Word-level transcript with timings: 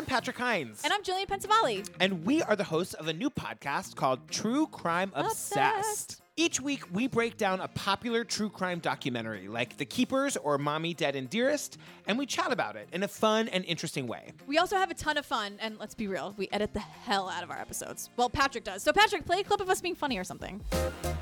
I'm 0.00 0.06
Patrick 0.06 0.38
Hines. 0.38 0.80
And 0.82 0.94
I'm 0.94 1.02
Jillian 1.02 1.26
Pensavalle. 1.26 1.86
And 2.00 2.24
we 2.24 2.40
are 2.40 2.56
the 2.56 2.64
hosts 2.64 2.94
of 2.94 3.08
a 3.08 3.12
new 3.12 3.28
podcast 3.28 3.96
called 3.96 4.30
True 4.30 4.66
Crime 4.68 5.12
Obsessed. 5.14 5.52
Obsessed. 5.52 6.22
Each 6.36 6.58
week, 6.58 6.84
we 6.90 7.06
break 7.06 7.36
down 7.36 7.60
a 7.60 7.68
popular 7.68 8.24
true 8.24 8.48
crime 8.48 8.78
documentary 8.78 9.46
like 9.46 9.76
The 9.76 9.84
Keepers 9.84 10.38
or 10.38 10.56
Mommy, 10.56 10.94
Dead, 10.94 11.16
and 11.16 11.28
Dearest, 11.28 11.76
and 12.06 12.16
we 12.16 12.24
chat 12.24 12.50
about 12.50 12.76
it 12.76 12.88
in 12.94 13.02
a 13.02 13.08
fun 13.08 13.48
and 13.48 13.62
interesting 13.66 14.06
way. 14.06 14.32
We 14.46 14.56
also 14.56 14.78
have 14.78 14.90
a 14.90 14.94
ton 14.94 15.18
of 15.18 15.26
fun, 15.26 15.58
and 15.60 15.78
let's 15.78 15.94
be 15.94 16.06
real, 16.06 16.34
we 16.38 16.48
edit 16.50 16.72
the 16.72 16.80
hell 16.80 17.28
out 17.28 17.42
of 17.42 17.50
our 17.50 17.58
episodes. 17.58 18.08
Well, 18.16 18.30
Patrick 18.30 18.64
does. 18.64 18.82
So, 18.82 18.94
Patrick, 18.94 19.26
play 19.26 19.40
a 19.40 19.44
clip 19.44 19.60
of 19.60 19.68
us 19.68 19.82
being 19.82 19.96
funny 19.96 20.16
or 20.16 20.24
something. 20.24 20.62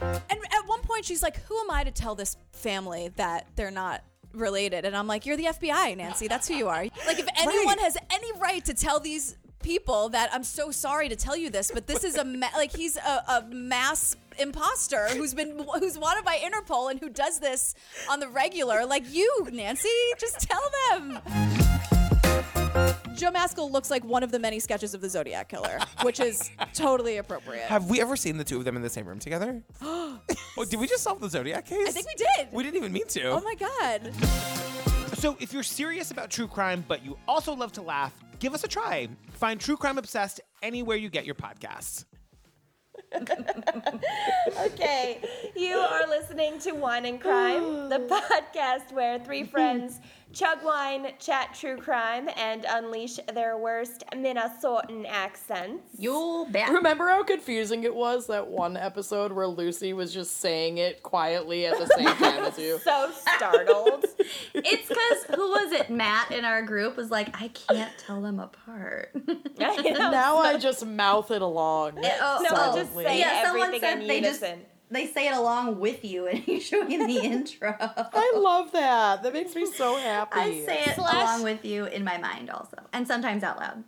And 0.01 0.39
at 0.53 0.69
one 0.69 0.83
point, 0.83 1.05
she's 1.05 1.25
like, 1.25 1.43
Who 1.47 1.59
am 1.59 1.73
I 1.73 1.83
to 1.83 1.91
tell 1.91 2.15
this 2.15 2.37
family 2.53 3.11
that 3.17 3.49
they're 3.57 3.73
not 3.73 4.05
related? 4.33 4.85
And 4.85 4.97
I'm 4.97 5.07
like, 5.07 5.27
You're 5.27 5.37
the 5.37 5.47
FBI, 5.47 5.97
Nancy. 5.97 6.29
That's 6.29 6.49
who 6.49 6.55
you 6.55 6.69
are. 6.69 6.85
Like, 7.07 7.19
if 7.19 7.27
anyone 7.39 7.79
has 7.79 7.97
any 8.13 8.33
right 8.41 8.65
to 8.65 8.75
tell 8.75 9.01
these 9.01 9.37
people 9.63 10.09
that 10.11 10.31
I'm 10.33 10.45
so 10.45 10.71
sorry 10.71 11.09
to 11.09 11.17
tell 11.17 11.37
you 11.37 11.51
this, 11.51 11.71
but 11.73 11.87
this 11.87 12.05
is 12.05 12.17
a 12.17 12.25
ma- 12.25 12.47
like 12.57 12.75
he's 12.75 12.97
a, 12.97 13.25
a 13.29 13.45
mass 13.51 14.17
imposter 14.39 15.09
who's 15.09 15.35
been 15.35 15.67
who's 15.81 15.99
wanted 15.99 16.25
by 16.25 16.37
Interpol 16.37 16.91
and 16.91 17.01
who 17.01 17.09
does 17.09 17.41
this 17.41 17.75
on 18.09 18.21
the 18.21 18.29
regular. 18.29 18.87
Like 18.87 19.13
you, 19.13 19.49
Nancy, 19.53 19.89
just 20.19 20.41
tell 20.41 20.63
them. 20.91 21.98
Joe 23.15 23.33
Maskell 23.33 23.71
looks 23.71 23.91
like 23.91 24.05
one 24.05 24.23
of 24.23 24.31
the 24.31 24.39
many 24.39 24.61
sketches 24.61 24.95
of 24.95 25.01
the 25.01 25.09
Zodiac 25.09 25.49
Killer, 25.49 25.79
oh 25.99 26.05
which 26.05 26.21
is 26.21 26.51
totally 26.73 27.17
appropriate. 27.17 27.65
Have 27.67 27.91
we 27.91 28.01
ever 28.01 28.17
seen 28.17 28.37
the 28.39 28.45
two 28.45 28.59
of 28.59 28.65
them 28.65 28.77
in 28.77 28.83
the 28.83 28.89
same 28.91 29.07
room 29.07 29.19
together? 29.19 29.63
oh, 29.83 30.21
did 30.69 30.79
we 30.79 30.87
just 30.87 31.03
solve 31.03 31.21
the 31.21 31.29
Zodiac 31.29 31.67
case? 31.67 31.89
I 31.89 31.91
think 31.91 32.07
we 32.07 32.15
did. 32.15 32.49
We 32.53 32.63
didn't 32.63 32.77
even 32.77 32.93
mean 32.93 33.07
to. 33.09 33.31
oh 33.31 33.41
my 33.41 33.55
god. 33.57 34.15
So, 35.19 35.37
if 35.41 35.53
you're 35.53 35.65
serious 35.65 36.13
about 36.13 36.31
true 36.31 36.47
crime, 36.47 36.85
but 36.87 37.05
you 37.05 37.19
also 37.27 37.53
love 37.53 37.73
to 37.73 37.83
laugh, 37.83 38.13
give 38.39 38.55
us 38.55 38.63
a 38.63 38.69
try. 38.69 39.09
Find 39.33 39.61
True 39.61 39.77
Crime 39.77 39.99
Obsessed 39.99 40.41
anywhere 40.63 40.97
you 40.97 41.09
get 41.11 41.27
your 41.27 41.35
podcasts. 41.35 42.05
Okay, 44.61 45.21
you 45.57 45.75
are 45.77 46.07
listening 46.09 46.59
to 46.61 46.73
Wine 46.73 47.05
and 47.07 47.21
Crime, 47.21 47.89
the 47.89 47.99
podcast 48.51 48.93
where 48.93 49.19
three 49.19 49.45
friends 49.45 50.01
chug 50.33 50.59
wine, 50.65 51.13
chat 51.19 51.55
true 51.55 51.77
crime, 51.77 52.29
and 52.37 52.65
unleash 52.69 53.17
their 53.35 53.57
worst 53.57 54.05
Minnesotan 54.15 55.07
accents. 55.09 55.85
You'll 55.99 56.47
bet. 56.47 56.71
Remember 56.71 57.09
how 57.09 57.23
confusing 57.25 57.85
it 57.85 57.95
was 57.95 58.27
that 58.29 58.49
one 58.49 58.77
episode 58.77 59.33
where 59.33 59.47
Lucy 59.47 59.93
was 59.93 60.13
just 60.13 60.39
saying 60.39 60.79
it 60.79 61.03
quietly 61.03 61.67
at 61.67 61.79
the 61.79 61.87
same 61.97 62.07
time 62.17 62.45
as 62.45 62.59
you? 62.59 62.79
So 62.79 63.11
startled. 63.13 64.05
It's 64.55 64.89
because 64.89 65.37
who 65.37 65.49
was 65.51 65.73
it? 65.73 65.89
Matt 65.89 66.33
in 66.33 66.45
our 66.45 66.61
group 66.63 66.97
was 66.97 67.11
like, 67.11 67.41
I 67.41 67.49
can't 67.49 67.93
tell 67.99 68.21
them 68.21 68.41
apart. 68.41 69.11
You 69.59 69.93
know, 69.93 70.11
Now 70.11 70.39
I 70.39 70.59
just 70.59 70.85
mouth 70.85 71.31
it 71.31 71.43
along. 71.43 71.99
oh, 71.99 72.39
no, 72.43 72.49
oh, 72.53 72.77
just 72.77 72.95
say 72.95 73.19
yeah, 73.19 73.45
someone 73.45 73.69
everything 73.69 73.89
said 73.89 74.01
in 74.03 74.07
they 74.09 74.21
just 74.21 74.41
unison. 74.43 74.65
They 74.91 75.07
say 75.07 75.29
it 75.29 75.35
along 75.35 75.81
with 75.81 76.05
you, 76.05 76.27
and 76.27 76.45
you 76.47 76.61
showing 76.61 76.89
me 76.89 76.97
the 76.99 77.25
intro. 77.25 77.75
I 77.79 78.33
love 78.37 78.73
that. 78.73 79.23
That 79.23 79.33
makes 79.33 79.55
me 79.55 79.67
so 79.67 79.97
happy. 79.99 80.39
I 80.39 80.65
say 80.65 80.83
it 80.85 80.95
Slash- 80.97 81.15
along 81.15 81.43
with 81.43 81.65
you 81.65 81.85
in 81.87 82.05
my 82.05 82.19
mind 82.19 82.51
also, 82.51 82.79
and 82.93 83.07
sometimes 83.07 83.43
out 83.43 83.59
loud. 83.59 83.85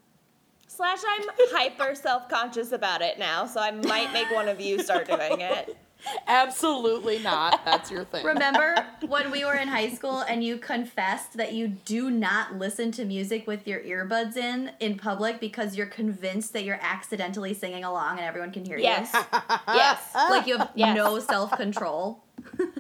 Slash, 0.66 0.98
I'm 1.06 1.28
hyper 1.52 1.94
self 1.94 2.28
conscious 2.28 2.72
about 2.72 3.02
it 3.02 3.18
now, 3.18 3.44
so 3.46 3.60
I 3.60 3.70
might 3.70 4.12
make 4.12 4.30
one 4.30 4.48
of 4.48 4.60
you 4.60 4.82
start 4.82 5.06
doing 5.08 5.40
it. 5.40 5.76
Absolutely 6.26 7.18
not. 7.20 7.64
That's 7.64 7.90
your 7.90 8.04
thing. 8.04 8.24
Remember 8.24 8.86
when 9.06 9.30
we 9.30 9.44
were 9.44 9.54
in 9.54 9.68
high 9.68 9.90
school 9.90 10.20
and 10.20 10.42
you 10.42 10.56
confessed 10.58 11.34
that 11.34 11.52
you 11.52 11.68
do 11.68 12.10
not 12.10 12.56
listen 12.56 12.92
to 12.92 13.04
music 13.04 13.46
with 13.46 13.66
your 13.66 13.80
earbuds 13.80 14.36
in 14.36 14.70
in 14.80 14.96
public 14.96 15.40
because 15.40 15.76
you're 15.76 15.86
convinced 15.86 16.52
that 16.52 16.64
you're 16.64 16.78
accidentally 16.82 17.54
singing 17.54 17.84
along 17.84 18.18
and 18.18 18.26
everyone 18.26 18.50
can 18.52 18.64
hear 18.64 18.78
Yes. 18.78 19.10
you? 19.14 19.20
yes. 19.32 19.60
Yes. 20.14 20.30
Like 20.30 20.46
you 20.46 20.58
have 20.58 20.70
Yes. 20.74 20.96
no 20.96 21.18
self 21.18 21.50
control. 21.52 22.22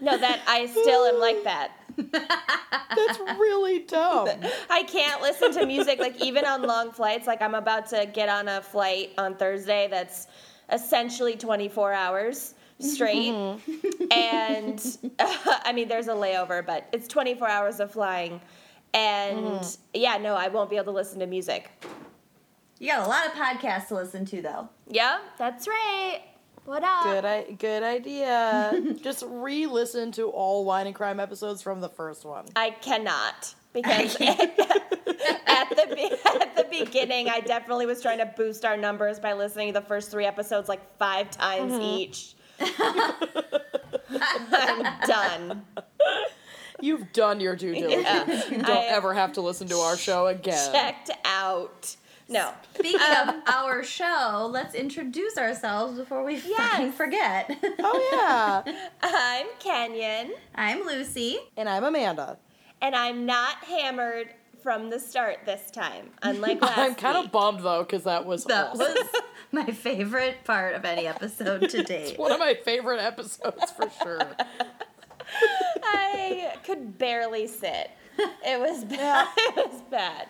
No, 0.00 0.16
that 0.16 0.40
I 0.46 0.66
still 0.66 1.04
am 1.04 1.18
like 1.20 1.44
that. 1.44 1.72
That's 1.96 3.18
really 3.38 3.80
dumb. 3.80 4.28
I 4.70 4.84
can't 4.84 5.20
listen 5.22 5.52
to 5.52 5.66
music 5.66 5.98
like 5.98 6.20
even 6.20 6.44
on 6.44 6.62
long 6.62 6.92
flights. 6.92 7.26
Like 7.26 7.42
I'm 7.42 7.54
about 7.54 7.86
to 7.90 8.06
get 8.12 8.28
on 8.28 8.48
a 8.48 8.60
flight 8.62 9.10
on 9.18 9.34
Thursday 9.36 9.88
that's 9.90 10.26
essentially 10.72 11.36
24 11.36 11.92
hours 11.92 12.54
straight, 12.80 13.32
mm-hmm. 13.32 14.12
and 14.12 15.14
I 15.64 15.72
mean 15.72 15.88
there's 15.88 16.08
a 16.08 16.12
layover, 16.12 16.64
but 16.64 16.88
it's 16.92 17.08
24 17.08 17.48
hours 17.48 17.80
of 17.80 17.92
flying, 17.92 18.40
and 18.94 19.38
mm-hmm. 19.38 19.88
yeah, 19.94 20.16
no, 20.18 20.34
I 20.34 20.48
won't 20.48 20.70
be 20.70 20.76
able 20.76 20.86
to 20.86 20.92
listen 20.92 21.20
to 21.20 21.26
music. 21.26 21.70
You 22.78 22.88
got 22.88 23.06
a 23.06 23.08
lot 23.08 23.26
of 23.26 23.32
podcasts 23.32 23.88
to 23.88 23.94
listen 23.94 24.24
to 24.26 24.42
though. 24.42 24.68
Yeah, 24.88 25.18
that's 25.38 25.68
right. 25.68 26.22
What 26.64 26.84
up? 26.84 27.04
Good, 27.04 27.24
I- 27.24 27.52
good 27.58 27.82
idea. 27.82 28.94
just 29.02 29.24
re-listen 29.26 30.12
to 30.12 30.28
all 30.28 30.64
Wine 30.64 30.86
and 30.86 30.94
Crime 30.94 31.20
episodes 31.20 31.62
from 31.62 31.80
the 31.80 31.88
first 31.88 32.24
one. 32.24 32.46
I 32.54 32.70
cannot 32.70 33.54
because 33.72 34.14
at 34.20 34.56
the 34.56 35.94
be- 35.94 36.30
at 36.40 36.56
the 36.56 36.66
beginning, 36.70 37.28
I 37.28 37.40
definitely 37.40 37.86
was 37.86 38.00
trying 38.02 38.18
to 38.18 38.32
boost 38.36 38.64
our 38.64 38.76
numbers 38.76 39.18
by 39.18 39.32
listening 39.32 39.72
to 39.72 39.80
the 39.80 39.86
first 39.86 40.10
three 40.10 40.26
episodes 40.26 40.68
like 40.68 40.96
five 40.98 41.30
times 41.30 41.72
mm-hmm. 41.72 41.82
each. 41.82 42.34
I'm 44.10 45.00
done. 45.06 45.64
You've 46.80 47.12
done 47.12 47.40
your 47.40 47.56
due 47.56 47.74
diligence. 47.74 48.04
Yeah. 48.06 48.44
You 48.50 48.62
don't 48.62 48.70
I- 48.70 48.86
ever 48.86 49.14
have 49.14 49.32
to 49.34 49.40
listen 49.40 49.68
to 49.68 49.76
our 49.76 49.96
show 49.96 50.26
again. 50.28 50.72
Checked 50.72 51.10
out. 51.24 51.96
No. 52.28 52.52
Speaking 52.74 53.00
of 53.00 53.28
um, 53.28 53.42
our 53.48 53.82
show, 53.82 54.48
let's 54.50 54.74
introduce 54.74 55.36
ourselves 55.36 55.98
before 55.98 56.24
we 56.24 56.36
fucking 56.36 56.86
Yes. 56.86 56.94
forget. 56.94 57.50
Oh 57.80 58.62
yeah. 58.64 58.88
I'm 59.02 59.46
Kenyon, 59.58 60.32
I'm 60.54 60.86
Lucy. 60.86 61.38
and 61.56 61.68
I'm 61.68 61.82
Amanda. 61.84 62.38
and 62.80 62.94
I'm 62.94 63.26
not 63.26 63.56
hammered 63.64 64.28
from 64.62 64.90
the 64.90 64.98
start 64.98 65.38
this 65.46 65.70
time, 65.70 66.10
unlike 66.22 66.60
last 66.62 66.78
I'm 66.78 66.94
kind 66.94 67.16
week. 67.16 67.26
of 67.26 67.32
bummed 67.32 67.60
though 67.60 67.82
because 67.82 68.04
that 68.04 68.24
was 68.26 68.44
That 68.44 68.68
awesome. 68.70 68.78
was 68.94 69.08
my 69.52 69.66
favorite 69.66 70.44
part 70.44 70.74
of 70.74 70.84
any 70.84 71.06
episode 71.06 71.68
to 71.70 71.82
date. 71.84 72.18
one 72.18 72.32
of 72.32 72.38
my 72.38 72.54
favorite 72.64 73.00
episodes 73.00 73.70
for 73.72 73.90
sure. 74.02 74.20
I 75.82 76.54
could 76.64 76.98
barely 76.98 77.46
sit. 77.46 77.90
It 78.18 78.60
was 78.60 78.84
bad. 78.84 79.28
It 79.36 79.56
was 79.56 79.80
bad. 79.90 80.26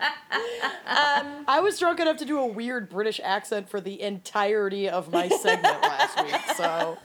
Um, 0.87 1.45
I 1.49 1.61
was 1.61 1.79
drunk 1.79 1.99
enough 1.99 2.19
to 2.19 2.25
do 2.25 2.39
a 2.39 2.47
weird 2.47 2.89
British 2.89 3.21
accent 3.25 3.69
for 3.69 3.81
the 3.81 4.01
entirety 4.01 4.89
of 4.89 5.11
my 5.11 5.29
segment 5.29 5.83
last 5.83 6.23
week, 6.23 6.57
so 6.57 6.99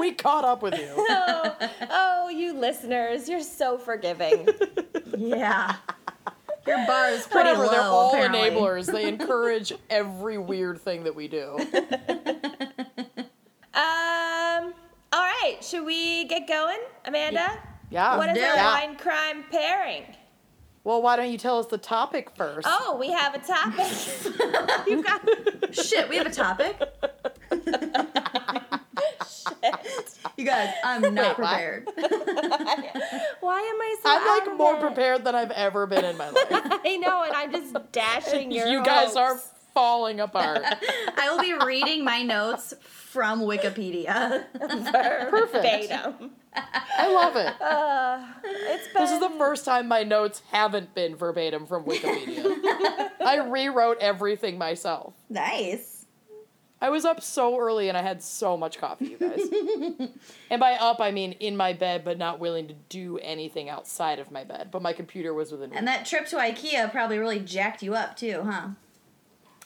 we 0.00 0.12
caught 0.12 0.44
up 0.44 0.60
with 0.62 0.74
you. 0.74 0.88
oh, 0.96 1.56
oh, 1.90 2.28
you 2.30 2.52
listeners, 2.54 3.28
you're 3.28 3.42
so 3.42 3.78
forgiving. 3.78 4.48
Yeah. 5.16 5.76
Your 6.66 6.86
bar 6.86 7.08
is 7.10 7.26
pretty 7.26 7.50
Whatever, 7.50 7.64
low, 7.66 7.70
they're 7.70 7.80
all 7.82 8.10
apparently. 8.10 8.40
enablers. 8.40 8.90
They 8.90 9.08
encourage 9.08 9.72
every 9.90 10.38
weird 10.38 10.80
thing 10.80 11.04
that 11.04 11.14
we 11.14 11.28
do. 11.28 11.58
Um. 13.74 14.74
All 15.14 15.20
right, 15.22 15.56
should 15.62 15.86
we 15.86 16.26
get 16.26 16.46
going, 16.46 16.78
Amanda? 17.06 17.58
Yeah. 17.88 18.18
What 18.18 18.28
is 18.36 18.42
our 18.42 18.54
yeah. 18.54 18.74
wine 18.74 18.96
crime 18.96 19.44
pairing? 19.50 20.04
Well, 20.84 21.00
why 21.00 21.16
don't 21.16 21.32
you 21.32 21.38
tell 21.38 21.58
us 21.58 21.66
the 21.66 21.78
topic 21.78 22.30
first? 22.36 22.66
Oh, 22.70 22.98
we 23.00 23.10
have 23.12 23.34
a 23.34 23.38
topic. 23.38 24.86
you 24.86 25.02
got 25.02 25.26
Shit, 25.74 26.08
we 26.10 26.16
have 26.16 26.26
a 26.26 26.30
topic. 26.30 26.76
Shit. 29.42 29.74
You 30.36 30.46
guys, 30.46 30.72
I'm 30.82 31.14
not 31.14 31.38
Wait, 31.38 31.46
prepared. 31.46 31.88
Why 31.96 33.60
am 33.60 33.80
I 33.80 33.96
so? 34.02 34.08
I'm 34.08 34.48
like 34.48 34.56
more 34.58 34.76
it? 34.76 34.80
prepared 34.80 35.24
than 35.24 35.34
I've 35.34 35.50
ever 35.50 35.86
been 35.86 36.04
in 36.04 36.16
my 36.16 36.30
life. 36.30 36.46
I 36.50 36.96
know, 36.96 37.22
and 37.22 37.32
I'm 37.34 37.52
just 37.52 37.76
dashing 37.92 38.50
your. 38.50 38.66
you 38.66 38.82
guys 38.82 39.14
are 39.14 39.36
falling 39.74 40.20
apart. 40.20 40.62
I 41.18 41.30
will 41.30 41.40
be 41.42 41.54
reading 41.66 42.02
my 42.04 42.22
notes 42.22 42.72
from 42.82 43.40
Wikipedia. 43.42 44.44
verbatim. 45.30 46.30
I 46.54 47.12
love 47.12 47.36
it. 47.36 47.60
Uh, 47.60 48.24
it's 48.44 48.92
been. 48.92 49.02
This 49.02 49.10
is 49.12 49.20
the 49.20 49.30
first 49.38 49.64
time 49.64 49.86
my 49.88 50.02
notes 50.02 50.42
haven't 50.50 50.94
been 50.94 51.14
verbatim 51.16 51.66
from 51.66 51.84
Wikipedia. 51.84 52.44
I 53.20 53.46
rewrote 53.48 53.98
everything 54.00 54.56
myself. 54.58 55.14
nice. 55.28 56.01
I 56.82 56.90
was 56.90 57.04
up 57.04 57.22
so 57.22 57.56
early 57.60 57.88
and 57.88 57.96
I 57.96 58.02
had 58.02 58.20
so 58.20 58.56
much 58.56 58.76
coffee, 58.76 59.06
you 59.06 59.16
guys. 59.16 60.08
and 60.50 60.58
by 60.58 60.72
up, 60.72 61.00
I 61.00 61.12
mean 61.12 61.32
in 61.32 61.56
my 61.56 61.72
bed, 61.72 62.04
but 62.04 62.18
not 62.18 62.40
willing 62.40 62.66
to 62.66 62.74
do 62.88 63.18
anything 63.18 63.68
outside 63.68 64.18
of 64.18 64.32
my 64.32 64.42
bed. 64.42 64.70
But 64.72 64.82
my 64.82 64.92
computer 64.92 65.32
was 65.32 65.52
within. 65.52 65.72
And 65.72 65.86
that 65.86 66.04
trip 66.04 66.26
to 66.26 66.36
IKEA 66.36 66.90
probably 66.90 67.18
really 67.18 67.38
jacked 67.38 67.84
you 67.84 67.94
up 67.94 68.16
too, 68.16 68.42
huh? 68.44 68.70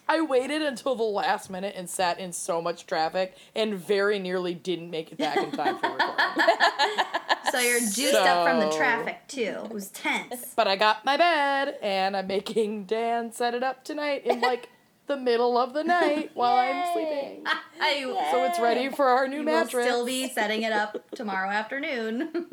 I 0.07 0.21
waited 0.21 0.61
until 0.61 0.95
the 0.95 1.05
last 1.05 1.49
minute 1.49 1.75
and 1.75 1.89
sat 1.89 2.21
in 2.21 2.33
so 2.33 2.61
much 2.61 2.87
traffic 2.87 3.35
and 3.55 3.75
very 3.75 4.19
nearly 4.19 4.53
didn't 4.55 4.91
make 4.91 5.11
it 5.11 5.17
back 5.17 5.39
in 5.39 5.51
time 5.53 5.79
for 5.79 5.89
recording. 5.91 7.05
So 7.53 7.61
you're 7.61 7.79
juiced 7.79 8.15
up 8.15 8.47
from 8.47 8.59
the 8.59 8.77
traffic 8.77 9.21
too. 9.29 9.63
It 9.65 9.71
was 9.73 9.89
tense. 9.91 10.53
but 10.57 10.67
I 10.67 10.75
got 10.75 11.05
my 11.05 11.17
bed 11.17 11.79
and 11.81 12.17
I'm 12.17 12.27
making 12.27 12.85
Dan 12.85 13.33
set 13.33 13.55
it 13.55 13.63
up 13.63 13.85
tonight 13.85 14.27
in 14.27 14.41
like 14.41 14.69
the 15.07 15.17
middle 15.17 15.57
of 15.59 15.73
the 15.73 15.85
night 15.85 16.31
while 16.35 16.57
I'm 16.57 16.93
sleeping. 16.93 17.45
I 17.81 18.01
So 18.31 18.45
it's 18.45 18.59
ready 18.61 18.89
for 18.89 19.07
our 19.07 19.29
new 19.29 19.39
you 19.41 19.45
will 19.45 19.53
mattress. 19.53 19.87
still 19.87 20.05
be 20.07 20.29
setting 20.29 20.63
it 20.63 20.73
up 20.73 21.11
tomorrow 21.13 21.51
afternoon. 21.51 22.47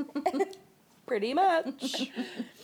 Pretty 1.05 1.33
much. 1.33 2.11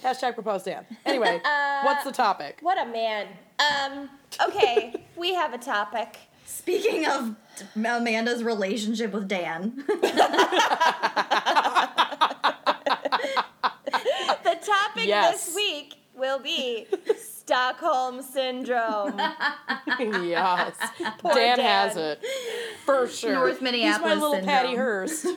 Hashtag 0.01 0.33
propose 0.33 0.63
Dan. 0.63 0.85
Anyway, 1.05 1.41
what's 1.83 2.03
the 2.05 2.11
topic? 2.11 2.59
What 2.61 2.77
a 2.79 2.85
man. 2.89 3.27
Um, 3.59 4.09
okay, 4.47 4.93
we 5.17 5.33
have 5.33 5.53
a 5.53 5.57
topic. 5.57 6.17
Speaking 6.45 7.05
of 7.05 7.35
Amanda's 7.75 8.43
relationship 8.43 9.11
with 9.11 9.27
Dan, 9.27 9.83
The 14.43 14.55
topic 14.65 15.05
Yes. 15.07 15.45
this 15.47 15.55
week 15.55 15.95
will 16.15 16.39
be 16.39 16.87
Stockholm 17.49 18.21
Syndrome. 18.21 19.17
yes. 19.99 20.75
Poor 21.17 21.33
Dan, 21.33 21.57
Dan. 21.57 21.65
has 21.65 21.97
it. 21.97 22.23
For 22.85 23.07
sure. 23.07 23.33
North 23.33 23.53
He's 23.53 23.61
Minneapolis 23.63 24.01
my 24.07 24.13
little 24.13 24.33
syndrome. 24.33 24.55
Patty 24.55 24.75
Hearst. 24.75 25.27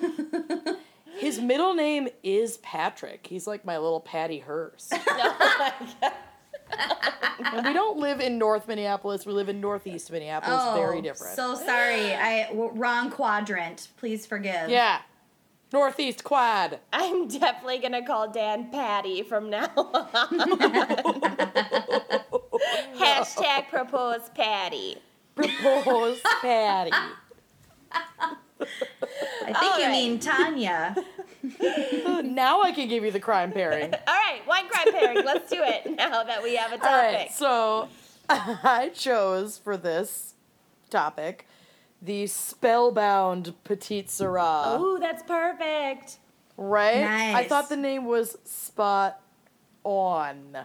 His 1.16 1.40
middle 1.40 1.72
name 1.72 2.08
is 2.22 2.58
Patrick. 2.58 3.26
He's 3.26 3.46
like 3.46 3.64
my 3.64 3.78
little 3.78 4.00
Patty 4.00 4.40
Hearst. 4.40 4.92
we 7.64 7.72
don't 7.72 7.98
live 7.98 8.20
in 8.20 8.36
North 8.36 8.68
Minneapolis. 8.68 9.24
We 9.24 9.32
live 9.32 9.48
in 9.48 9.62
Northeast 9.62 10.12
Minneapolis. 10.12 10.74
Very 10.74 10.98
oh, 10.98 11.00
different. 11.00 11.38
Oh, 11.38 11.54
So 11.54 11.64
sorry, 11.64 12.12
I 12.14 12.48
w- 12.48 12.72
wrong 12.74 13.10
quadrant. 13.10 13.88
Please 13.96 14.26
forgive. 14.26 14.68
yeah. 14.68 15.00
Northeast 15.72 16.22
Quad. 16.22 16.78
I'm 16.92 17.28
definitely 17.28 17.78
gonna 17.78 18.04
call 18.04 18.28
Dan 18.30 18.70
Patty 18.70 19.22
from 19.22 19.48
now 19.48 19.70
on. 19.76 20.08
Hashtag 22.96 23.68
propose 23.68 24.28
Patty. 24.34 24.98
Propose 25.34 26.20
Patty. 26.42 26.90
I 27.90 28.36
think 29.46 29.56
All 29.56 29.78
you 29.78 29.86
right. 29.86 29.92
mean 29.92 30.18
Tania. 30.18 30.94
now 32.22 32.62
I 32.62 32.72
can 32.72 32.88
give 32.88 33.02
you 33.04 33.10
the 33.10 33.20
crime 33.20 33.50
pairing. 33.50 33.94
All 34.06 34.14
right, 34.14 34.40
one 34.44 34.68
crime 34.68 34.92
pairing. 34.92 35.24
Let's 35.24 35.50
do 35.50 35.62
it 35.62 35.96
now 35.96 36.22
that 36.22 36.42
we 36.42 36.56
have 36.56 36.72
a 36.72 36.76
topic. 36.76 36.90
All 36.90 37.12
right, 37.12 37.32
so 37.32 37.88
I 38.28 38.90
chose 38.94 39.58
for 39.58 39.76
this 39.76 40.34
topic 40.90 41.46
the 42.02 42.26
spellbound 42.26 43.54
Petite 43.64 44.08
Sirah. 44.08 44.64
Oh, 44.78 44.98
that's 44.98 45.22
perfect. 45.22 46.18
Right? 46.56 47.00
Nice. 47.00 47.36
I 47.36 47.48
thought 47.48 47.68
the 47.68 47.76
name 47.76 48.04
was 48.04 48.36
spot 48.44 49.20
on. 49.84 50.56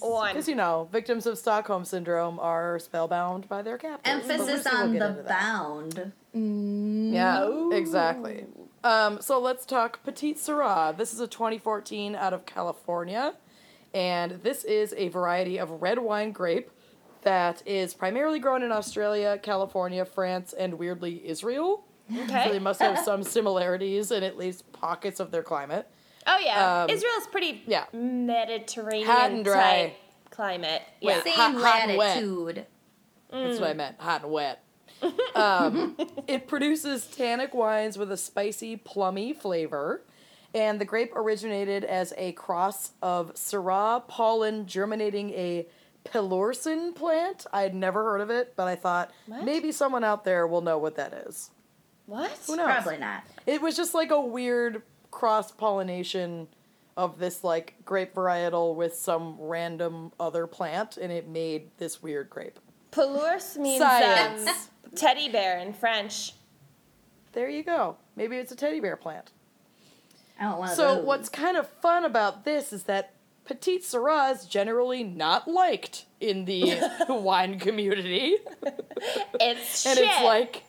One. 0.00 0.32
Because, 0.32 0.48
you 0.48 0.54
know, 0.54 0.88
victims 0.90 1.26
of 1.26 1.38
Stockholm 1.38 1.84
Syndrome 1.84 2.38
are 2.40 2.78
spellbound 2.78 3.48
by 3.48 3.62
their 3.62 3.78
captors. 3.78 4.12
Emphasis 4.12 4.66
we'll 4.70 4.82
on 4.82 4.92
the 4.94 5.24
bound. 5.28 6.12
Yeah, 6.32 7.70
exactly. 7.72 8.46
Um, 8.82 9.20
so 9.20 9.38
let's 9.38 9.66
talk 9.66 10.02
Petite 10.04 10.38
Sirah. 10.38 10.96
This 10.96 11.12
is 11.12 11.20
a 11.20 11.26
2014 11.26 12.14
out 12.14 12.32
of 12.32 12.46
California, 12.46 13.34
and 13.92 14.32
this 14.42 14.64
is 14.64 14.94
a 14.96 15.08
variety 15.08 15.58
of 15.58 15.82
red 15.82 15.98
wine 15.98 16.32
grape 16.32 16.70
that 17.22 17.62
is 17.66 17.94
primarily 17.94 18.38
grown 18.38 18.62
in 18.62 18.72
Australia, 18.72 19.38
California, 19.42 20.04
France, 20.04 20.52
and 20.52 20.74
weirdly 20.74 21.26
Israel. 21.26 21.84
Okay. 22.12 22.44
So 22.46 22.52
they 22.52 22.58
must 22.58 22.80
have 22.80 22.98
some 22.98 23.22
similarities 23.36 24.10
in 24.10 24.22
at 24.22 24.36
least 24.36 24.70
pockets 24.72 25.20
of 25.20 25.30
their 25.30 25.42
climate. 25.42 25.88
Oh 26.26 26.38
yeah, 26.44 26.82
Um, 26.84 26.90
Israel's 26.90 27.26
pretty 27.30 27.62
yeah. 27.66 27.84
Mediterranean 27.92 29.06
Hot 29.08 29.30
and 29.30 29.44
dry. 29.44 29.60
type 29.60 29.96
climate. 30.30 30.82
Wait, 31.02 31.14
Yeah. 31.16 31.22
Same 31.22 31.34
hot- 31.34 31.54
hot 31.54 31.88
and 31.88 31.98
wet. 31.98 32.16
latitude. 32.16 32.66
That's 33.30 33.60
what 33.60 33.70
I 33.70 33.74
meant, 33.74 34.00
hot 34.00 34.22
and 34.22 34.32
wet. 34.32 34.62
Um, 35.34 35.96
it 36.26 36.46
produces 36.48 37.06
tannic 37.06 37.54
wines 37.54 37.96
with 37.96 38.10
a 38.12 38.16
spicy, 38.16 38.76
plummy 38.76 39.32
flavor. 39.32 40.02
And 40.52 40.80
the 40.80 40.84
grape 40.84 41.14
originated 41.16 41.84
as 41.84 42.12
a 42.18 42.32
cross 42.32 42.90
of 43.00 43.32
Syrah 43.34 44.06
pollen 44.08 44.66
germinating 44.66 45.30
a 45.30 45.66
Peloursin 46.04 46.94
plant. 46.94 47.46
I 47.52 47.62
had 47.62 47.74
never 47.74 48.02
heard 48.04 48.20
of 48.20 48.30
it, 48.30 48.54
but 48.56 48.66
I 48.68 48.76
thought 48.76 49.10
What? 49.26 49.44
maybe 49.44 49.72
someone 49.72 50.04
out 50.04 50.24
there 50.24 50.46
will 50.46 50.60
know 50.62 50.78
what 50.78 50.96
that 50.96 51.12
is. 51.26 51.50
What? 52.06 52.30
Who 52.46 52.56
knows? 52.56 52.66
Probably 52.66 52.98
not. 52.98 53.22
It 53.46 53.60
was 53.62 53.76
just 53.76 53.94
like 53.94 54.10
a 54.10 54.20
weird 54.20 54.82
cross 55.10 55.50
pollination 55.52 56.48
of 56.96 57.18
this 57.18 57.44
like 57.44 57.74
grape 57.84 58.14
varietal 58.14 58.74
with 58.74 58.94
some 58.96 59.36
random 59.38 60.12
other 60.18 60.46
plant, 60.46 60.96
and 60.96 61.12
it 61.12 61.28
made 61.28 61.70
this 61.78 62.02
weird 62.02 62.28
grape. 62.30 62.58
Pelours 62.90 63.56
means 63.56 63.80
um, 63.82 64.46
teddy 64.96 65.28
bear 65.28 65.58
in 65.60 65.72
French. 65.72 66.32
There 67.32 67.48
you 67.48 67.62
go. 67.62 67.96
Maybe 68.16 68.36
it's 68.38 68.50
a 68.50 68.56
teddy 68.56 68.80
bear 68.80 68.96
plant. 68.96 69.30
I 70.40 70.44
don't 70.44 70.58
want 70.58 70.72
So 70.72 70.96
those. 70.96 71.04
what's 71.04 71.28
kind 71.28 71.56
of 71.56 71.68
fun 71.68 72.04
about 72.04 72.44
this 72.44 72.72
is 72.72 72.84
that 72.84 73.12
Petite 73.50 73.82
Sirah 73.82 74.32
is 74.32 74.44
generally 74.46 75.02
not 75.02 75.48
liked 75.48 76.04
in 76.20 76.44
the 76.44 76.80
wine 77.08 77.58
community, 77.58 78.36
It's 79.40 79.84
and 79.84 79.98
shit. 79.98 80.06
it's 80.08 80.22
like 80.22 80.62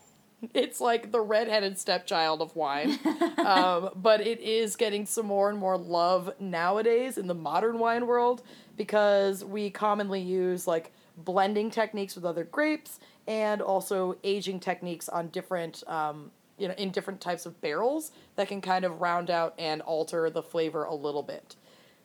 it's 0.55 0.81
like 0.81 1.11
the 1.11 1.21
redheaded 1.21 1.77
stepchild 1.77 2.41
of 2.41 2.55
wine. 2.55 2.97
um, 3.45 3.91
but 3.95 4.19
it 4.21 4.39
is 4.39 4.75
getting 4.75 5.05
some 5.05 5.27
more 5.27 5.47
and 5.51 5.59
more 5.59 5.77
love 5.77 6.33
nowadays 6.39 7.19
in 7.19 7.27
the 7.27 7.35
modern 7.35 7.77
wine 7.77 8.07
world 8.07 8.41
because 8.77 9.45
we 9.45 9.69
commonly 9.69 10.19
use 10.19 10.65
like 10.65 10.91
blending 11.15 11.69
techniques 11.69 12.15
with 12.15 12.25
other 12.25 12.45
grapes 12.45 12.99
and 13.27 13.61
also 13.61 14.17
aging 14.23 14.59
techniques 14.59 15.07
on 15.07 15.27
different 15.27 15.83
um, 15.85 16.31
you 16.57 16.67
know 16.67 16.73
in 16.79 16.89
different 16.89 17.21
types 17.21 17.45
of 17.45 17.61
barrels 17.61 18.11
that 18.37 18.47
can 18.47 18.59
kind 18.59 18.85
of 18.85 19.01
round 19.01 19.29
out 19.29 19.53
and 19.59 19.83
alter 19.83 20.31
the 20.31 20.41
flavor 20.41 20.83
a 20.85 20.95
little 20.95 21.21
bit. 21.21 21.55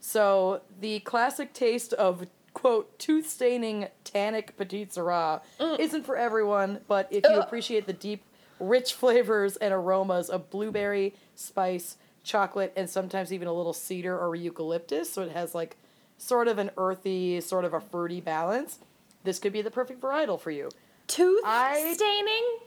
So 0.06 0.60
the 0.78 1.00
classic 1.00 1.52
taste 1.52 1.92
of 1.92 2.28
quote 2.54 2.96
tooth 2.96 3.28
staining 3.28 3.88
tannic 4.04 4.56
petite 4.56 4.92
sirah 4.92 5.40
mm. 5.58 5.80
isn't 5.80 6.06
for 6.06 6.16
everyone, 6.16 6.78
but 6.86 7.08
if 7.10 7.24
you 7.28 7.34
appreciate 7.34 7.88
the 7.88 7.92
deep, 7.92 8.22
rich 8.60 8.94
flavors 8.94 9.56
and 9.56 9.74
aromas 9.74 10.30
of 10.30 10.48
blueberry, 10.48 11.16
spice, 11.34 11.96
chocolate, 12.22 12.72
and 12.76 12.88
sometimes 12.88 13.32
even 13.32 13.48
a 13.48 13.52
little 13.52 13.72
cedar 13.72 14.16
or 14.16 14.36
eucalyptus, 14.36 15.12
so 15.12 15.22
it 15.22 15.32
has 15.32 15.56
like 15.56 15.76
sort 16.18 16.46
of 16.46 16.58
an 16.58 16.70
earthy, 16.76 17.40
sort 17.40 17.64
of 17.64 17.74
a 17.74 17.80
fruity 17.80 18.20
balance. 18.20 18.78
This 19.24 19.40
could 19.40 19.52
be 19.52 19.60
the 19.60 19.72
perfect 19.72 20.00
varietal 20.00 20.38
for 20.38 20.52
you. 20.52 20.70
Tooth 21.08 21.42
I- 21.44 21.94
staining. 21.94 22.58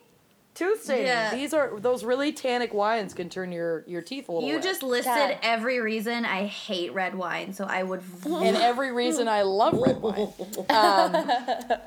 Tooth 0.59 0.83
staining. 0.83 1.05
Yeah. 1.05 1.33
These 1.33 1.53
are 1.53 1.79
those 1.79 2.03
really 2.03 2.33
tannic 2.33 2.73
wines 2.73 3.13
can 3.13 3.29
turn 3.29 3.53
your 3.53 3.85
your 3.87 4.01
teeth 4.01 4.27
a 4.27 4.33
little. 4.33 4.49
You 4.49 4.55
red. 4.55 4.63
just 4.63 4.83
listed 4.83 5.05
God. 5.05 5.37
every 5.41 5.79
reason 5.79 6.25
I 6.25 6.47
hate 6.47 6.93
red 6.93 7.15
wine, 7.15 7.53
so 7.53 7.63
I 7.63 7.83
would. 7.83 8.01
and 8.25 8.57
every 8.57 8.91
reason 8.91 9.29
I 9.29 9.43
love 9.43 9.73
red 9.75 10.01
wine. 10.01 10.27
Um, 10.67 11.31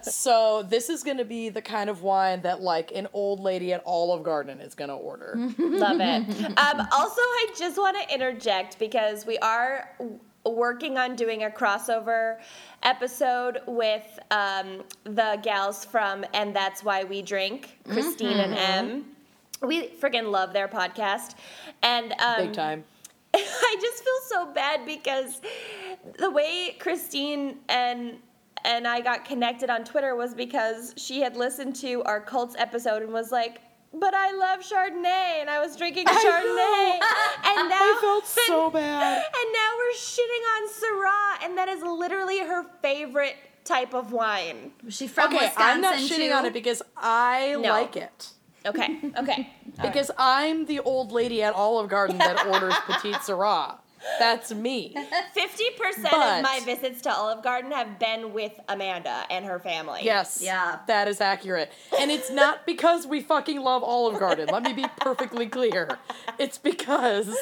so 0.02 0.62
this 0.62 0.88
is 0.88 1.02
going 1.02 1.18
to 1.18 1.24
be 1.26 1.50
the 1.50 1.60
kind 1.60 1.90
of 1.90 2.02
wine 2.02 2.40
that 2.42 2.62
like 2.62 2.92
an 2.92 3.08
old 3.12 3.40
lady 3.40 3.74
at 3.74 3.82
Olive 3.84 4.22
Garden 4.22 4.58
is 4.62 4.74
going 4.74 4.88
to 4.88 4.94
order. 4.94 5.34
Love 5.58 5.98
it. 6.00 6.22
Um, 6.62 6.86
also, 6.92 7.20
I 7.20 7.48
just 7.58 7.76
want 7.76 7.96
to 7.96 8.14
interject 8.14 8.78
because 8.78 9.26
we 9.26 9.36
are 9.38 9.88
w- 9.98 10.18
working 10.44 10.98
on 10.98 11.16
doing 11.16 11.44
a 11.44 11.50
crossover 11.50 12.38
episode 12.82 13.60
with 13.66 14.18
um, 14.30 14.82
the 15.04 15.38
gals 15.42 15.84
from 15.84 16.24
And 16.34 16.54
That's 16.54 16.82
Why 16.82 17.04
We 17.04 17.22
Drink, 17.22 17.78
Christine 17.88 18.38
and 18.38 18.54
Em. 18.54 19.04
We 19.62 19.88
freaking 19.88 20.30
love 20.30 20.52
their 20.52 20.68
podcast. 20.68 21.36
And 21.82 22.12
um, 22.20 22.46
Big 22.46 22.52
time. 22.52 22.84
I 23.34 23.76
just 23.80 24.02
feel 24.02 24.18
so 24.26 24.52
bad 24.52 24.84
because 24.84 25.40
the 26.18 26.30
way 26.30 26.76
Christine 26.78 27.58
and 27.68 28.18
and 28.64 28.86
I 28.86 29.00
got 29.00 29.24
connected 29.24 29.70
on 29.70 29.84
Twitter 29.84 30.14
was 30.14 30.34
because 30.34 30.94
she 30.96 31.20
had 31.20 31.36
listened 31.36 31.74
to 31.76 32.02
our 32.04 32.20
cults 32.20 32.54
episode 32.58 33.02
and 33.02 33.12
was 33.12 33.32
like, 33.32 33.60
"But 33.94 34.14
I 34.14 34.32
love 34.32 34.60
Chardonnay," 34.60 35.40
and 35.40 35.50
I 35.50 35.60
was 35.60 35.76
drinking 35.76 36.06
Chardonnay, 36.06 36.92
and 37.44 37.68
now 37.68 37.80
I 37.80 37.98
felt 38.00 38.26
so 38.26 38.70
bad. 38.70 39.16
and 39.18 39.52
now 39.52 39.70
we're 39.78 39.94
shitting 39.96 40.44
on 40.56 40.68
Syrah, 40.68 41.44
and 41.46 41.58
that 41.58 41.68
is 41.68 41.82
literally 41.82 42.40
her 42.40 42.64
favorite 42.82 43.36
type 43.64 43.94
of 43.94 44.12
wine. 44.12 44.72
Was 44.84 44.96
she 44.96 45.06
from 45.06 45.28
Okay, 45.34 45.44
Wisconsin 45.46 45.62
I'm 45.74 45.80
not 45.80 45.94
shitting 45.96 46.28
too? 46.28 46.34
on 46.34 46.46
it 46.46 46.52
because 46.52 46.82
I 46.96 47.52
No. 47.58 47.68
like 47.70 47.96
it. 47.96 48.28
Okay, 48.66 48.98
okay. 49.18 49.50
Because 49.82 50.10
I'm 50.18 50.66
the 50.66 50.80
old 50.80 51.12
lady 51.12 51.42
at 51.42 51.54
Olive 51.54 51.88
Garden 51.88 52.18
that 52.18 52.44
orders 52.52 52.74
Petite 52.86 53.16
Sirah. 53.22 53.78
That's 54.18 54.52
me. 54.52 54.94
Fifty 55.32 55.64
percent 55.78 56.08
But- 56.10 56.38
of 56.38 56.42
my 56.42 56.60
visits 56.64 57.00
to 57.02 57.10
Olive 57.12 57.42
Garden 57.42 57.70
have 57.72 57.98
been 57.98 58.32
with 58.32 58.52
Amanda 58.68 59.24
and 59.30 59.44
her 59.44 59.58
family. 59.58 60.00
Yes. 60.02 60.40
Yeah. 60.42 60.80
That 60.86 61.08
is 61.08 61.20
accurate. 61.20 61.70
And 61.98 62.10
it's 62.10 62.30
not 62.30 62.66
because 62.66 63.06
we 63.06 63.20
fucking 63.20 63.60
love 63.60 63.82
Olive 63.82 64.18
Garden. 64.18 64.48
Let 64.52 64.62
me 64.62 64.72
be 64.72 64.86
perfectly 65.00 65.46
clear. 65.46 65.98
It's 66.38 66.58
because 66.58 67.34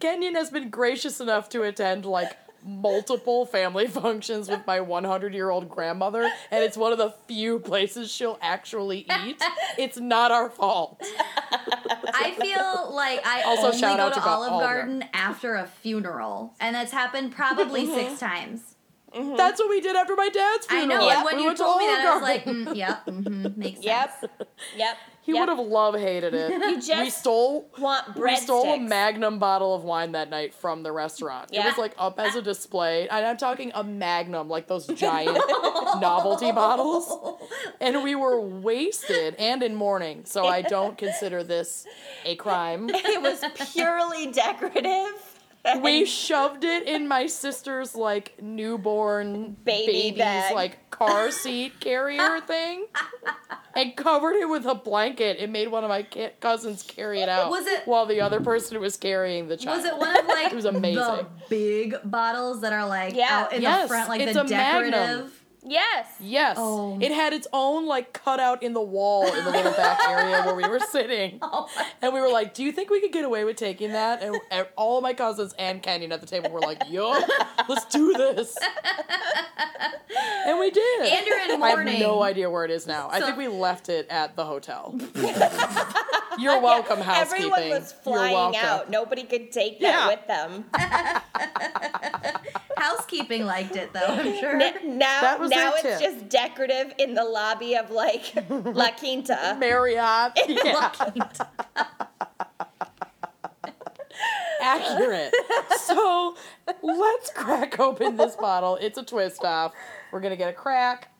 Kenyon 0.00 0.34
has 0.34 0.50
been 0.50 0.70
gracious 0.70 1.20
enough 1.20 1.48
to 1.50 1.62
attend 1.62 2.04
like 2.04 2.36
multiple 2.64 3.46
family 3.46 3.86
functions 4.02 4.48
with 4.48 4.66
my 4.66 4.80
100 4.80 5.34
year 5.34 5.50
old 5.50 5.68
grandmother, 5.68 6.22
and 6.50 6.64
it's 6.64 6.76
one 6.76 6.92
of 6.92 6.98
the 6.98 7.14
few 7.28 7.58
places 7.58 8.10
she'll 8.10 8.38
actually 8.42 9.06
eat. 9.24 9.42
It's 9.76 9.98
not 9.98 10.30
our 10.30 10.48
fault. 10.50 11.02
I 11.52 12.32
feel 12.40 12.94
like 12.94 13.26
I 13.26 13.42
Also, 13.42 13.66
only 13.66 13.78
shout 13.78 13.96
go 13.96 14.04
out 14.04 14.14
to 14.14 14.20
to 14.20 14.26
Olive 14.26 14.52
Olive 14.52 14.64
Garden 14.64 15.04
after 15.12 15.56
a 15.56 15.66
funeral, 15.66 16.54
and 16.60 16.74
that's 16.76 16.92
happened 16.92 17.32
probably 17.34 17.86
six 17.86 18.20
times. 18.20 18.76
That's 19.12 19.60
what 19.60 19.68
we 19.68 19.80
did 19.80 19.96
after 19.96 20.14
my 20.16 20.28
dad's 20.28 20.66
funeral. 20.66 20.92
I 20.92 20.98
funeral. 20.98 21.06
know, 21.06 21.10
and 21.10 21.18
We 21.20 21.24
when 21.24 21.38
you 21.40 21.46
went 21.46 21.58
to 21.58 21.64
told 21.64 21.78
me 21.78 21.84
Olive 21.86 21.96
that, 22.02 22.06
I 22.06 22.14
was 22.14 22.22
like, 22.22 22.44
mm, 22.44 22.76
"Yep, 22.76 23.06
mm-hmm, 23.06 23.60
makes 23.60 23.82
sense." 23.82 23.84
Yep. 23.86 24.48
Yep. 24.76 24.96
He 25.24 25.32
yep. 25.32 25.48
would 25.48 25.56
have 25.56 25.66
love 25.66 25.94
hated 25.94 26.34
it. 26.34 26.50
You 26.84 27.00
we 27.00 27.10
stole 27.10 27.70
want 27.78 28.14
we 28.16 28.36
stole 28.36 28.74
a 28.74 28.78
magnum 28.78 29.38
bottle 29.38 29.74
of 29.74 29.84
wine 29.84 30.12
that 30.12 30.28
night 30.28 30.52
from 30.52 30.82
the 30.82 30.92
restaurant. 30.92 31.48
It 31.50 31.64
was 31.64 31.78
like 31.78 31.94
up 31.96 32.18
as 32.20 32.34
a 32.34 32.42
display. 32.42 33.08
And 33.08 33.24
I'm 33.24 33.38
talking 33.38 33.72
a 33.74 33.82
magnum, 33.82 34.48
like 34.48 34.66
those 34.66 34.86
giant 34.94 35.38
novelty 36.00 36.52
bottles. 36.52 37.40
And 37.80 38.02
we 38.02 38.14
were 38.14 38.40
wasted 38.40 39.34
and 39.36 39.62
in 39.62 39.74
mourning. 39.74 40.26
So 40.26 40.46
I 40.46 40.60
don't 40.60 40.98
consider 40.98 41.42
this 41.42 41.86
a 42.24 42.36
crime. 42.36 42.90
It 42.92 43.22
was 43.22 43.42
purely 43.72 44.30
decorative. 44.30 45.33
We 45.80 46.04
shoved 46.06 46.64
it 46.64 46.86
in 46.86 47.08
my 47.08 47.26
sister's 47.26 47.94
like 47.94 48.40
newborn 48.42 49.56
Baby 49.64 49.92
baby's 50.10 50.18
bag. 50.18 50.54
like 50.54 50.90
car 50.90 51.30
seat 51.30 51.80
carrier 51.80 52.40
thing, 52.46 52.86
and 53.74 53.96
covered 53.96 54.34
it 54.36 54.48
with 54.48 54.66
a 54.66 54.74
blanket. 54.74 55.38
It 55.40 55.50
made 55.50 55.68
one 55.68 55.82
of 55.84 55.88
my 55.90 56.02
ki- 56.02 56.28
cousins 56.40 56.82
carry 56.82 57.20
it 57.20 57.28
out. 57.28 57.50
Was 57.50 57.66
it- 57.66 57.86
while 57.86 58.06
the 58.06 58.20
other 58.20 58.40
person 58.40 58.80
was 58.80 58.96
carrying 58.96 59.48
the 59.48 59.56
child? 59.56 59.78
Was 59.78 59.86
it 59.86 59.96
one 59.96 60.16
of 60.16 60.26
like 60.26 60.44
It 60.52 60.54
was 60.56 60.64
amazing. 60.66 60.96
the 60.96 61.26
big 61.48 61.96
bottles 62.04 62.60
that 62.60 62.72
are 62.72 62.86
like 62.86 63.14
Yeah. 63.14 63.28
out 63.44 63.52
in 63.52 63.62
Yes, 63.62 63.82
the 63.82 63.88
front, 63.88 64.08
like 64.08 64.20
it's 64.20 64.34
the 64.34 64.42
a 64.42 64.48
Magnum. 64.48 65.32
Decorative? 65.64 65.70
Yes. 65.70 66.06
Yes. 66.20 66.56
Oh. 66.58 66.98
It 67.00 67.12
had 67.12 67.32
its 67.32 67.46
own 67.52 67.86
like 67.86 68.12
cutout 68.12 68.62
in 68.62 68.72
the 68.74 68.82
wall 68.82 69.26
in 69.26 69.44
the 69.44 69.50
little 69.50 69.72
back 69.72 69.98
area 70.08 70.42
where 70.44 70.54
we 70.54 70.66
were 70.68 70.80
sitting. 70.90 71.38
Oh 71.42 71.68
And 72.02 72.12
we 72.12 72.20
were 72.20 72.30
like, 72.30 72.54
"Do 72.54 72.62
you 72.64 72.72
think 72.72 72.90
we 72.90 73.00
could 73.00 73.12
get 73.12 73.24
away 73.24 73.44
with 73.44 73.56
taking 73.56 73.92
that?" 73.92 74.22
And 74.22 74.36
and 74.50 74.66
all 74.76 74.98
of 74.98 75.02
my 75.02 75.14
cousins 75.14 75.54
and 75.58 75.82
Kenyon 75.82 76.12
at 76.12 76.20
the 76.20 76.26
table 76.26 76.50
were 76.50 76.60
like, 76.60 76.82
"Yo, 76.88 77.10
let's 77.68 77.84
do 77.86 78.12
this." 78.14 78.56
and 80.46 80.58
we 80.58 80.70
did. 80.70 81.02
And 81.12 81.26
you're 81.26 81.38
in 81.54 81.62
I 81.62 81.70
have 81.70 81.98
no 81.98 82.22
idea 82.22 82.50
where 82.50 82.64
it 82.64 82.70
is 82.70 82.86
now. 82.86 83.08
I 83.10 83.20
think 83.20 83.36
we 83.36 83.48
left 83.48 83.88
it 83.88 84.06
at 84.10 84.36
the 84.36 84.44
hotel. 84.44 84.94
You're 86.38 86.60
welcome, 86.60 87.00
housekeeping. 87.00 87.52
Everyone 87.52 87.70
was 87.80 87.92
flying 87.92 88.56
out. 88.56 88.90
Nobody 88.90 89.22
could 89.22 89.52
take 89.52 89.78
that 89.80 89.86
Yeah. 89.86 90.08
with 90.08 90.26
them. 90.26 90.64
Housekeeping 92.76 93.44
liked 93.46 93.76
it 93.76 93.92
though, 93.92 94.00
I'm 94.06 94.38
sure. 94.40 94.60
N- 94.60 94.98
Now, 94.98 95.38
now 95.48 95.72
it's 95.74 95.82
tip. 95.82 96.00
just 96.00 96.28
decorative 96.28 96.92
in 96.98 97.14
the 97.14 97.24
lobby 97.24 97.74
of 97.76 97.90
like 97.90 98.32
La 98.50 98.90
Quinta. 98.92 99.56
Marriott. 99.58 100.32
Yeah. 100.48 100.90
accurate. 104.60 105.34
so 105.80 106.36
let's 106.82 107.30
crack 107.30 107.78
open 107.80 108.16
this 108.16 108.36
bottle. 108.36 108.76
It's 108.80 108.96
a 108.98 109.02
twist 109.04 109.44
off. 109.44 109.72
We're 110.12 110.20
gonna 110.20 110.36
get 110.36 110.48
a 110.50 110.52
crack. 110.54 111.10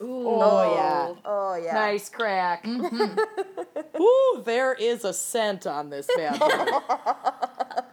Oh, 0.00 0.40
oh 0.40 0.74
yeah. 0.74 1.14
Oh 1.24 1.54
yeah. 1.56 1.74
Nice 1.74 2.08
crack. 2.08 2.64
Mm-hmm. 2.64 4.00
Ooh, 4.02 4.42
there 4.44 4.72
is 4.72 5.04
a 5.04 5.12
scent 5.12 5.66
on 5.66 5.90
this 5.90 6.08
bad 6.16 6.38
boy. 6.38 6.48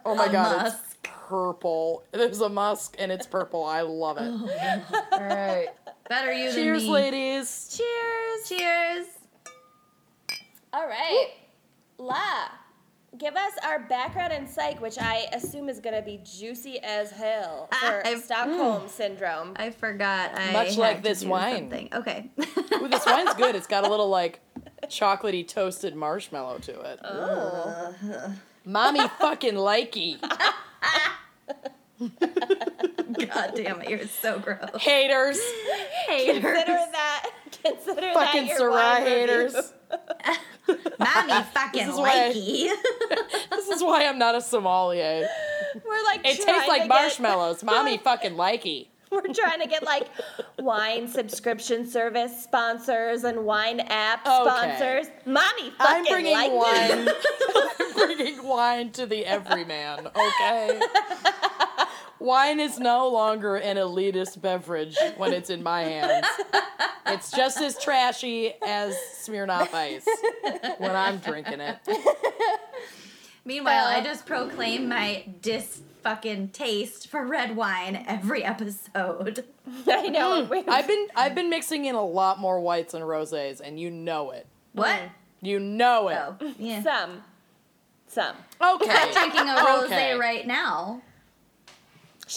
Oh 0.06 0.14
my 0.14 0.26
A 0.26 0.32
god, 0.32 0.62
musk. 0.62 0.78
it's 0.86 0.87
purple. 1.28 2.04
There's 2.12 2.40
a 2.40 2.48
musk 2.48 2.96
and 2.98 3.12
it's 3.12 3.26
purple. 3.26 3.64
I 3.64 3.82
love 3.82 4.16
it. 4.18 4.30
All 5.12 5.20
right. 5.20 5.68
Better 6.08 6.32
you 6.32 6.50
Cheers, 6.52 6.82
than 6.82 6.92
me. 6.92 6.94
ladies. 6.94 7.76
Cheers. 7.76 8.48
Cheers. 8.48 9.06
All 10.72 10.86
right. 10.86 11.28
La, 11.98 12.48
give 13.18 13.34
us 13.34 13.52
our 13.64 13.80
background 13.80 14.32
in 14.32 14.46
psych, 14.46 14.80
which 14.80 14.96
I 14.98 15.26
assume 15.34 15.68
is 15.68 15.80
going 15.80 15.96
to 15.96 16.02
be 16.02 16.20
juicy 16.24 16.78
as 16.80 17.10
hell 17.10 17.68
for 17.78 18.06
I've- 18.06 18.20
Stockholm 18.20 18.82
mm. 18.82 18.88
syndrome. 18.88 19.52
I 19.56 19.70
forgot. 19.70 20.30
I 20.34 20.52
Much 20.52 20.76
like 20.78 21.02
this 21.02 21.24
wine. 21.24 21.56
Something. 21.56 21.88
Okay. 21.92 22.30
Ooh, 22.74 22.88
this 22.88 23.04
wine's 23.04 23.34
good. 23.34 23.54
It's 23.54 23.66
got 23.66 23.84
a 23.84 23.90
little 23.90 24.08
like 24.08 24.40
chocolatey 24.84 25.46
toasted 25.46 25.94
marshmallow 25.94 26.58
to 26.60 26.80
it. 26.80 27.00
Oh. 27.04 27.94
Mommy 28.64 29.06
fucking 29.18 29.54
likey. 29.54 30.18
God 31.98 33.52
damn 33.56 33.80
it, 33.82 33.88
you're 33.90 34.06
so 34.06 34.38
gross. 34.38 34.58
Haters. 34.80 35.40
Haters. 36.06 36.42
Consider 36.42 36.72
that. 36.92 37.30
Consider 37.64 38.12
Fucking 38.14 38.46
that 38.46 38.58
your 38.58 38.70
Sirah 38.70 38.72
wine 38.72 39.02
haters. 39.02 39.54
Mommy 40.98 41.44
fucking 41.54 41.88
is 41.88 41.96
why- 41.96 42.32
likey. 42.34 42.70
This 43.50 43.68
is 43.68 43.82
why 43.82 44.06
I'm 44.06 44.18
not 44.18 44.34
a 44.34 44.40
sommelier. 44.40 45.26
We're 45.84 46.04
like 46.04 46.20
It 46.20 46.36
trying 46.40 46.46
tastes 46.46 46.64
to 46.64 46.68
like 46.68 46.82
get- 46.82 46.88
marshmallows. 46.88 47.62
Mommy 47.64 47.98
fucking 47.98 48.32
likey. 48.34 48.88
We're 49.10 49.32
trying 49.32 49.60
to 49.60 49.66
get 49.66 49.82
like 49.82 50.08
wine 50.58 51.08
subscription 51.08 51.86
service 51.86 52.42
sponsors 52.42 53.24
and 53.24 53.44
wine 53.44 53.80
app 53.80 54.20
sponsors. 54.26 54.52
Okay. 54.52 54.76
sponsors. 54.76 55.06
Mommy 55.26 55.70
fucking 55.70 55.96
I'm 55.96 56.04
bringing 56.04 56.32
like 56.34 56.52
wine. 56.52 57.08
I'm 57.80 57.92
bringing 57.94 58.44
wine 58.46 58.90
to 58.92 59.06
the 59.06 59.24
everyman. 59.24 60.06
Okay. 60.08 60.80
Wine 62.20 62.58
is 62.58 62.78
no 62.80 63.08
longer 63.08 63.56
an 63.56 63.76
elitist 63.76 64.40
beverage 64.40 64.96
when 65.16 65.32
it's 65.32 65.50
in 65.50 65.62
my 65.62 65.82
hands. 65.82 66.26
It's 67.06 67.30
just 67.30 67.60
as 67.62 67.78
trashy 67.82 68.54
as 68.66 68.96
Smirnoff 69.22 69.72
Ice 69.72 70.06
when 70.78 70.94
I'm 70.96 71.18
drinking 71.18 71.60
it. 71.60 71.78
Meanwhile, 73.44 73.86
Uh, 73.86 73.98
I 73.98 74.00
just 74.02 74.26
proclaim 74.26 74.88
my 74.88 75.24
dis 75.40 75.80
fucking 76.02 76.48
taste 76.48 77.08
for 77.08 77.24
red 77.26 77.56
wine 77.56 78.04
every 78.06 78.44
episode. 78.44 79.44
I 79.86 80.08
know. 80.08 80.44
Mm. 80.44 80.48
we- 80.50 80.64
I've 80.68 80.86
been 80.86 81.08
I've 81.16 81.34
been 81.34 81.50
mixing 81.50 81.84
in 81.84 81.94
a 81.94 82.04
lot 82.04 82.38
more 82.38 82.60
whites 82.60 82.94
and 82.94 83.04
rosés, 83.04 83.60
and 83.60 83.78
you 83.78 83.90
know 83.90 84.30
it. 84.30 84.46
What? 84.72 84.98
Mm. 85.00 85.08
You 85.42 85.60
know 85.60 86.08
it. 86.08 86.18
Oh, 86.18 86.54
yeah. 86.58 86.82
some. 86.82 87.22
Some. 88.08 88.36
Okay. 88.60 88.90
I'm 88.90 89.12
drinking 89.12 89.48
a 89.48 89.54
rosé 89.56 89.84
Okay. 89.84 90.14
right 90.14 90.46
now. 90.46 91.02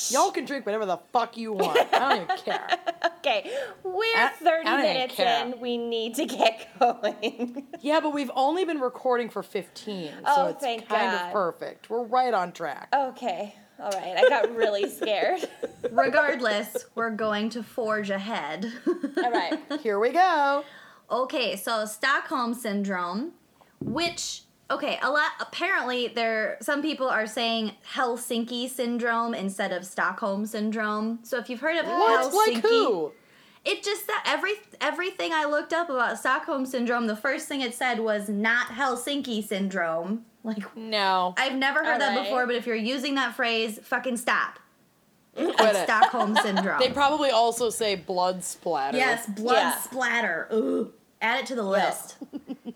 Y'all 0.10 0.32
can 0.32 0.46
drink 0.46 0.66
whatever 0.66 0.86
the 0.86 0.98
fuck 1.12 1.38
you 1.38 1.54
want. 1.54 1.78
I 1.94 2.00
don't 2.00 2.24
even 2.24 2.38
care. 2.38 2.68
Okay, 3.22 3.52
we're 3.84 4.04
I- 4.18 4.30
30 4.30 4.68
I 4.68 4.82
minutes 4.82 5.20
in. 5.20 5.60
We 5.60 5.78
need 5.78 6.16
to 6.16 6.26
get 6.26 6.68
going. 6.80 7.68
Yeah, 7.80 8.00
but 8.00 8.14
we've 8.14 8.32
only 8.36 8.66
been 8.66 8.80
recording 8.80 9.30
for 9.30 9.44
15, 9.44 10.08
so 10.12 10.16
Oh, 10.26 10.48
it's 10.48 10.60
thank 10.64 10.88
kind 10.88 11.12
God. 11.12 11.28
of 11.28 11.32
perfect. 11.32 11.90
We're 11.92 12.04
right 12.04 12.34
on 12.34 12.52
track. 12.52 12.90
okay, 12.92 13.54
all 13.80 13.92
right. 13.92 14.16
I 14.18 14.28
got 14.28 14.56
really 14.56 14.90
scared. 14.98 15.48
Regardless, 15.92 16.86
we're 16.96 17.12
going 17.12 17.50
to 17.52 17.62
forge 17.64 18.10
ahead. 18.10 18.72
all 18.88 19.32
right. 19.32 19.60
Here 19.82 20.00
we 20.00 20.10
go. 20.10 20.64
Okay, 21.12 21.56
so 21.58 21.86
Stockholm 21.86 22.56
syndrome, 22.56 23.34
which 23.82 24.44
okay, 24.72 24.98
a 25.02 25.10
lot 25.12 25.32
apparently 25.40 26.08
there 26.08 26.58
some 26.62 26.82
people 26.82 27.08
are 27.08 27.28
saying 27.28 27.72
Helsinki 27.94 28.70
syndrome 28.70 29.34
instead 29.34 29.72
of 29.72 29.86
Stockholm 29.86 30.46
syndrome. 30.46 31.20
So 31.24 31.38
if 31.38 31.50
you've 31.50 31.60
heard 31.60 31.78
of 31.78 31.86
What? 31.86 32.32
Helsinki, 32.34 32.54
Like 32.56 32.64
who? 32.64 33.12
it 33.66 33.84
just 33.84 34.08
that 34.08 34.24
every 34.28 34.54
everything 34.80 35.32
I 35.34 35.46
looked 35.46 35.74
up 35.74 35.90
about 35.90 36.18
Stockholm 36.20 36.66
syndrome, 36.66 37.08
the 37.08 37.16
first 37.16 37.48
thing 37.48 37.62
it 37.62 37.74
said 37.76 38.00
was 38.00 38.30
not 38.30 38.68
Helsinki 38.68 39.44
syndrome. 39.44 40.26
Like 40.44 40.76
No. 40.76 41.36
I've 41.38 41.56
never 41.56 41.84
heard 41.84 42.02
that 42.02 42.12
Alright. 42.12 42.26
before, 42.26 42.48
but 42.48 42.56
if 42.56 42.66
you're 42.66 42.76
using 42.76 43.16
that 43.16 43.36
phrase, 43.36 43.80
fucking 43.84 44.18
stop. 44.18 44.58
Quit 45.36 45.56
it. 45.60 45.84
Stockholm 45.84 46.36
syndrome. 46.42 46.80
They 46.80 46.90
probably 46.90 47.30
also 47.30 47.70
say 47.70 47.96
blood 47.96 48.44
splatter. 48.44 48.98
Yes, 48.98 49.28
blood 49.28 49.54
Yeah. 49.56 49.78
splatter. 49.78 50.48
Ooh. 50.52 50.94
Add 51.22 51.42
it 51.42 51.46
to 51.48 51.56
the 51.56 51.64
list. 51.64 52.18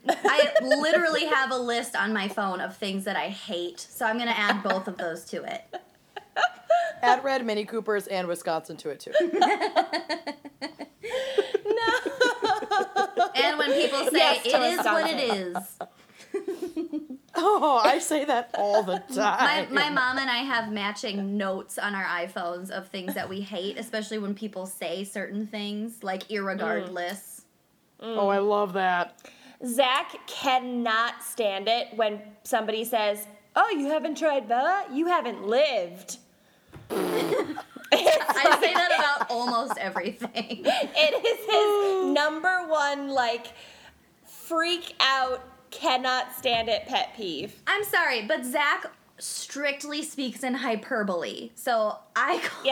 I 0.08 0.52
literally 0.62 1.26
have 1.26 1.52
a 1.52 1.58
list 1.58 1.96
on 1.96 2.14
my 2.14 2.28
phone 2.28 2.62
of 2.62 2.78
things 2.78 3.04
that 3.06 3.16
I 3.16 3.30
hate, 3.30 3.80
so 3.80 4.06
I'm 4.06 4.18
gonna 4.20 4.32
add 4.32 4.62
both 4.64 4.88
of 4.88 4.98
those 4.98 5.26
to 5.26 5.44
it. 5.44 5.64
Add 7.02 7.24
red 7.24 7.46
Mini 7.46 7.66
Coopers 7.66 8.08
and 8.08 8.28
Wisconsin 8.28 8.78
to 8.78 8.90
it 8.90 9.00
too. 9.00 9.12
No. 11.66 11.88
And 13.36 13.58
when 13.58 13.72
people 13.74 14.06
say 14.06 14.18
Yes, 14.18 14.46
it 14.46 14.52
to 14.52 14.62
is 14.64 14.78
what 14.86 15.10
it 15.10 15.20
is. 15.20 15.58
Oh, 17.38 17.82
I 17.84 18.00
say 18.00 18.24
that 18.26 18.52
all 18.58 18.82
the 18.84 19.04
my, 19.10 19.16
time. 19.16 19.74
my 19.74 19.90
mom 19.90 20.18
and 20.18 20.30
I 20.30 20.38
have 20.38 20.72
matching 20.72 21.36
notes 21.38 21.78
on 21.78 21.94
our 21.94 22.06
iPhones 22.06 22.70
of 22.70 22.88
things 22.88 23.14
that 23.14 23.28
we 23.28 23.42
hate, 23.42 23.78
especially 23.78 24.20
when 24.20 24.34
people 24.36 24.66
say 24.66 25.04
certain 25.04 25.46
things 25.48 26.02
like 26.04 26.28
irregardless. 26.30 27.35
Oh, 28.00 28.28
I 28.28 28.40
love 28.40 28.74
that. 28.74 29.18
Zach 29.66 30.16
cannot 30.28 31.24
stand 31.24 31.68
it 31.68 31.88
when 31.96 32.22
somebody 32.44 32.84
says, 32.84 33.26
"Oh, 33.56 33.70
you 33.70 33.88
haven't 33.88 34.18
tried 34.18 34.48
that? 34.50 34.92
You 34.94 35.08
haven't 35.08 35.48
lived." 35.48 36.18
I 36.92 38.58
say 38.62 38.74
that 38.74 38.92
about 38.98 39.32
almost 39.32 39.78
everything. 39.78 40.66
It 40.66 41.26
is 41.26 41.40
his 42.06 42.14
number 42.14 42.68
one 42.68 43.10
like 43.10 43.48
freak 44.26 44.94
out, 45.00 45.42
cannot 45.72 46.36
stand 46.36 46.70
it 46.70 46.86
pet 46.88 47.14
peeve. 47.16 47.56
I'm 47.66 47.84
sorry, 47.84 48.26
but 48.28 48.46
Zach 48.46 48.92
strictly 49.18 50.04
speaks 50.04 50.44
in 50.44 50.56
hyperbole, 50.56 51.52
so 51.56 51.98
I 52.16 52.40
call 52.40 52.66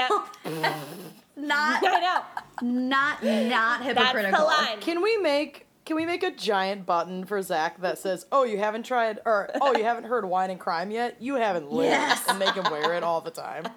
Yep. 0.46 1.13
Not 1.36 1.84
I 1.86 2.00
know. 2.00 2.22
not 2.70 3.24
not 3.24 3.84
That's 3.84 3.86
hypocritical. 4.00 4.40
the 4.40 4.46
line. 4.46 4.80
Can 4.80 5.02
we 5.02 5.18
make 5.18 5.66
can 5.86 5.98
we 5.98 6.06
make 6.06 6.24
a 6.24 6.32
giant 6.32 6.86
button 6.86 7.25
for 7.25 7.42
Zach 7.42 7.82
that 7.82 7.98
says, 7.98 8.25
"Oh, 8.32 8.44
you 8.46 8.58
haven't 8.58 8.84
tried," 8.84 9.20
or 9.25 9.50
"Oh, 9.60 9.75
you 9.75 9.84
haven't 9.84 10.06
heard 10.06 10.24
wine 10.25 10.50
and 10.50 10.60
crime 10.60 10.92
yet"? 10.92 11.18
You 11.22 11.36
haven't 11.36 11.70
lived, 11.72 11.90
Yes. 11.92 12.24
and 12.30 12.40
make 12.40 12.54
him 12.54 12.63
wear 12.72 12.94
it 12.94 13.04
all 13.04 13.22
the 13.22 13.32
time. 13.32 13.63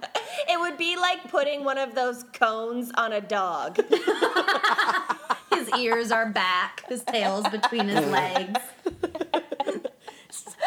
It 0.49 0.61
would 0.61 0.77
be 0.77 0.97
like 0.97 1.31
putting 1.31 1.65
one 1.65 1.79
of 1.79 1.95
those 1.95 2.23
cones 2.25 2.93
on 2.97 3.13
a 3.13 3.21
dog. 3.23 3.79
His 5.51 5.71
ears 5.79 6.13
are 6.13 6.27
back, 6.31 6.85
his 6.89 7.03
tail's 7.03 7.49
between 7.49 7.89
his 7.89 8.05
legs. 8.07 8.61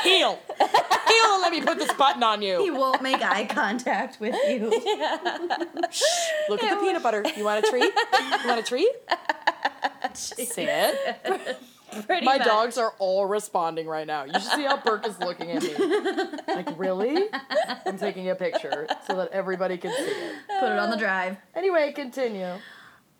Heel, 0.03 0.39
heel, 0.57 1.33
and 1.33 1.41
let 1.41 1.51
me 1.51 1.61
put 1.61 1.77
this 1.77 1.91
button 1.93 2.23
on 2.23 2.41
you. 2.41 2.61
He 2.63 2.71
won't 2.71 3.01
make 3.01 3.21
eye 3.21 3.45
contact 3.45 4.19
with 4.19 4.35
you. 4.47 4.69
Look 6.49 6.63
at 6.63 6.75
the 6.75 6.81
peanut 6.81 7.03
butter. 7.03 7.23
You 7.35 7.43
want 7.43 7.65
a 7.65 7.69
treat? 7.69 7.83
You 7.83 8.47
want 8.47 8.59
a 8.59 8.63
treat? 8.63 8.89
Sit. 10.13 10.95
Pretty 12.05 12.23
My 12.25 12.37
much. 12.37 12.45
dogs 12.47 12.77
are 12.77 12.93
all 12.99 13.25
responding 13.25 13.87
right 13.87 14.05
now. 14.05 14.23
You 14.23 14.33
should 14.33 14.43
see 14.43 14.63
how 14.63 14.77
Burke 14.77 15.07
is 15.07 15.19
looking 15.19 15.51
at 15.51 15.63
me. 15.63 15.73
Like, 16.47 16.77
really? 16.77 17.25
I'm 17.85 17.97
taking 17.97 18.29
a 18.29 18.35
picture 18.35 18.87
so 19.07 19.15
that 19.17 19.29
everybody 19.31 19.77
can 19.77 19.91
see 19.91 20.03
it. 20.03 20.33
Put 20.59 20.71
it 20.71 20.77
on 20.79 20.91
the 20.91 20.97
drive. 20.97 21.37
Anyway, 21.55 21.91
continue. 21.93 22.53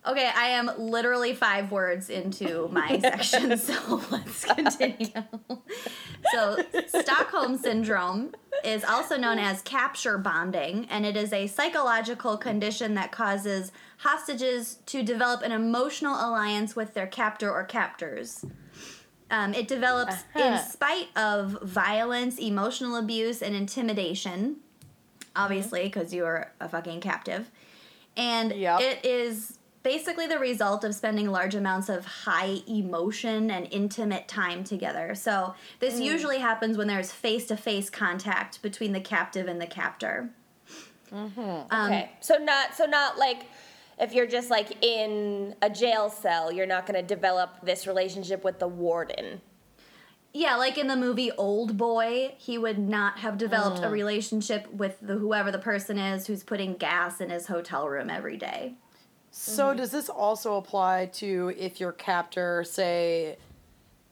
Okay, 0.08 0.32
I 0.34 0.48
am 0.50 0.72
literally 0.78 1.34
five 1.36 1.72
words 1.72 2.10
into 2.10 2.70
my 2.72 3.00
section, 3.02 3.58
so 3.58 4.02
let's 4.12 4.46
continue. 4.46 5.24
So, 6.34 6.58
Stockholm 6.88 7.58
Syndrome 7.58 8.34
is 8.64 8.84
also 8.84 9.18
known 9.18 9.40
as 9.40 9.62
capture 9.62 10.18
bonding, 10.18 10.86
and 10.90 11.06
it 11.06 11.16
is 11.16 11.32
a 11.32 11.48
psychological 11.48 12.38
condition 12.38 12.94
that 12.96 13.12
causes 13.12 13.72
hostages 14.00 14.76
to 14.88 15.02
develop 15.02 15.42
an 15.42 15.52
emotional 15.54 16.14
alliance 16.14 16.76
with 16.76 16.94
their 16.94 17.08
captor 17.08 17.50
or 17.52 17.64
captors. 17.64 18.44
Um, 19.32 19.54
it 19.54 19.68
develops 19.68 20.16
in 20.36 20.42
Uh-huh. 20.42 20.58
spite 20.58 21.08
of 21.16 21.58
violence, 21.64 22.38
emotional 22.38 22.98
abuse, 22.98 23.42
and 23.42 23.56
intimidation, 23.56 24.58
obviously, 25.36 25.84
because 25.84 26.14
you 26.14 26.26
are 26.26 26.52
a 26.60 26.68
fucking 26.68 27.00
captive. 27.00 27.50
And 28.18 28.52
Yep. 28.52 28.82
it 28.82 29.06
is 29.06 29.58
basically 29.84 30.28
the 30.28 30.40
result 30.40 30.84
of 30.84 30.94
spending 30.94 31.30
large 31.30 31.56
amounts 31.56 31.90
of 31.90 32.06
high 32.06 32.58
emotion 32.68 33.50
and 33.50 33.68
intimate 33.72 34.28
time 34.28 34.64
together. 34.64 35.16
So, 35.16 35.56
this 35.80 36.00
mm. 36.00 36.06
usually 36.06 36.40
happens 36.40 36.78
when 36.78 36.88
there's 36.88 37.12
face 37.12 37.46
to 37.48 37.58
face 37.58 37.90
contact 37.90 38.62
between 38.62 38.94
the 38.94 39.02
captive 39.02 39.48
and 39.48 39.62
the 39.62 39.68
captor. 39.68 40.30
Mm-hmm. 41.12 41.40
Um, 41.40 41.92
Okay. 41.92 42.12
So 42.20 42.38
not 42.38 42.76
so 42.76 42.86
not 42.86 43.18
like 43.18 43.46
if 44.00 44.14
you're 44.14 44.28
just 44.28 44.50
like 44.50 44.84
in 44.84 45.56
a 45.62 45.70
jail 45.70 46.10
cell, 46.10 46.52
you're 46.52 46.66
not 46.66 46.86
going 46.86 47.00
to 47.00 47.06
develop 47.06 47.62
this 47.64 47.86
relationship 47.86 48.44
with 48.44 48.60
the 48.60 48.68
warden. 48.68 49.42
Yeah, 50.32 50.58
like 50.58 50.78
in 50.78 50.88
the 50.88 50.96
movie 50.96 51.32
Old 51.32 51.76
Boy, 51.76 52.36
he 52.38 52.58
would 52.58 52.78
not 52.78 53.20
have 53.20 53.38
developed 53.38 53.80
a 53.80 53.88
mm. 53.88 53.92
relationship 53.92 54.72
with 54.72 54.98
the 55.02 55.16
whoever 55.16 55.52
the 55.52 55.60
person 55.60 55.98
is 55.98 56.28
who's 56.28 56.44
putting 56.44 56.76
gas 56.76 57.20
in 57.20 57.32
his 57.32 57.48
hotel 57.48 57.90
room 57.90 58.10
every 58.10 58.38
day. 58.38 58.76
So 59.42 59.74
does 59.74 59.92
this 59.92 60.10
also 60.10 60.58
apply 60.58 61.08
to 61.14 61.54
if 61.58 61.80
your 61.80 61.94
captor, 61.94 62.64
say, 62.66 63.38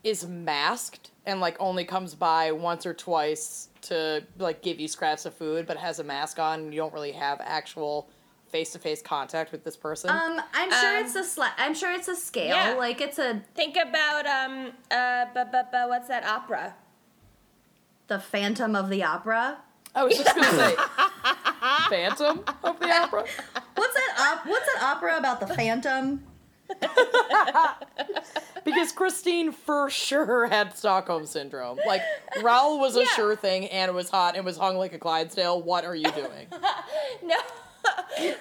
is 0.04 0.26
masked 0.26 1.12
and 1.26 1.42
like 1.42 1.58
only 1.60 1.84
comes 1.84 2.16
by 2.16 2.54
once 2.54 2.86
or 2.86 2.94
twice 2.94 3.68
to 3.82 4.24
like 4.38 4.62
give 4.62 4.80
you 4.80 4.88
scraps 4.88 5.26
of 5.26 5.34
food, 5.34 5.68
but 5.68 5.76
has 5.76 6.00
a 6.00 6.04
mask 6.04 6.40
on 6.40 6.60
and 6.62 6.74
you 6.74 6.80
don't 6.80 6.94
really 6.94 7.12
have 7.12 7.42
actual 7.44 8.08
face 8.48 8.72
to 8.72 8.80
face 8.80 9.02
contact 9.02 9.52
with 9.52 9.66
this 9.66 9.76
person? 9.76 10.10
Um, 10.10 10.42
I'm 10.54 10.72
sure 10.72 10.98
Um, 11.00 11.04
it's 11.06 11.16
a 11.16 11.24
sla- 11.24 11.52
I'm 11.58 11.74
sure 11.74 11.92
it's 11.92 12.08
a 12.08 12.16
scale. 12.16 12.56
yeah. 12.56 12.74
Like 12.76 13.02
it's 13.02 13.20
a 13.20 13.42
Think 13.54 13.76
about 13.76 14.26
um 14.26 14.72
uh 14.90 15.26
but 15.34 15.52
but 15.52 15.72
but 15.74 15.90
what's 15.90 16.08
that 16.08 16.24
opera? 16.24 16.76
the 18.08 18.20
Phantom 18.20 18.74
of 18.78 18.88
the 18.88 19.04
Opera. 19.04 19.58
I 19.98 20.04
was 20.04 20.16
just 20.16 20.36
gonna 20.36 20.52
say 20.52 20.76
Phantom 21.90 22.44
of 22.64 22.80
the 22.80 22.90
Opera. 22.90 23.26
What's 23.76 23.94
that? 23.96 24.38
Op- 24.40 24.48
what's 24.48 24.74
that 24.74 24.84
opera 24.84 25.18
about 25.18 25.40
the 25.40 25.48
Phantom? 25.48 26.24
Because 28.66 28.92
Christine 28.92 29.54
for 29.54 29.90
sure 29.90 30.48
had 30.48 30.76
Stockholm 30.78 31.26
syndrome. 31.26 31.80
Like 31.88 32.02
Raoul 32.44 32.82
was 32.82 32.98
a 32.98 33.00
Yeah. 33.00 33.06
sure 33.16 33.36
thing 33.36 33.68
and 33.68 33.90
it 33.90 33.94
was 33.94 34.10
hot 34.10 34.36
and 34.36 34.44
was 34.44 34.58
hung 34.58 34.76
like 34.78 34.92
a 34.92 35.00
Clydesdale. 35.00 35.62
What 35.62 35.86
are 35.86 35.96
you 35.96 36.12
doing? 36.12 36.48
No. 37.24 37.38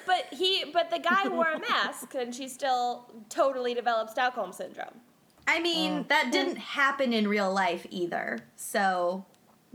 but 0.05 0.27
he 0.33 0.64
but 0.73 0.90
the 0.90 0.99
guy 0.99 1.29
wore 1.29 1.47
a 1.49 1.61
mask 1.61 2.16
and 2.16 2.35
she 2.35 2.49
still 2.49 3.09
totally 3.29 3.73
developed 3.73 4.11
Stockholm 4.11 4.53
syndrome. 4.53 5.01
I 5.47 5.61
mean, 5.61 6.03
mm. 6.03 6.09
that 6.09 6.33
didn't 6.33 6.57
happen 6.57 7.12
in 7.12 7.29
real 7.29 7.53
life 7.53 7.87
either, 7.90 8.40
so 8.57 9.25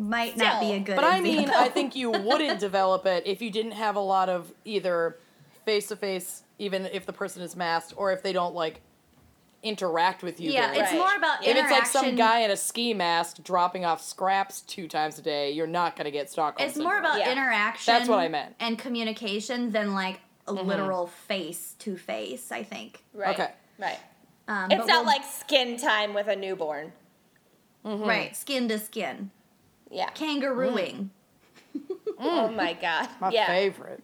might 0.02 0.36
not 0.38 0.60
be 0.62 0.74
a 0.74 0.80
good. 0.80 0.96
But 0.96 1.06
I 1.06 1.22
mean. 1.22 1.50
I 1.50 1.70
think 1.70 1.96
you 1.96 2.10
wouldn't 2.12 2.60
develop 2.68 3.06
it 3.06 3.24
if 3.26 3.42
you 3.42 3.50
didn't 3.52 3.74
have 3.74 3.96
a 3.96 4.00
lot 4.02 4.28
of 4.30 4.52
either 4.66 5.18
face 5.66 5.88
to 5.88 5.96
face, 5.96 6.44
even 6.60 6.86
if 6.88 7.06
the 7.06 7.14
person 7.14 7.42
is 7.42 7.56
masked, 7.56 7.94
or 7.96 8.12
if 8.12 8.24
they 8.24 8.34
don't 8.34 8.56
like 8.56 8.82
interact 9.64 10.24
with 10.24 10.40
you. 10.42 10.52
yeah, 10.52 10.68
very 10.72 10.80
it's. 10.80 10.92
Right. 10.92 10.98
more 10.98 11.16
about 11.16 11.46
If 11.46 11.56
it's 11.56 11.70
like 11.72 11.86
some 11.86 12.16
guy 12.16 12.40
in 12.40 12.50
a 12.52 12.58
ski 12.58 12.94
mask 12.96 13.44
dropping 13.44 13.86
off 13.86 14.02
scraps 14.04 14.62
two 14.62 14.88
times 14.88 15.20
a 15.20 15.22
day, 15.22 15.52
you're 15.52 15.68
not 15.68 15.96
gonna 15.96 16.10
get 16.12 16.32
Stockholm. 16.32 16.68
It's 16.68 16.78
more 16.80 16.98
about 16.98 17.20
Yeah. 17.20 17.32
interaction. 17.32 17.94
That's 17.94 18.10
what 18.10 18.18
I 18.20 18.28
meant. 18.28 18.56
And 18.60 18.80
communication 18.80 19.72
than 19.72 19.94
like 19.94 20.20
a 20.48 20.54
Mm-hmm. 20.54 20.68
literal 20.68 21.06
face 21.08 21.76
to 21.80 21.96
face. 21.96 22.52
I 22.52 22.64
think. 22.64 23.04
Right. 23.14 23.36
Okay. 23.40 23.52
Right. 23.78 24.00
Um, 24.48 24.72
It's 24.72 24.88
not 24.88 25.06
we'll- 25.06 25.06
like 25.06 25.24
skin 25.24 25.78
time 25.78 26.16
with 26.16 26.28
a 26.28 26.36
newborn. 26.36 26.92
right 27.84 28.36
skin 28.36 28.68
to 28.68 28.78
skin, 28.80 29.30
Yeah. 29.92 30.10
kangarooing. 30.12 31.10
Mm. 31.76 31.98
Oh 32.20 32.50
my 32.50 32.74
god. 32.74 33.10
my 33.20 33.32
yeah. 33.32 33.48
favorite. 33.48 34.04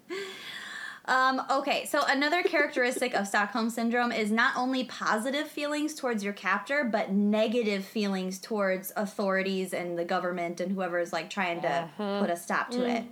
Um, 1.06 1.42
okay, 1.50 1.86
so 1.86 2.04
another 2.06 2.44
characteristic 2.44 3.14
of 3.14 3.28
Stockholm 3.28 3.70
syndrome 3.70 4.12
is 4.12 4.30
not 4.30 4.58
only 4.58 4.84
positive 4.84 5.48
feelings 5.48 5.96
towards 5.96 6.22
your 6.22 6.34
captor, 6.34 6.84
but 6.84 7.12
negative 7.14 7.86
feelings 7.86 8.40
towards 8.40 8.92
authorities 8.98 9.74
and 9.74 9.98
the 9.98 10.04
government 10.04 10.60
and 10.60 10.74
whoever 10.74 11.00
is 11.00 11.14
like 11.14 11.30
trying 11.30 11.62
to 11.62 11.90
mm-hmm. 11.98 12.20
put 12.20 12.30
a 12.30 12.36
stop 12.36 12.70
to 12.72 12.84
it. 12.86 13.04
Mm. 13.04 13.08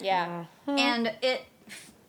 Yeah. 0.00 0.44
Mm-hmm. 0.66 0.78
And 0.78 1.12
it 1.20 1.44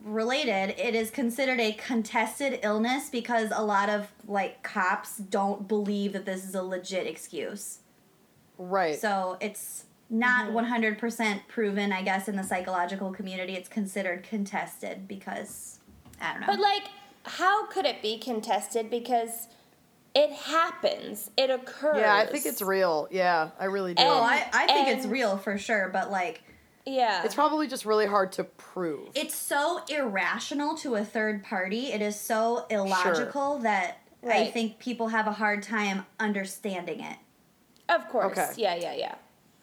related, 0.02 0.74
it 0.78 0.94
is 0.94 1.10
considered 1.10 1.60
a 1.60 1.72
contested 1.72 2.60
illness 2.62 3.10
because 3.10 3.50
a 3.54 3.62
lot 3.62 3.90
of 3.90 4.08
like 4.26 4.62
cops 4.62 5.18
don't 5.18 5.68
believe 5.68 6.14
that 6.14 6.24
this 6.24 6.44
is 6.44 6.54
a 6.54 6.62
legit 6.62 7.06
excuse. 7.06 7.80
Right. 8.56 8.98
So 8.98 9.36
it's 9.40 9.84
not 10.10 10.50
mm-hmm. 10.50 10.98
100% 10.98 11.40
proven, 11.48 11.92
I 11.92 12.02
guess, 12.02 12.28
in 12.28 12.36
the 12.36 12.42
psychological 12.42 13.12
community. 13.12 13.54
It's 13.54 13.68
considered 13.68 14.24
contested 14.24 15.06
because 15.06 15.78
I 16.20 16.32
don't 16.32 16.40
know. 16.42 16.46
But 16.48 16.60
like 16.60 16.84
how 17.24 17.66
could 17.66 17.86
it 17.86 18.02
be 18.02 18.18
contested 18.18 18.90
because 18.90 19.48
it 20.14 20.32
happens. 20.32 21.30
It 21.36 21.50
occurs. 21.50 21.98
yeah, 21.98 22.16
I 22.16 22.26
think 22.26 22.44
it's 22.46 22.60
real. 22.62 23.06
Yeah, 23.10 23.50
I 23.58 23.66
really 23.66 23.94
do. 23.94 24.02
And- 24.02 24.10
Oh, 24.10 24.20
I, 24.20 24.48
I 24.52 24.66
think 24.66 24.88
it's 24.88 25.06
real 25.06 25.36
for 25.36 25.56
sure, 25.56 25.88
but 25.92 26.10
like 26.10 26.42
Yeah. 26.84 27.22
it's 27.24 27.34
probably 27.34 27.68
just 27.68 27.86
really 27.86 28.06
hard 28.06 28.32
to 28.32 28.44
prove. 28.44 29.10
it's 29.14 29.36
so 29.36 29.82
irrational 29.88 30.76
to 30.78 30.96
a 30.96 31.04
third 31.04 31.44
party. 31.44 31.92
It 31.92 32.02
is 32.02 32.18
so 32.18 32.66
illogical 32.70 33.58
that 33.58 33.98
I 34.28 34.46
think 34.50 34.78
people 34.80 35.08
have 35.08 35.26
a 35.26 35.32
hard 35.32 35.62
time 35.62 36.06
understanding 36.18 37.00
it. 37.00 37.16
of 37.88 38.08
course. 38.08 38.36
Okay. 38.36 38.50
Yeah, 38.56 38.74
yeah, 38.74 38.94
yeah. 38.94 39.14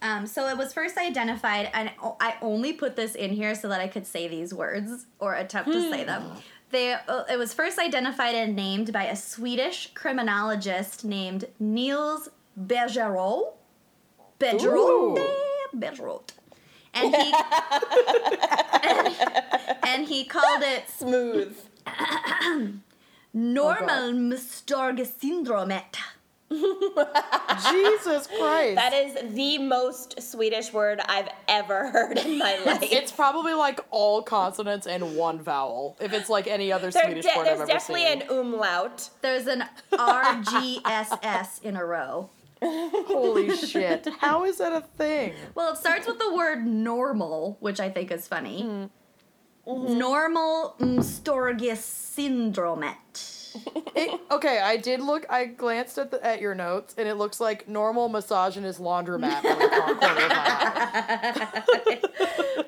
Um, 0.02 0.28
so 0.28 0.48
it 0.48 0.58
was 0.58 0.74
first 0.74 0.98
identified, 0.98 1.70
and 1.74 1.90
I 2.20 2.36
only 2.42 2.74
put 2.74 2.96
this 2.96 3.16
in 3.16 3.32
here 3.32 3.56
so 3.56 3.68
that 3.70 3.82
I 3.82 3.88
could 3.88 4.06
say 4.06 4.28
these 4.28 4.54
words 4.54 5.08
or 5.20 5.34
attempt 5.34 5.72
to 5.72 5.90
say 5.90 6.04
them. 6.04 6.32
They, 6.70 6.94
uh, 6.94 7.24
it 7.32 7.38
was 7.38 7.54
first 7.54 7.80
identified 7.80 8.36
and 8.36 8.56
named 8.56 8.92
by 8.94 9.06
a 9.06 9.16
Swedish 9.16 9.92
criminologist 9.94 11.04
named 11.06 11.46
Nils 11.60 12.30
Bejerot. 12.60 13.54
Bergerot. 14.40 15.20
Bergerot. 15.76 16.32
And 16.94 17.16
he, 17.16 17.34
and 19.88 20.08
he 20.08 20.26
called 20.26 20.64
it 20.64 20.90
Smooth. 20.90 21.58
Norrmalmstorgssyndromet. 23.36 25.96
Jesus 26.50 28.28
Christ. 28.28 28.76
That 28.76 28.94
is 28.94 29.34
the 29.34 29.58
most 29.58 30.22
Swedish 30.22 30.72
word 30.72 31.02
I've 31.08 31.28
ever 31.48 31.90
heard 31.90 32.18
in 32.18 32.38
my 32.38 32.58
life. 32.66 32.80
it's 32.84 33.12
probably 33.12 33.54
like 33.54 33.82
all 33.92 34.22
consonants 34.22 34.88
and 34.88 35.18
one 35.18 35.42
vowel. 35.42 35.98
If 36.00 36.14
it's 36.14 36.30
like 36.30 36.48
any 36.48 36.72
other 36.72 36.90
There- 36.90 37.04
Swedish 37.04 37.26
de- 37.26 37.38
word 37.38 37.48
I've 37.48 37.60
ever 37.60 37.68
seen. 37.68 37.68
there's 37.68 37.70
ever 37.70 37.80
definitely 37.80 38.06
seen. 38.06 38.22
an 38.22 38.30
umlaut. 38.46 39.10
There's 39.22 39.48
an 39.48 39.66
RGSS 39.92 41.64
in 41.64 41.76
a 41.76 41.86
row. 41.86 42.30
Holy 42.62 43.56
shit. 43.56 44.08
How 44.20 44.44
is 44.46 44.58
that 44.58 44.74
a 44.74 44.82
thing? 44.82 45.34
Well, 45.54 45.74
it 45.74 45.78
starts 45.78 46.08
with 46.08 46.18
the 46.18 46.34
word 46.34 46.66
normal, 46.66 47.58
which 47.60 47.80
I 47.80 47.90
think 47.90 48.10
is 48.12 48.28
funny. 48.28 48.90
Mm-hmm. 49.68 49.98
Normal 50.00 50.76
Storgesyndromet. 50.80 53.37
It, 53.96 54.20
okay, 54.32 54.60
I 54.60 54.78
did 54.78 55.00
look. 55.02 55.26
I 55.30 55.46
glanced 55.46 55.98
at 55.98 56.12
the, 56.12 56.24
at 56.26 56.40
your 56.42 56.54
notes, 56.54 56.94
and 56.98 57.08
it 57.08 57.16
looks 57.16 57.40
like 57.40 57.68
normal 57.68 58.10
misogynist 58.10 58.80
laundromat 58.80 59.42
the 59.42 59.52
of 59.52 59.60
my 59.60 59.68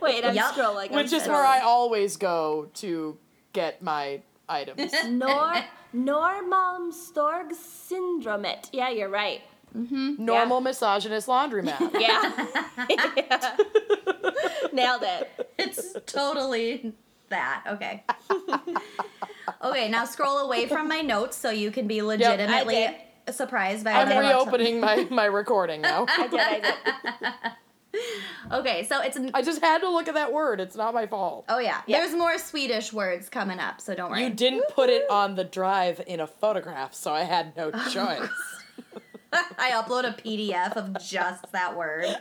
Wait, 0.01 0.25
I'm 0.25 0.35
Yup. 0.35 0.55
scrolling. 0.55 0.91
which 0.91 1.13
I'm 1.13 1.19
is 1.19 1.27
where 1.27 1.45
I 1.45 1.59
always 1.61 2.17
go 2.17 2.69
to 2.75 3.17
get 3.53 3.81
my 3.81 4.21
items. 4.47 4.93
Nor 5.07 5.55
Norrmalmstorg 5.95 7.51
syndromet. 7.53 8.69
Yeah, 8.71 8.89
you're 8.89 9.09
right. 9.09 9.41
Mm-hmm. 9.77 10.23
Normal 10.25 10.61
misogynist 10.61 11.27
laundromat. 11.27 11.91
Yeah. 11.99 12.45
Yeah. 13.15 13.55
Nailed 14.73 15.03
it. 15.03 15.29
It's 15.57 15.93
totally 16.05 16.93
that. 17.29 17.63
Okay. 17.67 18.03
okay, 19.63 19.89
now 19.89 20.05
scroll 20.05 20.39
away 20.39 20.67
from 20.67 20.87
my 20.87 21.01
notes 21.01 21.37
so 21.37 21.49
you 21.49 21.71
can 21.71 21.87
be 21.87 22.01
legitimately 22.01 22.75
did. 22.75 23.35
surprised 23.35 23.83
by 23.83 23.91
I'm 23.93 24.07
what 24.07 24.17
I'm 24.17 24.25
about 24.25 24.45
to- 24.45 24.51
reopening 24.51 24.79
my, 24.79 25.07
my 25.11 25.25
recording 25.25 25.81
now. 25.81 26.05
I 26.07 26.27
did, 26.27 26.39
I 26.39 26.59
did. 26.59 27.33
Okay, 28.51 28.85
so 28.85 29.01
it's 29.01 29.17
I 29.33 29.41
just 29.41 29.61
had 29.61 29.79
to 29.79 29.89
look 29.89 30.07
at 30.07 30.13
that 30.13 30.31
word. 30.31 30.59
It's 30.61 30.75
not 30.75 30.93
my 30.93 31.07
fault. 31.07 31.45
Oh 31.49 31.57
yeah. 31.57 31.81
Yeah. 31.87 31.97
There's 31.99 32.13
more 32.15 32.37
Swedish 32.37 32.93
words 32.93 33.29
coming 33.29 33.57
up, 33.59 33.81
so 33.81 33.95
don't 33.95 34.11
worry. 34.11 34.23
You 34.25 34.29
didn't 34.29 34.65
put 34.75 34.89
it 34.91 35.09
on 35.09 35.33
the 35.35 35.43
drive 35.43 35.99
in 36.05 36.19
a 36.19 36.27
photograph, 36.27 36.93
so 36.93 37.11
I 37.11 37.23
had 37.23 37.57
no 37.57 37.71
choice. 37.71 38.29
I 39.33 39.71
upload 39.71 40.05
a 40.07 40.13
PDF 40.13 40.73
of 40.73 41.01
just 41.03 41.51
that 41.51 41.75
word. 41.75 42.15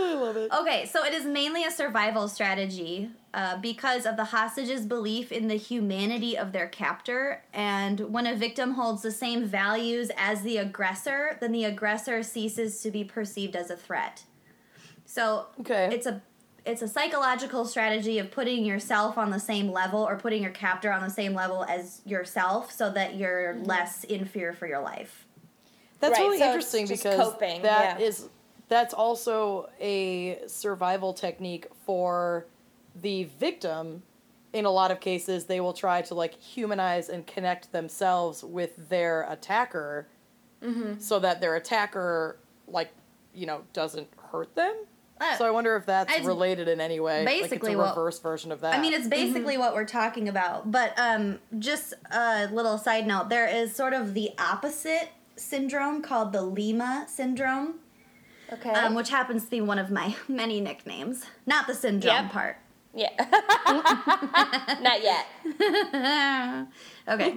I 0.00 0.14
love 0.14 0.36
it. 0.36 0.50
Okay, 0.52 0.86
so 0.86 1.04
it 1.04 1.12
is 1.14 1.24
mainly 1.24 1.64
a 1.64 1.70
survival 1.70 2.28
strategy 2.28 3.10
uh, 3.34 3.56
because 3.58 4.06
of 4.06 4.16
the 4.16 4.24
hostage's 4.24 4.86
belief 4.86 5.30
in 5.32 5.48
the 5.48 5.56
humanity 5.56 6.36
of 6.36 6.52
their 6.52 6.68
captor. 6.68 7.42
And 7.52 8.00
when 8.12 8.26
a 8.26 8.34
victim 8.34 8.72
holds 8.72 9.02
the 9.02 9.10
same 9.12 9.44
values 9.44 10.10
as 10.16 10.42
the 10.42 10.56
aggressor, 10.58 11.36
then 11.40 11.52
the 11.52 11.64
aggressor 11.64 12.22
ceases 12.22 12.80
to 12.82 12.90
be 12.90 13.04
perceived 13.04 13.56
as 13.56 13.70
a 13.70 13.76
threat. 13.76 14.24
So 15.06 15.46
Okay. 15.60 15.88
it's 15.92 16.06
a 16.06 16.22
it's 16.64 16.82
a 16.82 16.88
psychological 16.88 17.64
strategy 17.64 18.18
of 18.18 18.30
putting 18.30 18.62
yourself 18.66 19.16
on 19.16 19.30
the 19.30 19.40
same 19.40 19.70
level 19.70 20.00
or 20.06 20.16
putting 20.16 20.42
your 20.42 20.52
captor 20.52 20.92
on 20.92 21.00
the 21.00 21.08
same 21.08 21.32
level 21.32 21.64
as 21.64 22.02
yourself 22.04 22.70
so 22.70 22.90
that 22.90 23.16
you're 23.16 23.56
less 23.62 24.04
in 24.04 24.26
fear 24.26 24.52
for 24.52 24.66
your 24.66 24.80
life. 24.82 25.24
That's 26.00 26.18
Right, 26.18 26.24
really 26.26 26.38
so 26.38 26.44
interesting 26.44 26.86
because 26.86 27.16
coping, 27.16 27.62
that 27.62 27.98
yeah. 27.98 28.06
is 28.06 28.28
that's 28.68 28.92
also 28.94 29.68
a 29.80 30.40
survival 30.46 31.12
technique 31.14 31.66
for 31.86 32.46
the 32.94 33.24
victim. 33.24 34.02
In 34.52 34.64
a 34.64 34.70
lot 34.70 34.90
of 34.90 35.00
cases, 35.00 35.44
they 35.46 35.60
will 35.60 35.72
try 35.74 36.02
to 36.02 36.14
like 36.14 36.34
humanize 36.34 37.08
and 37.08 37.26
connect 37.26 37.72
themselves 37.72 38.42
with 38.44 38.88
their 38.88 39.22
attacker, 39.30 40.06
Mm-hmm. 40.60 40.98
so 40.98 41.20
that 41.20 41.40
their 41.40 41.54
attacker, 41.54 42.36
like, 42.66 42.90
you 43.32 43.46
know, 43.46 43.62
doesn't 43.72 44.08
hurt 44.32 44.52
them. 44.56 44.74
Uh, 45.20 45.36
So 45.36 45.46
I 45.46 45.50
wonder 45.52 45.76
if 45.76 45.86
that's 45.86 46.12
I'd- 46.12 46.26
related 46.26 46.66
in 46.66 46.80
any 46.80 46.98
way. 46.98 47.24
like 47.24 47.42
basically 47.42 47.70
it's 47.72 47.76
a 47.76 47.78
what- 47.78 47.88
reverse 47.96 48.18
version 48.18 48.50
of 48.50 48.60
that. 48.62 48.74
I 48.74 48.80
mean, 48.80 48.92
it's 48.92 49.06
basically 49.06 49.56
what 49.56 49.72
we're 49.74 49.84
talking 49.84 50.28
about. 50.28 50.72
But 50.72 50.98
um, 50.98 51.38
just 51.60 51.94
a 52.10 52.48
little 52.50 52.76
side 52.76 53.06
note 53.06 53.28
there 53.28 53.46
is 53.46 53.72
sort 53.72 53.92
of 53.92 54.14
the 54.14 54.30
opposite 54.36 55.10
syndrome 55.36 56.02
called 56.02 56.32
the 56.32 56.42
Lima 56.42 57.06
syndrome, 57.08 57.74
Okay. 58.52 58.70
um, 58.70 58.94
which 58.94 59.10
happens 59.10 59.44
to 59.44 59.50
be 59.50 59.60
one 59.60 59.78
of 59.78 59.90
my 59.90 60.14
many 60.28 60.60
nicknames. 60.60 61.24
Not 61.46 61.66
the 61.66 61.74
syndrome 61.74 62.14
Yep. 62.24 62.32
part. 62.32 62.56
yeah. 62.94 63.10
Not 64.80 65.02
yet. 65.02 65.26
Okay. 67.08 67.34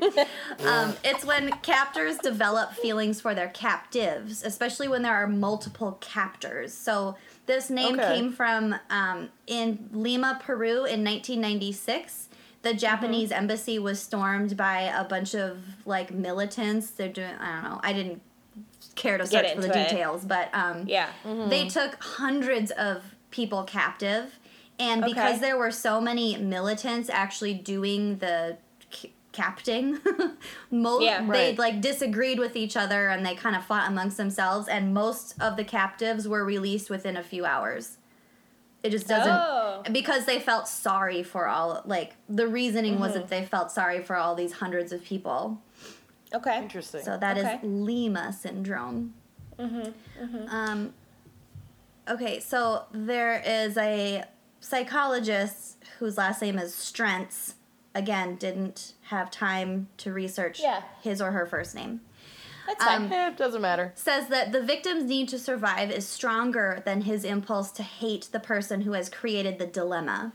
um, 0.67 0.93
it's 1.01 1.23
when 1.23 1.49
captors 1.61 2.17
develop 2.17 2.73
feelings 2.73 3.21
for 3.21 3.33
their 3.33 3.47
captives, 3.47 4.43
especially 4.43 4.89
when 4.89 5.01
there 5.01 5.13
are 5.13 5.27
multiple 5.27 5.97
captors. 6.01 6.73
So 6.73 7.15
this 7.45 7.69
name 7.69 7.97
Okay. 7.97 8.15
came 8.15 8.33
from 8.33 8.75
um, 8.89 9.29
in 9.47 9.87
Lima, 9.93 10.39
Peru 10.43 10.83
in 10.83 11.05
1996. 11.05 12.27
The 12.63 12.73
Japanese 12.73 13.31
embassy 13.31 13.79
was 13.79 14.01
stormed 14.01 14.57
by 14.57 14.81
a 14.81 15.05
bunch 15.05 15.33
of 15.35 15.59
like 15.85 16.11
militants. 16.13 16.91
They're 16.91 17.07
doing, 17.07 17.33
I 17.39 17.53
don't 17.53 17.63
know, 17.63 17.79
I 17.81 17.93
didn't 17.93 18.21
care 18.95 19.17
to 19.17 19.25
search 19.25 19.53
for 19.53 19.61
the 19.61 19.67
into 19.67 19.79
it. 19.79 19.89
details, 19.89 20.25
but 20.25 20.49
um, 20.53 20.85
Yeah. 20.87 21.09
they 21.49 21.67
took 21.67 22.01
hundreds 22.03 22.71
of 22.71 23.03
people 23.31 23.63
captive 23.63 24.37
and 24.79 25.03
because 25.03 25.39
there 25.39 25.57
were 25.57 25.71
so 25.71 26.01
many 26.01 26.35
militants 26.37 27.09
actually 27.09 27.53
doing 27.53 28.17
the 28.17 28.57
c- 28.91 29.13
capting 29.31 29.99
most 30.71 31.03
Yeah. 31.03 31.21
they 31.21 31.27
Right. 31.49 31.57
like 31.59 31.79
disagreed 31.81 32.39
with 32.39 32.55
each 32.57 32.75
other 32.75 33.07
and 33.09 33.25
they 33.25 33.35
kind 33.35 33.55
of 33.55 33.63
fought 33.63 33.87
amongst 33.87 34.17
themselves 34.17 34.67
and 34.67 34.93
most 34.93 35.35
of 35.39 35.55
the 35.55 35.63
captives 35.63 36.27
were 36.27 36.43
released 36.43 36.89
within 36.89 37.15
a 37.15 37.23
few 37.23 37.45
hours 37.45 37.97
it 38.83 38.89
just 38.89 39.07
doesn't 39.07 39.31
Oh. 39.31 39.83
because 39.91 40.25
they 40.25 40.39
felt 40.39 40.67
sorry 40.67 41.21
for 41.23 41.47
all 41.47 41.81
like 41.85 42.15
the 42.27 42.47
reasoning 42.47 42.99
was 42.99 43.11
Mm-hmm. 43.11 43.19
that 43.21 43.29
they 43.29 43.45
felt 43.45 43.71
sorry 43.71 44.03
for 44.03 44.15
all 44.17 44.35
these 44.35 44.53
hundreds 44.53 44.91
of 44.91 45.03
people 45.03 45.61
Okay. 46.33 46.57
interesting. 46.57 47.03
so 47.03 47.17
that 47.17 47.37
is 47.37 47.45
Okay. 47.45 47.59
Lima 47.63 48.31
syndrome. 48.33 49.13
Mm-hmm. 49.59 50.47
Um, 50.49 50.93
okay, 52.09 52.39
so 52.39 52.85
there 52.91 53.41
is 53.45 53.77
a 53.77 54.23
psychologist 54.59 55.77
whose 55.99 56.17
last 56.17 56.41
name 56.41 56.57
is 56.57 56.73
Strentz. 56.73 57.53
Again, 57.93 58.35
didn't 58.37 58.93
have 59.09 59.29
time 59.29 59.89
to 59.97 60.13
research 60.13 60.61
Yeah. 60.61 60.81
his 61.01 61.21
or 61.21 61.31
her 61.31 61.45
first 61.45 61.75
name. 61.75 62.01
That's 62.65 62.83
fine. 62.83 63.05
Um, 63.05 63.11
Eh, 63.11 63.27
it 63.29 63.37
doesn't 63.37 63.61
matter. 63.61 63.91
Says 63.95 64.27
that 64.29 64.51
the 64.51 64.61
victim's 64.61 65.03
need 65.03 65.27
to 65.29 65.39
survive 65.39 65.91
is 65.91 66.07
stronger 66.07 66.81
than 66.85 67.01
his 67.01 67.23
impulse 67.25 67.71
to 67.73 67.83
hate 67.83 68.29
the 68.31 68.39
person 68.39 68.81
who 68.81 68.93
has 68.93 69.09
created 69.09 69.59
the 69.59 69.65
dilemma. 69.65 70.31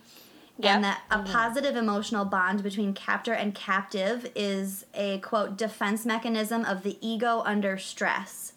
Yep. 0.59 0.75
And 0.75 0.85
that 0.85 1.03
a 1.11 1.19
mm-hmm. 1.19 1.33
positive 1.33 1.77
emotional 1.77 2.25
bond 2.25 2.63
between 2.63 2.95
captor 2.95 3.33
and 3.33 3.55
captive 3.55 4.31
is 4.35 4.87
a 4.95 5.19
quote 5.19 5.59
defense 5.59 6.07
mechanism 6.07 6.65
of 6.65 6.83
the 6.83 6.97
ego 7.07 7.43
under 7.45 7.77
stress. 7.77 8.53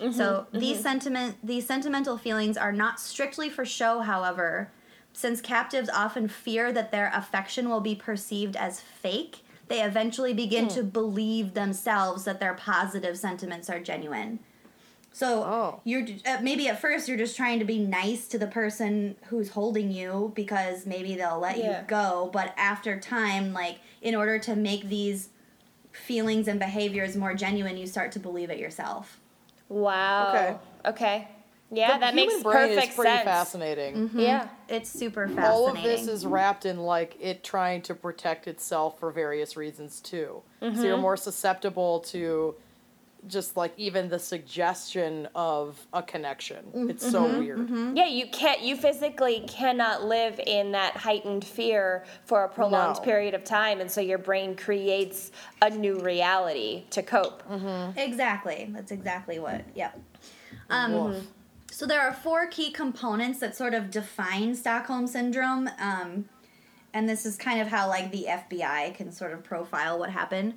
Mm-hmm. 0.00 0.12
so 0.12 0.46
mm-hmm. 0.48 0.58
these 0.58 0.80
sentiment 0.80 1.36
these 1.44 1.66
sentimental 1.66 2.18
feelings 2.18 2.56
are 2.56 2.72
not 2.72 2.98
strictly 2.98 3.50
for 3.50 3.64
show, 3.64 4.00
however, 4.00 4.72
since 5.12 5.40
captives 5.40 5.90
often 5.90 6.26
fear 6.26 6.72
that 6.72 6.90
their 6.90 7.12
affection 7.14 7.68
will 7.68 7.80
be 7.80 7.94
perceived 7.94 8.56
as 8.56 8.80
fake. 8.80 9.44
They 9.68 9.82
eventually 9.82 10.34
begin 10.34 10.64
hmm. 10.64 10.74
to 10.74 10.82
believe 10.82 11.54
themselves 11.54 12.24
that 12.24 12.40
their 12.40 12.54
positive 12.54 13.16
sentiments 13.16 13.70
are 13.70 13.80
genuine. 13.80 14.40
So 15.12 15.42
Oh. 15.44 15.80
you're 15.84 16.06
uh, 16.26 16.38
maybe 16.42 16.68
at 16.68 16.80
first 16.80 17.06
you're 17.08 17.18
just 17.18 17.36
trying 17.36 17.58
to 17.58 17.64
be 17.64 17.78
nice 17.78 18.26
to 18.28 18.38
the 18.38 18.46
person 18.46 19.16
who's 19.26 19.50
holding 19.50 19.90
you 19.90 20.32
because 20.34 20.86
maybe 20.86 21.14
they'll 21.16 21.38
let 21.38 21.58
Yeah. 21.58 21.80
you 21.82 21.86
go, 21.86 22.30
but 22.32 22.54
after 22.56 22.98
time 22.98 23.52
like 23.52 23.78
in 24.00 24.14
order 24.14 24.38
to 24.40 24.56
make 24.56 24.88
these 24.88 25.28
feelings 25.92 26.48
and 26.48 26.58
behaviors 26.58 27.16
more 27.16 27.34
genuine, 27.34 27.76
you 27.76 27.86
start 27.86 28.12
to 28.12 28.18
believe 28.18 28.50
it 28.50 28.58
yourself. 28.58 29.20
Wow. 29.68 30.60
Okay. 30.84 30.90
Okay. 30.90 31.28
Yeah, 31.74 31.94
the 31.94 32.00
that 32.06 32.14
human 32.14 32.28
makes 32.34 32.42
brain 32.42 32.68
perfect 32.68 32.88
is 32.90 32.96
pretty 32.96 33.16
sense. 33.16 33.24
fascinating. 33.24 34.10
Yeah. 34.16 34.48
It's 34.68 34.90
super 34.90 35.26
fascinating. 35.28 35.52
all 35.52 35.68
of 35.76 35.82
this 35.82 36.06
is 36.08 36.26
wrapped 36.26 36.66
in 36.66 36.78
like 36.80 37.16
it 37.20 37.42
trying 37.44 37.80
to 37.82 37.94
protect 37.94 38.46
itself 38.46 38.98
for 38.98 39.10
various 39.10 39.56
reasons 39.56 40.00
too. 40.00 40.42
So 40.60 40.66
Mm-hmm. 40.66 40.84
you're 40.86 40.96
more 40.98 41.16
susceptible 41.16 42.00
to 42.00 42.54
just 43.28 43.56
like 43.56 43.72
even 43.76 44.08
the 44.08 44.18
suggestion 44.18 45.28
of 45.34 45.86
a 45.92 46.02
connection. 46.02 46.88
It's 46.90 47.08
so 47.08 47.22
Mm-hmm. 47.24 47.38
weird. 47.38 47.96
Yeah, 47.96 48.06
you 48.08 48.26
can't. 48.26 48.60
You 48.62 48.76
physically 48.76 49.44
cannot 49.48 50.04
live 50.04 50.40
in 50.46 50.72
that 50.72 50.96
heightened 50.96 51.44
fear 51.44 52.04
for 52.24 52.44
a 52.44 52.48
prolonged 52.48 52.96
No. 52.98 53.02
period 53.04 53.34
of 53.34 53.44
time, 53.44 53.80
and 53.80 53.90
so 53.90 54.00
your 54.00 54.18
brain 54.18 54.56
creates 54.56 55.30
a 55.60 55.70
new 55.70 56.00
reality 56.00 56.84
to 56.90 57.02
cope. 57.02 57.42
Exactly. 57.96 58.68
That's 58.72 58.90
exactly 58.90 59.38
what. 59.38 59.64
Yep. 59.74 60.00
Um, 60.70 61.26
so 61.70 61.86
there 61.86 62.00
are 62.00 62.12
four 62.12 62.46
key 62.48 62.70
components 62.70 63.38
that 63.40 63.56
sort 63.56 63.72
of 63.74 63.90
define 63.90 64.54
Stockholm 64.54 65.06
syndrome, 65.06 65.70
um, 65.78 66.28
and 66.92 67.08
this 67.08 67.24
is 67.24 67.36
kind 67.36 67.60
of 67.60 67.68
how 67.68 67.88
like 67.88 68.10
the 68.10 68.26
FBI 68.28 68.94
can 68.94 69.12
sort 69.12 69.32
of 69.32 69.44
profile 69.44 69.98
what 69.98 70.10
happened. 70.10 70.54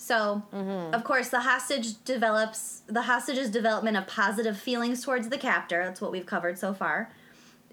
So, 0.00 0.44
mm-hmm. 0.54 0.94
of 0.94 1.02
course, 1.02 1.28
the 1.28 1.40
hostage 1.40 2.02
develops 2.04 2.82
the 2.86 3.02
hostage's 3.02 3.50
development 3.50 3.96
of 3.96 4.06
positive 4.06 4.56
feelings 4.56 5.04
towards 5.04 5.28
the 5.28 5.36
captor. 5.36 5.84
That's 5.84 6.00
what 6.00 6.12
we've 6.12 6.24
covered 6.24 6.56
so 6.56 6.72
far. 6.72 7.12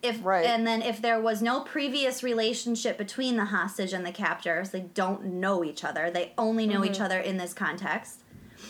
If 0.02 0.26
Right. 0.26 0.46
and 0.46 0.66
then 0.66 0.82
if 0.82 1.02
there 1.02 1.22
was 1.22 1.42
no 1.42 1.62
previous 1.62 2.24
relationship 2.24 2.98
between 2.98 3.38
the 3.38 3.46
hostage 3.46 3.94
and 3.94 4.06
the 4.06 4.12
captor, 4.12 4.64
so 4.66 4.72
they 4.72 4.86
don't 4.94 5.24
know 5.26 5.64
each 5.64 5.84
other. 5.84 6.10
They 6.10 6.34
only 6.38 6.66
know 6.66 6.84
each 6.84 6.94
mm-hmm. 6.94 7.04
other 7.04 7.20
in 7.20 7.38
this 7.38 7.54
context. 7.54 8.22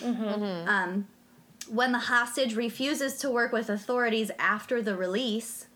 Mm-hmm. 0.02 0.70
Um, 0.70 1.08
when 1.70 1.94
the 1.94 2.00
hostage 2.00 2.56
refuses 2.56 3.18
to 3.20 3.30
work 3.30 3.54
with 3.54 3.70
authorities 3.70 4.32
after 4.38 4.82
the 4.82 4.96
release, 4.96 5.68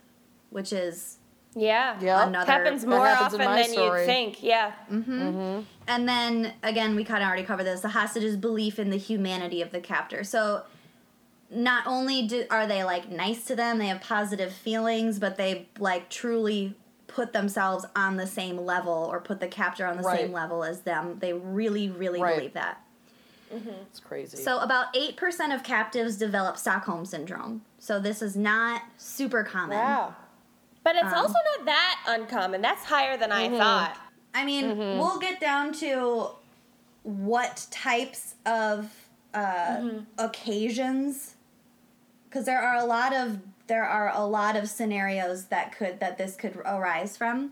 which 0.50 0.74
is 0.74 1.19
Yeah, 1.56 1.98
Yeah. 2.00 2.28
Another- 2.28 2.52
happens 2.52 2.86
more 2.86 3.06
happens 3.06 3.34
often 3.34 3.40
than 3.40 3.64
story. 3.66 4.02
you'd 4.02 4.06
think. 4.06 4.44
Yeah, 4.44 4.72
Mm-hmm. 4.92 5.62
And 5.88 6.08
then 6.08 6.54
again, 6.62 6.96
we 6.96 7.04
kind 7.04 7.24
of 7.24 7.28
already 7.28 7.44
covered 7.44 7.64
this. 7.64 7.82
The 7.82 7.90
hostage's 7.90 8.38
belief 8.38 8.78
in 8.78 8.92
the 8.92 8.98
humanity 8.98 9.62
of 9.64 9.72
the 9.72 9.80
captor. 9.80 10.24
So 10.24 10.64
not 11.50 11.88
only 11.88 12.28
do 12.28 12.46
are 12.52 12.68
they 12.68 12.84
like 12.84 13.10
nice 13.10 13.44
to 13.46 13.56
them, 13.56 13.80
they 13.80 13.88
have 13.88 14.02
positive 14.02 14.54
feelings, 14.54 15.18
but 15.18 15.36
they 15.38 15.68
like 15.80 16.10
truly 16.10 16.76
put 17.08 17.34
themselves 17.34 17.86
on 17.96 18.18
the 18.18 18.28
same 18.28 18.56
level 18.58 18.94
or 19.12 19.20
put 19.20 19.40
the 19.40 19.48
captor 19.48 19.88
on 19.88 19.98
the 19.98 20.04
Right. 20.04 20.20
same 20.20 20.32
level 20.32 20.64
as 20.64 20.82
them. 20.82 21.18
They 21.20 21.34
really, 21.34 21.90
really 21.90 22.22
Right. 22.22 22.36
believe 22.36 22.54
that. 22.54 22.84
Mm-hmm. 23.52 23.70
It's 23.90 24.00
crazy. 24.00 24.38
So 24.38 24.60
about 24.60 24.96
eight 24.96 25.18
percent 25.18 25.52
of 25.52 25.64
captives 25.64 26.18
develop 26.18 26.56
Stockholm 26.58 27.04
syndrome. 27.06 27.64
So 27.80 28.00
this 28.00 28.22
is 28.22 28.36
not 28.36 28.84
super 28.98 29.44
common. 29.44 29.80
wow. 29.80 30.14
But 30.90 30.96
it's 30.96 31.14
Um, 31.14 31.20
also 31.20 31.36
not 31.58 31.66
that 31.66 32.04
uncommon. 32.08 32.62
That's 32.62 32.84
higher 32.84 33.16
than 33.16 33.32
I 33.32 33.48
thought. 33.56 33.96
I 34.34 34.44
mean, 34.44 34.76
we'll 34.98 35.20
get 35.20 35.40
down 35.40 35.72
to 35.74 36.30
what 37.04 37.68
types 37.70 38.34
of 38.48 38.92
uh, 39.36 39.82
occasions, 40.18 41.36
because 42.26 42.46
there 42.48 42.60
are 42.60 42.78
a 42.78 42.86
lot 42.86 43.14
of 43.14 43.38
there 43.68 43.84
are 43.86 44.12
a 44.16 44.26
lot 44.26 44.56
of 44.56 44.68
scenarios 44.68 45.46
that 45.46 45.78
could 45.78 46.00
that 46.00 46.18
this 46.18 46.36
could 46.36 46.56
arise 46.66 47.16
from. 47.16 47.52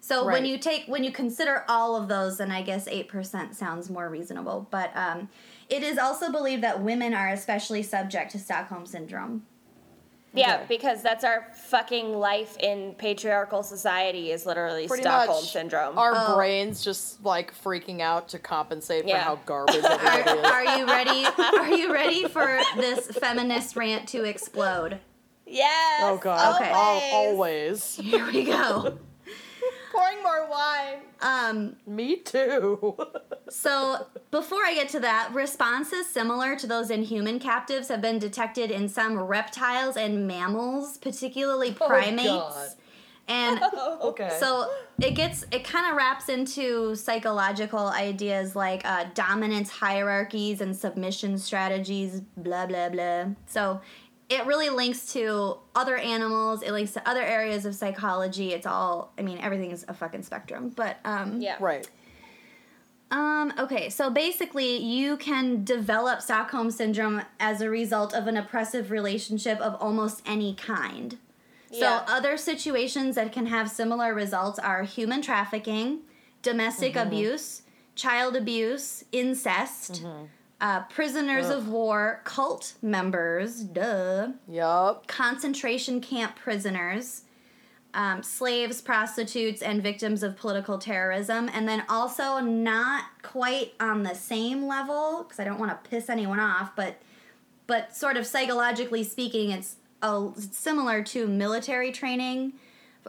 So 0.00 0.24
when 0.24 0.46
you 0.46 0.56
take 0.56 0.86
when 0.86 1.04
you 1.04 1.12
consider 1.12 1.66
all 1.68 1.96
of 1.96 2.08
those, 2.08 2.38
then 2.38 2.50
I 2.50 2.62
guess 2.62 2.88
eight 2.88 3.08
percent 3.08 3.54
sounds 3.54 3.90
more 3.90 4.08
reasonable. 4.08 4.68
But 4.70 4.90
um, 4.96 5.28
it 5.68 5.82
is 5.82 5.98
also 5.98 6.32
believed 6.32 6.62
that 6.62 6.80
women 6.80 7.12
are 7.12 7.28
especially 7.28 7.82
subject 7.82 8.32
to 8.32 8.38
Stockholm 8.38 8.86
syndrome. 8.86 9.44
Yeah, 10.36 10.56
Okay. 10.56 10.64
because 10.68 11.00
that's 11.00 11.22
our 11.22 11.46
fucking 11.54 12.12
life 12.18 12.56
in 12.58 12.94
patriarchal 12.98 13.62
society 13.62 14.32
is 14.32 14.44
literally 14.46 14.88
Pretty 14.88 15.04
Stockholm 15.04 15.42
much 15.42 15.52
syndrome. 15.52 15.96
Our 15.96 16.12
Oh. 16.14 16.34
brains 16.34 16.82
just 16.82 17.24
like 17.24 17.54
freaking 17.62 18.00
out 18.00 18.28
to 18.30 18.38
compensate 18.40 19.06
Yeah. 19.06 19.18
for 19.20 19.24
how 19.24 19.36
garbage 19.46 19.76
everybody 19.84 20.30
Are, 20.30 20.36
is. 20.38 20.44
are 20.50 20.78
you 20.78 20.86
ready? 20.86 21.24
Are 21.38 21.70
you 21.70 21.92
ready 21.92 22.24
for 22.28 22.60
this 22.76 23.06
feminist 23.06 23.76
rant 23.76 24.08
to 24.08 24.24
explode? 24.24 24.98
yes. 25.46 26.00
Oh 26.02 26.16
god. 26.16 26.56
Okay. 26.60 26.70
Al- 26.70 27.14
always. 27.14 27.94
Here 27.96 28.26
we 28.26 28.44
go. 28.44 28.98
Pouring 30.54 31.00
wine. 31.20 31.46
Um, 31.46 31.76
Me 31.86 32.16
too. 32.16 32.96
so 33.48 34.06
before 34.30 34.64
I 34.64 34.74
get 34.74 34.88
to 34.90 35.00
that, 35.00 35.30
responses 35.32 36.06
similar 36.06 36.56
to 36.56 36.66
those 36.66 36.90
in 36.90 37.02
human 37.02 37.38
captives 37.38 37.88
have 37.88 38.00
been 38.00 38.18
detected 38.18 38.70
in 38.70 38.88
some 38.88 39.18
reptiles 39.18 39.96
and 39.96 40.26
mammals, 40.26 40.98
particularly 40.98 41.72
primates. 41.72 42.26
God. 42.26 42.68
And 43.26 43.60
okay. 44.02 44.36
so 44.38 44.70
it 45.00 45.12
gets 45.12 45.46
it 45.50 45.64
kind 45.64 45.90
of 45.90 45.96
wraps 45.96 46.28
into 46.28 46.94
psychological 46.94 47.88
ideas 47.88 48.54
like 48.54 48.82
uh, 48.84 49.06
dominance 49.14 49.70
hierarchies 49.70 50.60
and 50.60 50.76
submission 50.76 51.38
strategies, 51.38 52.20
blah 52.36 52.66
blah 52.66 52.90
blah. 52.90 53.26
So 53.46 53.80
it 54.28 54.46
really 54.46 54.70
links 54.70 55.12
to 55.12 55.58
other 55.74 55.96
animals. 55.96 56.62
It 56.62 56.72
links 56.72 56.92
to 56.92 57.08
other 57.08 57.22
areas 57.22 57.66
of 57.66 57.74
psychology. 57.74 58.52
It's 58.52 58.66
all 58.66 59.12
I 59.18 59.22
mean, 59.22 59.38
everything 59.38 59.70
is 59.70 59.84
a 59.88 59.94
fucking 59.94 60.22
spectrum. 60.22 60.70
But 60.74 60.98
um, 61.04 61.40
Yeah. 61.40 61.56
right. 61.60 61.86
um, 63.10 63.52
okay, 63.58 63.90
so 63.90 64.10
basically, 64.10 64.76
you 64.78 65.16
can 65.16 65.62
develop 65.64 66.20
Stockholm 66.22 66.70
syndrome 66.70 67.22
as 67.38 67.60
a 67.60 67.70
result 67.70 68.12
of 68.14 68.26
an 68.26 68.36
oppressive 68.36 68.90
relationship 68.90 69.60
of 69.60 69.76
almost 69.80 70.22
any 70.26 70.54
kind. 70.54 71.18
Yeah. 71.70 72.06
So, 72.06 72.12
other 72.12 72.36
situations 72.36 73.16
that 73.16 73.32
can 73.32 73.46
have 73.46 73.70
similar 73.70 74.14
results 74.14 74.58
are 74.58 74.82
human 74.84 75.22
trafficking, 75.22 76.00
domestic 76.42 76.94
abuse, 76.96 77.62
child 77.94 78.36
abuse, 78.36 79.04
incest, 79.12 80.02
uh, 80.60 80.82
prisoners 80.82 81.48
of 81.48 81.68
war, 81.68 82.20
cult 82.24 82.74
members, 82.80 83.60
duh, 83.60 84.28
Yup. 84.48 85.06
concentration 85.06 86.00
camp 86.00 86.36
prisoners, 86.36 87.22
um, 87.92 88.22
slaves, 88.22 88.80
prostitutes, 88.80 89.62
and 89.62 89.82
victims 89.82 90.22
of 90.22 90.36
political 90.36 90.78
terrorism. 90.78 91.50
And 91.52 91.68
then 91.68 91.84
also, 91.88 92.40
not 92.40 93.04
quite 93.22 93.74
on 93.80 94.02
the 94.02 94.14
same 94.14 94.66
level, 94.66 95.24
because 95.24 95.38
I 95.38 95.44
don't 95.44 95.58
want 95.58 95.70
to 95.70 95.90
piss 95.90 96.08
anyone 96.08 96.40
off, 96.40 96.74
but 96.76 97.00
but 97.66 97.96
sort 97.96 98.16
of 98.16 98.26
psychologically 98.26 99.02
speaking, 99.04 99.50
it's 99.50 99.76
a, 100.02 100.28
similar 100.36 101.02
to 101.02 101.26
military 101.26 101.92
training, 101.92 102.52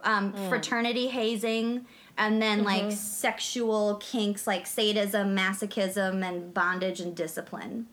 um, 0.03 0.33
fraternity 0.49 1.07
hazing, 1.07 1.85
and 2.17 2.41
then 2.41 2.63
like 2.63 2.91
sexual 2.91 3.95
kinks 3.97 4.47
like 4.47 4.65
sadism, 4.65 5.35
masochism, 5.35 6.23
and 6.27 6.53
bondage 6.53 6.99
and 6.99 7.15
discipline. 7.15 7.87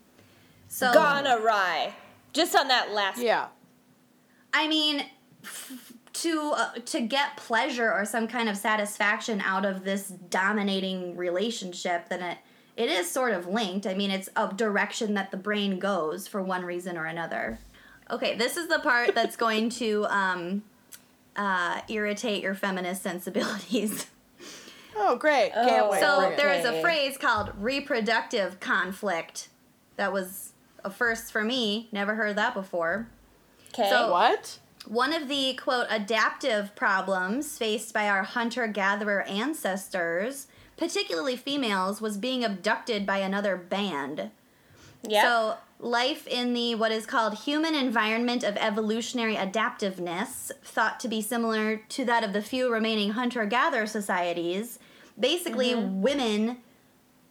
So 0.69 0.93
Gone 0.93 1.27
awry. 1.27 1.95
Just 2.33 2.57
on 2.57 2.69
that 2.69 2.93
last. 2.93 3.21
Yeah. 3.21 3.49
I 4.55 4.69
mean, 4.69 5.05
f- 5.43 5.93
to 6.15 6.53
uh, 6.57 6.73
to 6.87 7.01
get 7.01 7.37
pleasure 7.37 7.93
or 7.93 8.05
some 8.05 8.29
kind 8.29 8.49
of 8.49 8.57
satisfaction 8.57 9.41
out 9.41 9.65
of 9.65 9.85
this 9.85 10.09
dominating 10.09 11.17
relationship, 11.17 12.09
then 12.09 12.23
it 12.23 12.39
it 12.77 12.89
is 12.89 13.11
sort 13.11 13.33
of 13.33 13.47
linked. 13.47 13.87
I 13.87 13.95
mean, 13.95 14.11
it's 14.11 14.29
a 14.37 14.53
direction 14.55 15.15
that 15.15 15.31
the 15.31 15.37
brain 15.37 15.79
goes 15.79 16.27
for 16.27 16.43
one 16.43 16.65
reason 16.65 16.97
or 16.97 17.05
another. 17.05 17.59
Okay, 18.11 18.37
this 18.37 18.57
is 18.57 18.69
the 18.69 18.79
part 18.79 19.15
that's 19.15 19.37
going 19.37 19.71
to 19.71 20.07
um, 20.07 20.63
uh, 21.37 21.81
irritate 21.89 22.43
your 22.43 22.55
feminist 22.55 23.03
sensibilities. 23.03 24.07
Oh, 24.95 25.17
great. 25.17 25.53
Can't 25.55 25.87
Oh. 25.87 25.91
wait. 25.91 26.01
so 26.01 26.19
Bring 26.21 26.37
there 26.37 26.53
is 26.53 26.67
a 26.67 26.83
phrase 26.83 27.17
called 27.17 27.51
reproductive 27.59 28.61
conflict. 28.61 29.49
That 29.97 30.13
was 30.13 30.53
a 30.85 30.91
first 30.91 31.33
for 31.33 31.43
me. 31.43 31.89
Never 31.93 32.15
heard 32.15 32.37
that 32.37 32.53
before. 32.53 33.09
Okay. 33.73 33.89
So- 33.89 34.11
What? 34.13 34.59
One 34.87 35.15
of 35.15 35.29
the 35.29 35.55
quote 35.55 35.87
adaptive 35.89 36.77
problems 36.77 37.57
faced 37.57 37.95
by 37.95 38.07
our 38.07 38.23
hunter 38.23 38.67
gatherer 38.67 39.23
ancestors, 39.23 40.47
particularly 40.77 41.37
females, 41.37 42.03
was 42.03 42.19
being 42.19 42.45
abducted 42.45 43.07
by 43.07 43.19
another 43.19 43.57
band. 43.57 44.31
yeah. 45.03 45.23
So, 45.23 45.57
life 45.83 46.27
in 46.29 46.55
the 46.55 46.75
what 46.77 46.93
is 46.93 47.05
called 47.05 47.35
human 47.35 47.75
environment 47.75 48.45
of 48.45 48.57
evolutionary 48.57 49.37
adaptiveness, 49.37 50.53
thought 50.65 51.01
to 51.01 51.09
be 51.09 51.21
similar 51.21 51.77
to 51.89 52.05
that 52.05 52.25
of 52.25 52.33
the 52.33 52.41
few 52.41 52.73
remaining 52.73 53.11
hunter 53.11 53.45
gatherer 53.45 53.87
societies, 53.87 54.79
basically, 55.19 55.73
mm-hmm. 55.73 56.01
women 56.01 56.59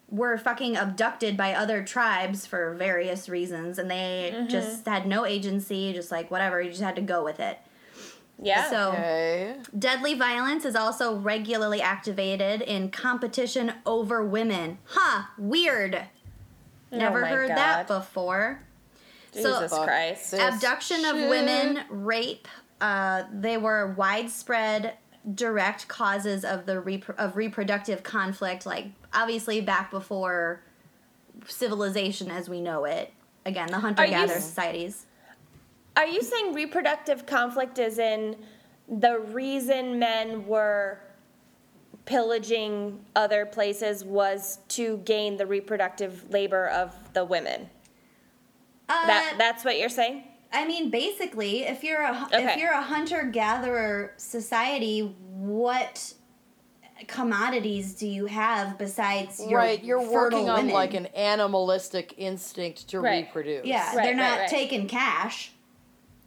were 0.09 0.37
fucking 0.37 0.75
abducted 0.75 1.37
by 1.37 1.53
other 1.53 1.81
tribes 1.83 2.45
for 2.45 2.73
various 2.73 3.29
reasons, 3.29 3.79
and 3.79 3.89
they 3.89 4.33
mm-hmm. 4.33 4.47
just 4.47 4.85
had 4.85 5.07
no 5.07 5.25
agency, 5.25 5.93
just 5.93 6.11
like 6.11 6.29
whatever, 6.29 6.61
you 6.61 6.69
just 6.69 6.81
had 6.81 6.97
to 6.97 7.01
go 7.01 7.23
with 7.23 7.39
it. 7.39 7.57
yeah. 8.41 8.69
So, 8.69 8.89
Okay. 8.89 9.55
deadly 9.79 10.13
violence 10.15 10.65
is 10.65 10.75
also 10.75 11.15
regularly 11.15 11.81
activated 11.81 12.61
in 12.61 12.91
competition 12.91 13.73
over 13.85 14.21
women. 14.21 14.79
Huh, 14.83 15.23
weird. 15.37 16.03
Never 16.91 17.19
Oh 17.19 17.21
my 17.21 17.27
heard 17.29 17.49
that 17.49 17.87
before. 17.87 18.61
Jesus 19.33 19.71
Fuck 19.71 19.85
Christ. 19.85 20.31
this 20.31 20.41
Abduction 20.41 21.05
of 21.05 21.15
women, 21.15 21.83
rape, 21.89 22.47
uh, 22.81 23.23
they 23.33 23.57
were 23.57 23.93
widespread 23.97 24.95
direct 25.35 25.87
causes 25.87 26.43
of 26.43 26.65
the 26.65 26.73
repro- 26.81 27.15
of 27.17 27.37
reproductive 27.37 28.01
conflict 28.01 28.65
like 28.65 28.87
obviously 29.13 29.61
back 29.61 29.91
before 29.91 30.63
civilization 31.47 32.31
as 32.31 32.49
we 32.49 32.59
know 32.59 32.85
it 32.85 33.13
again 33.45 33.67
the 33.69 33.79
hunter 33.79 34.05
gatherer 34.07 34.37
s- 34.37 34.45
societies. 34.45 35.05
Are 35.95 36.07
you 36.07 36.21
saying 36.23 36.53
reproductive 36.53 37.25
conflict 37.27 37.77
is 37.77 37.99
in 37.99 38.35
the 38.89 39.19
reason 39.19 39.99
men 39.99 40.47
were 40.47 40.99
pillaging 42.05 43.03
other 43.15 43.45
places 43.45 44.03
was 44.03 44.59
to 44.69 44.97
gain 44.99 45.37
the 45.37 45.45
reproductive 45.45 46.29
labor 46.31 46.67
of 46.67 46.95
the 47.13 47.23
women? 47.25 47.69
Uh, 48.89 49.07
That 49.07 49.35
that's 49.37 49.63
what 49.63 49.79
you're 49.79 49.89
saying? 49.89 50.23
I 50.53 50.65
mean, 50.67 50.89
basically, 50.89 51.63
if 51.63 51.83
you're 51.83 52.01
a 52.01 52.27
if 52.33 52.57
you're 52.57 52.73
a 52.73 52.81
hunter 52.81 53.23
gatherer 53.23 54.13
society, 54.17 55.15
what 55.29 56.13
commodities 57.07 57.95
do 57.95 58.07
you 58.07 58.25
have 58.27 58.77
besides 58.77 59.41
your 59.47 59.59
right, 59.59 59.83
you're 59.83 60.01
fertile 60.01 60.13
working 60.39 60.49
on 60.49 60.57
women? 60.57 60.73
like 60.73 60.93
an 60.93 61.05
animalistic 61.07 62.13
instinct 62.17 62.87
to 62.89 62.99
Right. 62.99 63.25
reproduce. 63.25 63.65
yeah, 63.65 63.95
Right, 63.95 64.03
they're 64.03 64.05
right, 64.13 64.15
not 64.17 64.39
right. 64.41 64.49
taking 64.49 64.87
cash. 64.87 65.51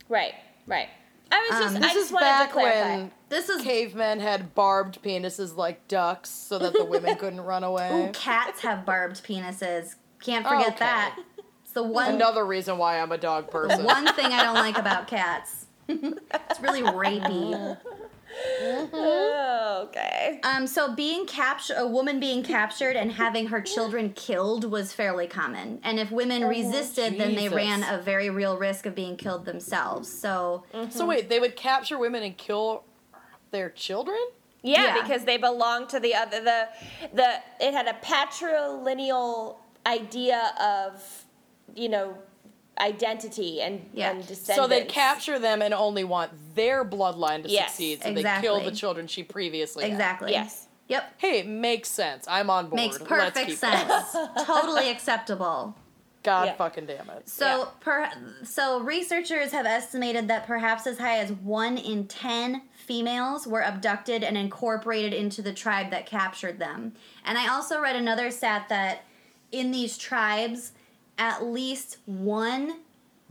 Right, 0.08 0.34
right. 0.66 0.88
I 1.32 1.40
was 1.50 1.58
just 1.60 1.76
Um, 1.76 1.82
I 1.82 1.87
This 1.87 1.94
just 1.94 2.06
is 2.06 2.12
wanted 2.12 2.24
to 2.26 2.30
back 2.30 2.52
clarify. 2.52 2.96
when 2.96 3.10
This 3.28 3.48
is 3.48 3.62
cavemen 3.62 4.20
had 4.20 4.54
barbed 4.54 5.02
penises 5.02 5.56
like 5.56 5.87
ducks 5.88 6.30
so 6.30 6.58
that 6.58 6.72
the 6.72 6.84
women 6.84 7.16
couldn't 7.18 7.40
run 7.40 7.64
away. 7.64 8.08
ooh, 8.08 8.12
cats 8.12 8.60
have 8.60 8.84
barbed 8.84 9.24
penises. 9.24 9.96
Can't 10.20 10.46
forget 10.46 10.68
Okay. 10.68 10.78
that. 10.80 11.18
It's 11.62 11.72
the 11.72 11.82
one 11.82 12.14
Another 12.14 12.44
reason 12.46 12.78
why 12.78 13.00
I'm 13.00 13.12
a 13.12 13.18
dog 13.18 13.50
person. 13.50 13.84
one 13.84 14.06
thing 14.14 14.26
I 14.26 14.42
don't 14.42 14.54
like 14.54 14.78
about 14.78 15.06
cats. 15.08 15.66
it's 15.88 16.60
really 16.60 16.82
rapey. 16.82 17.76
Oh, 18.62 19.85
okay. 19.88 20.40
Um, 20.42 20.66
so 20.66 20.94
being 20.94 21.27
captured, 21.27 21.77
a 21.79 21.87
woman 21.87 22.20
being 22.20 22.42
captured 22.42 22.97
and 22.97 23.12
having 23.12 23.47
her 23.49 23.61
children 23.61 24.12
killed 24.14 24.70
was 24.70 24.92
fairly 24.92 25.27
common. 25.27 25.81
And 25.83 25.99
if 25.99 26.11
women 26.11 26.44
resisted, 26.44 27.18
then 27.18 27.35
they 27.35 27.49
ran 27.49 27.83
a 27.83 28.01
very 28.01 28.31
real 28.31 28.57
risk 28.57 28.87
of 28.87 28.94
being 28.94 29.16
killed 29.16 29.44
themselves. 29.44 30.09
So 30.09 30.64
So 30.90 31.07
wait, 31.07 31.29
they 31.29 31.40
would 31.40 31.57
capture 31.57 31.99
women 31.99 32.23
and 32.23 32.37
kill 32.37 32.85
their 33.51 33.70
children? 33.70 34.18
Yeah, 34.62 34.97
Yeah. 34.97 35.03
because 35.03 35.25
they 35.25 35.37
belong 35.37 35.87
to 35.88 36.01
the 36.01 36.14
other 36.14 36.40
the 36.42 36.68
the 37.12 37.35
it 37.61 37.73
had 37.75 37.87
a 37.87 37.92
patrilineal 38.05 39.57
idea 39.87 40.53
of 40.61 41.25
you 41.75 41.88
know 41.88 42.16
identity 42.78 43.60
and 43.60 43.88
Yeah. 43.92 44.10
and 44.10 44.26
descendants. 44.26 44.56
So 44.56 44.66
they'd 44.66 44.88
capture 44.88 45.38
them 45.38 45.62
and 45.62 45.72
only 45.72 46.04
want 46.04 46.32
their 46.54 46.84
bloodline 46.84 47.42
to 47.44 47.48
Yes, 47.48 47.70
succeed. 47.70 48.02
So 48.02 48.12
they 48.12 48.22
kill 48.40 48.60
the 48.60 48.72
children 48.72 49.06
she 49.06 49.22
previously 49.22 49.84
had. 49.84 49.92
exactly. 49.92 50.32
Yes. 50.32 50.66
Yep. 50.88 51.14
Hey, 51.18 51.38
it 51.38 51.46
makes 51.46 51.88
sense. 51.88 52.26
I'm 52.28 52.50
on 52.50 52.66
board. 52.66 52.76
Makes 52.76 53.00
Let's 53.00 53.08
perfect 53.08 53.46
keep 53.48 53.58
sense. 53.58 54.16
totally 54.44 54.90
acceptable. 54.90 55.74
God 56.22 56.46
Yeah. 56.46 56.54
fucking 56.54 56.87
damn 56.87 57.08
it. 57.10 57.28
So, 57.28 57.46
Yeah. 57.46 57.64
per, 57.80 58.10
so 58.44 58.80
researchers 58.80 59.52
have 59.52 59.66
estimated 59.66 60.28
that 60.28 60.46
perhaps 60.46 60.87
as 60.87 60.98
high 60.98 61.18
as 61.18 61.32
one 61.32 61.78
in 61.78 62.06
ten 62.06 62.62
females 62.74 63.46
were 63.46 63.62
abducted 63.62 64.22
and 64.24 64.37
incorporated 64.37 65.14
into 65.14 65.40
the 65.42 65.52
tribe 65.54 65.90
that 65.90 66.04
captured 66.06 66.58
them. 66.58 66.94
And 67.24 67.38
I 67.38 67.48
also 67.48 67.80
read 67.80 67.96
another 67.96 68.30
stat 68.30 68.66
that 68.68 69.04
in 69.52 69.70
these 69.70 69.96
tribes, 69.96 70.72
at 71.18 71.44
least 71.44 71.98
one 72.07 72.81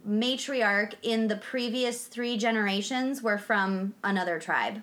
matriarch 0.07 0.93
in 1.01 1.27
the 1.27 1.35
previous 1.35 2.07
three 2.07 2.37
generations 2.37 3.21
were 3.21 3.37
from 3.37 3.93
another 4.03 4.39
tribe. 4.39 4.81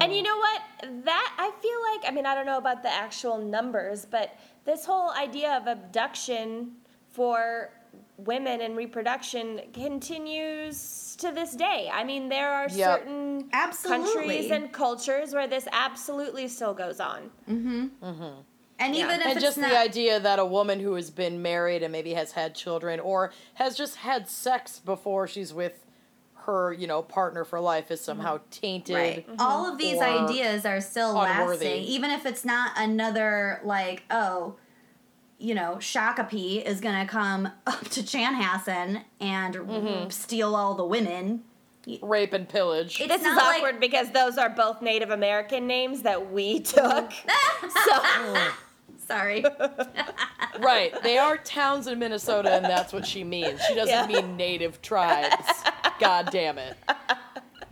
And 0.00 0.12
you 0.12 0.22
know 0.22 0.36
what? 0.36 0.60
That 1.04 1.34
I 1.38 1.50
feel 1.60 1.78
like 1.92 2.10
I 2.10 2.14
mean 2.14 2.26
I 2.26 2.34
don't 2.34 2.46
know 2.46 2.58
about 2.58 2.82
the 2.82 2.92
actual 2.92 3.38
numbers, 3.38 4.06
but 4.10 4.36
this 4.64 4.84
whole 4.84 5.10
idea 5.12 5.56
of 5.56 5.66
abduction 5.66 6.72
for 7.10 7.70
women 8.18 8.60
and 8.60 8.76
reproduction 8.76 9.60
continues 9.72 11.16
to 11.18 11.32
this 11.32 11.56
day. 11.56 11.90
I 11.92 12.04
mean, 12.04 12.28
there 12.28 12.52
are 12.52 12.68
Yep. 12.68 12.98
certain 13.00 13.48
Absolutely. 13.52 14.12
countries 14.12 14.50
and 14.50 14.72
cultures 14.72 15.32
where 15.34 15.46
this 15.46 15.66
absolutely 15.72 16.46
still 16.48 16.74
goes 16.74 17.00
on. 17.00 17.30
Mm-hmm. 17.48 17.86
Mm-hmm. 18.02 18.40
And 18.80 18.96
Yeah. 18.96 19.04
even 19.04 19.20
if 19.20 19.26
And 19.26 19.36
it's 19.36 19.42
just 19.44 19.58
not, 19.58 19.70
the 19.70 19.78
idea 19.78 20.18
that 20.18 20.38
a 20.38 20.44
woman 20.44 20.80
who 20.80 20.94
has 20.94 21.10
been 21.10 21.42
married 21.42 21.82
and 21.82 21.92
maybe 21.92 22.14
has 22.14 22.32
had 22.32 22.54
children 22.54 22.98
or 22.98 23.32
has 23.54 23.76
just 23.76 23.96
had 23.96 24.28
sex 24.28 24.78
before 24.80 25.28
she's 25.28 25.52
with 25.54 25.84
her, 26.46 26.72
you 26.72 26.86
know, 26.86 27.02
partner 27.02 27.44
for 27.44 27.60
life 27.60 27.90
is 27.90 28.00
somehow 28.00 28.40
tainted. 28.50 28.96
Right. 28.96 29.26
All 29.38 29.70
of 29.70 29.76
these 29.78 30.00
ideas 30.00 30.64
are 30.64 30.80
still 30.80 31.10
unworthy. 31.20 31.66
lasting, 31.66 31.82
even 31.84 32.10
if 32.10 32.24
it's 32.24 32.44
not 32.44 32.72
another 32.76 33.60
like, 33.62 34.02
oh, 34.10 34.56
you 35.38 35.54
know, 35.54 35.76
Shakopee 35.78 36.62
is 36.64 36.80
gonna 36.80 37.06
come 37.06 37.46
up 37.66 37.80
to 37.90 38.00
Chanhassen 38.02 39.04
and 39.20 39.54
Mm-hmm. 39.54 40.08
steal 40.10 40.56
all 40.56 40.74
the 40.74 40.84
women. 40.86 41.44
Rape 42.02 42.32
and 42.34 42.48
pillage. 42.48 43.00
It's 43.00 43.08
This 43.08 43.20
is 43.22 43.26
not 43.26 43.36
like- 43.36 43.56
awkward 43.58 43.80
because 43.80 44.10
those 44.10 44.38
are 44.38 44.48
both 44.50 44.80
Native 44.82 45.10
American 45.10 45.66
names 45.66 46.02
that 46.02 46.30
we 46.32 46.60
took. 46.60 47.12
so 47.84 48.36
Sorry. 49.10 49.44
right. 50.60 50.94
They 51.02 51.18
are 51.18 51.36
towns 51.36 51.88
in 51.88 51.98
Minnesota 51.98 52.52
and 52.52 52.64
that's 52.64 52.92
what 52.92 53.04
she 53.06 53.24
means. 53.24 53.60
She 53.66 53.74
doesn't 53.74 53.88
Yeah. 54.10 54.20
mean 54.22 54.36
native 54.36 54.80
tribes. 54.82 55.34
God 55.98 56.28
damn 56.30 56.58
it. 56.58 56.76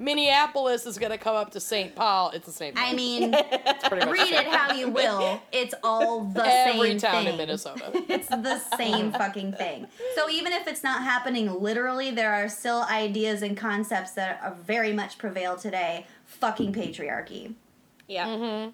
Minneapolis 0.01 0.87
is 0.87 0.97
going 0.99 1.11
to 1.11 1.19
come 1.19 1.35
up 1.35 1.51
to 1.53 1.61
St. 1.61 1.95
Paul. 1.95 2.31
It's 2.31 2.47
the 2.47 2.53
same 2.53 2.75
thing. 2.75 2.85
I 2.85 2.93
mean, 2.95 3.35
It's 3.37 3.89
pretty 3.89 4.07
much 4.07 4.15
read 4.19 4.33
it 4.33 4.47
how 4.47 4.73
you 4.73 4.89
will. 4.91 5.41
It's 5.51 5.75
all 5.83 6.25
the 6.25 6.45
Every 6.45 6.91
same 6.91 6.99
town 6.99 7.25
thing. 7.25 7.33
in 7.33 7.37
Minnesota. 7.39 7.91
It's 8.09 8.29
the 8.29 8.59
same 8.77 9.13
fucking 9.13 9.55
thing. 9.55 9.87
So 10.15 10.31
even 10.31 10.53
if 10.53 10.67
it's 10.69 10.85
not 10.85 11.03
happening 11.03 11.53
literally, 11.53 12.11
there 12.13 12.33
are 12.33 12.49
still 12.49 12.83
ideas 12.91 13.43
and 13.43 13.57
concepts 13.57 14.13
that 14.13 14.41
are 14.43 14.55
very 14.55 14.93
much 14.93 15.19
prevail 15.19 15.57
today. 15.57 16.07
Fucking 16.27 16.73
patriarchy. 16.73 17.55
Yeah. 18.07 18.27
Mm-hmm. 18.29 18.71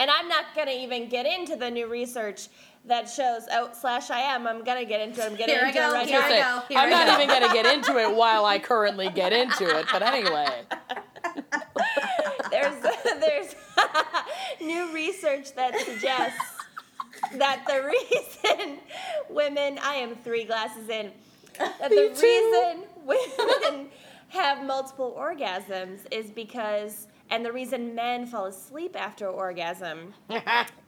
And 0.00 0.10
I'm 0.10 0.28
not 0.28 0.46
gonna 0.54 0.70
even 0.72 1.08
get 1.08 1.26
into 1.26 1.56
the 1.56 1.70
new 1.70 1.86
research 1.88 2.48
that 2.84 3.08
shows 3.08 3.42
oh 3.52 3.70
slash 3.78 4.10
I 4.10 4.20
am. 4.20 4.46
I'm 4.46 4.64
gonna 4.64 4.84
get 4.84 5.00
into 5.00 5.20
it. 5.20 5.26
I'm 5.26 5.36
getting 5.36 5.54
Here 5.56 5.64
I 5.64 5.68
into 5.68 5.78
go, 5.80 5.90
it 5.90 5.94
right 5.94 6.06
here 6.08 6.20
now. 6.20 6.26
I 6.28 6.60
go, 6.60 6.66
here 6.68 6.78
I'm 6.78 6.86
I 6.86 6.90
not 6.90 7.06
go. 7.06 7.14
even 7.22 7.28
going 7.28 7.48
to 7.48 7.54
get 7.54 7.66
into 7.74 7.98
it 7.98 8.14
while 8.16 8.44
I 8.44 8.58
currently 8.58 9.10
get 9.10 9.32
into 9.32 9.64
it. 9.78 9.86
But 9.92 10.02
anyway, 10.02 10.48
There's 12.50 12.82
there's 13.20 13.54
new 14.60 14.92
research 14.94 15.54
that 15.54 15.78
suggests 15.80 16.38
that 17.34 17.64
the 17.66 17.82
reason 17.84 18.78
women 19.28 19.78
I 19.82 19.94
am 19.94 20.16
three 20.16 20.44
glasses 20.44 20.88
in 20.88 21.10
that 21.58 21.90
the 21.90 22.14
reason 22.22 22.84
women 23.04 23.88
have 24.28 24.64
multiple 24.64 25.14
orgasms 25.18 26.00
is 26.10 26.30
because 26.30 27.08
and 27.30 27.44
the 27.44 27.52
reason 27.52 27.94
men 27.94 28.26
fall 28.26 28.46
asleep 28.46 28.96
after 28.98 29.26
orgasm 29.26 30.14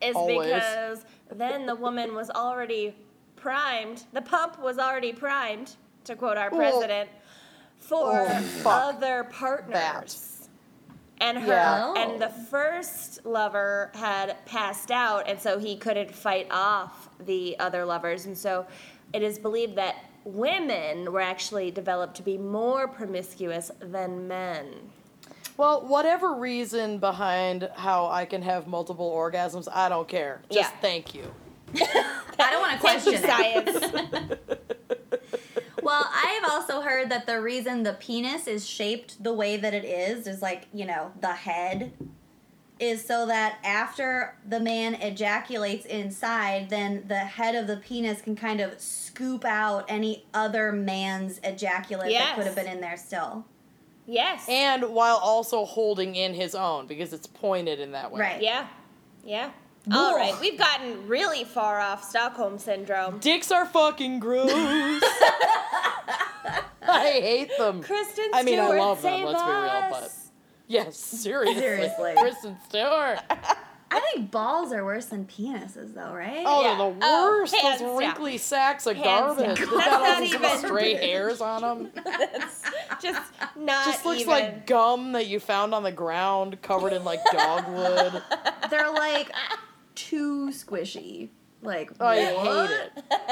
is 0.01 0.15
Always. 0.17 0.47
because 0.53 1.05
then 1.33 1.67
the 1.67 1.75
woman 1.75 2.15
was 2.15 2.31
already 2.31 2.95
primed. 3.37 4.05
The 4.13 4.23
pump 4.23 4.59
was 4.61 4.79
already 4.79 5.13
primed, 5.13 5.77
to 6.05 6.15
quote 6.17 6.37
our 6.37 6.51
president, 6.51 7.09
for 7.79 8.27
Oh, 8.29 8.63
other 8.67 9.25
partners. 9.31 10.49
And 11.23 11.39
her 11.39 11.47
Yeah. 11.53 11.93
and 11.97 12.21
the 12.21 12.29
first 12.31 13.25
lover 13.27 13.91
had 13.95 14.37
passed 14.47 14.91
out, 14.91 15.29
and 15.29 15.39
so 15.39 15.59
he 15.59 15.77
couldn't 15.77 16.15
fight 16.15 16.47
off 16.51 17.09
the 17.19 17.59
other 17.59 17.85
lovers, 17.85 18.25
and 18.27 18.37
so 18.37 18.67
it 19.13 19.23
is 19.23 19.39
believed 19.39 19.77
that 19.77 19.97
women 20.25 21.13
were 21.13 21.21
actually 21.21 21.71
developed 21.71 22.15
to 22.17 22.23
be 22.23 22.39
more 22.39 22.87
promiscuous 22.89 23.71
than 23.81 24.29
men. 24.29 24.67
Well, 25.57 25.87
whatever 25.87 26.35
reason 26.35 26.99
behind 26.99 27.69
how 27.77 28.07
I 28.07 28.25
can 28.25 28.43
have 28.43 28.67
multiple 28.67 29.11
orgasms, 29.11 29.69
I 29.73 29.89
don't 29.89 30.09
care. 30.09 30.43
Just 30.51 30.71
Yeah. 30.73 30.81
thank 30.81 31.15
you. 31.15 31.33
I 31.77 32.51
don't 32.51 32.61
want 32.61 32.73
to 32.73 32.79
question 32.79 33.23
science. 33.23 34.29
Well, 35.83 36.09
I 36.13 36.39
have 36.41 36.51
also 36.51 36.83
heard 36.83 37.11
that 37.11 37.27
the 37.27 37.41
reason 37.41 37.83
the 37.83 37.95
penis 37.95 38.47
is 38.47 38.67
shaped 38.69 39.23
the 39.23 39.33
way 39.33 39.57
that 39.57 39.73
it 39.75 39.85
is 39.85 40.27
is 40.27 40.43
like, 40.43 40.67
you 40.73 40.85
know, 40.85 41.13
the 41.21 41.33
head 41.33 41.93
is 42.79 43.05
so 43.05 43.27
that 43.27 43.59
after 43.65 44.37
the 44.47 44.61
man 44.61 44.95
ejaculates 44.95 45.85
inside, 45.87 46.71
then 46.71 47.05
the 47.09 47.19
head 47.19 47.55
of 47.55 47.67
the 47.67 47.77
penis 47.77 48.23
can 48.23 48.37
kind 48.37 48.61
of 48.61 48.81
scoop 48.81 49.45
out 49.45 49.85
any 49.89 50.25
other 50.33 50.73
man's 50.73 51.41
ejaculate 51.45 52.13
that 52.13 52.37
could 52.37 52.47
have 52.47 52.57
been 52.57 52.67
in 52.67 52.81
there 52.81 52.97
still. 52.97 53.45
Yes. 54.11 54.45
And 54.49 54.93
while 54.95 55.17
also 55.17 55.65
holding 55.65 56.15
in 56.17 56.35
his 56.35 56.55
own 56.55 56.87
because 56.87 57.13
it's 57.13 57.27
pointed 57.27 57.81
in 57.81 57.93
that 57.93 58.11
way. 58.11 58.21
Right. 58.21 58.43
yeah. 58.43 58.67
Yeah. 59.25 59.51
All 59.91 60.15
right, 60.15 60.39
we've 60.41 60.59
gotten 60.59 61.09
really 61.09 61.45
far 61.45 61.81
off 61.81 62.05
Stockholm 62.05 62.59
syndrome. 62.59 63.19
Dicks 63.19 63.51
are 63.51 63.65
fucking 63.65 64.21
gross. 64.21 64.51
I 64.53 65.01
hate 67.23 67.51
them. 67.59 67.83
Kristen 67.83 68.27
I 68.35 68.43
mean, 68.43 68.59
I 68.59 68.65
Stewart, 68.67 68.79
love 68.79 69.03
them, 69.03 69.13
save 69.13 69.27
let's 69.27 69.43
be 69.43 69.49
real, 69.51 69.89
but- 69.91 70.13
Yes, 70.69 70.97
seriously. 70.99 71.61
Seriously. 71.61 72.13
Kristen 72.17 72.57
Stewart. 72.69 73.19
I 73.93 73.99
think 74.13 74.31
balls 74.31 74.73
are 74.73 74.85
worse 74.85 75.07
than 75.07 75.25
penises, 75.25 75.95
though, 75.95 76.13
right? 76.13 76.45
Oh, 76.47 76.63
Yeah. 76.63 76.77
they're 76.77 76.93
the 76.93 76.99
Oh, 77.03 77.39
worst. 77.41 77.55
hands 77.57 77.81
Those 77.81 77.89
down. 77.89 77.99
wrinkly 77.99 78.39
sacks 78.39 78.87
of 78.87 78.97
Hands 78.97 79.07
garbage. 79.37 79.47
down. 79.47 79.55
They've 79.57 79.71
got 79.71 79.89
all 79.89 80.01
That's 80.01 80.21
these 80.21 80.33
not 80.33 80.41
little 80.43 80.57
even- 80.59 80.69
stray 80.69 80.95
hairs 80.95 81.41
on 81.41 81.63
them. 81.63 81.93
Just 83.03 83.33
not 83.57 83.85
Just 83.87 84.05
looks 84.05 84.21
even. 84.21 84.31
like 84.33 84.67
gum 84.67 85.13
that 85.13 85.27
you 85.27 85.41
found 85.41 85.75
on 85.75 85.83
the 85.83 85.91
ground, 85.93 86.63
covered 86.63 86.93
in 86.93 87.05
like 87.05 87.21
dogwood. 87.33 88.23
They're 88.71 88.93
like 88.93 89.33
too 89.95 90.51
squishy. 90.53 91.31
Like, 91.63 91.91
I 92.01 92.33
what? 92.33 92.71
hate 92.71 92.77
it. 92.97 93.05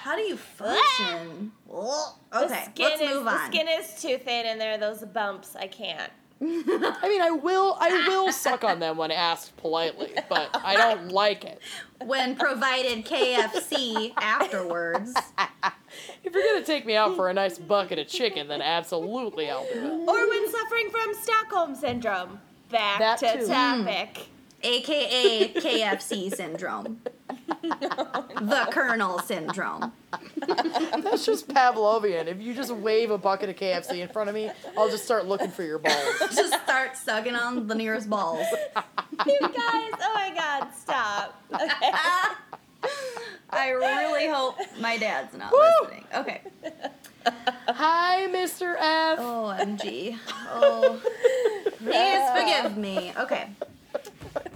How 0.00 0.16
do 0.16 0.22
you 0.22 0.36
function? 0.36 1.52
the 1.68 2.44
okay, 2.44 2.64
skin 2.64 2.84
let's 2.88 3.00
is, 3.02 3.10
move 3.14 3.24
The 3.26 3.46
skin 3.46 3.68
is 3.68 4.02
too 4.02 4.18
thin, 4.18 4.46
and 4.46 4.60
there 4.60 4.72
are 4.74 4.78
those 4.78 5.04
bumps. 5.04 5.54
I 5.54 5.66
can't. 5.68 6.10
I 6.42 7.08
mean, 7.08 7.20
I 7.20 7.30
will, 7.30 7.76
I 7.78 8.06
will 8.08 8.32
suck 8.32 8.64
on 8.64 8.78
them 8.80 8.96
when 8.96 9.10
asked 9.10 9.56
politely, 9.58 10.12
but 10.28 10.48
I 10.64 10.74
don't 10.76 11.08
like 11.08 11.44
it. 11.44 11.60
when 12.04 12.34
provided 12.36 13.04
KFC 13.04 14.12
afterwards. 14.16 15.14
If 16.22 16.32
you're 16.32 16.44
gonna 16.44 16.64
take 16.64 16.86
me 16.86 16.94
out 16.94 17.16
for 17.16 17.28
a 17.30 17.34
nice 17.34 17.58
bucket 17.58 17.98
of 17.98 18.06
chicken, 18.06 18.46
then 18.46 18.62
absolutely 18.62 19.50
I'll 19.50 19.64
do 19.72 19.80
it. 19.80 20.08
Or 20.08 20.28
when 20.28 20.48
suffering 20.52 20.88
from 20.88 21.14
Stockholm 21.20 21.74
syndrome. 21.74 22.40
Back 22.70 23.00
That 23.00 23.18
to 23.18 23.40
too. 23.40 23.46
topic. 23.48 24.28
Aka 24.62 25.52
KFC 25.54 26.34
syndrome. 26.34 27.00
the 27.62 28.68
Colonel 28.70 29.18
syndrome. 29.20 29.92
That's 30.46 31.26
just 31.26 31.48
Pavlovian. 31.48 32.26
If 32.26 32.40
you 32.40 32.54
just 32.54 32.74
wave 32.74 33.10
a 33.10 33.18
bucket 33.18 33.50
of 33.50 33.56
KFC 33.56 33.98
in 34.00 34.08
front 34.08 34.28
of 34.28 34.34
me, 34.34 34.50
I'll 34.76 34.90
just 34.90 35.04
start 35.04 35.26
looking 35.26 35.50
for 35.50 35.62
your 35.62 35.78
balls. 35.78 36.18
Just 36.34 36.54
start 36.62 36.96
sucking 36.96 37.34
on 37.34 37.66
the 37.66 37.74
nearest 37.74 38.08
balls. 38.08 38.46
You 39.26 39.38
guys, 39.40 39.52
oh 40.00 40.12
my 40.14 40.32
god, 40.34 40.68
stop. 40.74 41.42
Okay. 41.52 41.90
I 43.50 43.68
really 43.68 44.28
hope 44.28 44.56
my 44.80 44.96
dad's 44.96 45.36
not 45.36 45.52
listening. 45.52 46.04
Okay. 46.14 46.40
Hi, 47.68 48.28
Mr. 48.30 48.76
F. 48.78 49.18
OMG. 49.18 50.16
Oh. 50.48 51.00
oh. 51.04 51.70
Please 51.78 52.30
forgive 52.62 52.78
me. 52.78 53.12
Okay. 53.18 53.50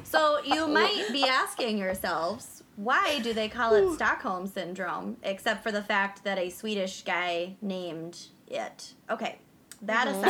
So 0.04 0.40
you 0.44 0.68
might 0.68 1.08
be 1.12 1.24
asking 1.24 1.78
yourselves, 1.78 2.62
why 2.76 3.18
do 3.20 3.32
they 3.32 3.48
call 3.48 3.74
it 3.74 3.94
Stockholm 3.96 4.46
syndrome, 4.46 5.16
except 5.22 5.62
for 5.62 5.72
the 5.72 5.82
fact 5.82 6.24
that 6.24 6.38
a 6.38 6.50
Swedish 6.50 7.02
guy 7.02 7.56
named 7.60 8.26
it? 8.46 8.94
Okay. 9.10 9.38
That 9.82 10.08
mm-hmm. 10.08 10.24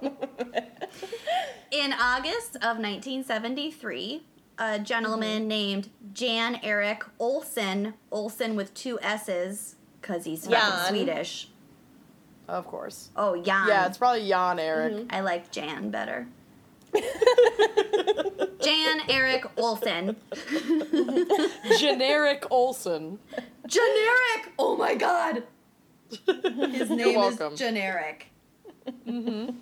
aside. 0.00 0.12
In 1.70 1.92
August 1.92 2.56
of 2.56 2.78
1973, 2.78 4.22
a 4.58 4.78
gentleman 4.78 5.40
mm-hmm. 5.40 5.48
named 5.48 5.90
Jan 6.12 6.60
Erik 6.62 7.02
Olsson, 7.18 7.94
Olsson 8.12 8.54
with 8.54 8.72
two 8.74 8.98
S's, 9.02 9.76
because 10.00 10.24
he's 10.24 10.46
fucking 10.46 10.58
Jan. 10.58 10.88
Swedish. 10.88 11.48
Of 12.48 12.66
course. 12.66 13.10
Oh, 13.16 13.40
Jan. 13.40 13.68
Yeah, 13.68 13.86
it's 13.86 13.98
probably 13.98 14.28
Jan 14.28 14.58
Erik. 14.58 14.92
Mm-hmm. 14.92 15.14
I 15.14 15.20
like 15.20 15.50
Jan 15.50 15.90
better. 15.90 16.26
Jan 18.62 19.00
Erik 19.08 19.44
Olsson. 19.56 20.16
Generic 21.78 22.42
Olsson. 22.50 23.18
Generic! 23.66 24.52
Oh 24.58 24.76
my 24.76 24.94
god! 24.94 25.44
His 26.10 26.90
name 26.90 27.16
welcome. 27.16 27.52
is 27.54 27.58
Generic. 27.58 28.26
Mhm 29.06 29.54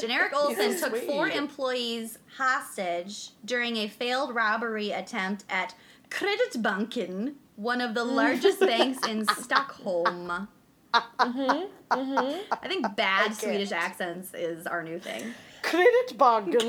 Generic 0.00 0.32
Olsson 0.32 0.78
took 0.78 0.96
four 1.04 1.28
employees 1.28 2.18
hostage 2.36 3.30
during 3.44 3.76
a 3.76 3.88
failed 3.88 4.34
robbery 4.34 4.90
attempt 4.90 5.44
at 5.50 5.74
Kreditbanken, 6.10 7.34
one 7.56 7.80
of 7.80 7.94
the 7.94 8.04
largest 8.04 8.60
banks 8.60 9.06
in 9.06 9.26
Stockholm. 9.26 10.48
Mm-hmm. 10.94 11.64
Mm-hmm. 11.90 12.52
I 12.52 12.68
think 12.68 12.96
bad 12.96 13.34
Swedish 13.34 13.72
accents 13.72 14.34
is 14.34 14.66
our 14.66 14.82
new 14.82 14.98
thing. 14.98 15.34
Kreditbanken. 15.62 16.68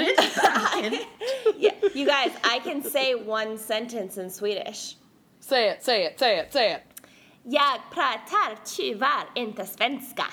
Yeah, 1.57 1.71
you 1.93 2.05
guys, 2.05 2.31
I 2.43 2.59
can 2.59 2.83
say 2.83 3.15
one 3.15 3.57
sentence 3.57 4.17
in 4.17 4.29
Swedish. 4.29 4.95
Say 5.39 5.69
it, 5.69 5.83
say 5.83 6.05
it, 6.05 6.19
say 6.19 6.39
it, 6.39 6.53
say 6.53 6.73
it. 6.73 6.81
Jag 7.43 7.79
pratar 7.91 8.57
tyvärr 8.65 9.25
inte 9.35 9.65
svenska. 9.65 10.25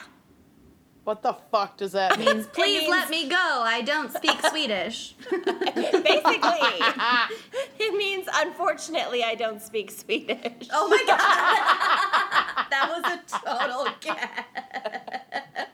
What 1.11 1.23
the 1.23 1.33
fuck 1.51 1.77
does 1.77 1.91
that 1.91 2.17
mean? 2.21 2.37
Means, 2.37 2.47
please 2.47 2.83
means- 2.83 2.91
let 2.91 3.11
me 3.11 3.29
go. 3.29 3.37
I 3.37 3.83
don't 3.83 4.13
speak 4.13 4.41
Swedish. 4.47 5.17
Basically, 5.31 6.69
it 7.81 7.97
means 7.97 8.29
unfortunately 8.33 9.25
I 9.25 9.35
don't 9.35 9.61
speak 9.61 9.91
Swedish. 9.91 10.69
Oh 10.73 10.87
my 10.87 11.03
god! 11.09 12.67
that 12.71 12.87
was 12.89 13.03
a 13.13 13.19
total 13.45 13.93
guess. 14.01 14.45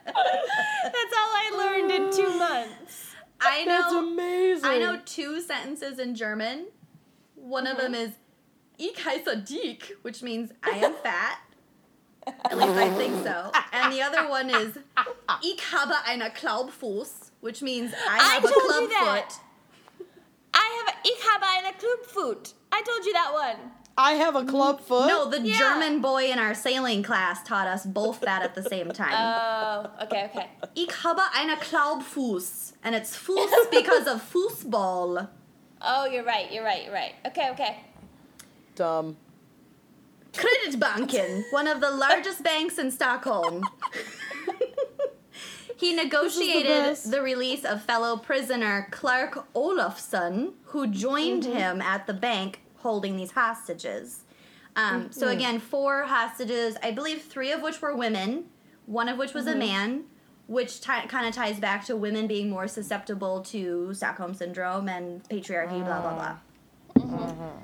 That's 0.06 1.14
all 1.18 1.32
I 1.34 1.52
learned 1.58 1.90
in 1.90 2.10
two 2.16 2.38
months. 2.38 3.14
I 3.38 3.64
know. 3.66 3.82
That's 3.82 3.92
amazing. 3.92 4.64
I 4.64 4.78
know 4.78 5.02
two 5.04 5.42
sentences 5.42 5.98
in 5.98 6.14
German. 6.14 6.68
One 7.34 7.66
of 7.66 7.76
mm-hmm. 7.76 7.92
them 7.92 8.06
is 8.06 8.12
"Ich 8.78 9.04
heiße 9.04 9.46
dick," 9.46 9.98
which 10.00 10.22
means 10.22 10.50
I 10.62 10.78
am 10.78 10.94
fat. 10.94 11.40
At 12.50 12.58
least 12.58 12.70
I 12.76 12.90
think 12.90 13.22
so. 13.24 13.50
And 13.72 13.92
the 13.92 14.02
other 14.02 14.28
one 14.38 14.50
is 14.50 14.76
"Ich 15.42 15.60
habe 15.72 15.94
einen 16.06 16.30
Klumpfuß," 16.32 17.30
which 17.40 17.62
means 17.62 17.92
I 17.94 18.18
I 18.18 18.34
have 18.34 18.44
a 18.44 18.48
told 18.48 18.56
you 18.56 18.68
club 18.68 18.90
that. 18.90 19.32
foot. 19.32 19.40
I 20.54 20.84
have 20.86 20.94
ich 21.04 21.20
habe 21.24 21.44
eine 21.58 21.72
Clubfoot. 21.78 22.52
I 22.72 22.82
told 22.82 23.04
you 23.04 23.12
that 23.12 23.32
one. 23.32 23.70
I 23.98 24.12
have 24.12 24.36
a 24.36 24.44
club 24.44 24.80
foot. 24.82 25.06
No, 25.08 25.30
the 25.30 25.40
Yeah. 25.40 25.56
German 25.58 26.00
boy 26.02 26.30
in 26.30 26.38
our 26.38 26.54
sailing 26.54 27.02
class 27.02 27.42
taught 27.44 27.66
us 27.66 27.86
both 27.86 28.20
that 28.20 28.42
at 28.42 28.54
the 28.54 28.62
same 28.62 28.90
time. 28.92 29.14
Oh, 29.14 29.90
okay, 30.04 30.24
okay. 30.30 30.48
Ich 30.74 30.90
habe 31.02 31.22
einen 31.34 31.56
Klumpfuß. 31.58 32.72
And 32.84 32.94
it's 32.94 33.16
Fuß 33.16 33.70
because 33.70 34.06
of 34.06 34.20
Fußball. 34.32 35.28
Oh, 35.80 36.04
you're 36.06 36.24
right, 36.24 36.50
you're 36.52 36.64
right, 36.64 36.84
you're 36.84 36.92
right. 36.92 37.14
Okay, 37.26 37.48
okay. 37.52 37.78
Dumb. 38.74 39.16
Kreditbanken, 40.36 41.44
one 41.50 41.66
of 41.66 41.80
the 41.80 41.90
largest 41.90 42.42
banks 42.42 42.78
in 42.78 42.90
Stockholm. 42.90 43.62
he 45.76 45.94
negotiated 45.94 46.66
best. 46.66 47.10
the, 47.10 47.22
release 47.22 47.64
of 47.64 47.82
fellow 47.82 48.16
prisoner 48.16 48.88
Clark 48.90 49.52
Olofsson, 49.54 50.52
who 50.64 50.86
joined 50.86 51.44
him 51.44 51.80
at 51.80 52.06
the 52.06 52.14
bank 52.14 52.60
holding 52.76 53.16
these 53.16 53.32
hostages. 53.32 54.22
Um, 54.76 55.10
So, 55.10 55.28
again, 55.28 55.58
four 55.58 56.04
hostages, 56.04 56.76
I 56.82 56.90
believe 56.90 57.22
three 57.22 57.50
of 57.52 57.62
which 57.62 57.80
were 57.80 57.96
women, 57.96 58.44
one 58.84 59.08
of 59.08 59.16
which 59.18 59.32
was 59.34 59.46
a 59.46 59.56
man, 59.56 60.04
which 60.46 60.80
ti 60.80 60.92
kind 61.08 61.26
of 61.26 61.34
ties 61.34 61.58
back 61.58 61.84
to 61.86 61.96
women 61.96 62.26
being 62.26 62.50
more 62.50 62.68
susceptible 62.68 63.40
to 63.42 63.92
Stockholm 63.94 64.34
syndrome 64.34 64.88
and 64.88 65.24
patriarchy, 65.24 65.84
blah, 65.84 66.00
blah, 66.02 66.14
blah. 66.14 66.36
Mm-hmm. 66.98 67.58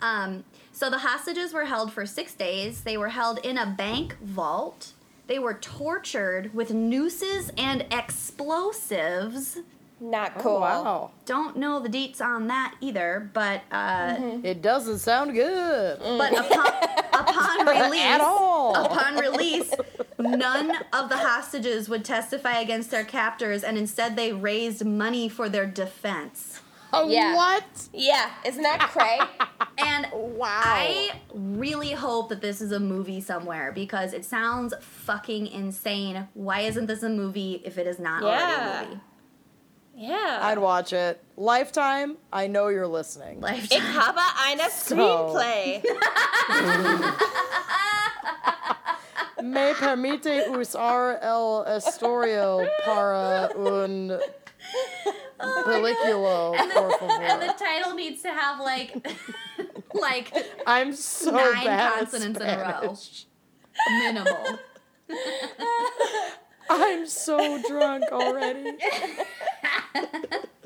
Um, 0.00 0.44
so 0.72 0.88
the 0.90 0.98
hostages 0.98 1.52
were 1.52 1.64
held 1.64 1.92
for 1.92 2.06
six 2.06 2.34
days. 2.34 2.82
They 2.82 2.96
were 2.96 3.08
held 3.08 3.38
in 3.44 3.58
a 3.58 3.66
bank 3.66 4.16
vault. 4.22 4.92
They 5.26 5.38
were 5.38 5.54
tortured 5.54 6.54
with 6.54 6.72
nooses 6.72 7.50
and 7.58 7.84
explosives. 7.90 9.58
Not 10.00 10.34
Oh, 10.36 10.40
cool. 10.40 10.60
wow. 10.60 11.10
Don't 11.26 11.56
know 11.56 11.80
the 11.80 11.88
deets 11.88 12.20
on 12.20 12.46
that 12.46 12.76
either, 12.80 13.28
but 13.34 13.62
uh, 13.72 14.14
It 14.44 14.62
doesn't 14.62 14.98
sound 15.00 15.32
good. 15.34 15.98
but 15.98 16.32
upon, 16.32 16.72
upon 17.12 17.66
release, 17.84 18.00
At 18.04 18.20
all. 18.20 18.76
upon 18.76 19.16
release, 19.16 19.72
none 20.18 20.70
of 20.92 21.08
the 21.08 21.16
hostages 21.16 21.88
would 21.88 22.04
testify 22.04 22.60
against 22.60 22.92
their 22.92 23.04
captors, 23.04 23.64
and 23.64 23.76
instead 23.76 24.14
they 24.14 24.32
raised 24.32 24.84
money 24.84 25.28
for 25.28 25.48
their 25.48 25.66
defense. 25.66 26.57
Yeah. 27.06 27.34
What? 27.36 27.64
Yeah, 27.92 28.30
isn't 28.44 28.62
that 28.62 28.80
cray? 28.90 29.18
And 29.80 30.08
Wow. 30.12 30.60
I 30.64 31.10
really 31.32 31.92
hope 31.92 32.30
that 32.30 32.40
this 32.40 32.60
is 32.60 32.72
a 32.72 32.80
movie 32.80 33.20
somewhere 33.20 33.70
because 33.72 34.12
it 34.12 34.24
sounds 34.24 34.74
fucking 34.80 35.46
insane. 35.46 36.26
Why 36.34 36.60
isn't 36.62 36.86
this 36.86 37.04
a 37.04 37.08
movie 37.08 37.62
if 37.64 37.78
it 37.78 37.86
is 37.86 38.00
not 38.00 38.22
Yeah. 38.24 38.28
already 38.28 38.86
a 38.86 38.88
movie? 38.88 39.00
yeah. 39.94 40.40
I'd 40.42 40.58
watch 40.58 40.92
it. 40.92 41.22
Lifetime, 41.36 42.16
I 42.32 42.48
know 42.48 42.66
you're 42.68 42.88
listening. 42.88 43.36
Ich 43.38 43.42
Lifetime. 43.42 43.80
habe 43.82 44.20
eine 44.46 44.68
screenplay. 44.70 45.82
Me 49.42 49.72
permite 49.74 50.48
usar 50.50 51.18
el 51.22 51.64
historio 51.68 52.66
para 52.84 53.50
un 53.56 54.18
por 55.38 55.72
And 55.72 57.42
the 57.42 57.46
favor. 57.46 57.58
title 57.58 57.94
needs 57.94 58.22
to 58.22 58.28
have 58.30 58.60
like 58.60 58.94
like 59.94 60.32
I'm 60.66 60.92
so 60.92 61.30
nine 61.30 61.64
bad 61.64 61.98
consonants 61.98 62.40
in 62.40 62.46
a 62.48 62.80
row. 62.82 62.96
Minimal. 63.88 64.58
I'm 66.70 67.06
so 67.06 67.62
drunk 67.66 68.04
already. 68.12 68.76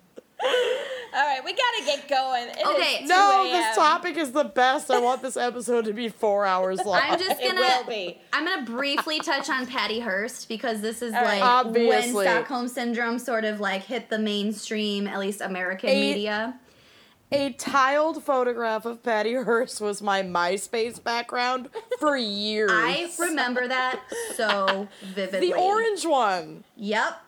All 1.15 1.21
right, 1.27 1.45
we 1.45 1.53
gotta 1.53 1.85
get 1.85 2.09
going. 2.09 2.49
It 2.49 2.57
is 2.59 2.67
Okay. 2.67 2.99
2 3.03 3.07
No, 3.07 3.45
this 3.45 3.77
topic 3.77 4.17
is 4.17 4.33
the 4.33 4.45
best. 4.45 4.91
I 4.91 4.99
want 4.99 5.21
this 5.21 5.37
episode 5.37 5.85
to 5.85 5.93
be 5.93 6.09
four 6.09 6.47
hours 6.47 6.83
long. 6.85 7.01
I'm 7.03 7.19
just 7.19 7.39
It 7.41 7.49
gonna. 7.49 7.61
will 7.61 7.85
be. 7.85 8.19
I'm 8.33 8.47
gonna 8.47 8.63
briefly 8.65 9.21
touch 9.21 9.51
on 9.51 9.67
Patty 9.67 10.01
Hearst 10.01 10.49
because 10.49 10.81
this 10.81 11.03
is 11.03 11.13
All 11.13 11.21
right. 11.21 11.41
like 11.41 11.43
Obviously. 11.43 12.15
when 12.15 12.25
Stockholm 12.25 12.67
syndrome 12.69 13.19
sort 13.19 13.45
of 13.45 13.61
like 13.61 13.83
hit 13.83 14.09
the 14.09 14.19
mainstream, 14.19 15.07
at 15.07 15.19
least 15.21 15.43
American 15.43 15.91
A- 15.91 16.01
media. 16.01 16.59
A 17.35 17.51
tiled 17.55 18.23
photograph 18.23 18.85
of 18.85 19.03
Patty 19.03 19.33
Hearst 19.35 19.81
was 19.81 20.03
my 20.03 20.23
MySpace 20.23 21.03
background 21.03 21.71
for 21.99 22.15
years. 22.17 22.71
I 22.73 23.11
remember 23.19 23.67
that 23.69 24.01
so 24.35 24.87
vividly. 25.15 25.49
the 25.51 25.55
orange 25.59 26.05
one. 26.05 26.65
Yep. 26.77 27.19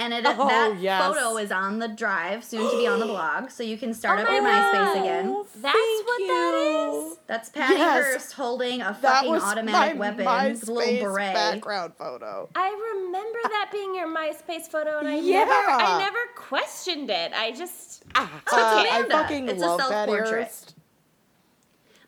And 0.00 0.14
it, 0.14 0.24
Oh, 0.24 0.46
that 0.46 0.76
yes. 0.80 1.02
photo 1.04 1.36
is 1.38 1.50
on 1.50 1.80
the 1.80 1.88
drive, 1.88 2.44
soon 2.44 2.70
to 2.70 2.78
be 2.78 2.86
on 2.86 3.00
the 3.00 3.06
blog, 3.14 3.50
so 3.50 3.64
you 3.64 3.76
can 3.76 3.92
start 3.92 4.20
Oh 4.20 4.22
up 4.22 4.28
my 4.28 4.34
your 4.36 4.44
God. 4.44 4.74
MySpace 4.96 5.00
again. 5.00 5.44
That's 5.56 5.74
Thank 5.74 6.06
what 6.06 6.18
that 6.28 6.94
is. 7.10 7.16
That's 7.26 7.48
Patty 7.48 7.74
Yes. 7.74 8.04
Hearst 8.06 8.32
holding 8.34 8.80
a 8.80 8.84
That 8.84 9.00
fucking 9.02 9.30
was 9.30 9.42
automatic 9.42 9.96
my 9.96 10.00
weapon 10.10 10.24
MySpace 10.24 10.60
with 10.60 10.68
a 10.68 10.72
little 10.72 11.00
beret. 11.12 11.34
background 11.34 11.94
photo. 11.98 12.48
I 12.54 12.94
remember 12.94 13.38
that 13.42 13.70
being 13.72 13.96
your 13.96 14.06
MySpace 14.06 14.68
photo, 14.70 14.98
and 15.00 15.08
I 15.08 15.16
Yeah. 15.16 15.38
never, 15.44 15.52
I 15.52 15.98
never 15.98 16.18
questioned 16.36 17.10
it. 17.10 17.32
I 17.34 17.50
just, 17.50 18.04
Uh, 18.14 18.26
I 18.52 18.86
Amanda. 18.98 19.10
fucking 19.10 19.48
It's 19.48 19.60
a 19.62 19.66
love 19.66 19.80
Patty 19.80 20.12
self-portrait. 20.12 20.74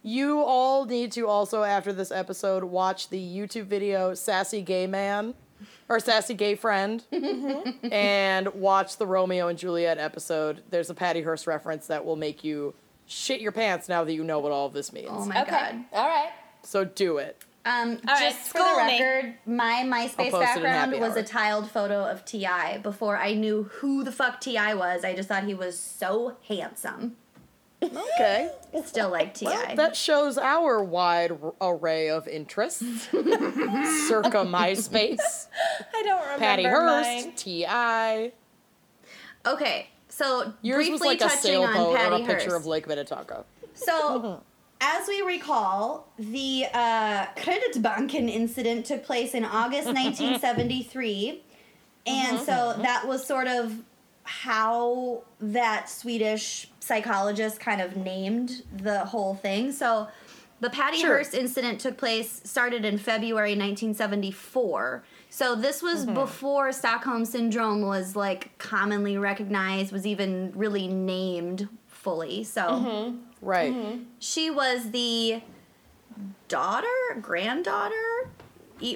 You 0.03 0.43
all 0.43 0.85
need 0.87 1.13
to 1.13 1.27
also, 1.27 1.63
after 1.65 1.93
this 1.93 2.11
episode, 2.11 2.65
watch 2.65 3.09
the 3.09 3.19
YouTube 3.21 3.65
video 3.67 4.15
"Sassy 4.15 4.63
Gay 4.63 4.87
Man" 4.87 5.35
or 5.91 5.99
"Sassy 5.99 6.35
Gay 6.35 6.55
Friend," 6.55 7.05
and 7.91 8.49
watch 8.55 8.97
the 8.97 9.07
Romeo 9.07 9.49
and 9.49 9.59
Juliet 9.59 9.99
episode. 9.99 10.63
There's 10.71 10.89
a 10.89 10.95
Patty 10.95 11.21
Hearst 11.21 11.47
reference 11.47 11.89
that 11.89 12.05
will 12.07 12.17
make 12.17 12.43
you 12.43 12.75
shit 13.07 13.41
your 13.41 13.53
pants 13.53 13.89
now 13.89 14.05
that 14.05 14.13
you 14.15 14.25
know 14.25 14.39
what 14.39 14.53
all 14.53 14.67
of 14.67 14.73
this 14.73 14.93
means. 14.93 15.09
Oh 15.11 15.27
my 15.27 15.43
okay, 15.43 15.51
god. 15.51 15.85
all 15.93 16.09
right. 16.09 16.31
So 16.63 16.85
do 16.85 17.19
it. 17.19 17.43
Um, 17.63 18.01
All 18.09 18.15
right, 18.15 18.21
just 18.33 18.49
for 18.49 18.59
the 18.59 18.65
school 18.65 18.85
me. 18.87 19.03
record, 19.03 19.35
my 19.45 19.83
MySpace 19.85 20.27
I'll 20.27 20.31
post 20.31 20.53
it 20.53 20.57
in 20.57 20.63
background 20.63 20.93
was 20.93 21.13
hour. 21.13 21.19
a 21.19 21.23
tiled 21.23 21.71
photo 21.71 22.05
of 22.07 22.25
Ti. 22.25 22.79
Before 22.83 23.19
I 23.19 23.35
knew 23.35 23.65
who 23.65 24.03
the 24.03 24.13
fuck 24.13 24.41
T.I. 24.41 24.73
was, 24.75 25.05
I 25.05 25.15
just 25.15 25.29
thought 25.29 25.45
he 25.45 25.53
was 25.53 25.79
so 25.79 26.37
handsome. 26.49 27.17
Okay. 27.83 28.51
Still 28.85 29.11
like 29.11 29.35
Ti. 29.35 29.47
Well, 29.47 29.77
that 29.77 29.97
shows 29.97 30.37
our 30.39 30.83
wide 30.85 31.33
array 31.61 32.11
of 32.11 32.29
interests. 32.29 32.83
Circa 33.11 34.45
MySpace, 34.45 35.47
I 35.95 36.03
don't 36.03 36.21
remember 36.21 36.39
Patty 36.39 36.65
Hearst. 36.65 37.37
Ti. 37.37 37.67
okay, 39.47 39.89
so 40.09 40.53
Yours 40.63 40.77
briefly 40.77 40.93
was 40.93 41.01
like 41.01 41.21
a 41.21 41.25
touching 41.25 41.41
sailboat 41.41 41.99
on 41.99 42.13
or 42.13 42.17
a 42.17 42.19
picture 42.27 42.51
Hearst. 42.51 42.57
of 42.57 42.67
Lake 42.67 42.87
Minnetonka. 42.87 43.45
So, 43.75 44.43
as 44.81 45.09
we 45.09 45.23
recall, 45.23 46.09
the 46.19 46.67
uh, 46.73 47.27
Kreditbanken 47.37 48.29
incident 48.29 48.87
took 48.87 49.05
place 49.05 49.35
in 49.35 49.45
August 49.45 49.87
1973. 49.95 51.43
And 52.07 52.39
so 52.41 52.75
that 52.79 53.07
was 53.07 53.27
sort 53.27 53.47
of 53.47 53.75
how 54.31 55.23
that 55.41 55.91
Swedish 55.91 56.71
psychologist 56.79 57.59
kind 57.59 57.81
of 57.81 57.97
named 57.97 58.63
the 58.77 59.01
whole 59.01 59.35
thing. 59.35 59.73
So, 59.73 60.07
the 60.61 60.71
Patty 60.71 60.99
Sure. 60.99 61.17
Hearst 61.17 61.35
incident 61.35 61.81
took 61.81 61.97
place, 61.97 62.41
started 62.45 62.85
in 62.85 62.97
February 62.97 63.53
1974. 63.53 65.03
So, 65.31 65.57
this 65.57 65.83
was 65.83 66.05
mm-hmm. 66.05 66.15
before 66.15 66.71
Stockholm 66.71 67.25
Syndrome 67.25 67.83
was 67.83 68.15
like 68.15 68.57
commonly 68.59 69.19
recognized, 69.19 69.91
was 69.93 70.07
even 70.07 70.53
really 70.55 70.87
named 70.87 71.69
fully. 71.89 72.45
So, 72.45 72.63
mm-hmm. 72.63 73.17
Right. 73.43 73.73
Mm-hmm. 73.73 74.03
she 74.21 74.49
was 74.51 74.93
the 74.93 75.43
daughter, 76.47 76.87
granddaughter, 77.21 77.95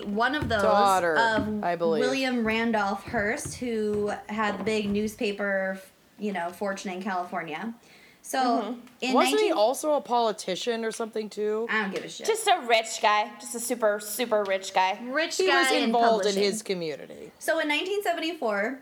one 0.05 0.35
of 0.35 0.49
those 0.49 0.63
Daughter, 0.63 1.17
of 1.19 1.63
I 1.65 1.77
believe. 1.77 2.01
William 2.01 2.45
Randolph 2.47 3.05
Hearst, 3.05 3.55
who 3.57 4.13
had 4.29 4.59
the 4.59 4.65
big 4.65 4.89
newspaper, 4.89 5.81
you 6.19 6.33
know, 6.33 6.51
fortune 6.51 6.93
in 6.93 7.03
California. 7.03 7.75
So 8.23 8.79
in 9.03 9.13
Wasn't 9.13 9.39
19- 9.39 9.43
he 9.45 9.53
also 9.53 9.93
a 9.95 10.01
politician 10.01 10.83
or 10.85 10.93
something 10.93 11.29
too? 11.29 11.67
I 11.69 11.83
don't 11.83 11.95
give 11.95 12.05
a 12.05 12.09
shit. 12.09 12.27
Just 12.27 12.47
a 12.47 12.59
rich 12.67 13.03
guy, 13.03 13.31
just 13.39 13.55
a 13.55 13.61
super, 13.61 14.01
super 14.01 14.45
rich 14.45 14.73
guy. 14.73 14.99
rich 15.11 15.37
He 15.37 15.47
guy 15.47 15.63
was 15.65 15.73
involved 15.73 16.25
in 16.25 16.33
publishing. 16.33 16.43
his 16.43 16.63
community. 16.63 17.33
So 17.39 17.59
in 17.61 17.69
1974, 17.69 18.81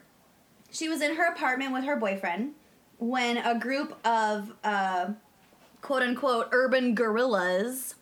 she 0.70 0.88
was 0.88 1.02
in 1.02 1.16
her 1.16 1.26
apartment 1.32 1.72
with 1.72 1.82
her 1.84 1.96
boyfriend 1.96 2.52
when 2.98 3.38
a 3.38 3.58
group 3.58 3.96
of 4.06 4.52
uh, 4.62 5.10
quote 5.80 6.02
unquote 6.02 6.48
urban 6.52 6.94
guerrillas 6.94 7.96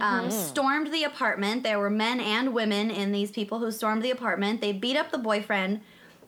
um, 0.00 0.30
stormed 0.30 0.92
the 0.92 1.04
apartment. 1.04 1.62
There 1.62 1.78
were 1.78 1.90
men 1.90 2.20
and 2.20 2.52
women 2.52 2.90
in 2.90 3.12
these 3.12 3.30
people 3.30 3.58
who 3.58 3.70
stormed 3.70 4.02
the 4.02 4.10
apartment. 4.10 4.60
They 4.60 4.72
beat 4.72 4.96
up 4.96 5.10
the 5.10 5.18
boyfriend. 5.18 5.80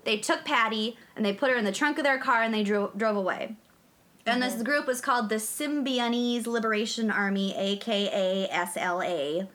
They 0.05 0.19
took 0.19 0.45
Patty 0.45 0.97
and 1.17 1.25
they 1.25 1.33
put 1.33 1.51
her 1.51 1.57
in 1.57 1.65
the 1.65 1.73
trunk 1.73 1.99
of 1.99 2.05
their 2.05 2.19
car 2.19 2.43
and 2.43 2.55
they 2.55 2.63
dro- 2.63 2.93
drove 2.97 3.17
away. 3.17 3.57
And 4.25 4.43
this 4.43 4.61
group 4.63 4.87
was 4.89 5.01
called 5.01 5.29
the 5.29 5.37
Symbionese 5.37 6.47
Liberation 6.49 7.11
Army, 7.13 7.55
aka 7.57 8.49
SLA 8.53 9.47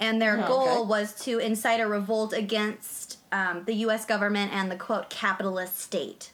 and 0.00 0.20
their 0.20 0.38
goal 0.38 0.86
was 0.86 1.12
to 1.24 1.38
incite 1.38 1.78
a 1.78 1.86
revolt 1.86 2.32
against 2.32 3.18
um, 3.30 3.64
the 3.66 3.74
U.S. 3.74 4.06
government 4.06 4.50
and 4.52 4.70
the 4.70 4.76
quote 4.76 5.10
capitalist 5.10 5.78
state. 5.78 6.32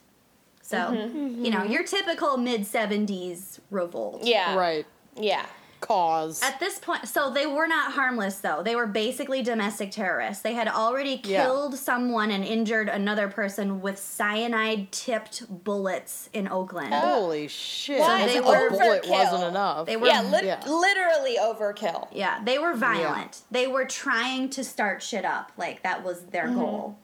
So, 0.62 0.92
you 0.92 1.50
know, 1.50 1.64
your 1.64 1.82
typical 1.82 2.36
mid 2.36 2.62
'70s 2.62 3.58
revolt. 3.70 4.20
Yeah. 4.22 4.54
Right. 4.56 4.86
Yeah. 5.16 5.46
Cause. 5.81 6.43
At 6.43 6.59
this 6.59 6.79
point, 6.79 7.07
so 7.07 7.31
they 7.31 7.47
were 7.47 7.66
not 7.66 7.93
harmless 7.93 8.39
though. 8.41 8.62
They 8.62 8.74
were 8.77 8.87
basically 8.87 9.43
domestic 9.43 9.91
terrorists. 9.91 10.43
They 10.43 10.55
had 10.55 10.68
already 10.68 11.20
Yeah. 11.22 11.45
killed 11.45 11.77
someone 11.77 12.31
and 12.31 12.45
injured 12.45 12.89
another 12.89 13.29
person 13.29 13.81
with 13.81 13.99
cyanide-tipped 13.99 15.64
bullets 15.64 16.29
in 16.33 16.49
Oakland. 16.49 16.93
Holy 16.95 17.49
shit. 17.49 18.01
Why? 18.01 18.27
they 18.27 18.39
a 18.39 18.43
were- 18.43 18.70
bullet 18.70 19.05
Overkill. 19.05 19.11
wasn't 19.11 19.45
enough. 19.45 19.87
They 19.87 19.97
were 19.97 20.07
Yeah, 20.07 20.22
lit- 20.22 20.45
Yeah. 20.45 20.62
literally 20.66 21.37
overkill. 21.41 22.09
Yeah, 22.12 22.41
they 22.45 22.59
were 22.59 22.74
violent. 22.74 23.43
They 23.51 23.66
were 23.66 23.85
trying 23.85 24.49
to 24.51 24.64
start 24.64 25.03
shit 25.03 25.24
up. 25.24 25.53
Like 25.57 25.83
that 25.83 26.03
was 26.05 26.22
their 26.27 26.47
mm-hmm. 26.47 26.59
goal. 26.59 26.99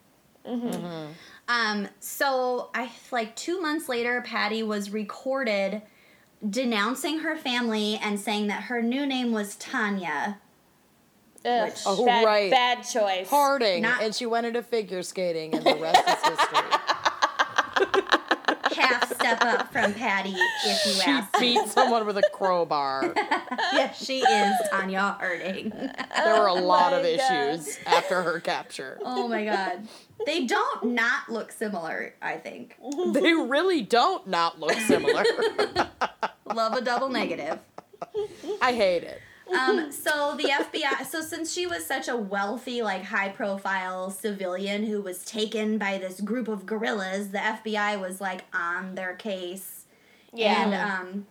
Mm-hmm. 0.46 0.68
Mm-hmm. 0.68 1.12
Um, 1.48 1.88
so 2.00 2.70
I 2.74 2.90
like 3.10 3.36
two 3.36 3.60
months 3.60 3.88
later, 3.88 4.22
Patty 4.22 4.62
was 4.62 4.90
recorded 4.90 5.82
denouncing 6.48 7.20
her 7.20 7.36
family 7.36 7.98
and 8.02 8.18
saying 8.18 8.48
that 8.48 8.64
her 8.64 8.82
new 8.82 9.06
name 9.06 9.32
was 9.32 9.54
Tania. 9.56 10.38
Ugh, 11.44 11.68
Which- 11.68 11.80
oh, 11.86 11.96
oh, 12.00 12.06
bad, 12.06 12.24
right. 12.24 12.50
bad 12.50 12.82
choice. 12.82 13.28
Harding, 13.28 13.82
Not- 13.82 14.02
and 14.02 14.14
she 14.14 14.26
went 14.26 14.46
into 14.46 14.62
figure 14.62 15.02
skating, 15.02 15.54
and 15.54 15.64
the 15.64 15.74
rest 15.76 16.06
is 16.08 16.28
history. 16.28 16.58
Half 18.76 19.12
step 19.14 19.42
up 19.42 19.70
from 19.72 19.92
Patty, 19.92 20.34
if 20.34 20.86
you 20.86 20.92
She 20.92 21.10
ask. 21.10 21.38
beat 21.38 21.66
someone 21.68 22.06
with 22.06 22.16
a 22.16 22.22
crowbar. 22.32 23.12
yes, 23.72 24.02
she 24.02 24.20
is 24.20 24.54
Tonya 24.72 25.18
Harding. 25.18 25.70
There 25.70 26.40
were 26.40 26.46
a 26.46 26.52
oh 26.54 26.64
lot 26.64 26.92
of 26.94 27.02
God. 27.02 27.06
issues 27.06 27.78
after 27.86 28.22
her 28.22 28.40
capture. 28.40 28.98
Oh 29.04 29.28
my 29.28 29.44
god. 29.44 29.86
They 30.24 30.46
don't 30.46 30.84
not 30.94 31.28
look 31.28 31.52
similar, 31.52 32.14
I 32.22 32.36
think. 32.36 32.76
They 33.12 33.34
really 33.34 33.82
don't 33.82 34.26
not 34.28 34.58
look 34.58 34.72
similar. 34.78 35.24
Love 36.54 36.74
a 36.74 36.80
double 36.80 37.08
negative. 37.08 37.58
I 38.60 38.72
hate 38.72 39.04
it. 39.04 39.20
Um, 39.52 39.92
so 39.92 40.34
the 40.36 40.44
FBI, 40.44 41.04
so 41.04 41.20
since 41.20 41.52
she 41.52 41.66
was 41.66 41.84
such 41.84 42.08
a 42.08 42.16
wealthy, 42.16 42.82
like 42.82 43.04
high 43.04 43.28
profile 43.28 44.10
civilian 44.10 44.84
who 44.84 45.02
was 45.02 45.24
taken 45.24 45.78
by 45.78 45.98
this 45.98 46.20
group 46.20 46.48
of 46.48 46.64
guerrillas, 46.64 47.30
the 47.30 47.38
FBI 47.38 48.00
was 48.00 48.20
like 48.20 48.44
on 48.54 48.94
their 48.94 49.14
case. 49.14 49.84
Yeah. 50.32 50.64
And 50.64 50.74
um, 50.74 51.26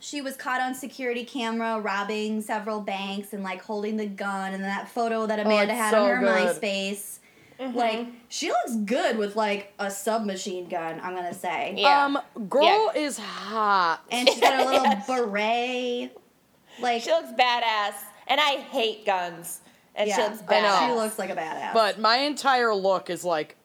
she 0.00 0.20
was 0.20 0.36
caught 0.36 0.60
on 0.60 0.74
security 0.74 1.24
camera 1.24 1.78
robbing 1.78 2.40
several 2.40 2.80
banks 2.80 3.32
and 3.32 3.42
like 3.42 3.62
holding 3.62 3.96
the 3.96 4.06
gun. 4.06 4.54
And 4.54 4.64
that 4.64 4.88
photo 4.88 5.26
that 5.26 5.38
Amanda 5.38 5.72
it's 5.72 5.80
had 5.80 5.90
so 5.90 6.04
on 6.04 6.10
her 6.10 6.20
good. 6.20 6.56
MySpace. 6.56 7.17
Like, 7.60 8.06
she 8.28 8.50
looks 8.50 8.76
good 8.84 9.18
with 9.18 9.34
like 9.34 9.72
a 9.78 9.90
submachine 9.90 10.68
gun, 10.68 11.00
I'm 11.02 11.14
gonna 11.14 11.34
say. 11.34 11.74
Yeah. 11.76 12.04
Um, 12.04 12.18
girl 12.48 12.92
is 12.94 13.18
hot. 13.18 14.00
And 14.12 14.28
she's 14.28 14.40
got 14.40 14.60
a 14.60 14.64
little 14.64 14.84
Yes. 14.84 15.06
beret. 15.06 16.16
Like, 16.80 17.02
She 17.02 17.10
looks 17.10 17.30
badass, 17.32 17.94
and 18.28 18.40
I 18.40 18.58
hate 18.70 19.04
guns. 19.04 19.60
And 19.96 20.08
she 20.08 20.16
looks 20.22 20.40
badass. 20.42 20.86
she 20.86 20.94
looks 20.94 21.18
like 21.18 21.30
a 21.30 21.34
badass. 21.34 21.74
But 21.74 21.98
my 21.98 22.18
entire 22.18 22.72
look 22.72 23.10
is 23.10 23.24
like 23.24 23.56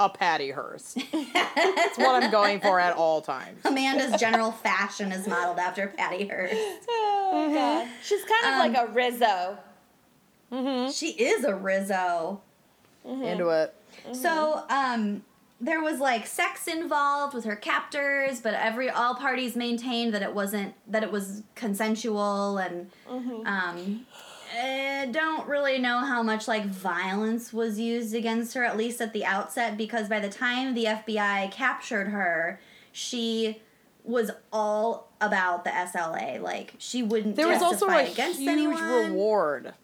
a 0.00 0.08
Patty 0.08 0.50
Hearst. 0.50 0.96
That's 1.12 1.98
what 1.98 2.22
I'm 2.22 2.30
going 2.30 2.60
for 2.60 2.80
at 2.80 2.96
all 2.96 3.20
times. 3.20 3.60
Amanda's 3.66 4.18
general 4.18 4.50
fashion 4.52 5.12
is 5.12 5.28
modeled 5.28 5.58
after 5.58 5.88
Patty 5.88 6.26
Hearst. 6.26 6.54
Oh, 7.36 7.52
God. 7.52 7.88
She's 8.02 8.22
kind 8.24 8.46
of 8.46 8.52
Um, 8.52 8.72
like 8.72 8.88
a 8.88 8.92
Rizzo. 8.92 9.58
She 10.92 11.08
is 11.10 11.44
a 11.44 11.54
Rizzo. 11.54 12.40
Into 13.04 13.48
it. 13.50 13.74
So, 14.12 14.64
um, 14.70 15.22
there 15.60 15.80
was 15.80 15.98
like 16.00 16.26
sex 16.26 16.66
involved 16.66 17.34
with 17.34 17.44
her 17.44 17.56
captors, 17.56 18.40
but 18.40 18.54
every 18.54 18.90
all 18.90 19.14
parties 19.14 19.56
maintained 19.56 20.12
that 20.14 20.22
it 20.22 20.34
wasn't 20.34 20.74
that 20.90 21.02
it 21.02 21.10
was 21.10 21.42
consensual 21.54 22.58
and 22.58 22.90
um 23.46 24.06
I 24.56 25.08
don't 25.10 25.48
really 25.48 25.78
know 25.78 25.98
how 25.98 26.22
much 26.22 26.46
like 26.46 26.66
violence 26.66 27.52
was 27.52 27.78
used 27.80 28.14
against 28.14 28.54
her 28.54 28.62
at 28.64 28.76
least 28.76 29.00
at 29.00 29.12
the 29.12 29.24
outset 29.24 29.76
because 29.76 30.08
by 30.08 30.20
the 30.20 30.28
time 30.28 30.74
the 30.74 30.84
FBI 30.84 31.50
captured 31.50 32.08
her, 32.08 32.60
she 32.92 33.60
was 34.04 34.30
all 34.52 35.08
about 35.20 35.64
the 35.64 35.70
SLA. 35.70 36.40
Like 36.40 36.74
she 36.78 37.02
wouldn't 37.02 37.36
There 37.36 37.48
was 37.48 37.62
also 37.62 37.88
a 37.88 38.02
huge 38.04 38.46
anyone. 38.46 39.12
reward 39.12 39.74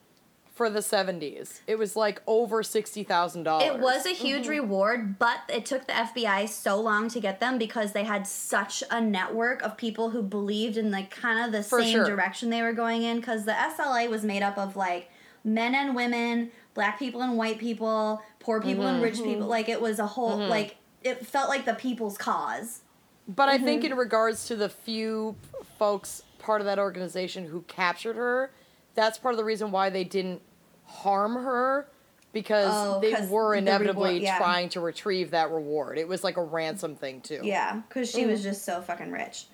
for 0.61 0.68
the 0.68 0.80
70s. 0.80 1.61
It 1.66 1.78
was 1.78 1.96
like 1.96 2.20
over 2.26 2.62
$60,000. 2.62 3.62
It 3.62 3.78
was 3.78 4.04
a 4.04 4.11
huge 4.11 4.42
mm-hmm. 4.42 4.50
reward, 4.50 5.18
but 5.18 5.38
it 5.48 5.64
took 5.64 5.86
the 5.86 5.94
FBI 5.94 6.50
so 6.50 6.78
long 6.78 7.08
to 7.08 7.18
get 7.18 7.40
them 7.40 7.56
because 7.56 7.92
they 7.92 8.04
had 8.04 8.26
such 8.26 8.84
a 8.90 9.00
network 9.00 9.62
of 9.62 9.78
people 9.78 10.11
who 10.11 10.22
believed 10.22 10.76
in 10.76 10.90
like 10.90 11.11
kind 11.11 11.42
of 11.42 11.52
the 11.52 11.62
For 11.62 11.80
same 11.80 11.92
sure. 11.92 12.04
direction 12.04 12.50
they 12.50 12.61
were 12.61 12.74
going 12.74 13.04
in. 13.04 13.20
Because 13.20 13.46
the 13.46 13.52
SLA 13.52 14.11
was 14.11 14.22
made 14.22 14.42
up 14.42 14.58
of 14.58 14.76
like 14.76 15.08
men 15.44 15.74
and 15.74 15.96
women, 15.96 16.50
black 16.74 16.98
people 16.98 17.22
and 17.22 17.38
white 17.38 17.58
people, 17.58 18.20
poor 18.38 18.61
people 18.61 18.86
and 18.86 19.02
rich 19.02 19.16
people. 19.16 19.32
Mm-hmm. 19.32 19.44
Like 19.44 19.70
it 19.70 19.80
was 19.80 19.98
a 19.98 20.08
whole 20.08 20.40
mm-hmm. 20.40 20.50
like 20.50 20.76
it 21.02 21.26
felt 21.26 21.48
like 21.48 21.64
the 21.64 21.72
people's 21.72 22.18
cause. 22.18 22.82
But 23.26 23.48
I 23.48 23.56
Mm-hmm. 23.56 23.64
think 23.64 23.84
in 23.84 23.94
regards 23.96 24.46
to 24.48 24.56
the 24.56 24.68
few 24.68 25.36
folks 25.78 26.22
part 26.38 26.61
of 26.61 26.66
that 26.66 26.78
organization 26.78 27.46
who 27.46 27.62
captured 27.62 28.16
her, 28.16 28.50
that's 28.94 29.16
part 29.16 29.32
of 29.32 29.38
the 29.38 29.44
reason 29.44 29.70
why 29.70 29.88
they 29.88 30.04
didn't 30.04 30.42
harm 30.91 31.34
her 31.34 31.88
because 32.32 32.70
Oh, 32.72 33.01
they 33.01 33.12
'cause 33.12 33.28
were 33.28 33.53
the 33.55 33.59
inevitably 33.59 34.11
reward- 34.11 34.22
yeah. 34.22 34.38
trying 34.38 34.68
to 34.70 34.80
retrieve 34.80 35.30
that 35.32 35.51
reward. 35.51 35.99
It 35.99 36.07
was 36.07 36.22
like 36.22 36.36
a 36.36 36.43
ransom 36.43 36.95
thing 36.95 37.20
too. 37.20 37.41
Yeah, 37.43 37.80
because 37.88 38.11
she 38.11 38.26
was 38.26 38.43
just 38.43 38.64
so 38.64 38.80
fucking 38.82 39.11
rich. 39.11 39.47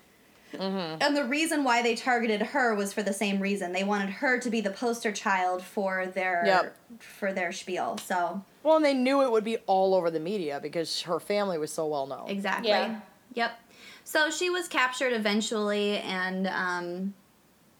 And 0.53 1.15
the 1.15 1.25
reason 1.25 1.63
why 1.63 1.81
they 1.81 1.93
targeted 1.95 2.41
her 2.41 2.73
was 2.73 2.93
for 2.93 3.03
the 3.03 3.11
same 3.13 3.39
reason. 3.39 3.73
They 3.73 3.83
wanted 3.83 4.09
her 4.09 4.39
to 4.39 4.49
be 4.49 4.61
the 4.61 4.69
poster 4.71 5.11
child 5.11 5.61
for 5.61 6.05
their 6.07 6.43
Yep. 6.45 6.75
for 6.99 7.33
their 7.33 7.51
spiel. 7.51 7.97
So 7.97 8.43
Well, 8.63 8.77
and 8.77 8.85
they 8.85 8.93
knew 8.93 9.21
it 9.21 9.31
would 9.31 9.43
be 9.43 9.57
all 9.67 9.93
over 9.93 10.09
the 10.09 10.19
media 10.21 10.59
because 10.61 11.01
her 11.03 11.19
family 11.19 11.57
was 11.57 11.71
so 11.73 11.85
well 11.87 12.07
known. 12.07 12.29
exactly. 12.29 12.69
Yeah. 12.69 12.99
Yep. 13.33 13.51
So 14.05 14.29
she 14.31 14.49
was 14.49 14.67
captured 14.69 15.11
eventually, 15.11 15.97
and 15.99 16.47
um, 16.47 17.13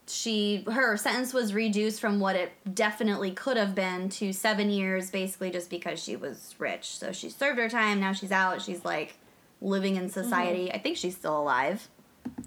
she 0.08 0.64
her 0.72 0.95
sentence 0.97 1.34
was 1.34 1.53
reduced 1.53 1.99
from 1.99 2.20
what 2.20 2.36
it 2.36 2.51
definitely 2.74 3.32
could 3.32 3.58
have 3.58 3.76
been 3.76 4.10
to 4.10 4.32
seven 4.34 4.70
years, 4.70 5.10
basically 5.12 5.51
just 5.51 5.70
because 5.70 6.01
she 6.01 6.16
was 6.16 6.55
rich. 6.60 6.97
So 6.97 7.12
she 7.12 7.30
served 7.30 7.60
her 7.60 7.70
time. 7.70 7.99
Now 7.99 8.14
she's 8.14 8.32
out. 8.32 8.62
She's 8.62 8.86
like 8.86 9.16
living 9.62 9.95
in 9.95 10.10
society. 10.10 10.72
I 10.72 10.78
think 10.80 10.97
she's 10.97 11.16
still 11.16 11.39
alive. 11.39 11.88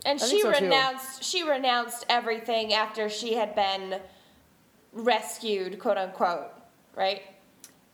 And 0.05 0.21
I 0.21 0.25
she 0.25 0.43
think 0.43 0.55
so, 0.55 0.61
too. 0.61 0.65
renounced 0.67 1.25
she 1.25 1.43
renounced 1.49 2.07
everything 2.09 2.73
after 2.73 3.09
she 3.09 3.35
had 3.35 3.55
been 3.55 4.01
rescued, 4.93 5.79
quote 5.79 5.99
unquote. 5.99 6.49
Right? 6.97 7.23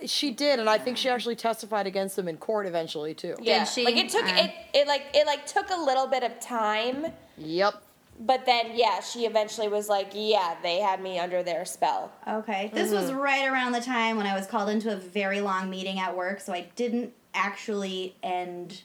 She 0.05 0.31
did, 0.31 0.61
and 0.61 0.69
I 0.69 0.77
think 0.79 0.99
she 0.99 1.09
actually 1.09 1.37
testified 1.37 1.87
against 1.87 2.17
them 2.17 2.29
in 2.29 2.37
court 2.37 2.67
eventually 2.67 3.15
too. 3.15 3.35
Yeah. 3.41 3.65
she? 3.65 3.85
Like 3.85 3.97
it 3.97 4.11
took 4.11 4.25
Uh. 4.25 4.35
it 4.37 4.53
it 4.75 4.87
like 4.87 5.05
it 5.15 5.27
like 5.27 5.47
took 5.47 5.71
a 5.71 5.77
little 5.77 6.07
bit 6.07 6.23
of 6.23 6.39
time, 6.41 7.07
Yep. 7.39 7.83
But 8.21 8.47
then 8.47 8.73
yeah, 8.75 9.01
she 9.01 9.27
eventually 9.27 9.69
was 9.69 9.89
like, 9.89 10.11
Yeah, 10.15 10.57
they 10.63 10.79
had 10.79 11.01
me 11.03 11.19
under 11.19 11.43
their 11.43 11.65
spell. 11.65 12.13
Okay. 12.27 12.71
This 12.73 12.93
was 12.93 13.11
mm-hmm. 13.11 13.19
right 13.19 13.49
around 13.49 13.73
the 13.73 13.81
time 13.81 14.17
when 14.17 14.27
I 14.27 14.35
was 14.35 14.47
called 14.47 14.69
into 14.69 14.93
a 14.93 14.97
very 14.97 15.41
long 15.41 15.71
meeting 15.71 15.99
at 15.99 16.17
work, 16.17 16.41
so 16.41 16.53
I 16.53 16.69
didn't 16.77 17.13
actually 17.35 18.17
end 18.23 18.83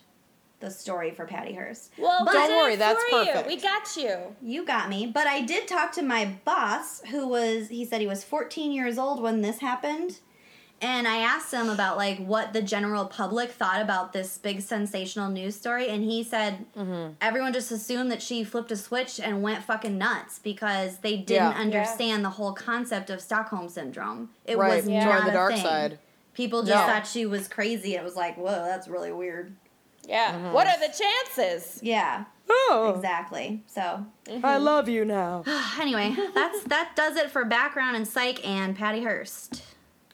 the 0.62 0.70
story 0.70 1.12
for 1.12 1.26
Patty 1.26 1.54
Hearst. 1.54 1.92
Well, 1.98 2.24
But- 2.24 2.34
Don't 2.34 2.58
worry, 2.58 2.76
that's 2.76 3.04
for 3.06 3.26
perfect. 3.26 3.50
You. 3.50 3.56
We 3.56 3.62
got 3.62 3.98
you. 3.98 4.36
You 4.42 4.66
got 4.66 4.90
me. 4.90 5.08
But 5.08 5.28
I 5.28 5.42
did 5.42 5.68
talk 5.68 5.92
to 5.94 6.04
my 6.04 6.38
boss, 6.46 7.02
who 7.10 7.28
was, 7.28 7.70
he 7.70 7.84
said 7.84 8.00
he 8.00 8.08
was 8.08 8.24
14 8.24 8.72
years 8.72 8.98
old 8.98 9.22
when 9.22 9.42
this 9.42 9.60
happened. 9.60 10.20
And 10.84 11.08
I 11.08 11.18
asked 11.18 11.54
him 11.54 11.70
about 11.70 11.96
like 11.98 12.18
what 12.18 12.54
the 12.54 12.62
general 12.62 13.06
public 13.06 13.52
thought 13.52 13.82
about 13.82 14.14
this 14.14 14.38
big 14.40 14.62
sensational 14.62 15.30
news 15.30 15.56
story, 15.56 15.88
and 15.90 16.04
he 16.04 16.24
said 16.24 16.66
Mm-hmm. 16.76 17.14
everyone 17.22 17.54
just 17.54 17.72
assumed 17.72 18.12
that 18.12 18.22
she 18.22 18.44
flipped 18.44 18.72
a 18.72 18.76
switch 18.76 19.20
and 19.20 19.44
went 19.44 19.64
fucking 19.64 19.98
nuts 19.98 20.40
because 20.40 20.98
they 21.00 21.18
didn't 21.18 21.52
Yeah. 21.52 21.60
understand 21.60 22.26
the 22.26 22.32
whole 22.32 22.54
concept 22.54 23.10
of 23.12 23.22
Stockholm 23.22 23.70
syndrome. 23.70 24.30
It 24.46 24.58
Right. 24.58 24.78
was 24.78 24.86
Join 24.86 25.06
not 25.06 25.26
the 25.26 25.30
a 25.30 25.34
dark 25.34 25.54
thing. 25.54 25.64
side. 25.64 26.00
People 26.34 26.64
just 26.64 26.88
No. 26.88 26.92
thought 26.94 27.06
she 27.06 27.26
was 27.26 27.48
crazy. 27.48 27.96
It 27.96 28.04
was 28.04 28.16
like, 28.16 28.36
whoa, 28.38 28.64
that's 28.66 28.88
really 28.88 29.12
weird. 29.12 29.54
Yeah. 30.08 30.32
Mm-hmm. 30.34 30.52
What 30.54 30.66
are 30.66 30.80
the 30.80 30.92
chances? 30.92 31.80
Yeah, 31.84 32.24
Oh, 32.50 32.94
exactly. 32.96 33.64
So 33.68 34.06
I 34.44 34.58
love 34.58 34.90
you 34.90 35.06
now. 35.06 35.44
anyway, 35.80 36.16
that's 36.34 36.64
that 36.64 36.96
does 36.96 37.16
it 37.18 37.30
for 37.30 37.46
background 37.46 37.96
and 37.96 38.08
psych 38.08 38.46
and 38.46 38.76
Patty 38.76 39.04
Hearst. 39.04 39.62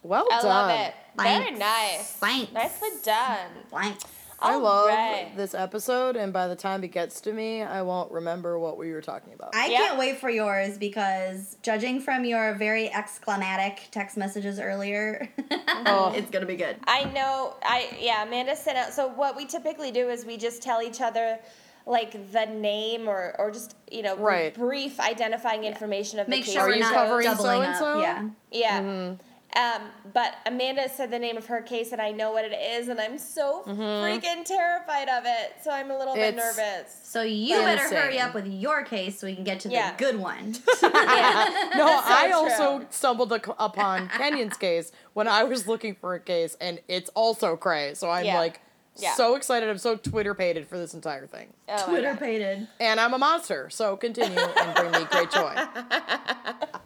Well 0.08 0.28
I 0.32 0.38
done. 0.42 0.46
love 0.48 0.70
it. 0.72 0.94
Very 1.18 1.44
Thanks. 1.46 1.60
nice. 1.60 2.12
Thanks. 2.14 2.52
Nicely 2.54 2.90
done. 3.04 3.50
Blank. 3.70 3.98
Oh, 4.40 4.48
I 4.50 4.54
All 4.54 4.60
love 4.62 4.88
right. 4.90 5.32
this 5.36 5.56
episode, 5.56 6.16
and 6.16 6.32
by 6.32 6.48
the 6.48 6.56
time 6.56 6.84
it 6.84 6.90
gets 6.90 7.22
to 7.22 7.34
me, 7.34 7.64
I 7.64 7.82
won't 7.82 8.12
remember 8.12 8.60
what 8.60 8.78
we 8.78 8.92
were 8.92 9.02
talking 9.02 9.34
about. 9.34 9.56
I 9.56 9.66
Yeah. 9.68 9.78
can't 9.80 9.98
wait 9.98 10.20
for 10.20 10.30
yours 10.30 10.78
because 10.78 11.58
judging 11.64 12.00
from 12.00 12.24
your 12.24 12.54
very 12.54 12.88
exclamatic 12.90 13.90
text 13.90 14.16
messages 14.16 14.60
earlier, 14.60 15.28
Oh. 15.88 16.14
it's 16.16 16.30
gonna 16.30 16.46
be 16.46 16.56
good. 16.56 16.78
I 16.86 17.06
know. 17.06 17.56
I 17.64 17.90
yeah. 18.00 18.22
Amanda 18.24 18.56
sent 18.56 18.78
out. 18.78 18.94
So 18.94 19.08
what 19.08 19.36
we 19.36 19.46
typically 19.46 19.90
do 19.92 20.08
is 20.10 20.24
we 20.24 20.38
just 20.38 20.62
tell 20.62 20.84
each 20.84 21.02
other 21.02 21.40
like 21.88 22.32
the 22.32 22.46
name 22.46 23.08
or 23.08 23.34
or 23.40 23.50
just 23.50 23.76
you 23.92 24.04
know 24.04 24.16
Right. 24.18 24.54
brief 24.54 25.00
identifying 25.00 25.64
information 25.64 26.20
of 26.20 26.28
Make 26.28 26.42
the 26.42 26.46
case. 26.46 26.54
sure 26.54 26.64
Are 26.64 26.68
we're 26.68 26.74
you 26.76 26.80
not 26.82 26.94
covering 26.94 27.24
doubling 27.26 27.62
so-and-so? 27.64 27.86
up. 27.86 28.02
Yeah. 28.04 28.30
Yeah. 28.52 28.82
Mm-hmm. 28.82 29.16
Um, 29.58 29.82
but 30.14 30.36
Amanda 30.46 30.88
said 30.88 31.10
the 31.10 31.18
name 31.18 31.36
of 31.36 31.48
her 31.48 31.62
case, 31.62 31.92
and 31.92 32.00
I 32.00 32.12
know 32.12 32.32
what 32.32 32.46
it 32.46 32.54
is, 32.54 32.90
and 32.90 33.00
I'm 33.02 33.18
so 33.18 33.64
freaking 33.66 34.46
terrified 34.46 35.10
of 35.10 35.24
it. 35.26 35.56
So 35.64 35.72
I'm 35.72 35.90
a 35.90 35.98
little 35.98 36.14
bit 36.14 36.36
nervous. 36.36 36.96
So 37.04 37.24
you 37.24 37.56
better 37.58 37.82
Insane. 37.84 37.98
hurry 37.98 38.20
up 38.20 38.36
with 38.36 38.46
your 38.46 38.84
case 38.84 39.20
so 39.20 39.26
we 39.26 39.34
can 39.34 39.44
get 39.44 39.60
to 39.62 39.70
Yeah. 39.70 39.92
the 39.94 39.98
good 39.98 40.20
one. 40.20 40.54
No, 40.82 41.86
That's 41.86 42.08
so 42.08 42.14
I 42.14 42.26
true. 42.28 42.36
also 42.36 42.86
stumbled 42.92 43.32
upon 43.32 44.10
Kenyon's 44.10 44.58
case 44.58 44.92
when 45.14 45.28
I 45.28 45.44
was 45.44 45.68
looking 45.68 45.96
for 45.96 46.14
a 46.14 46.20
case, 46.20 46.56
and 46.62 46.80
it's 46.88 47.10
also 47.16 47.56
cray. 47.56 47.94
So 47.96 48.10
I'm 48.12 48.26
Yeah. 48.26 48.38
like 48.38 48.62
Yeah. 49.00 49.14
so 49.14 49.36
excited. 49.36 49.70
I'm 49.70 49.78
so 49.78 49.96
Twitter 49.96 50.34
pated 50.34 50.68
for 50.68 50.78
this 50.78 50.94
entire 50.94 51.28
thing, 51.28 51.54
Oh 51.70 51.86
Twitter 51.88 52.16
pated. 52.16 52.68
and 52.80 53.00
I'm 53.00 53.14
a 53.14 53.18
monster. 53.18 53.70
So 53.70 53.96
continue 53.98 54.40
and 54.40 54.76
bring 54.76 54.92
me 54.92 55.08
great 55.10 55.32
joy. 55.32 55.54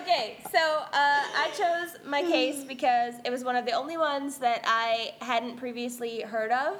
Okay, 0.00 0.38
so 0.52 0.58
uh, 0.58 0.90
I 0.92 1.50
chose 1.56 1.96
my 2.06 2.22
case 2.22 2.64
because 2.64 3.14
it 3.24 3.30
was 3.30 3.42
one 3.42 3.56
of 3.56 3.64
the 3.64 3.72
only 3.72 3.96
ones 3.96 4.38
that 4.38 4.62
I 4.66 5.14
hadn't 5.20 5.56
previously 5.56 6.20
heard 6.22 6.50
of. 6.52 6.76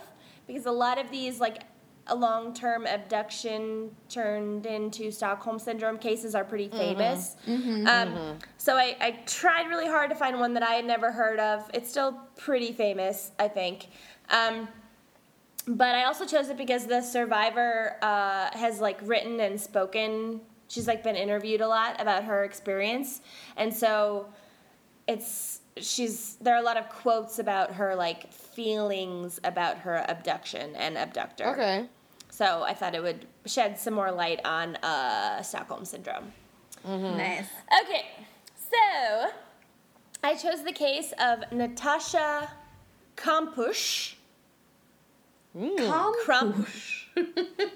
Because 0.47 0.67
a 0.67 0.71
lot 0.71 0.99
of 0.99 1.11
these, 1.11 1.41
like 1.41 1.63
a 2.07 2.15
long 2.15 2.55
term 2.55 2.87
abduction 2.87 3.91
turned 4.09 4.67
into 4.67 5.11
Stockholm 5.11 5.59
Syndrome 5.59 5.99
cases, 5.99 6.35
are 6.35 6.45
pretty 6.45 6.69
famous. 6.69 7.37
Um, 7.47 8.39
so 8.57 8.77
I, 8.77 8.97
I 9.01 9.11
tried 9.27 9.69
really 9.69 9.87
hard 9.87 10.11
to 10.11 10.17
find 10.17 10.39
one 10.39 10.55
that 10.55 10.63
I 10.63 10.73
had 10.75 10.85
never 10.85 11.11
heard 11.13 11.39
of. 11.39 11.69
It's 11.75 11.91
still 11.91 12.13
pretty 12.37 12.73
famous, 12.73 13.33
I 13.39 13.49
think. 13.49 13.89
Um, 14.31 14.69
but 15.67 15.95
I 15.95 16.05
also 16.05 16.25
chose 16.25 16.49
it 16.49 16.57
because 16.57 16.87
the 16.87 17.03
survivor 17.03 17.97
uh, 18.03 18.51
has 18.57 18.81
like 18.81 18.99
written 19.03 19.41
and 19.41 19.61
spoken. 19.61 20.41
She's 20.69 20.87
like 20.87 21.03
been 21.03 21.17
interviewed 21.17 21.61
a 21.61 21.69
lot 21.69 22.01
about 22.01 22.25
her 22.25 22.45
experience, 22.45 23.21
and 23.57 23.73
so 23.73 24.27
it's 25.07 25.61
she's 25.77 26.37
there 26.41 26.55
are 26.55 26.61
a 26.61 26.65
lot 26.65 26.77
of 26.77 26.89
quotes 26.89 27.39
about 27.39 27.73
her 27.75 27.95
like 27.95 28.33
feelings 28.33 29.41
about 29.45 29.79
her 29.79 30.05
abduction 30.09 30.75
and 30.77 30.97
abductor. 30.97 31.49
Okay. 31.53 31.87
So 32.31 32.63
I 32.63 32.73
thought 32.75 32.95
it 32.95 33.03
would 33.03 33.27
shed 33.47 33.79
some 33.79 33.95
more 33.95 34.13
light 34.13 34.41
on 34.45 34.77
uh, 34.77 35.43
Stockholm 35.43 35.85
syndrome. 35.85 36.33
Nice. 36.85 37.49
Okay, 37.83 38.07
so 38.57 39.31
I 40.23 40.35
chose 40.35 40.63
the 40.63 40.73
case 40.73 41.13
of 41.21 41.41
Natasha 41.51 42.53
Kampusch. 43.17 44.15
Krampusch. 45.57 47.05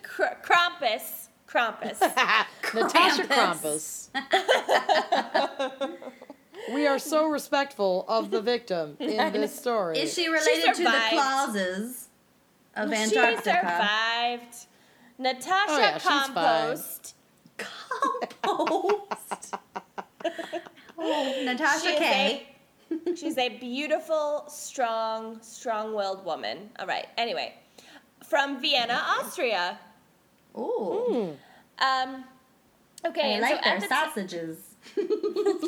Kr- 0.03 0.37
Krampus. 0.43 1.29
Krampus. 1.49 2.01
Natasha 2.75 3.25
Krampus. 3.25 4.09
Krampus. 4.15 5.91
we 6.73 6.87
are 6.87 6.99
so 6.99 7.27
respectful 7.29 8.05
of 8.09 8.31
the 8.31 8.41
victim 8.41 8.97
in 9.01 9.33
this 9.33 9.59
story. 9.59 9.99
Is 9.99 10.15
she 10.15 10.29
related 10.29 10.75
to 10.75 10.83
the 10.85 10.91
survived. 10.91 11.13
clauses 11.13 12.09
of 12.77 12.93
Antarctica? 12.93 13.11
she 13.11 13.19
Antarctica? 13.19 13.61
survived. 13.61 14.67
Natasha 15.19 15.73
Oh, 15.73 15.79
yeah. 15.79 15.99
Compost. 15.99 17.15
Compost. 17.59 19.55
oh, 20.99 21.43
Natasha 21.45 21.81
She 21.81 21.89
is 21.93 21.99
K. 21.99 22.49
She's 23.17 23.39
a 23.39 23.49
beautiful, 23.59 24.45
strong, 24.49 25.39
strong-willed 25.43 26.25
woman. 26.25 26.71
All 26.79 26.87
right. 26.87 27.07
Anyway, 27.17 27.55
from 28.33 28.63
Vienna, 28.63 28.99
Austria. 29.19 29.79
Ooh. 30.57 31.37
Um, 31.79 32.25
okay. 33.05 33.37
I 33.37 33.41
like 33.41 33.57
so 33.57 33.61
their 33.63 33.75
the 33.81 33.87
ti- 33.87 33.89
sausages. 33.89 34.57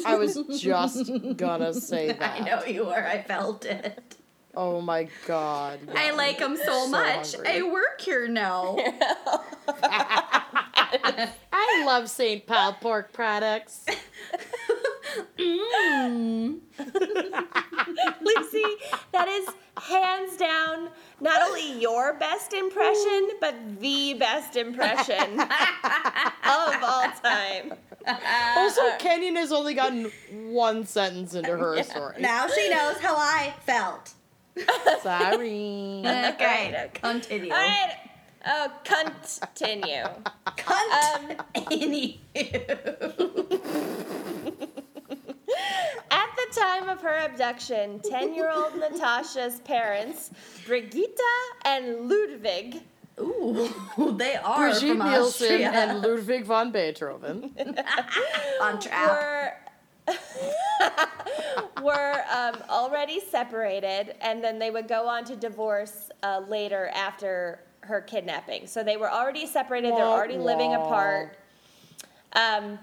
I 0.07 0.17
was 0.17 0.39
just 0.63 1.37
gonna 1.37 1.75
say 1.75 2.13
that. 2.13 2.23
I 2.41 2.43
know 2.43 2.65
you 2.65 2.87
were. 2.87 3.07
I 3.07 3.21
felt 3.21 3.67
it. 3.67 4.17
Oh 4.57 4.81
my 4.81 5.09
god. 5.27 5.79
I 5.95 6.13
like 6.13 6.39
them 6.39 6.57
so, 6.57 6.65
So 6.65 6.89
much. 6.89 7.35
hungry. 7.35 7.51
I 7.51 7.63
work 7.65 8.01
here 8.01 8.29
now. 8.29 8.79
I 11.53 11.85
love 11.85 12.09
St. 12.09 12.47
Paul 12.47 12.73
pork 12.81 13.13
products. 13.13 13.85
Mm. 15.39 16.59
Lucy, 18.21 18.65
that 19.13 19.29
is 19.29 19.49
hands 19.83 20.37
down 20.37 20.89
not 21.21 21.43
only 21.43 21.81
your 21.81 22.15
best 22.15 22.53
impression, 22.53 23.31
but 23.41 23.55
the 23.81 24.15
best 24.15 24.57
impression 24.57 25.41
of 25.41 25.49
all 26.83 27.09
time. 27.23 27.75
Also, 28.57 28.83
Kenyon 28.99 29.37
has 29.37 29.53
only 29.53 29.75
gotten 29.75 30.11
one 30.51 30.85
sentence 30.87 31.35
into 31.35 31.57
her 31.57 31.83
story. 31.83 32.17
Now 32.21 32.49
she 32.49 32.69
knows 32.69 32.99
how 32.99 33.17
I 33.17 33.55
felt. 33.65 34.13
Sorry. 35.03 36.03
Okay, 36.05 36.35
okay. 36.35 36.91
continue. 36.95 37.53
All 37.53 37.59
right. 37.59 37.97
Oh, 38.47 38.71
continue. 38.85 40.05
Cunt. 40.47 41.15
Um, 41.15 41.37
Anywho. 41.55 42.19
At 42.37 42.67
the 43.19 44.24
time 46.55 46.89
of 46.89 47.01
her 47.01 47.19
abduction, 47.19 48.01
10 48.01 48.35
year 48.35 48.51
old 48.51 48.75
Natasha's 48.79 49.61
parents, 49.61 50.31
Brigitta 50.67 51.19
and 51.65 52.09
Ludwig, 52.09 52.83
Ooh, 53.21 53.71
they 54.17 54.37
are 54.37 54.71
Brigitte 54.71 54.97
from 54.97 55.11
Nielsen 55.11 55.47
Austria. 55.47 55.71
and 55.71 56.03
Ludwig 56.03 56.45
von 56.45 56.71
Beethoven. 56.73 57.55
on 58.61 58.81
track. 58.81 59.61
were 60.07 60.13
were 61.83 62.25
um, 62.35 62.57
already 62.69 63.21
separated, 63.21 64.17
and 64.21 64.43
then 64.43 64.59
they 64.59 64.71
would 64.71 64.89
go 64.89 65.09
on 65.09 65.25
to 65.25 65.37
divorce 65.37 66.11
uh, 66.23 66.43
later 66.49 66.91
after 66.95 67.61
her 67.81 68.01
kidnapping. 68.01 68.67
So 68.67 68.83
they 68.83 68.97
were 68.97 69.11
already 69.11 69.47
separated; 69.47 69.93
they're 69.93 70.05
Wah, 70.05 70.13
already 70.13 70.37
living 70.37 70.75
apart. 70.75 71.39
Um, 72.33 72.79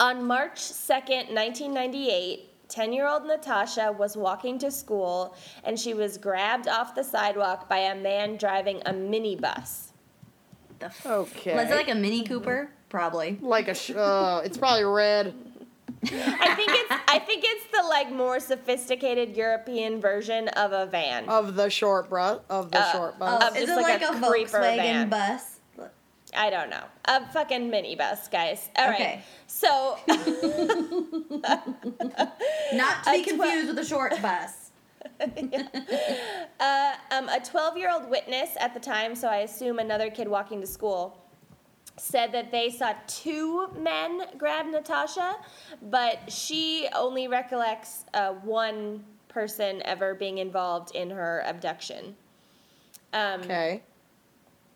on 0.00 0.26
March 0.26 0.58
second, 0.58 1.32
nineteen 1.32 1.72
ninety-eight. 1.72 2.46
10 2.68 2.92
year 2.92 3.08
old 3.08 3.26
Natasha 3.26 3.90
was 3.98 4.16
walking 4.16 4.56
to 4.56 4.70
school 4.70 5.34
and 5.64 5.76
she 5.76 5.92
was 5.92 6.16
grabbed 6.16 6.68
off 6.68 6.94
the 6.94 7.02
sidewalk 7.02 7.68
by 7.68 7.78
a 7.78 7.96
man 7.96 8.36
driving 8.36 8.80
a 8.86 8.92
minibus. 8.92 9.88
The 10.78 10.86
f- 10.86 11.04
Okay. 11.04 11.56
Was 11.56 11.68
it 11.68 11.74
like 11.74 11.88
a 11.88 11.96
Mini 11.96 12.22
Cooper? 12.22 12.70
Probably. 12.88 13.38
Like 13.40 13.66
a 13.66 13.74
sh- 13.74 13.90
uh, 13.90 14.42
it's 14.44 14.56
probably 14.56 14.84
red. 14.84 15.34
I 16.04 16.54
think 16.54 16.70
it's 16.70 16.92
I 17.08 17.18
think 17.18 17.42
it's 17.44 17.64
the 17.76 17.82
like 17.88 18.12
more 18.12 18.38
sophisticated 18.38 19.36
European 19.36 20.00
version 20.00 20.46
of 20.50 20.70
a 20.72 20.86
van. 20.86 21.28
Of 21.28 21.56
the 21.56 21.68
short 21.70 22.08
bus. 22.08 22.40
Of 22.48 22.70
the 22.70 22.78
Uh, 22.78 22.92
short 22.92 23.18
bus. 23.18 23.42
Oh, 23.42 23.48
Of 23.48 23.56
is 23.56 23.66
just 23.66 23.80
it 23.80 23.82
like 23.82 24.00
like, 24.00 24.14
a 24.14 24.16
a, 24.24 24.30
creeper 24.30 24.58
Volkswagen 24.60 24.76
van. 24.76 25.08
bus? 25.08 25.59
I 26.36 26.50
don't 26.50 26.70
know. 26.70 26.84
A 27.06 27.26
fucking 27.32 27.70
minibus, 27.70 28.30
guys. 28.30 28.68
All 28.76 28.88
right. 28.88 29.00
Okay. 29.00 29.22
So 29.46 29.98
Not 32.72 33.04
to 33.04 33.10
be 33.10 33.20
A 33.20 33.22
twe- 33.22 33.24
confused 33.24 33.68
with 33.68 33.78
a 33.78 33.84
short 33.84 34.20
bus. 34.22 34.70
uh, 36.60 36.92
um, 37.10 37.28
a 37.28 37.40
12 37.44 37.76
year 37.76 37.90
old 37.90 38.08
witness 38.10 38.50
at 38.58 38.74
the 38.74 38.80
time, 38.80 39.14
so 39.14 39.28
I 39.28 39.38
assume 39.38 39.78
another 39.78 40.10
kid 40.10 40.28
walking 40.28 40.60
to 40.60 40.66
school, 40.66 41.18
said 41.96 42.32
that 42.32 42.50
they 42.50 42.70
saw 42.70 42.94
two 43.06 43.68
men 43.78 44.22
grab 44.38 44.66
Natasha, 44.66 45.36
but 45.82 46.30
she 46.30 46.88
only 46.94 47.28
recollects 47.28 48.04
uh, 48.14 48.32
one 48.32 49.04
person 49.28 49.82
ever 49.84 50.14
being 50.14 50.38
involved 50.38 50.94
in 50.94 51.10
her 51.10 51.42
abduction. 51.46 52.16
Um, 53.12 53.40
okay. 53.42 53.82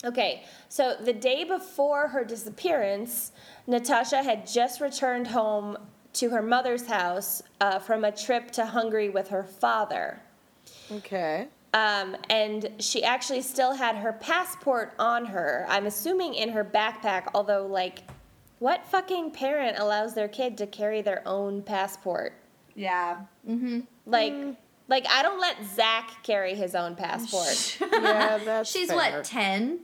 Okay, 0.04 0.44
so 0.68 0.96
the 1.00 1.12
day 1.12 1.44
before 1.44 2.08
her 2.08 2.24
disappearance, 2.24 3.32
Natasha 3.66 4.22
had 4.22 4.46
just 4.46 4.80
returned 4.80 5.28
home 5.28 5.78
to 6.14 6.30
her 6.30 6.42
mother's 6.42 6.86
house 6.86 7.42
uh, 7.60 7.78
from 7.78 8.04
a 8.04 8.12
trip 8.12 8.50
to 8.52 8.66
Hungary 8.66 9.08
with 9.08 9.28
her 9.28 9.44
father. 9.44 10.20
Okay. 10.92 11.48
Um, 11.72 12.16
and 12.30 12.70
she 12.78 13.02
actually 13.02 13.42
still 13.42 13.72
had 13.72 13.96
her 13.96 14.12
passport 14.12 14.92
on 14.98 15.26
her. 15.26 15.66
I'm 15.68 15.86
assuming 15.86 16.34
in 16.34 16.50
her 16.50 16.64
backpack, 16.64 17.28
although, 17.34 17.66
like, 17.66 18.02
what 18.60 18.86
fucking 18.86 19.32
parent 19.32 19.78
allows 19.78 20.14
their 20.14 20.28
kid 20.28 20.56
to 20.58 20.66
carry 20.66 21.02
their 21.02 21.26
own 21.26 21.62
passport? 21.62 22.34
Yeah. 22.76 23.22
Mm-hmm. 23.48 23.80
Like, 24.06 24.56
like 24.88 25.06
I 25.10 25.22
don't 25.22 25.40
let 25.40 25.56
Zach 25.74 26.22
carry 26.22 26.54
his 26.54 26.74
own 26.74 26.94
passport. 26.94 27.78
Yeah, 28.04 28.38
that's 28.38 28.70
She's 28.70 28.88
fair. 28.88 28.96
what, 28.96 29.24
10? 29.24 29.80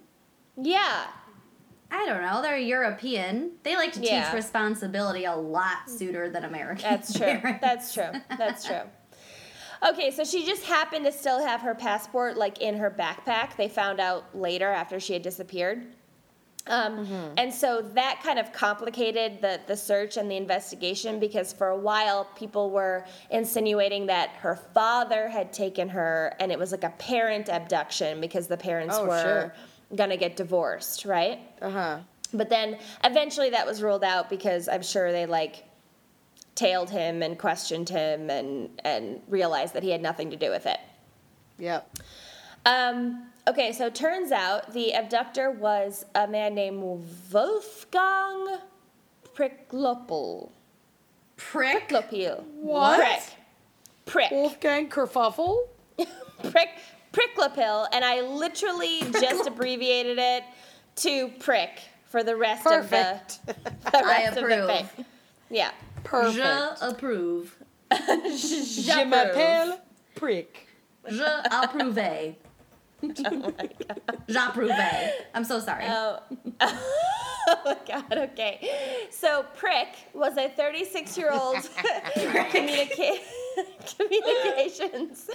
Yeah, 0.62 1.06
I 1.90 2.06
don't 2.06 2.22
know. 2.22 2.40
They're 2.42 2.56
European. 2.56 3.52
They 3.62 3.76
like 3.76 3.92
to 3.92 4.00
Yeah. 4.00 4.24
teach 4.26 4.34
responsibility 4.34 5.24
a 5.24 5.34
lot 5.34 5.88
sooner 5.88 6.28
than 6.28 6.44
American. 6.44 6.88
That's 6.88 7.12
true. 7.12 7.26
parents. 7.26 7.60
That's 7.60 7.94
true. 7.94 8.10
That's 8.38 8.64
true. 8.64 8.82
Okay, 9.88 10.10
so 10.10 10.24
she 10.24 10.44
just 10.44 10.64
happened 10.64 11.06
to 11.06 11.12
still 11.12 11.44
have 11.44 11.62
her 11.62 11.74
passport 11.74 12.36
like 12.36 12.60
in 12.60 12.76
her 12.76 12.90
backpack. 12.90 13.56
They 13.56 13.68
found 13.68 13.98
out 13.98 14.36
later 14.36 14.68
after 14.68 15.00
she 15.00 15.14
had 15.14 15.22
disappeared. 15.22 15.86
Um, 16.66 17.32
And 17.38 17.52
so 17.52 17.80
that 17.94 18.20
kind 18.22 18.38
of 18.38 18.52
complicated 18.52 19.40
the, 19.40 19.58
the 19.66 19.76
search 19.76 20.18
and 20.18 20.30
the 20.30 20.36
investigation 20.36 21.18
because 21.18 21.54
for 21.54 21.68
a 21.68 21.76
while 21.76 22.26
people 22.36 22.70
were 22.70 23.06
insinuating 23.30 24.06
that 24.06 24.28
her 24.40 24.54
father 24.74 25.28
had 25.30 25.54
taken 25.54 25.88
her 25.88 26.34
and 26.38 26.52
it 26.52 26.58
was 26.58 26.70
like 26.70 26.84
a 26.84 26.90
parent 26.90 27.48
abduction 27.48 28.20
because 28.20 28.46
the 28.46 28.58
parents 28.58 28.94
Oh, 28.98 29.06
were 29.06 29.54
gonna 29.94 30.16
get 30.16 30.36
divorced, 30.36 31.04
right? 31.04 31.40
Uh 31.60 31.70
huh. 31.70 31.98
But 32.32 32.48
then 32.48 32.78
eventually 33.04 33.50
that 33.50 33.66
was 33.66 33.82
ruled 33.82 34.04
out 34.04 34.30
because 34.30 34.68
I'm 34.68 34.82
sure 34.82 35.10
they 35.12 35.26
like 35.26 35.64
tailed 36.54 36.90
him 36.90 37.22
and 37.22 37.38
questioned 37.38 37.88
him 37.88 38.30
and 38.30 38.70
and 38.84 39.20
realized 39.28 39.74
that 39.74 39.82
he 39.82 39.90
had 39.90 40.02
nothing 40.02 40.30
to 40.30 40.36
do 40.36 40.50
with 40.50 40.66
it. 40.66 40.78
Yep. 41.58 41.98
Um, 42.66 43.30
okay, 43.48 43.72
so 43.72 43.88
turns 43.90 44.32
out 44.32 44.72
the 44.72 44.92
abductor 44.92 45.50
was 45.50 46.04
a 46.14 46.26
man 46.26 46.54
named 46.54 46.82
Wolfgang 47.32 48.58
Priklopil. 49.34 50.50
Prick. 51.36 51.88
Priklopil. 51.88 52.44
What? 52.60 52.98
Prick. 52.98 53.22
Prick. 54.04 54.30
Wolfgang 54.30 54.88
Kerfuffle? 54.88 55.68
Prick. 56.50 56.68
Priklopil, 57.12 57.86
and 57.92 58.04
I 58.04 58.20
literally 58.20 59.00
just 59.12 59.46
abbreviated 59.48 60.18
it 60.18 60.44
to 60.96 61.28
prick 61.40 61.80
for 62.06 62.22
the 62.22 62.36
rest 62.36 62.64
Perfect. 62.64 63.38
of 63.48 63.56
the, 63.64 63.70
the 63.90 63.98
I 63.98 64.24
rest 64.24 64.36
of 64.38 64.48
the 64.48 64.62
approve. 64.64 64.90
thing. 64.90 65.04
Yeah. 65.50 65.70
Perfect. 66.04 66.34
Je 66.80 66.86
approve. 66.86 67.56
Je 67.92 69.04
m'appelle 69.04 69.80
Prick. 70.14 70.68
Je 71.08 71.22
approuve. 71.50 72.34
J'approve. 74.28 74.70
I'm 75.34 75.44
so 75.44 75.58
sorry. 75.58 75.84
Oh. 75.88 76.18
oh 76.60 77.58
my 77.64 77.76
god, 77.86 78.12
okay. 78.30 79.06
So 79.10 79.44
Prick 79.56 79.88
was 80.14 80.36
a 80.36 80.48
36 80.50 81.16
year 81.18 81.30
old 81.32 81.56
communica- 82.52 83.18
communications 83.96 85.30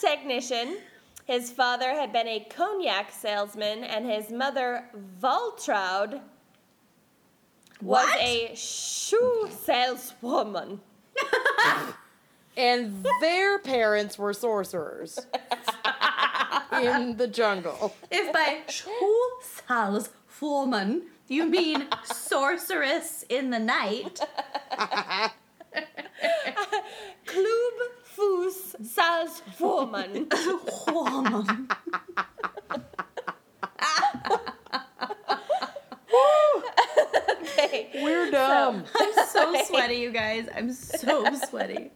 technician. 0.00 0.76
His 1.24 1.50
father 1.50 1.90
had 1.90 2.12
been 2.12 2.28
a 2.28 2.40
cognac 2.50 3.10
salesman, 3.12 3.82
and 3.84 4.04
his 4.04 4.30
mother, 4.30 4.84
Waltraud, 5.20 6.20
was 7.80 8.04
What? 8.06 8.20
a 8.20 8.54
shoe 8.54 9.48
saleswoman. 9.64 10.80
And 12.56 13.04
their 13.20 13.58
parents 13.58 14.16
were 14.16 14.32
sorcerers 14.32 15.18
in 16.72 17.16
the 17.16 17.26
jungle. 17.26 17.96
if 18.12 18.32
by 18.32 18.60
Schulzhaus 18.68 20.10
Foreman 20.28 21.02
you 21.26 21.46
mean 21.46 21.88
sorceress 22.04 23.24
in 23.28 23.50
the 23.50 23.58
night, 23.58 24.20
Klub 27.26 27.74
Fuß 28.16 28.76
Saleswoman. 28.84 30.28
Foreman. 30.86 31.68
Okay. 37.42 37.90
We're 38.02 38.30
dumb. 38.30 38.84
I'm 38.96 39.26
so 39.28 39.54
sweaty, 39.66 39.96
you 39.96 40.10
guys. 40.10 40.48
I'm 40.54 40.72
so 40.72 41.24
sweaty. 41.48 41.90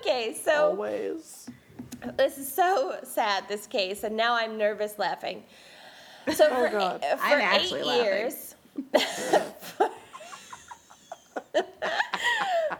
Okay, 0.00 0.34
so 0.42 0.70
Always. 0.70 1.48
this 2.16 2.38
is 2.38 2.50
so 2.52 2.96
sad, 3.02 3.44
this 3.48 3.66
case, 3.66 4.04
and 4.04 4.16
now 4.16 4.34
I'm 4.34 4.56
nervous 4.56 4.98
laughing. 4.98 5.42
So 6.34 6.46
oh, 6.50 6.54
for, 6.54 6.68
Oh, 6.68 6.78
God. 6.78 7.00
eight, 7.04 7.18
for 7.18 7.24
I'm 7.26 7.40
actually 7.40 7.80
eight 7.80 7.86
laughing. 7.86 8.04
years, 8.04 8.54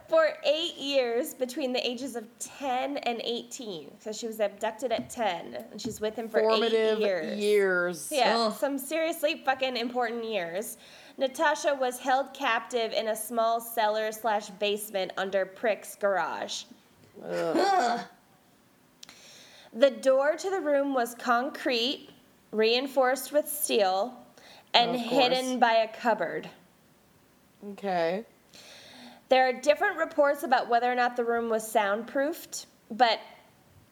for 0.09 0.29
eight 0.45 0.77
years 0.77 1.35
between 1.35 1.73
the 1.73 1.87
ages 1.89 2.17
of 2.17 2.25
10 2.39 2.99
and 2.99 3.21
18, 3.25 3.91
so 3.99 4.13
she 4.13 4.27
was 4.27 4.41
abducted 4.41 4.93
at 4.93 5.11
10, 5.11 5.65
and 5.73 5.81
she's 5.81 6.01
with 6.01 6.15
him 6.17 6.29
for 6.29 6.41
Formative 6.41 6.99
eight 6.99 7.03
years. 7.03 7.39
years. 7.39 8.09
Yeah, 8.13 8.37
Ugh. 8.39 8.53
some 8.57 8.79
seriously 8.79 9.43
fucking 9.45 9.77
important 9.77 10.25
years. 10.25 10.77
Natasha 11.19 11.75
was 11.79 11.99
held 11.99 12.33
captive 12.33 12.93
in 12.93 13.09
a 13.09 13.17
small 13.17 13.61
cellar 13.61 14.13
slash 14.13 14.49
basement 14.51 15.13
under 15.17 15.45
Prick's 15.45 15.95
garage. 15.97 16.65
The 19.73 19.91
door 20.03 20.37
to 20.37 20.51
the 20.51 20.61
room 20.61 20.95
was 20.95 21.15
concrete, 21.15 22.09
reinforced 22.53 23.33
with 23.33 23.49
steel, 23.49 24.15
and 24.75 24.97
Of 24.97 25.03
course. 25.09 25.11
hidden 25.37 25.59
by 25.61 25.73
a 25.75 25.89
cupboard. 25.89 26.49
Okay. 27.73 28.25
There 29.31 29.49
are 29.49 29.53
different 29.53 29.97
reports 29.97 30.43
about 30.43 30.69
whether 30.69 30.91
or 30.91 30.95
not 30.95 31.17
the 31.17 31.25
room 31.25 31.49
was 31.49 31.67
soundproofed, 31.71 32.67
but 32.91 33.21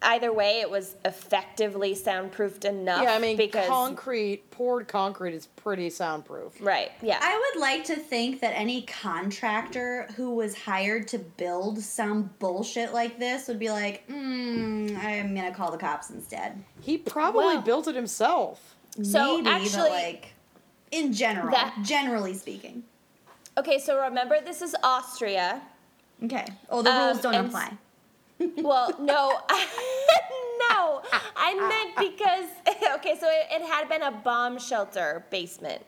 either 0.03 0.33
way, 0.33 0.61
it 0.61 0.69
was 0.71 0.97
effectively 1.05 1.95
soundproofed 1.95 2.65
enough. 2.65 3.03
Yeah, 3.03 3.13
I 3.15 3.19
mean, 3.21 3.37
because 3.37 3.69
concrete, 3.69 4.51
poured 4.51 4.89
concrete 4.89 5.35
is 5.35 5.47
pretty 5.47 5.91
soundproof. 5.91 6.55
right, 6.61 6.91
yeah, 7.03 7.19
I 7.21 7.51
would 7.55 7.61
like 7.61 7.85
to 7.85 7.95
think 7.97 8.41
that 8.41 8.53
any 8.57 8.83
contractor 8.83 10.09
who 10.17 10.33
was 10.35 10.57
hired 10.57 11.07
to 11.09 11.19
build 11.19 11.81
some 11.81 12.31
bullshit 12.41 12.93
like 12.93 13.19
this 13.21 13.47
would 13.49 13.59
be 13.61 13.71
like, 13.71 14.07
mm, 14.09 14.97
I'm 15.05 15.35
gonna 15.37 15.55
call 15.55 15.71
the 15.71 15.79
cops 15.79 16.11
instead. 16.11 16.63
He 16.81 16.99
probably 16.99 17.45
Well- 17.55 17.63
built 17.63 17.87
it 17.89 17.95
himself. 17.95 18.75
So, 19.05 19.37
Maybe, 19.37 19.49
actually- 19.51 19.77
but 19.83 19.91
like, 19.91 20.33
in 20.91 21.13
general, 21.13 21.51
That- 21.53 21.77
generally 21.85 22.35
speaking. 22.35 22.83
Okay, 23.59 23.79
so 23.79 24.01
remember, 24.01 24.37
this 24.45 24.63
is 24.63 24.75
Austria. 24.83 25.61
Okay. 26.25 26.47
Oh, 26.71 26.83
the 26.83 26.91
Um, 26.91 27.07
rules 27.07 27.21
don't 27.21 27.35
apply. 27.35 27.73
Well, 28.57 28.95
no, 29.01 29.31
no, 30.71 31.03
I 31.37 31.55
meant 31.59 31.97
because 31.97 32.49
okay, 32.95 33.17
so 33.19 33.27
it, 33.29 33.49
it 33.51 33.63
had 33.63 33.89
been 33.89 34.03
a 34.03 34.13
bomb 34.13 34.61
shelter 34.61 35.25
basement. 35.31 35.83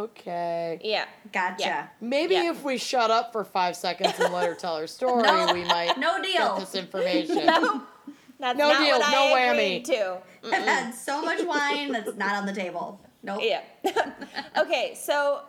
Okay. 0.00 0.78
Yeah, 0.84 1.06
Gotcha. 1.32 1.54
Yeah. 1.64 1.86
Maybe 2.02 2.34
Yeah. 2.34 2.50
if 2.50 2.62
we 2.62 2.76
shut 2.76 3.10
up 3.10 3.32
for 3.32 3.42
five 3.42 3.74
seconds 3.74 4.12
and 4.20 4.34
let 4.34 4.46
her 4.46 4.54
tell 4.54 4.76
her 4.76 4.86
story, 4.86 5.22
No, 5.22 5.50
we 5.54 5.64
might 5.64 5.96
no 5.98 6.20
deal. 6.22 6.56
get 6.58 6.60
this 6.60 6.74
information. 6.74 7.46
no, 7.46 7.82
that's 8.38 8.58
No 8.58 8.68
not 8.72 8.80
deal, 8.84 8.98
what 8.98 9.12
no 9.12 9.34
I 9.34 9.38
whammy. 9.38 9.52
agreed 9.52 9.84
to. 9.86 10.18
I've 10.44 10.52
had 10.64 10.94
so 10.94 11.22
much 11.22 11.42
wine 11.42 11.90
that's 11.92 12.16
not 12.16 12.34
on 12.34 12.44
the 12.44 12.52
table. 12.52 13.00
Nope. 13.22 13.40
Yeah. 13.42 13.62
okay, 14.56 14.94
so 14.94 15.42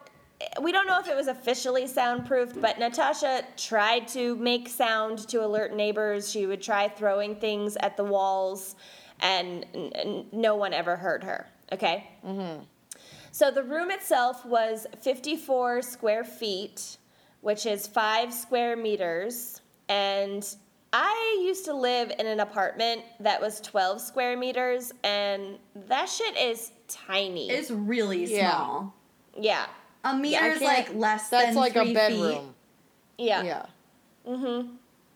we 0.61 0.71
don't 0.71 0.87
know 0.87 0.99
if 0.99 1.07
it 1.07 1.15
was 1.15 1.27
officially 1.27 1.87
soundproofed, 1.87 2.59
but 2.61 2.79
Natasha 2.79 3.43
tried 3.57 4.07
to 4.09 4.35
make 4.37 4.67
sound 4.67 5.27
to 5.29 5.45
alert 5.45 5.75
neighbors. 5.75 6.31
She 6.31 6.45
would 6.45 6.61
try 6.61 6.87
throwing 6.87 7.35
things 7.35 7.77
at 7.77 7.97
the 7.97 8.03
walls, 8.03 8.75
and 9.19 9.65
n- 9.73 9.91
n- 9.93 10.25
no 10.31 10.55
one 10.55 10.73
ever 10.73 10.95
heard 10.95 11.23
her. 11.23 11.47
Okay? 11.71 12.09
Mm-hmm. 12.25 12.63
So 13.31 13.49
the 13.49 13.63
room 13.63 13.91
itself 13.91 14.45
was 14.45 14.85
54 15.01 15.81
square 15.81 16.23
feet, 16.23 16.97
which 17.41 17.65
is 17.65 17.87
five 17.87 18.33
square 18.33 18.75
meters. 18.75 19.61
And 19.87 20.45
I 20.91 21.41
used 21.41 21.63
to 21.65 21.73
live 21.73 22.11
in 22.19 22.25
an 22.25 22.41
apartment 22.41 23.03
that 23.21 23.39
was 23.39 23.61
12 23.61 24.01
square 24.01 24.37
meters, 24.37 24.91
and 25.03 25.57
that 25.87 26.09
shit 26.09 26.37
is 26.37 26.73
tiny. 26.91 27.49
It's 27.49 27.71
really 27.71 28.25
Yeah. 28.25 28.51
small. 28.51 28.93
yeah. 29.37 29.65
A 30.03 30.15
meter 30.15 30.43
I 30.43 30.47
is 30.49 30.59
can't- 30.59 30.87
like 30.89 30.95
less 30.95 31.29
That's 31.29 31.47
than 31.47 31.55
like 31.55 31.73
three 31.73 31.91
a 31.91 31.93
bedroom. 31.93 32.55
Yeah. 33.17 33.43
Yeah. 33.43 33.65
feet. 34.25 34.65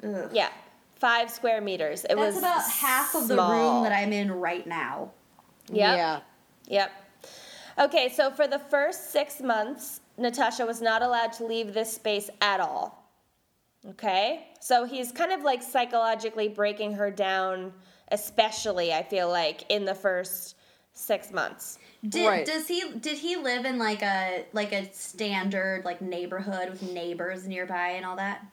Ugh. 0.03 0.29
Yeah. 0.31 0.49
Five 0.95 1.29
square 1.31 1.59
meters. 1.61 2.03
It 2.05 2.09
That's 2.15 2.19
was 2.19 2.37
about 2.37 2.63
half 2.69 3.15
of 3.15 3.27
the 3.27 3.35
room 3.35 3.83
that 3.83 3.91
I'm 3.91 4.13
in 4.13 4.31
right 4.31 4.65
now. 4.65 5.11
Yep. 5.69 5.97
Yeah. 5.97 6.19
Yep. 6.67 6.91
Okay, 7.77 8.09
so 8.09 8.31
for 8.31 8.47
the 8.47 8.59
first 8.59 9.11
six 9.11 9.41
months, 9.41 9.99
Natasha 10.17 10.65
was 10.65 10.81
not 10.81 11.01
allowed 11.01 11.33
to 11.33 11.45
leave 11.45 11.73
this 11.73 11.91
space 11.93 12.29
at 12.41 12.59
all. 12.61 13.03
Okay? 13.89 14.47
So 14.61 14.85
he's 14.85 15.11
kind 15.11 15.31
of 15.31 15.41
like 15.43 15.61
psychologically 15.61 16.47
breaking 16.47 16.93
her 16.93 17.11
down, 17.11 17.73
especially, 18.11 18.93
I 18.93 19.03
feel 19.03 19.29
like, 19.29 19.63
in 19.69 19.83
the 19.85 19.93
first 19.95 20.55
six 20.95 21.31
months. 21.31 21.77
Did 22.07 22.27
Right. 22.27 22.45
does 22.45 22.67
he 22.67 22.89
did 22.99 23.17
he 23.19 23.35
live 23.35 23.65
in 23.65 23.77
like 23.77 24.01
a 24.01 24.45
like 24.53 24.71
a 24.71 24.91
standard 24.93 25.85
like 25.85 26.01
neighborhood 26.01 26.69
with 26.69 26.81
neighbors 26.81 27.47
nearby 27.47 27.89
and 27.89 28.05
all 28.05 28.15
that? 28.15 28.43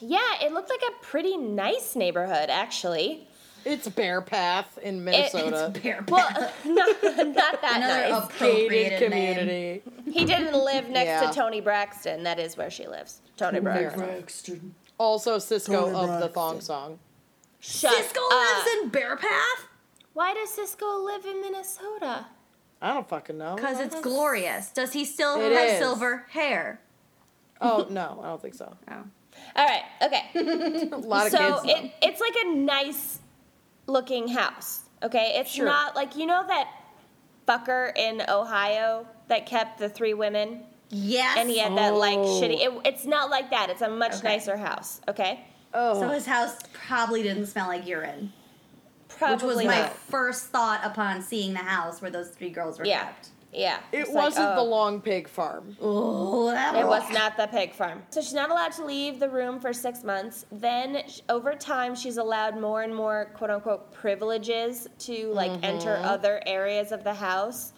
Yeah, 0.00 0.20
it 0.42 0.52
looked 0.52 0.70
like 0.70 0.82
a 0.88 1.04
pretty 1.04 1.36
nice 1.36 1.94
neighborhood, 1.94 2.48
actually. 2.48 3.26
It's 3.66 3.86
Bear 3.88 4.22
Path 4.22 4.78
in 4.78 4.96
It- 4.96 5.00
Minnesota. 5.34 5.70
Bear 5.82 6.02
Well, 6.08 6.26
not, 6.64 6.88
not 7.02 7.60
that 7.60 7.72
Another 7.76 8.08
nice. 8.08 8.24
appropriated 8.24 8.70
Gated 9.00 9.10
name. 9.10 9.34
community. 9.34 9.82
He 10.10 10.24
didn't 10.24 10.54
live 10.54 10.88
next 10.88 11.06
Yeah. 11.22 11.30
to 11.30 11.34
Toni 11.38 11.60
Braxton. 11.60 12.22
That 12.22 12.38
is 12.38 12.56
where 12.56 12.70
she 12.70 12.86
lives. 12.86 13.20
Toni 13.36 13.60
Braxton. 13.60 14.74
Also, 14.96 15.36
Sisqo 15.36 15.92
Tony 15.92 15.98
of 16.14 16.20
the 16.20 16.28
thong 16.28 16.62
song. 16.62 16.98
Shut 17.60 17.92
Sisqo 17.92 18.16
up. 18.30 18.32
lives 18.32 18.68
in 18.82 18.88
Bear 18.88 19.16
Path 19.16 19.66
Why 20.12 20.34
does 20.34 20.50
Sisqo 20.50 21.04
live 21.04 21.24
in 21.24 21.40
Minnesota? 21.40 22.26
I 22.82 22.94
don't 22.94 23.08
fucking 23.08 23.36
know. 23.38 23.56
because 23.56 23.78
it's 23.80 24.00
glorious. 24.00 24.70
Does 24.70 24.92
he 24.92 25.04
still 25.04 25.40
It 25.40 25.52
have 25.52 25.68
is. 25.70 25.78
silver 25.78 26.26
hair? 26.30 26.80
Oh 27.60 27.86
no, 27.90 28.20
I 28.22 28.26
don't 28.28 28.40
think 28.42 28.54
so. 28.54 28.74
Oh. 28.90 28.94
All 29.56 29.66
right, 29.66 29.82
okay. 30.02 30.88
A 30.92 30.96
lot 30.96 31.26
of 31.26 31.32
so 31.32 31.38
kids. 31.38 31.62
though. 31.62 31.68
it, 31.86 31.92
it's 32.02 32.20
like 32.20 32.34
a 32.44 32.48
nice 32.54 33.18
looking 33.86 34.28
house. 34.28 34.82
Okay, 35.02 35.34
it's 35.36 35.50
Sure. 35.50 35.64
not 35.66 35.94
like 35.94 36.16
you 36.16 36.26
know 36.26 36.44
that 36.46 36.68
fucker 37.46 37.96
in 37.96 38.22
Ohio 38.28 39.06
that 39.28 39.46
kept 39.46 39.78
the 39.78 39.88
three 39.88 40.14
women, 40.14 40.62
Yes. 40.90 41.36
and 41.38 41.48
he 41.48 41.58
had 41.58 41.76
that 41.76 41.94
like 41.94 42.18
Oh. 42.18 42.40
shitty. 42.40 42.60
It, 42.60 42.72
it's 42.84 43.04
not 43.04 43.30
like 43.30 43.50
that. 43.50 43.70
It's 43.70 43.82
a 43.82 43.88
much 43.88 44.14
Okay. 44.16 44.28
nicer 44.36 44.56
house. 44.56 45.00
Okay, 45.08 45.44
oh, 45.74 46.00
so 46.00 46.08
his 46.08 46.26
house 46.26 46.56
probably 46.72 47.22
didn't 47.22 47.46
smell 47.46 47.68
like 47.68 47.86
urine, 47.86 48.32
probably 49.20 49.46
which 49.46 49.56
was 49.56 49.64
my 49.66 49.80
not. 49.82 49.96
first 49.96 50.46
thought 50.46 50.80
upon 50.84 51.22
seeing 51.22 51.52
the 51.52 51.60
house 51.60 52.02
where 52.02 52.10
those 52.10 52.30
three 52.30 52.50
girls 52.50 52.78
were 52.78 52.84
Yeah, 52.84 53.04
kept. 53.04 53.28
yeah. 53.52 53.78
it 53.92 53.98
It's 54.00 54.08
like, 54.10 54.24
wasn't 54.24 54.54
the 54.56 54.60
oh. 54.60 54.64
long 54.64 55.00
pig 55.00 55.28
farm. 55.28 55.76
Oh, 55.80 56.50
that 56.50 56.74
It 56.74 56.86
was 56.86 57.08
not 57.12 57.36
the 57.36 57.46
pig 57.46 57.72
farm. 57.74 58.02
So 58.10 58.20
she's 58.20 58.34
not 58.34 58.50
allowed 58.50 58.72
to 58.72 58.84
leave 58.84 59.20
the 59.20 59.28
room 59.28 59.60
for 59.60 59.72
six 59.72 60.02
months. 60.02 60.46
Then, 60.50 61.02
over 61.28 61.54
time, 61.54 61.94
she's 61.94 62.16
allowed 62.16 62.58
more 62.58 62.82
and 62.82 62.94
more 62.94 63.30
quote 63.34 63.50
unquote 63.50 63.92
privileges 63.92 64.88
to 65.00 65.32
like 65.32 65.52
enter 65.62 65.96
other 66.02 66.42
areas 66.46 66.90
of 66.92 67.04
the 67.04 67.14
house. 67.14 67.72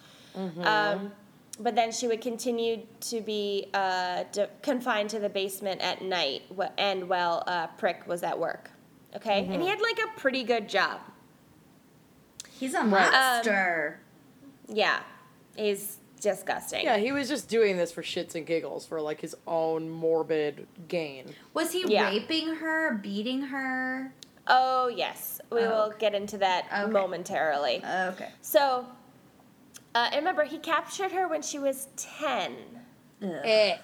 Um, 0.63 1.11
but 1.59 1.75
then 1.75 1.91
she 1.91 2.07
would 2.07 2.21
continue 2.21 2.81
to 3.01 3.21
be 3.21 3.67
uh, 3.75 4.23
d- 4.31 4.45
confined 4.63 5.11
to 5.11 5.19
the 5.19 5.29
basement 5.29 5.81
at 5.81 6.01
night 6.01 6.41
wh- 6.57 6.71
and 6.79 7.07
while 7.07 7.43
uh, 7.45 7.67
Prick 7.77 8.07
was 8.07 8.23
at 8.23 8.39
work. 8.39 8.71
Okay? 9.15 9.45
And 9.47 9.61
he 9.61 9.67
had 9.67 9.79
like 9.79 9.99
a 9.99 10.19
pretty 10.19 10.43
good 10.43 10.67
job. 10.67 10.99
He's 12.63 12.73
a 12.75 12.79
Um, 12.79 12.91
monster. 12.91 13.99
Yeah. 14.69 15.01
He's 15.57 15.97
disgusting. 16.21 16.85
Yeah, 16.85 16.95
he 16.95 17.11
was 17.11 17.27
just 17.27 17.49
doing 17.49 17.75
this 17.75 17.91
for 17.91 18.01
shits 18.01 18.35
and 18.35 18.45
giggles 18.45 18.85
for 18.85 19.01
like 19.01 19.19
his 19.19 19.35
own 19.45 19.89
morbid 19.89 20.65
gain. 20.87 21.25
was 21.53 21.73
he 21.73 21.83
yeah. 21.91 22.07
raping 22.09 22.55
her, 22.55 22.93
beating 22.93 23.41
her? 23.41 24.13
Oh, 24.47 24.87
yes. 24.87 25.41
We 25.49 25.59
Oh, 25.59 25.87
will 25.89 25.93
get 25.99 26.15
into 26.15 26.37
that 26.37 26.67
Okay. 26.73 26.89
momentarily. 26.89 27.83
Okay. 27.83 28.29
So, 28.41 28.87
uh, 29.93 30.05
and 30.13 30.15
remember, 30.15 30.45
he 30.45 30.57
captured 30.57 31.11
her 31.11 31.27
when 31.27 31.41
she 31.41 31.59
was 31.59 31.89
10. 31.97 32.55
Ick. 33.21 33.81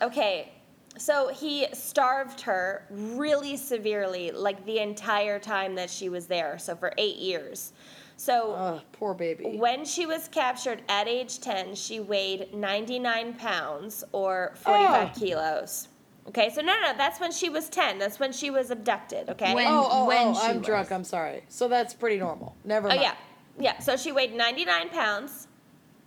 Okay, 0.00 0.52
so 0.98 1.28
he 1.28 1.66
starved 1.72 2.40
her 2.42 2.84
really 2.90 3.56
severely, 3.56 4.30
like 4.30 4.64
the 4.66 4.78
entire 4.78 5.38
time 5.38 5.74
that 5.76 5.90
she 5.90 6.08
was 6.08 6.26
there, 6.26 6.58
so 6.58 6.76
for 6.76 6.92
eight 6.98 7.16
years. 7.16 7.72
So, 8.16 8.52
Ugh, 8.52 8.80
poor 8.92 9.14
baby. 9.14 9.56
when 9.58 9.84
she 9.84 10.06
was 10.06 10.28
captured 10.28 10.82
at 10.88 11.08
age 11.08 11.40
10, 11.40 11.74
she 11.74 11.98
weighed 11.98 12.54
99 12.54 13.34
pounds 13.34 14.04
or 14.12 14.52
ah. 14.66 14.70
45 14.70 15.08
Oh. 15.16 15.18
kilos. 15.18 15.88
Okay, 16.28 16.50
so 16.50 16.60
no, 16.60 16.72
no, 16.74 16.92
no, 16.92 16.96
that's 16.96 17.18
when 17.18 17.32
she 17.32 17.48
was 17.48 17.68
10. 17.68 17.98
That's 17.98 18.20
when 18.20 18.32
she 18.32 18.50
was 18.50 18.70
abducted, 18.70 19.28
okay? 19.30 19.54
When- 19.54 19.66
oh, 19.66 19.88
oh, 19.90 20.06
when 20.06 20.28
oh, 20.28 20.34
she 20.34 20.40
I'm 20.46 20.58
was. 20.58 20.66
drunk. 20.66 20.92
I'm 20.92 21.02
sorry. 21.02 21.42
So 21.48 21.66
that's 21.66 21.94
pretty 21.94 22.18
normal. 22.18 22.54
Never 22.64 22.92
Oh 22.92 22.94
yeah, 22.94 23.14
yeah. 23.58 23.80
So 23.80 23.96
she 23.96 24.12
weighed 24.12 24.34
99 24.34 24.90
pounds. 24.90 25.48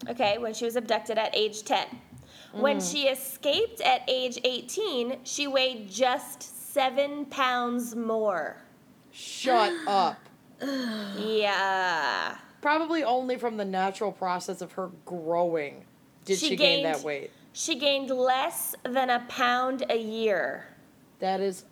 Okay, 0.07 0.37
when 0.37 0.53
she 0.53 0.63
was 0.63 0.75
abducted 0.77 1.17
at 1.17 1.35
age 1.35 1.63
10. 1.63 1.85
When 2.55 2.77
mm. 2.77 2.91
she 2.91 3.07
escaped 3.07 3.81
at 3.81 4.01
age 4.07 4.39
18, 4.43 5.17
she 5.23 5.47
weighed 5.47 5.89
just 5.89 6.73
seven 6.73 7.25
pounds 7.25 7.95
more. 7.95 8.57
Shut 9.11 9.73
up. 9.87 10.17
Yeah. 11.17 12.37
Probably 12.61 13.03
only 13.03 13.37
from 13.37 13.57
the 13.57 13.65
natural 13.65 14.11
process 14.11 14.61
of 14.61 14.71
her 14.73 14.89
growing 15.05 15.83
did 16.23 16.39
She 16.39 16.49
she, 16.49 16.55
gain 16.55 16.83
gained- 16.83 16.95
that 16.95 17.03
weight. 17.03 17.31
She 17.53 17.75
gained 17.79 18.09
less 18.09 18.75
than 18.83 19.09
a 19.09 19.23
pound 19.29 19.85
a 19.89 19.97
year. 19.97 20.65
That 21.19 21.39
is 21.39 21.63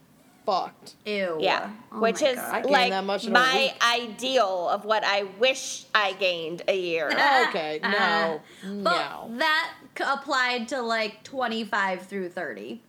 fucked. 0.45 0.95
Ew. 1.05 1.37
Yeah. 1.41 1.71
Oh 1.91 1.99
Which 1.99 2.21
is 2.21 2.35
God. 2.37 2.65
Like 2.65 2.91
that 2.91 3.03
much 3.03 3.27
my 3.27 3.73
ideal 3.81 4.69
of 4.69 4.85
what 4.85 5.03
I 5.03 5.23
wish 5.39 5.83
I 5.93 6.13
gained 6.13 6.61
a 6.69 6.77
year. 6.79 7.07
Okay, 7.49 7.79
no, 7.83 8.41
But 8.63 9.27
no. 9.29 9.37
that 9.39 9.73
c- 9.81 9.82
applied 9.99 10.67
to 10.69 10.81
like 10.81 11.23
25 11.23 12.03
through 12.07 12.29
30. 12.29 12.81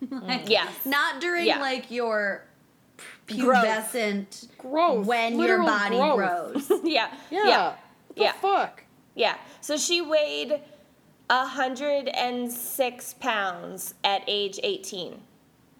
yes. 0.46 0.86
Not 0.86 1.20
during 1.20 1.46
Yeah. 1.46 1.60
like 1.60 1.90
your 1.90 2.44
Growth. 3.26 3.64
pubescent 3.64 4.48
Growth. 4.58 5.06
when 5.06 5.38
your 5.38 5.62
body 5.62 5.96
growth. 5.96 6.68
grows. 6.68 6.80
Yeah. 6.84 7.10
Yeah. 7.30 7.46
Yeah. 7.46 7.74
The 8.16 8.22
Yeah. 8.24 8.32
fuck? 8.32 8.84
Yeah. 9.14 9.36
So 9.60 9.76
she 9.76 10.00
weighed 10.00 10.60
106 11.28 13.14
pounds 13.14 13.94
at 14.04 14.22
age 14.26 14.58
18. 14.62 15.20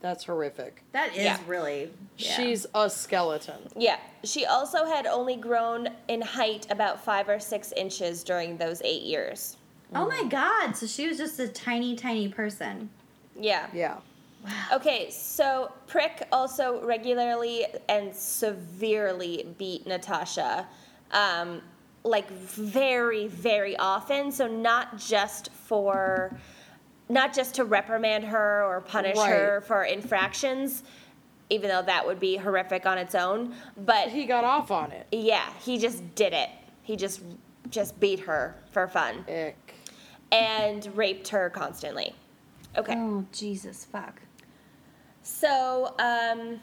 That's 0.00 0.24
horrific. 0.24 0.82
That 0.92 1.10
is 1.14 1.24
Yeah. 1.24 1.38
really. 1.46 1.90
yeah. 2.16 2.36
She's 2.36 2.66
a 2.74 2.88
skeleton. 2.88 3.68
Yeah. 3.76 3.98
She 4.24 4.46
also 4.46 4.86
had 4.86 5.06
only 5.06 5.36
grown 5.36 5.88
in 6.08 6.22
height 6.22 6.66
about 6.70 7.04
five 7.04 7.28
or 7.28 7.38
six 7.38 7.72
inches 7.72 8.24
during 8.24 8.56
those 8.56 8.80
eight 8.82 9.02
years. 9.02 9.56
Oh 9.94 10.06
my 10.08 10.24
god! 10.28 10.76
So 10.76 10.86
she 10.86 11.08
was 11.08 11.18
just 11.18 11.38
a 11.40 11.48
tiny, 11.48 11.96
tiny 11.96 12.28
person. 12.28 12.90
Yeah. 13.38 13.66
Yeah. 13.72 13.96
Wow. 14.44 14.50
Okay, 14.74 15.10
so 15.10 15.70
Prick 15.86 16.26
also 16.32 16.82
regularly 16.84 17.66
and 17.88 18.14
severely 18.14 19.46
beat 19.58 19.86
Natasha, 19.86 20.66
um, 21.12 21.60
like 22.04 22.30
very, 22.30 23.26
very 23.26 23.76
often. 23.76 24.32
So 24.32 24.46
not 24.46 24.96
just 24.96 25.52
for, 25.52 26.34
not 27.10 27.34
just 27.34 27.54
to 27.56 27.64
reprimand 27.66 28.24
her 28.24 28.64
or 28.64 28.80
punish 28.80 29.18
her 29.18 29.60
for 29.66 29.84
infractions, 29.84 30.84
even 31.50 31.68
though 31.68 31.82
that 31.82 32.06
would 32.06 32.18
be 32.20 32.36
horrific 32.36 32.86
on 32.86 32.96
its 32.96 33.14
own. 33.14 33.54
But 33.76 34.08
He 34.08 34.24
got 34.24 34.44
off 34.44 34.70
on 34.70 34.90
it. 34.92 35.06
yeah, 35.12 35.50
he 35.60 35.76
just 35.78 36.14
did 36.14 36.32
it. 36.32 36.48
He 36.82 36.96
just 36.96 37.20
just 37.68 38.00
beat 38.00 38.20
her 38.20 38.54
for 38.72 38.88
fun 38.88 39.24
Ick. 39.28 39.69
And 40.32 40.94
raped 40.96 41.28
her 41.28 41.50
constantly. 41.50 42.14
Okay. 42.76 42.94
Oh 42.96 43.24
Jesus, 43.32 43.84
fuck. 43.84 44.20
So, 45.22 45.94
um, 45.98 46.60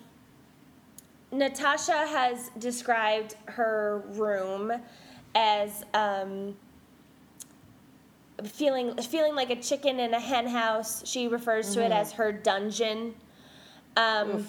Natasha 1.31 2.07
has 2.07 2.49
described 2.57 3.35
her 3.45 4.03
room 4.13 4.71
as 5.35 5.83
um, 5.93 6.55
feeling 8.43 8.95
feeling 8.97 9.35
like 9.35 9.49
a 9.49 9.55
chicken 9.55 9.99
in 9.99 10.13
a 10.13 10.19
hen 10.19 10.47
house. 10.47 11.05
She 11.07 11.27
refers 11.27 11.73
to 11.75 11.85
it 11.85 11.91
as 11.91 12.13
her 12.13 12.31
dungeon, 12.31 13.13
um, 13.97 14.47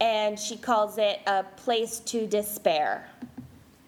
and 0.00 0.38
she 0.38 0.56
calls 0.56 0.98
it 0.98 1.20
a 1.26 1.42
place 1.42 2.00
to 2.00 2.26
despair. 2.26 3.08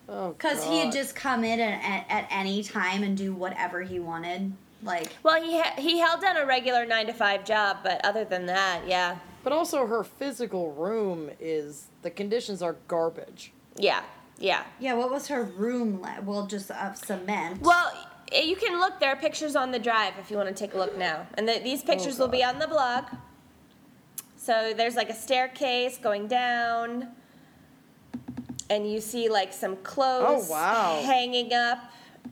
Oh, 0.09 0.31
Because 0.31 0.65
he 0.65 0.79
had 0.79 0.93
just 0.93 1.17
come 1.17 1.43
in 1.43 1.59
at, 1.59 1.83
at, 1.83 2.07
at 2.09 2.29
any 2.31 2.63
time 2.63 3.03
and 3.03 3.17
do 3.17 3.35
whatever 3.35 3.83
he 3.83 3.99
wanted. 3.99 4.53
Like, 4.83 5.09
Well, 5.23 5.43
he 5.43 5.59
ha- 5.59 5.75
he 5.79 5.99
held 5.99 6.21
down 6.21 6.37
a 6.37 6.45
regular 6.47 6.85
nine 6.85 7.07
to 7.07 7.13
five 7.13 7.45
job, 7.45 7.79
but 7.83 8.05
other 8.05 8.25
than 8.25 8.47
that, 8.47 8.83
yeah, 8.87 9.17
But 9.43 9.53
also, 9.53 9.87
her 9.87 10.05
physical 10.05 10.73
room 10.73 11.31
is 11.41 11.87
the 12.03 12.11
conditions 12.11 12.63
are 12.63 12.77
garbage. 12.89 13.53
yeah, 13.77 14.03
yeah. 14.39 14.65
yeah, 14.79 14.95
what 14.95 15.11
was 15.11 15.29
her 15.29 15.43
room 15.45 16.01
like? 16.01 16.27
Well, 16.27 16.47
just 16.47 16.71
of 16.71 16.97
cement. 16.97 17.63
Well, 17.63 17.91
you 18.33 18.57
can 18.57 18.79
look. 18.81 19.01
There 19.01 19.09
are 19.11 19.17
pictures 19.17 19.57
on 19.57 19.71
the 19.73 19.79
drive 19.79 20.15
if 20.21 20.31
you 20.31 20.37
want 20.37 20.49
to 20.49 20.55
take 20.55 20.75
a 20.75 20.79
look 20.79 20.97
now, 20.99 21.27
and 21.35 21.49
the, 21.49 21.61
these 21.63 21.83
oh, 21.83 21.87
pictures 21.87 22.19
will 22.19 22.29
be 22.29 22.45
on 22.45 22.59
the 22.59 22.69
blog. 22.69 23.05
So 24.37 24.73
there's 24.77 24.95
like 24.95 25.09
a 25.11 25.15
staircase 25.15 25.97
going 25.97 26.29
down, 26.29 27.09
and 28.69 28.91
you 28.91 29.01
see 29.01 29.29
like 29.29 29.53
some 29.53 29.77
clothes 29.77 30.49
Oh, 30.49 30.53
wow. 30.53 31.03
hanging 31.05 31.53
up, 31.53 31.79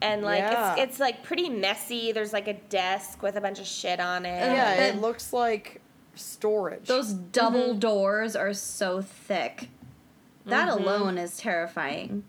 and 0.02 0.22
like 0.22 0.38
Yeah. 0.40 0.72
it's 0.74 0.82
it's 0.82 1.00
like 1.00 1.22
pretty 1.22 1.48
messy. 1.48 2.12
There's 2.12 2.32
like 2.32 2.48
a 2.48 2.54
desk 2.54 3.22
with 3.22 3.36
a 3.36 3.40
bunch 3.40 3.58
of 3.60 3.66
shit 3.66 4.00
on 4.00 4.24
it. 4.26 4.38
Yeah, 4.40 4.74
it 4.86 5.00
looks 5.00 5.32
like 5.32 5.80
storage. 6.14 6.86
Those 6.86 7.12
double 7.12 7.74
doors 7.74 8.36
are 8.36 8.52
so 8.54 9.00
thick. 9.02 9.68
That 10.46 10.68
Mm-hmm. 10.68 10.82
alone 10.84 11.18
is 11.18 11.36
terrifying. 11.36 12.24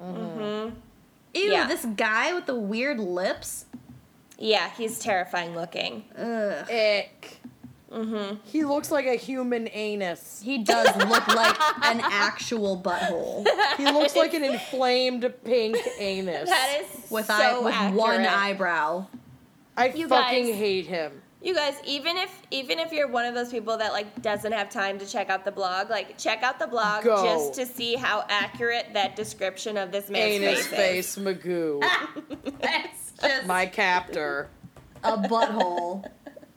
Mhm. 0.00 0.72
Ew, 1.34 1.42
Yeah. 1.52 1.66
this 1.66 1.84
guy 1.84 2.32
with 2.32 2.46
the 2.46 2.54
weird 2.56 2.98
lips. 2.98 3.66
Yeah, 4.38 4.70
he's 4.70 4.98
terrifying 4.98 5.54
looking. 5.54 6.04
Ugh. 6.16 6.70
Ick. 6.70 7.40
Mm-hmm. 7.92 8.36
He 8.44 8.64
looks 8.64 8.90
like 8.90 9.06
a 9.06 9.14
human 9.14 9.68
anus. 9.72 10.40
He 10.44 10.58
does 10.58 10.94
look 10.96 11.26
like 11.28 11.56
an 11.86 12.00
actual 12.04 12.78
butthole 12.80 13.46
He 13.78 13.84
looks 13.84 14.14
like 14.14 14.34
an 14.34 14.44
inflamed 14.44 15.32
pink 15.44 15.76
anus. 15.98 16.50
That 16.50 16.82
is 16.82 17.10
with 17.10 17.26
so 17.26 17.32
eye, 17.34 17.88
with 17.88 17.94
one 17.98 18.26
eyebrow. 18.26 19.06
I 19.76 19.88
You 19.88 20.06
fucking 20.08 20.46
guys- 20.48 20.54
hate 20.56 20.86
him. 20.86 21.22
You 21.40 21.54
guys, 21.54 21.76
even 21.86 22.16
if 22.16 22.42
even 22.50 22.80
if 22.80 22.90
you're 22.92 23.06
one 23.06 23.24
of 23.24 23.32
those 23.32 23.50
people 23.52 23.76
that 23.76 23.92
like 23.92 24.20
doesn't 24.22 24.50
have 24.50 24.68
time 24.70 24.98
to 24.98 25.06
check 25.06 25.30
out 25.30 25.44
the 25.44 25.52
blog, 25.52 25.88
like 25.88 26.18
check 26.18 26.42
out 26.42 26.58
the 26.58 26.66
blog 26.66 27.04
Go. 27.04 27.22
just 27.24 27.54
to 27.54 27.64
see 27.64 27.94
how 27.94 28.24
accurate 28.28 28.86
that 28.94 29.14
description 29.14 29.76
of 29.76 29.92
this 29.92 30.10
man's 30.10 30.42
Anus 30.42 30.66
face, 30.66 31.14
face 31.14 31.16
Magoo. 31.16 31.80
It's 32.60 33.12
just 33.22 33.46
My 33.46 33.66
captor. 33.66 34.48
a 35.04 35.16
butthole. 35.16 36.04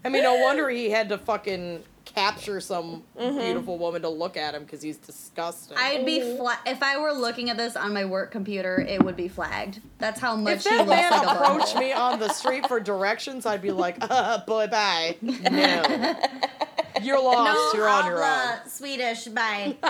I 0.03 0.09
mean, 0.09 0.23
no 0.23 0.35
wonder 0.35 0.69
he 0.81 0.89
had 0.89 1.09
to 1.09 1.17
fucking 1.17 1.83
capture 2.05 2.59
some 2.59 3.03
Mm-hmm. 3.17 3.37
beautiful 3.39 3.77
woman 3.77 4.01
to 4.01 4.09
look 4.09 4.35
at 4.35 4.55
him 4.55 4.63
because 4.63 4.81
he's 4.81 4.97
disgusting. 4.97 5.77
I'd 5.77 6.05
be 6.05 6.35
fla- 6.37 6.59
if 6.65 6.81
I 6.81 6.97
were 6.97 7.13
looking 7.13 7.49
at 7.51 7.57
this 7.57 7.75
on 7.75 7.93
my 7.93 8.03
work 8.05 8.31
computer, 8.31 8.81
it 8.81 9.03
would 9.03 9.15
be 9.15 9.27
flagged. 9.27 9.79
That's 9.99 10.19
how 10.19 10.35
much 10.35 10.57
if 10.57 10.63
he 10.63 10.69
that 10.71 10.87
looks 10.87 10.89
man 11.01 11.11
like 11.11 11.27
a 11.27 11.39
approached 11.39 11.75
me 11.77 11.93
on 11.93 12.19
the 12.19 12.29
street 12.33 12.65
for 12.67 12.79
directions, 12.79 13.45
I'd 13.45 13.61
be 13.61 13.71
like, 13.71 13.97
uh, 14.01 14.39
boy, 14.45 14.67
bye. 14.67 15.17
No. 15.21 16.15
You're 17.01 17.21
lost. 17.21 17.73
No 17.75 17.79
You're 17.79 17.87
on 17.89 18.05
your 18.07 18.23
own. 18.23 18.67
Swedish, 18.67 19.25
bye. 19.27 19.77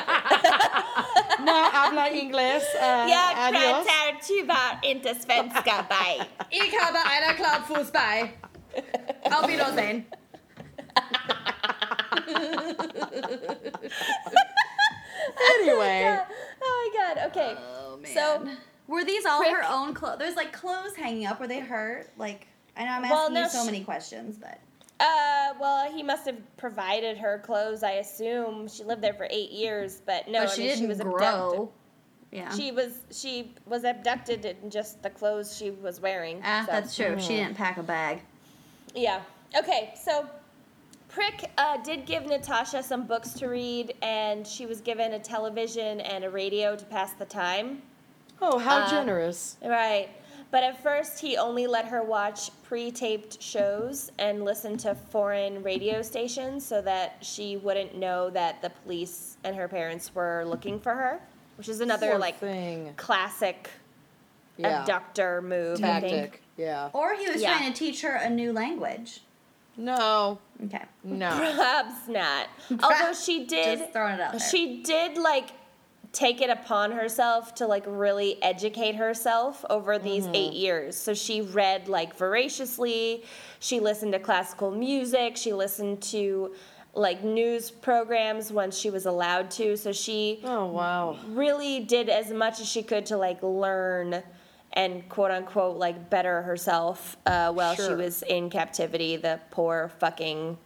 No 1.43 1.53
habla 1.71 2.09
inglés. 2.11 2.61
Uh, 2.79 3.07
Jag 3.09 3.35
adios. 3.35 3.85
pratar 3.87 4.19
tyvärr 4.21 4.79
inte 4.83 5.15
svenska, 5.15 5.85
bye. 5.89 6.25
Ich 6.51 6.73
habe 6.79 6.99
einen 6.99 7.35
Klumpfuß 7.35 7.91
bei. 8.73 9.31
Auf 9.31 9.47
Wiedersehen. 9.47 10.05
Anyway, 15.59 16.17
Oh 16.63 16.91
my 16.93 17.15
god, 17.15 17.27
okay. 17.27 17.55
Oh 17.57 17.97
man. 17.97 18.13
So- 18.13 18.47
were 18.87 19.05
these 19.05 19.25
all 19.25 19.39
Prick- 19.39 19.53
her 19.55 19.63
own 19.67 19.93
clothes? 19.93 20.17
There's 20.19 20.35
like 20.35 20.51
clothes 20.51 20.95
hanging 20.95 21.25
up. 21.25 21.39
Were 21.39 21.47
they 21.47 21.59
her? 21.59 22.05
Like 22.17 22.47
I 22.75 22.83
know 22.83 22.91
I'm 22.91 23.03
asking 23.05 23.09
Well, 23.15 23.31
no, 23.31 23.43
you 23.43 23.49
so 23.49 23.63
sh- 23.63 23.65
many 23.65 23.83
questions, 23.83 24.37
but 24.37 24.59
Uh, 24.99 25.53
well, 25.59 25.89
he 25.91 26.03
must 26.03 26.25
have 26.25 26.35
provided 26.57 27.17
her 27.17 27.39
clothes, 27.39 27.83
I 27.83 27.91
assume. 27.93 28.67
She 28.67 28.83
lived 28.83 29.01
there 29.01 29.13
for 29.13 29.27
eight 29.29 29.51
years, 29.51 30.01
but 30.05 30.27
no, 30.27 30.39
but 30.41 30.49
I 30.49 30.53
she 30.53 30.59
mean, 30.61 30.67
didn't 30.69 30.81
she 30.81 30.87
was 30.87 30.99
abducted. 30.99 31.67
Yeah. 32.31 32.49
She 32.53 32.71
was 32.71 32.99
she 33.11 33.53
was 33.65 33.83
abducted 33.83 34.45
in 34.45 34.69
just 34.69 35.01
the 35.03 35.09
clothes 35.09 35.55
she 35.55 35.71
was 35.71 35.99
wearing. 36.01 36.41
ah, 36.43 36.63
so. 36.65 36.71
that's 36.71 36.95
true. 36.95 37.17
She 37.19 37.35
didn't 37.37 37.55
pack 37.55 37.77
a 37.77 37.83
bag. 37.83 38.21
Yeah. 38.95 39.21
Okay, 39.57 39.93
so 40.01 40.25
Prick 41.09 41.49
uh, 41.57 41.77
did 41.83 42.05
give 42.05 42.25
Natasha 42.25 42.81
some 42.81 43.05
books 43.05 43.33
to 43.33 43.47
read, 43.47 43.93
and 44.01 44.45
she 44.47 44.65
was 44.65 44.79
given 44.81 45.13
a 45.13 45.19
television 45.19 45.99
and 46.01 46.23
a 46.23 46.29
radio 46.29 46.75
to 46.75 46.85
pass 46.85 47.13
the 47.13 47.25
time. 47.25 47.81
oh, 48.41 48.57
how 48.57 48.79
Uh, 48.79 48.89
generous. 48.89 49.57
Right. 49.63 50.09
But 50.51 50.63
at 50.63 50.81
first, 50.83 51.19
he 51.21 51.37
only 51.37 51.67
let 51.67 51.85
her 51.85 52.01
watch 52.03 52.49
pre 52.63 52.91
taped 52.91 53.41
shows 53.41 54.11
and 54.19 54.43
listen 54.43 54.77
to 54.79 54.95
foreign 54.95 55.61
radio 55.63 56.01
stations 56.01 56.65
so 56.65 56.81
that 56.81 57.17
she 57.21 57.55
wouldn't 57.57 57.95
know 57.95 58.29
that 58.31 58.61
the 58.61 58.69
police 58.83 59.37
and 59.45 59.55
her 59.55 59.67
parents 59.69 60.13
were 60.15 60.43
looking 60.45 60.79
for 60.79 60.93
her, 60.93 61.21
which 61.57 61.69
is 61.69 61.79
another, 61.81 62.09
Poor 62.11 62.17
like, 62.19 62.37
thing. 62.39 62.93
classic 62.97 63.69
Yeah. 64.57 64.81
abductor 64.81 65.41
move, 65.41 65.81
I 65.83 65.99
think. 66.01 66.40
Tactic. 66.57 66.65
Yeah. 66.65 66.89
Or 66.93 67.15
he 67.15 67.29
was 67.29 67.41
Yeah. 67.41 67.57
trying 67.57 67.71
to 67.71 67.77
teach 67.77 68.01
her 68.01 68.15
a 68.15 68.29
new 68.29 68.53
language. 68.53 69.21
No. 69.77 70.37
Okay. 70.65 70.83
No. 71.03 71.29
Perhaps 71.29 72.07
not. 72.07 72.47
Although 72.83 73.13
she 73.13 73.45
did. 73.45 73.79
Just 73.79 73.93
throwing 73.93 74.15
it 74.15 74.21
out 74.21 74.31
there. 74.33 74.39
She 74.39 74.83
did 74.83 75.17
like 75.17 75.51
take 76.11 76.41
it 76.41 76.49
upon 76.49 76.91
herself 76.91 77.55
to 77.55 77.65
like 77.65 77.85
really 77.87 78.41
educate 78.43 78.95
herself 78.95 79.63
over 79.69 79.97
these 79.97 80.25
mm-hmm. 80.25 80.35
eight 80.35 80.53
years. 80.53 80.95
So 80.97 81.13
she 81.13 81.41
read 81.41 81.87
like 81.87 82.15
voraciously. 82.17 83.23
She 83.59 83.79
listened 83.79 84.11
to 84.13 84.19
classical 84.19 84.71
music. 84.71 85.37
She 85.37 85.53
listened 85.53 86.01
to 86.03 86.53
like 86.93 87.23
news 87.23 87.71
programs 87.71 88.51
when 88.51 88.71
she 88.71 88.89
was 88.89 89.05
allowed 89.05 89.49
to. 89.51 89.77
So 89.77 89.93
she 89.93 90.41
Oh 90.43 90.65
wow. 90.67 91.17
really 91.29 91.79
did 91.79 92.09
as 92.09 92.31
much 92.31 92.59
as 92.59 92.67
she 92.67 92.83
could 92.83 93.05
to 93.07 93.17
like 93.17 93.41
learn 93.41 94.21
and 94.73 95.07
quote 95.09 95.31
unquote 95.31 95.77
like 95.77 96.09
better 96.09 96.41
herself 96.43 97.17
uh, 97.25 97.51
while 97.51 97.75
she 97.75 97.93
was 97.93 98.23
in 98.23 98.49
captivity. 98.49 99.17
The 99.17 99.39
poor 99.51 99.91
fucking 99.99 100.57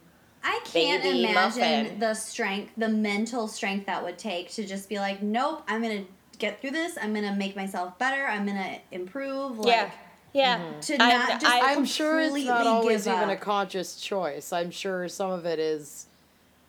I 0.44 0.60
can't 0.64 1.02
baby 1.02 1.24
imagine 1.24 1.82
muffin. 1.84 1.98
the 1.98 2.14
strength, 2.14 2.72
the 2.76 2.88
mental 2.88 3.48
strength 3.48 3.86
that 3.86 4.02
would 4.04 4.16
take 4.18 4.50
to 4.52 4.64
just 4.66 4.88
be 4.88 4.98
like, 4.98 5.22
nope, 5.22 5.64
I'm 5.66 5.82
gonna 5.82 6.04
get 6.38 6.60
through 6.60 6.70
this. 6.70 6.96
I'm 7.00 7.12
gonna 7.14 7.34
make 7.34 7.56
myself 7.56 7.98
better. 7.98 8.24
I'm 8.26 8.46
gonna 8.46 8.78
improve. 8.92 9.58
Like, 9.58 9.68
yeah, 9.68 9.90
yeah. 10.32 10.80
To 10.82 11.02
I'm- 11.02 11.28
not 11.28 11.40
just 11.40 11.46
I- 11.52 11.72
I'm 11.72 11.84
sure 11.84 12.20
it's 12.20 12.44
not 12.44 12.66
always 12.66 13.08
even 13.08 13.30
a 13.30 13.36
conscious 13.36 13.96
choice. 13.96 14.52
I'm 14.52 14.70
sure 14.70 15.08
some 15.08 15.32
of 15.32 15.46
it 15.46 15.58
is 15.58 16.06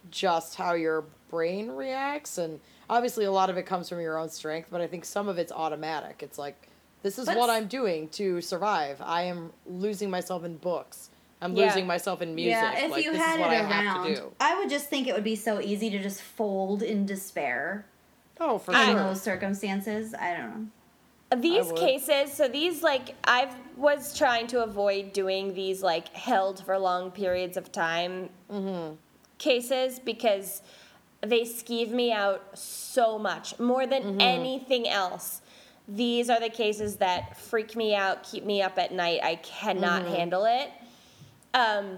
just 0.09 0.55
how 0.55 0.73
your 0.73 1.03
brain 1.29 1.69
reacts, 1.69 2.38
and 2.39 2.59
obviously 2.89 3.25
a 3.25 3.31
lot 3.31 3.49
of 3.51 3.57
it 3.57 3.65
comes 3.67 3.89
from 3.89 3.99
your 3.99 4.17
own 4.17 4.29
strength. 4.29 4.69
But 4.71 4.81
I 4.81 4.88
think 4.88 5.05
some 5.05 5.27
of 5.27 5.38
it's 5.38 5.51
automatic. 5.51 6.23
It's 6.23 6.39
like 6.39 6.69
this 7.03 7.19
is 7.19 7.25
But 7.25 7.37
what 7.37 7.49
I'm 7.49 7.67
doing 7.67 8.09
to 8.09 8.41
survive. 8.41 9.01
I 9.01 9.23
am 9.23 9.53
losing 9.65 10.09
myself 10.09 10.43
in 10.43 10.57
books. 10.57 11.09
I'm 11.41 11.55
Yeah. 11.55 11.67
losing 11.67 11.85
myself 11.85 12.21
in 12.21 12.33
music. 12.33 12.51
Yeah, 12.51 12.85
if 12.85 12.91
like, 12.91 13.05
you 13.05 13.11
this 13.11 13.21
had 13.21 13.35
is 13.35 13.39
what 13.41 13.53
it 13.53 13.59
I 13.59 13.63
have 13.63 13.85
around, 13.85 14.07
to 14.07 14.15
do. 14.15 14.31
I 14.39 14.57
would 14.59 14.69
just 14.69 14.89
think 14.89 15.07
it 15.07 15.13
would 15.13 15.23
be 15.23 15.35
so 15.35 15.61
easy 15.61 15.89
to 15.91 15.99
just 15.99 16.21
fold 16.21 16.81
in 16.81 17.05
despair 17.05 17.85
Oh, 18.39 18.57
for 18.57 18.71
in 18.71 18.77
sure. 18.77 18.89
In 18.89 18.95
those 18.97 19.21
circumstances. 19.21 20.13
I 20.13 20.35
don't 20.35 20.49
know. 20.49 20.67
Uh, 21.29 21.35
these 21.35 21.71
cases 21.73 22.31
so 22.31 22.47
these 22.47 22.81
like 22.81 23.13
i 23.25 23.53
was 23.75 24.17
trying 24.17 24.47
to 24.47 24.63
avoid 24.63 25.11
doing 25.11 25.53
these 25.53 25.83
like 25.83 26.07
held 26.15 26.63
for 26.63 26.77
long 26.77 27.11
periods 27.11 27.57
of 27.57 27.69
time 27.69 28.29
mm-hmm. 28.49 28.95
cases 29.37 29.99
because 29.99 30.61
they 31.19 31.41
skeeve 31.41 31.91
me 31.91 32.13
out 32.13 32.57
so 32.57 33.19
much 33.19 33.59
more 33.59 33.85
than 33.85 34.03
mm-hmm. 34.03 34.21
anything 34.21 34.87
else 34.87 35.41
these 35.88 36.29
are 36.29 36.39
the 36.39 36.49
cases 36.49 36.97
that 36.97 37.38
freak 37.38 37.75
me 37.75 37.95
out 37.95 38.23
keep 38.23 38.43
me 38.43 38.61
up 38.61 38.77
at 38.77 38.91
night 38.91 39.19
i 39.23 39.35
cannot 39.35 40.05
handle 40.05 40.45
it 40.45 40.69
um, 41.53 41.97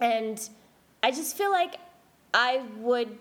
and 0.00 0.48
i 1.02 1.10
just 1.10 1.36
feel 1.36 1.50
like 1.50 1.76
i 2.34 2.62
would 2.78 3.16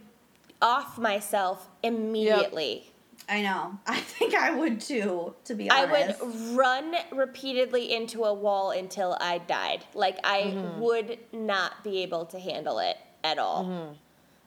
off 0.61 0.97
myself 0.97 1.69
immediately 1.83 2.85
I 3.31 3.43
know. 3.43 3.77
I 3.85 3.99
think 3.99 4.33
I 4.33 4.49
would 4.49 4.81
too, 4.81 5.35
to 5.45 5.53
be 5.53 5.69
honest. 5.69 6.19
I 6.19 6.25
would 6.25 6.57
run 6.57 6.95
repeatedly 7.11 7.93
into 7.93 8.23
a 8.23 8.33
wall 8.33 8.71
until 8.71 9.15
I 9.21 9.37
died. 9.37 9.85
Like 9.93 10.17
I 10.23 10.55
Mm-hmm. 10.57 10.81
would 10.81 11.19
not 11.31 11.83
be 11.83 12.01
able 12.01 12.25
to 12.25 12.39
handle 12.39 12.79
it 12.79 12.97
at 13.23 13.37
all. 13.37 13.95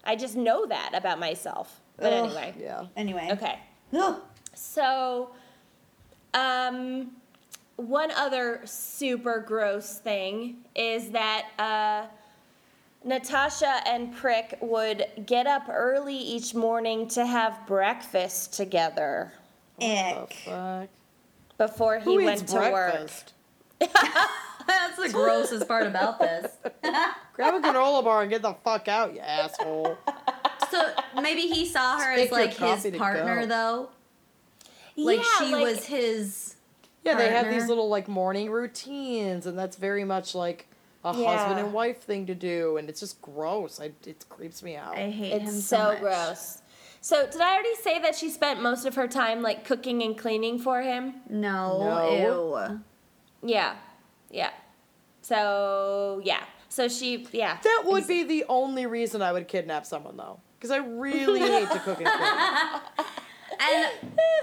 I 0.02 0.16
just 0.16 0.34
know 0.34 0.66
that 0.66 0.94
about 0.94 1.20
myself. 1.20 1.80
But 1.96 2.12
Ugh. 2.12 2.24
anyway. 2.24 2.54
Yeah. 2.58 2.86
Anyway. 2.96 3.28
Okay. 3.30 3.56
Ugh. 3.92 4.16
So 4.54 5.30
um 6.34 7.12
one 7.76 8.10
other 8.12 8.60
super 8.64 9.40
gross 9.40 9.98
thing 9.98 10.58
is 10.74 11.10
that 11.10 11.46
uh 11.58 12.06
Natasha 13.04 13.80
and 13.86 14.14
Prick 14.14 14.58
would 14.60 15.06
get 15.26 15.46
up 15.46 15.64
early 15.68 16.16
each 16.16 16.54
morning 16.54 17.08
to 17.08 17.26
have 17.26 17.66
breakfast 17.66 18.52
together 18.54 19.32
Ick. 19.80 20.48
before 21.58 21.98
he 21.98 22.04
Who 22.04 22.24
went 22.24 22.42
eats 22.42 22.52
to 22.52 22.58
work. 22.58 23.10
That's 23.80 24.96
the 24.96 25.08
grossest 25.12 25.66
part 25.66 25.86
about 25.88 26.20
this. 26.20 26.52
Grab 27.34 27.54
a 27.54 27.60
granola 27.60 28.04
bar 28.04 28.22
and 28.22 28.30
get 28.30 28.42
the 28.42 28.54
fuck 28.62 28.86
out, 28.86 29.12
you 29.14 29.20
asshole. 29.20 29.98
So 30.70 30.92
maybe 31.20 31.42
he 31.42 31.66
saw 31.66 31.98
her 31.98 32.14
Take 32.14 32.26
as 32.26 32.32
like 32.32 32.54
his 32.54 32.96
partner, 32.96 33.40
go. 33.40 33.46
though. 33.46 33.88
Like 34.96 35.18
Yeah, 35.18 35.24
she 35.38 35.52
like- 35.52 35.62
was 35.64 35.84
his. 35.86 36.56
Yeah, 37.04 37.16
they 37.16 37.30
have 37.30 37.50
these 37.50 37.66
little 37.66 37.88
like 37.88 38.06
morning 38.06 38.48
routines, 38.50 39.46
and 39.46 39.58
that's 39.58 39.76
very 39.76 40.04
much 40.04 40.34
like 40.36 40.68
a 41.04 41.12
husband 41.12 41.58
and 41.58 41.72
wife 41.72 42.00
thing 42.00 42.26
to 42.26 42.34
do, 42.34 42.76
and 42.76 42.88
it's 42.88 43.00
just 43.00 43.20
gross. 43.20 43.80
I, 43.80 43.90
it 44.06 44.24
creeps 44.28 44.62
me 44.62 44.76
out. 44.76 44.96
I 44.96 45.10
hate 45.10 45.42
him 45.42 45.48
so, 45.50 45.60
so 45.60 45.78
much. 45.94 45.98
gross. 46.00 46.58
So 47.00 47.26
did 47.26 47.40
I 47.40 47.54
already 47.54 47.74
say 47.82 47.98
that 48.02 48.14
she 48.14 48.30
spent 48.30 48.62
most 48.62 48.86
of 48.86 48.94
her 48.94 49.08
time 49.08 49.42
like 49.42 49.64
cooking 49.64 50.00
and 50.04 50.16
cleaning 50.16 50.60
for 50.60 50.80
him? 50.80 51.14
No, 51.28 51.80
No. 51.80 52.70
ew. 52.70 52.80
Yeah. 53.50 53.74
Yeah. 54.30 54.50
So 55.22 56.20
yeah. 56.24 56.44
So 56.68 56.86
she 56.88 57.26
yeah. 57.32 57.58
that 57.64 57.82
would 57.86 58.06
be 58.06 58.22
the 58.22 58.44
only 58.48 58.86
reason 58.86 59.22
I 59.22 59.32
would 59.32 59.48
kidnap 59.48 59.84
someone, 59.86 60.16
though, 60.16 60.38
because 60.58 60.70
I 60.70 60.76
really 60.76 61.40
hate 61.56 61.68
to 61.70 61.78
cook 61.80 62.00
and 62.00 62.06
clean. 62.08 63.06
and 63.62 63.90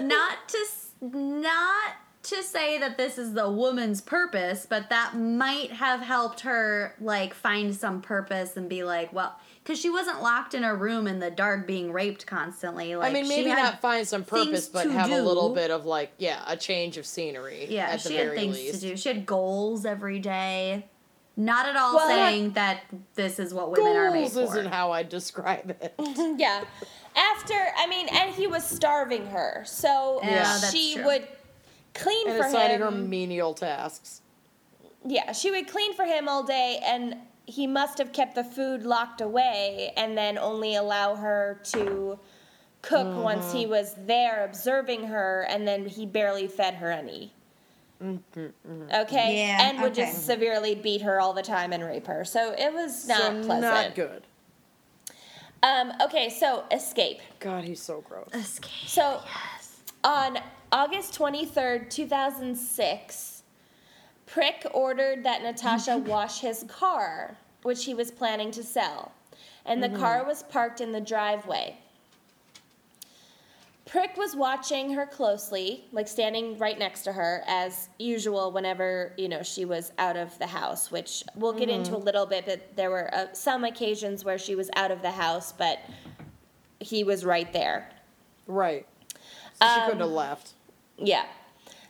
not 0.08 0.48
to 0.48 0.58
not 1.02 1.92
to 2.22 2.42
say 2.42 2.78
that 2.78 2.98
this 2.98 3.16
is 3.16 3.32
the 3.32 3.50
woman's 3.50 4.00
purpose, 4.00 4.66
but 4.68 4.90
that 4.90 5.16
might 5.16 5.72
have 5.72 6.00
helped 6.00 6.40
her 6.40 6.94
like 7.00 7.32
find 7.32 7.74
some 7.74 8.02
purpose 8.02 8.56
and 8.58 8.68
be 8.68 8.84
like, 8.84 9.10
well, 9.12 9.38
because 9.62 9.78
she 9.80 9.88
wasn't 9.88 10.22
locked 10.22 10.52
in 10.54 10.62
a 10.62 10.74
room 10.74 11.06
in 11.06 11.18
the 11.18 11.30
dark 11.30 11.66
being 11.66 11.92
raped 11.92 12.26
constantly. 12.26 12.94
Like 12.94 13.10
I 13.10 13.12
mean, 13.14 13.24
she 13.24 13.28
maybe 13.30 13.48
not 13.50 13.80
find 13.80 14.06
some 14.06 14.24
purpose, 14.24 14.66
things 14.66 14.68
but 14.68 14.84
to 14.84 14.92
have 14.92 15.10
a 15.10 15.22
little 15.22 15.54
bit 15.54 15.70
of 15.70 15.86
like, 15.86 16.12
yeah, 16.18 16.42
a 16.46 16.56
change 16.56 16.98
of 16.98 17.06
scenery. 17.06 17.66
Yeah, 17.70 17.86
at 17.86 18.02
the 18.02 18.10
she 18.10 18.16
had 18.16 18.34
things 18.34 18.56
least. 18.56 18.80
to 18.82 18.88
do. 18.88 18.96
She 18.96 19.08
had 19.08 19.24
goals 19.24 19.86
every 19.86 20.18
day. 20.18 20.86
Not 21.36 21.64
at 21.66 21.76
all 21.76 21.94
Well, 21.94 22.08
saying 22.08 22.52
that 22.52 22.82
this 23.14 23.38
is 23.38 23.54
what 23.54 23.70
women 23.70 23.96
are 23.96 24.10
made 24.10 24.30
Goals 24.32 24.50
for. 24.50 24.58
isn't 24.58 24.70
how 24.70 24.92
I 24.92 25.04
describe 25.04 25.70
it. 25.70 25.94
Yeah. 26.38 26.64
After 27.20 27.54
I 27.76 27.86
mean, 27.86 28.08
and 28.08 28.30
he 28.34 28.46
was 28.46 28.64
starving 28.64 29.26
her, 29.26 29.62
so 29.66 30.20
Yeah, 30.22 30.58
she 30.58 30.98
would 31.00 31.28
clean 31.94 32.28
and 32.28 32.38
for 32.38 32.46
assigning 32.46 32.76
him. 32.76 32.82
her 32.82 32.90
menial 32.90 33.52
tasks. 33.52 34.22
Yeah, 35.04 35.32
she 35.32 35.50
would 35.50 35.68
clean 35.68 35.94
for 35.94 36.04
him 36.04 36.28
all 36.28 36.42
day, 36.42 36.80
and 36.82 37.16
he 37.46 37.66
must 37.66 37.98
have 37.98 38.12
kept 38.12 38.34
the 38.34 38.44
food 38.44 38.84
locked 38.84 39.20
away 39.20 39.92
and 39.96 40.16
then 40.16 40.38
only 40.38 40.76
allow 40.76 41.16
her 41.16 41.60
to 41.64 42.18
cook 42.82 43.06
mm-hmm. 43.06 43.22
once 43.22 43.52
he 43.52 43.66
was 43.66 43.94
there 44.06 44.44
observing 44.44 45.06
her, 45.08 45.46
and 45.48 45.68
then 45.68 45.86
he 45.86 46.06
barely 46.06 46.46
fed 46.46 46.74
her 46.74 46.90
any. 46.90 47.34
Mm-hmm. 48.02 48.82
Okay? 48.94 49.36
Yeah, 49.36 49.68
and 49.68 49.82
would 49.82 49.92
okay. 49.92 50.06
just 50.06 50.24
severely 50.24 50.74
beat 50.74 51.02
her 51.02 51.20
all 51.20 51.34
the 51.34 51.42
time 51.42 51.72
and 51.72 51.84
rape 51.84 52.06
her. 52.06 52.24
So 52.24 52.54
it 52.56 52.72
was 52.72 53.06
not 53.06 53.18
so 53.18 53.42
pleasant. 53.44 53.62
not 53.62 53.94
good. 53.94 54.26
Um, 55.62 55.92
okay, 56.02 56.30
so 56.30 56.64
escape. 56.70 57.20
God, 57.38 57.64
he's 57.64 57.82
so 57.82 58.00
gross. 58.00 58.28
Escape. 58.32 58.88
So 58.88 59.20
on 60.04 60.38
August 60.72 61.18
23rd, 61.18 61.90
2006, 61.90 63.42
Prick 64.26 64.66
ordered 64.72 65.24
that 65.24 65.42
Natasha 65.42 65.98
wash 66.06 66.40
his 66.40 66.64
car, 66.68 67.36
which 67.62 67.84
he 67.84 67.94
was 67.94 68.10
planning 68.10 68.50
to 68.52 68.62
sell. 68.62 69.12
And 69.66 69.82
the 69.82 69.90
car 69.90 70.24
was 70.24 70.42
parked 70.44 70.80
in 70.80 70.92
the 70.92 71.00
driveway. 71.00 71.76
Prick 73.90 74.16
was 74.16 74.36
watching 74.36 74.92
her 74.92 75.04
closely, 75.04 75.84
like 75.90 76.06
standing 76.06 76.56
right 76.58 76.78
next 76.78 77.02
to 77.02 77.12
her, 77.12 77.42
as 77.48 77.88
usual 77.98 78.52
whenever, 78.52 79.12
you 79.16 79.28
know, 79.28 79.42
she 79.42 79.64
was 79.64 79.90
out 79.98 80.16
of 80.16 80.38
the 80.38 80.46
house, 80.46 80.92
which 80.92 81.24
we'll 81.34 81.52
get 81.52 81.68
into 81.68 81.96
a 81.96 81.98
little 81.98 82.24
bit, 82.24 82.46
but 82.46 82.76
there 82.76 82.88
were 82.88 83.12
uh, 83.12 83.26
some 83.32 83.64
occasions 83.64 84.24
where 84.24 84.38
she 84.38 84.54
was 84.54 84.70
out 84.76 84.92
of 84.92 85.02
the 85.02 85.10
house, 85.10 85.50
but 85.50 85.80
he 86.78 87.02
was 87.02 87.24
right 87.24 87.52
there. 87.52 87.90
Right. 88.46 88.86
So 89.60 89.66
she 89.66 89.80
Um, 89.80 89.84
couldn't 89.86 90.00
have 90.00 90.10
left. 90.10 90.52
Yeah. 90.96 91.24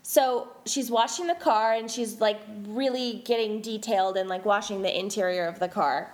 So 0.03 0.49
she's 0.65 0.91
washing 0.91 1.27
the 1.27 1.35
car 1.35 1.75
and 1.75 1.91
she's 1.91 2.19
like 2.19 2.41
really 2.67 3.23
getting 3.27 3.61
detailed 3.61 4.17
and 4.17 4.27
like 4.27 4.47
washing 4.47 4.81
the 4.81 4.99
interior 4.99 5.47
of 5.47 5.59
the 5.59 5.69
car. 5.69 6.11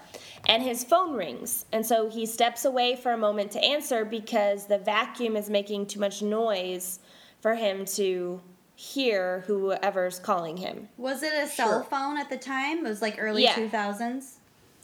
And 0.47 0.63
his 0.63 0.85
phone 0.85 1.15
rings. 1.15 1.67
And 1.73 1.85
so 1.85 2.09
he 2.09 2.25
steps 2.25 2.65
away 2.65 2.97
for 2.97 3.13
a 3.13 3.19
moment 3.19 3.51
to 3.53 3.63
answer 3.65 4.05
because 4.05 4.67
the 4.67 4.79
vacuum 4.79 5.37
is 5.37 5.51
making 5.51 5.87
too 5.87 5.99
much 6.01 6.23
noise 6.23 7.01
for 7.41 7.55
him 7.57 7.85
to 7.97 8.41
hear 8.77 9.41
whoever's 9.47 10.19
calling 10.19 10.57
him. 10.59 10.89
Was 10.97 11.23
it 11.23 11.33
a 11.35 11.47
cell 11.47 11.69
Sure. 11.69 11.83
phone 11.85 12.17
at 12.19 12.29
the 12.31 12.37
time? 12.37 12.79
It 12.85 12.89
was 12.89 13.03
like 13.03 13.17
early 13.19 13.43
Yeah. 13.43 13.55
2000s? 13.55 14.39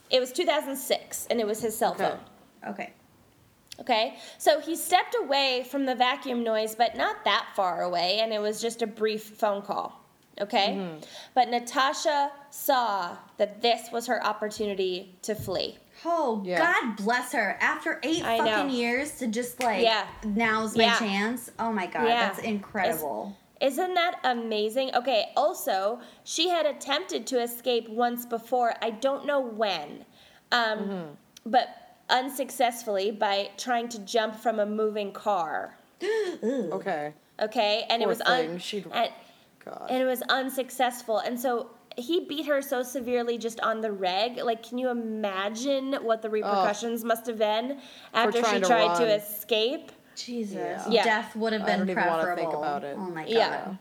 It 0.09 0.19
was 0.19 0.31
2006 0.33 1.27
and 1.29 1.39
it 1.39 1.47
was 1.47 1.61
his 1.61 1.77
cell 1.77 1.93
Okay. 1.93 2.09
phone. 2.09 2.19
Okay. 2.71 2.93
Okay, 3.79 4.17
so 4.37 4.59
he 4.59 4.75
stepped 4.75 5.15
away 5.19 5.65
from 5.67 5.85
the 5.85 5.95
vacuum 5.95 6.43
noise, 6.43 6.75
but 6.75 6.95
not 6.95 7.23
that 7.25 7.47
far 7.55 7.81
away, 7.81 8.19
and 8.19 8.31
it 8.31 8.37
was 8.39 8.61
just 8.61 8.83
a 8.83 8.87
brief 8.87 9.23
phone 9.23 9.63
call. 9.63 10.02
Okay? 10.43 10.97
But 11.33 11.49
Natasha 11.49 12.31
saw 12.51 13.17
that 13.37 13.61
this 13.61 13.89
was 13.91 14.05
her 14.07 14.23
opportunity 14.25 15.15
to 15.23 15.33
flee. 15.35 15.77
Oh, 16.05 16.41
Yeah. 16.45 16.59
God 16.59 16.97
bless 16.97 17.31
her. 17.31 17.57
After 17.61 17.99
eight 18.03 18.23
I 18.25 18.37
know. 18.37 18.45
fucking 18.45 18.69
years 18.71 19.17
to 19.19 19.27
just 19.27 19.61
like, 19.63 19.83
Yeah. 19.83 20.05
now's 20.25 20.75
my 20.75 20.83
Yeah. 20.83 20.99
chance. 20.99 21.49
Oh 21.57 21.71
my 21.71 21.85
God, 21.87 22.07
Yeah. 22.07 22.27
that's 22.27 22.39
incredible. 22.39 23.35
Isn't 23.61 23.93
that 23.93 24.19
amazing? 24.25 24.93
Okay, 24.95 25.31
also, 25.37 26.01
she 26.25 26.49
had 26.49 26.65
attempted 26.65 27.25
to 27.27 27.41
escape 27.41 27.87
once 27.87 28.25
before. 28.25 28.73
I 28.81 28.89
don't 28.89 29.25
know 29.25 29.39
when, 29.39 30.05
um, 30.51 31.17
but 31.45 31.69
unsuccessfully 32.09 33.11
by 33.11 33.49
trying 33.57 33.87
to 33.89 33.99
jump 33.99 34.35
from 34.35 34.59
a 34.59 34.65
moving 34.65 35.13
car. 35.13 35.77
Okay. 36.43 37.13
Okay, 37.41 37.85
and 37.89 38.01
it 38.01 38.05
Poor 38.05 38.09
was 38.09 38.17
thing, 38.19 38.51
un- 38.51 38.57
she'd- 38.59 38.85
and, 38.91 39.09
God. 39.65 39.87
and 39.89 40.01
it 40.01 40.05
was 40.05 40.21
unsuccessful. 40.23 41.19
And 41.19 41.39
so 41.39 41.69
he 41.97 42.25
beat 42.25 42.45
her 42.45 42.61
so 42.61 42.83
severely 42.83 43.37
just 43.37 43.59
on 43.61 43.81
the 43.81 43.91
reg. 43.91 44.37
Like, 44.37 44.67
can 44.67 44.77
you 44.77 44.89
imagine 44.89 45.93
what 46.01 46.21
the 46.21 46.29
repercussions 46.29 47.03
must 47.03 47.27
have 47.27 47.37
been 47.37 47.79
after 48.13 48.39
she 48.39 48.41
trying 48.41 48.61
to 48.61 48.67
tried 48.67 48.97
to 48.97 49.03
run. 49.03 49.19
escape? 49.19 49.91
Jesus. 50.15 50.83
Yeah. 50.89 51.03
Death 51.03 51.35
would 51.35 51.53
have 51.53 51.63
I 51.63 51.65
been 51.65 51.79
don't 51.79 51.89
even 51.89 52.05
wanna 52.05 52.23
preferable. 52.23 52.51
think 52.51 52.53
about 52.53 52.83
it. 52.83 52.95
Oh 52.97 53.09
my 53.09 53.23
God. 53.23 53.31
Yeah. 53.31 53.75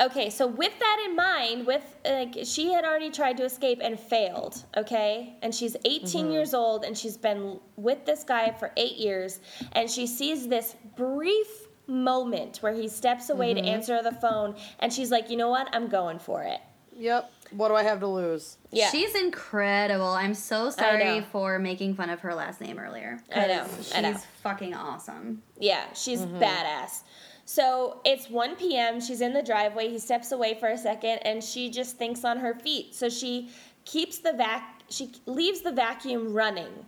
Okay, 0.00 0.28
so 0.28 0.48
with 0.48 0.76
that 0.80 1.06
in 1.06 1.14
mind, 1.14 1.66
with 1.66 1.96
like 2.04 2.34
she 2.42 2.72
had 2.72 2.84
already 2.84 3.10
tried 3.10 3.36
to 3.36 3.44
escape 3.44 3.78
and 3.80 3.98
failed, 3.98 4.64
okay? 4.76 5.36
And 5.42 5.54
she's 5.54 5.76
18 5.84 6.02
mm-hmm. 6.24 6.32
years 6.32 6.52
old 6.52 6.84
and 6.84 6.98
she's 6.98 7.16
been 7.16 7.60
with 7.76 8.04
this 8.04 8.24
guy 8.24 8.50
for 8.50 8.72
8 8.76 8.96
years 8.96 9.38
and 9.72 9.88
she 9.88 10.08
sees 10.08 10.48
this 10.48 10.74
brief 10.96 11.63
moment 11.86 12.58
where 12.62 12.72
he 12.74 12.88
steps 12.88 13.30
away 13.30 13.54
to 13.54 13.60
answer 13.60 14.02
the 14.02 14.12
phone 14.12 14.54
and 14.78 14.92
she's 14.92 15.10
like, 15.10 15.30
"You 15.30 15.36
know 15.36 15.48
what? 15.50 15.68
I'm 15.72 15.88
going 15.88 16.18
for 16.18 16.42
it." 16.42 16.60
Yep. 16.96 17.30
What 17.50 17.68
do 17.68 17.74
I 17.74 17.82
have 17.82 18.00
to 18.00 18.06
lose? 18.06 18.56
Yeah. 18.70 18.88
She's 18.90 19.14
incredible. 19.14 20.06
I'm 20.06 20.34
so 20.34 20.70
sorry 20.70 21.20
for 21.32 21.58
making 21.58 21.94
fun 21.94 22.08
of 22.10 22.20
her 22.20 22.34
last 22.34 22.60
name 22.60 22.78
earlier. 22.78 23.18
I 23.34 23.46
know, 23.48 23.60
'cause 23.64 23.92
I 23.94 24.00
know. 24.00 24.12
She's 24.12 24.24
fucking 24.42 24.74
awesome. 24.74 25.42
Yeah, 25.58 25.84
she's 25.94 26.20
Mm-hmm. 26.20 26.38
badass. 26.42 27.02
So 27.46 28.00
it's 28.04 28.30
1 28.30 28.56
p.m. 28.56 29.00
She's 29.00 29.20
in 29.20 29.34
the 29.34 29.42
driveway. 29.42 29.88
He 29.90 29.98
steps 29.98 30.32
away 30.32 30.54
for 30.54 30.68
a 30.68 30.78
second 30.78 31.18
and 31.18 31.44
she 31.44 31.68
just 31.68 31.96
thinks 31.96 32.24
on 32.24 32.38
her 32.38 32.54
feet. 32.54 32.94
So 32.94 33.08
she 33.08 33.50
keeps 33.84 34.18
the 34.18 34.32
vac 34.32 34.70
she 34.88 35.10
leaves 35.26 35.62
the 35.62 35.72
vacuum 35.72 36.32
running. 36.32 36.86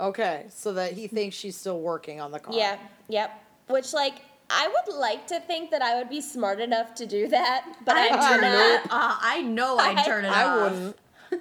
Okay, 0.00 0.46
so 0.50 0.72
that 0.72 0.92
he 0.92 1.06
thinks 1.06 1.36
she's 1.36 1.56
still 1.56 1.80
working 1.80 2.20
on 2.20 2.32
the 2.32 2.38
car. 2.40 2.54
Yeah, 2.54 2.78
yep. 3.08 3.43
Which 3.68 3.92
like 3.92 4.14
I 4.50 4.68
would 4.68 4.94
like 4.96 5.26
to 5.28 5.40
think 5.40 5.70
that 5.70 5.80
I 5.82 5.96
would 5.98 6.10
be 6.10 6.20
smart 6.20 6.60
enough 6.60 6.94
to 6.96 7.06
do 7.06 7.28
that, 7.28 7.64
but 7.84 7.96
I'm 7.96 8.10
turn 8.10 8.40
not. 8.42 8.84
it 8.84 8.90
uh, 8.90 9.16
I 9.20 9.40
know 9.42 9.76
I'd 9.80 9.98
I- 9.98 10.04
turn 10.04 10.24
it 10.24 10.28
off. 10.28 10.36
I 10.36 10.44
off. 10.44 10.72
wouldn't. 10.72 10.96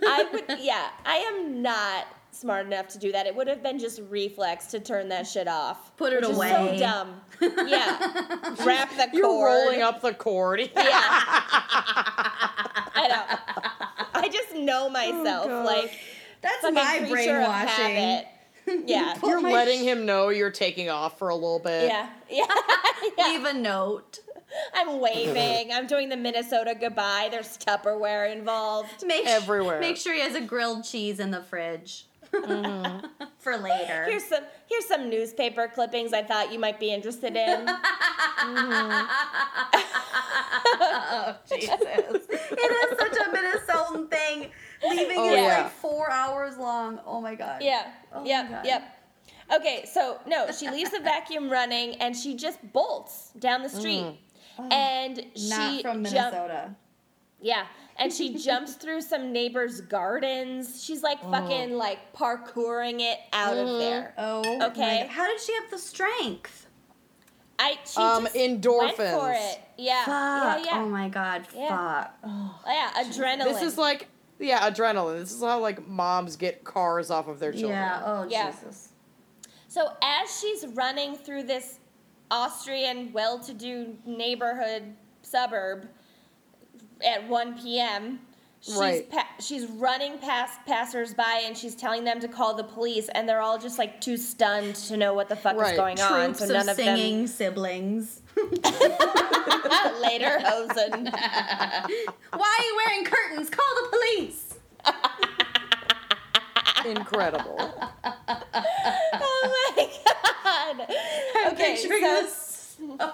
I 0.06 0.24
would 0.32 0.60
yeah, 0.62 0.88
I 1.06 1.18
am 1.18 1.62
not 1.62 2.08
smart 2.32 2.66
enough 2.66 2.88
to 2.88 2.98
do 2.98 3.12
that. 3.12 3.28
It 3.28 3.36
would 3.36 3.48
have 3.48 3.62
been 3.62 3.78
just 3.78 4.02
reflex 4.10 4.66
to 4.68 4.80
turn 4.80 5.10
that 5.10 5.28
shit 5.28 5.48
off. 5.48 5.96
Put 5.98 6.14
it 6.14 6.22
which 6.22 6.30
is 6.32 6.38
away. 6.38 6.50
so 6.50 6.78
dumb. 6.80 7.22
Yeah. 7.68 8.56
Wrap 8.66 8.90
the 8.92 9.04
cord. 9.04 9.14
You're 9.14 9.46
rolling 9.46 9.82
up 9.84 10.02
the 10.02 10.14
cord. 10.14 10.62
Yeah. 10.62 10.70
I 12.96 13.08
know. 13.10 13.24
I 14.14 14.30
just 14.30 14.56
know 14.56 14.90
myself. 14.90 15.48
God. 15.48 15.66
like 15.66 15.92
That's 16.42 16.64
my 16.72 16.98
creature 17.00 17.42
of 17.42 17.46
brainwashing. 17.48 18.24
Habit. 18.66 18.84
Yeah. 18.88 19.18
You're 19.24 19.42
letting 19.42 19.82
sh- 19.82 19.84
him 19.84 20.06
know 20.06 20.30
you're 20.30 20.52
taking 20.52 20.90
off 20.90 21.18
for 21.20 21.30
a 21.30 21.36
little 21.36 21.60
bit. 21.60 21.88
Yeah. 21.88 22.10
Yeah. 22.30 22.46
yeah. 23.18 23.28
Leave 23.28 23.46
a 23.46 23.54
note. 23.54 24.20
I'm 24.74 25.00
waving. 25.00 25.72
I'm 25.72 25.88
doing 25.88 26.10
the 26.10 26.18
Minnesota 26.18 26.76
goodbye. 26.80 27.28
There's 27.30 27.58
Tupperware 27.58 28.32
involved. 28.32 29.06
Make 29.06 29.26
Everywhere. 29.26 29.80
Make 29.80 29.98
sure 29.98 30.14
he 30.14 30.22
has 30.22 30.36
a 30.36 30.42
grilled 30.42 30.84
cheese 30.84 31.20
in 31.20 31.32
the 31.32 31.42
fridge 31.42 32.06
mm-hmm. 32.34 33.06
for 33.38 33.58
later. 33.58 34.06
Here's 34.06 34.24
some 34.26 34.44
here's 34.68 34.86
some 34.88 35.10
newspaper 35.10 35.68
clippings 35.68 36.14
I 36.14 36.24
thought 36.24 36.52
you 36.52 36.60
might 36.60 36.80
be 36.80 36.92
interested 36.92 37.36
in. 37.36 37.66
Mm-hmm. 37.66 39.06
oh 40.82 41.36
Jesus! 41.48 41.80
It 41.82 42.92
is 42.92 42.98
such 42.98 43.18
a 43.18 43.30
Minnesotan 43.30 44.10
thing. 44.10 44.50
Leaving 44.90 45.18
Oh, 45.18 45.30
is 45.34 45.38
yeah. 45.42 45.58
like 45.64 45.72
four 45.72 46.12
hours 46.12 46.58
long. 46.58 47.00
Oh 47.06 47.22
my 47.22 47.36
god. 47.36 47.62
Yeah. 47.64 47.92
Oh 48.14 48.26
yep. 48.26 48.50
God. 48.50 48.66
Yep. 48.66 49.00
Okay, 49.56 49.86
so 49.92 50.20
no, 50.26 50.48
she 50.52 50.70
leaves 50.70 50.92
the 50.92 51.00
vacuum 51.00 51.50
running 51.50 51.96
and 51.96 52.16
she 52.16 52.36
just 52.36 52.60
bolts 52.74 53.32
down 53.40 53.62
the 53.64 53.70
street. 53.70 54.18
And 54.72 55.18
Mm. 55.18 55.50
Not 55.50 55.72
she 55.72 55.82
from 55.82 56.04
jump- 56.04 56.14
Minnesota. 56.34 56.76
Yeah. 57.42 57.66
And 57.98 58.12
she 58.12 58.36
jumps 58.36 58.74
through 58.74 59.02
some 59.02 59.32
neighbors' 59.32 59.82
gardens. 59.82 60.84
She's 60.84 61.04
like 61.04 61.22
fucking 61.30 61.78
like 61.78 62.14
parkouring 62.14 63.02
it 63.02 63.20
out 63.34 63.58
of 63.58 63.78
there. 63.80 64.14
Oh. 64.18 64.58
my 64.60 64.68
Okay. 64.68 65.00
God. 65.04 65.10
How 65.10 65.28
did 65.28 65.40
she 65.42 65.54
have 65.56 65.70
the 65.72 65.78
strength? 65.78 66.68
I 67.60 67.78
she 67.86 68.00
Um, 68.02 68.24
just 68.24 68.36
went 68.36 68.62
endorphins. 68.64 68.96
for 69.20 69.32
it. 69.32 69.62
Yeah. 69.78 70.06
Fuck. 70.06 70.66
Yeah, 70.66 70.72
yeah. 70.74 70.82
Oh 70.82 70.90
my 70.90 71.10
god. 71.10 71.48
Yeah. 71.56 71.68
Fuck. 72.04 72.14
Oh. 72.24 72.60
yeah, 72.68 73.04
adrenaline. 73.04 73.44
This 73.46 73.62
is 73.62 73.78
like, 73.78 74.08
yeah, 74.40 74.70
adrenaline. 74.70 75.20
This 75.20 75.32
is 75.34 75.42
how 75.42 75.60
like 75.60 75.88
moms 75.88 76.36
get 76.36 76.64
cars 76.64 77.10
off 77.12 77.28
of 77.28 77.40
their 77.40 77.52
children. 77.52 77.72
Yeah. 77.72 78.02
Oh 78.06 78.24
Yeah. 78.30 78.52
Jesus. 78.52 78.90
So 79.68 79.88
as 80.04 80.40
she's 80.40 80.66
running 80.68 81.16
through 81.16 81.44
this 81.44 81.80
Austrian 82.32 83.12
well-to-do 83.14 83.96
neighborhood 84.06 84.84
suburb 85.22 85.88
at 87.06 87.28
1 87.28 87.60
p.m., 87.60 88.20
she's 88.62 88.76
Right. 88.78 89.10
pa- 89.10 89.28
she's 89.40 89.66
running 89.68 90.18
past 90.20 90.60
passersby 90.66 91.46
and 91.46 91.56
she's 91.58 91.76
telling 91.76 92.04
them 92.04 92.20
to 92.22 92.28
call 92.28 92.54
the 92.56 92.64
police, 92.64 93.10
and 93.10 93.28
they're 93.30 93.42
all 93.42 93.58
just 93.60 93.78
like 93.78 94.00
too 94.02 94.18
stunned 94.18 94.76
to 94.76 94.98
know 94.98 95.14
what 95.14 95.30
the 95.30 95.36
fuck 95.36 95.58
Right. 95.58 95.74
is 95.74 95.78
going 95.78 96.00
on. 96.00 96.34
So 96.36 96.46
none 96.48 96.64
of 96.64 96.70
of 96.70 96.76
singing 96.76 97.28
siblings. 97.28 98.22
lederhosen. 100.04 101.12
Why 102.32 102.60
are 102.60 102.66
you 102.66 102.76
wearing 102.86 103.06
curtains? 103.06 103.50
Call 103.50 103.76
the 103.82 103.90
police. 103.90 104.56
Incredible. 106.98 107.56
oh 109.14 109.72
my 109.78 109.90
god. 110.04 110.88
Okay, 111.54 111.76
Picturing 111.76 112.04
so 112.04 112.22
this 112.22 112.54
so 112.78 113.10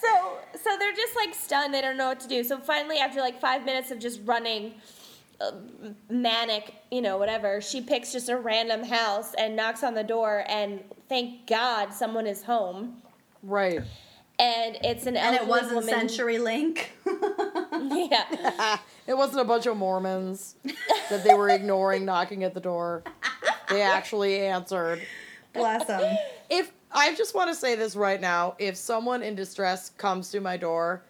so 0.00 0.38
so 0.54 0.76
they're 0.78 0.92
just 0.92 1.16
like 1.16 1.34
stunned 1.34 1.72
they 1.74 1.80
don't 1.80 1.96
know 1.96 2.08
what 2.08 2.20
to 2.20 2.28
do 2.28 2.44
so 2.44 2.58
finally 2.58 2.98
after 2.98 3.20
like 3.20 3.40
five 3.40 3.64
minutes 3.64 3.90
of 3.90 3.98
just 3.98 4.20
running 4.24 4.74
uh, 5.40 5.52
manic 6.08 6.74
you 6.90 7.00
know 7.00 7.16
whatever 7.18 7.60
she 7.60 7.80
picks 7.80 8.12
just 8.12 8.28
a 8.28 8.36
random 8.36 8.84
house 8.84 9.34
and 9.34 9.54
knocks 9.56 9.82
on 9.82 9.94
the 9.94 10.04
door 10.04 10.44
and 10.48 10.82
thank 11.08 11.46
god 11.46 11.92
someone 11.92 12.26
is 12.26 12.42
home 12.42 13.02
right. 13.46 13.80
and 14.38 14.78
it's 14.82 15.06
an 15.06 15.16
and 15.16 15.34
it 15.34 15.46
wasn't 15.46 15.76
woman. 15.76 15.88
Century 15.88 16.38
Link. 16.38 16.92
yeah 17.72 18.78
It 19.06 19.16
wasn't 19.16 19.40
a 19.40 19.44
bunch 19.44 19.66
of 19.66 19.76
Mormons 19.76 20.56
that 21.10 21.22
they 21.24 21.34
were 21.34 21.48
ignoring 21.48 22.04
knocking 22.04 22.44
at 22.44 22.54
the 22.54 22.60
door. 22.60 23.02
They 23.70 23.82
actually 23.82 24.40
answered. 24.40 25.00
Bless 25.52 25.86
them. 25.86 26.16
If 26.50 26.72
I 26.92 27.14
just 27.14 27.34
want 27.34 27.50
to 27.50 27.54
say 27.54 27.74
this 27.76 27.96
right 27.96 28.20
now, 28.20 28.56
if 28.58 28.76
someone 28.76 29.22
in 29.22 29.34
distress 29.34 29.90
comes 29.90 30.30
to 30.32 30.40
my 30.40 30.56
door, 30.56 31.02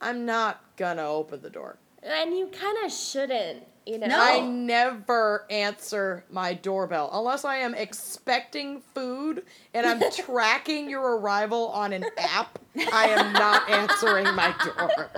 I'm 0.00 0.24
not 0.24 0.62
gonna 0.76 1.06
open 1.06 1.42
the 1.42 1.50
door. 1.50 1.76
and 2.02 2.36
you 2.36 2.46
kind 2.46 2.78
of 2.84 2.92
shouldn't 2.92 3.64
you 3.86 3.98
know 3.98 4.06
No. 4.06 4.20
I 4.20 4.40
never 4.40 5.46
answer 5.50 6.24
my 6.30 6.54
doorbell 6.54 7.10
unless 7.12 7.44
I 7.44 7.56
am 7.56 7.74
expecting 7.74 8.82
food 8.94 9.44
and 9.74 9.86
I'm 9.86 10.00
tracking 10.16 10.88
your 10.90 11.18
arrival 11.18 11.68
on 11.68 11.92
an 11.92 12.04
app. 12.18 12.58
I 12.92 13.06
am 13.08 13.32
not 13.32 13.68
answering 13.68 14.34
my 14.34 14.54
door. 14.64 15.10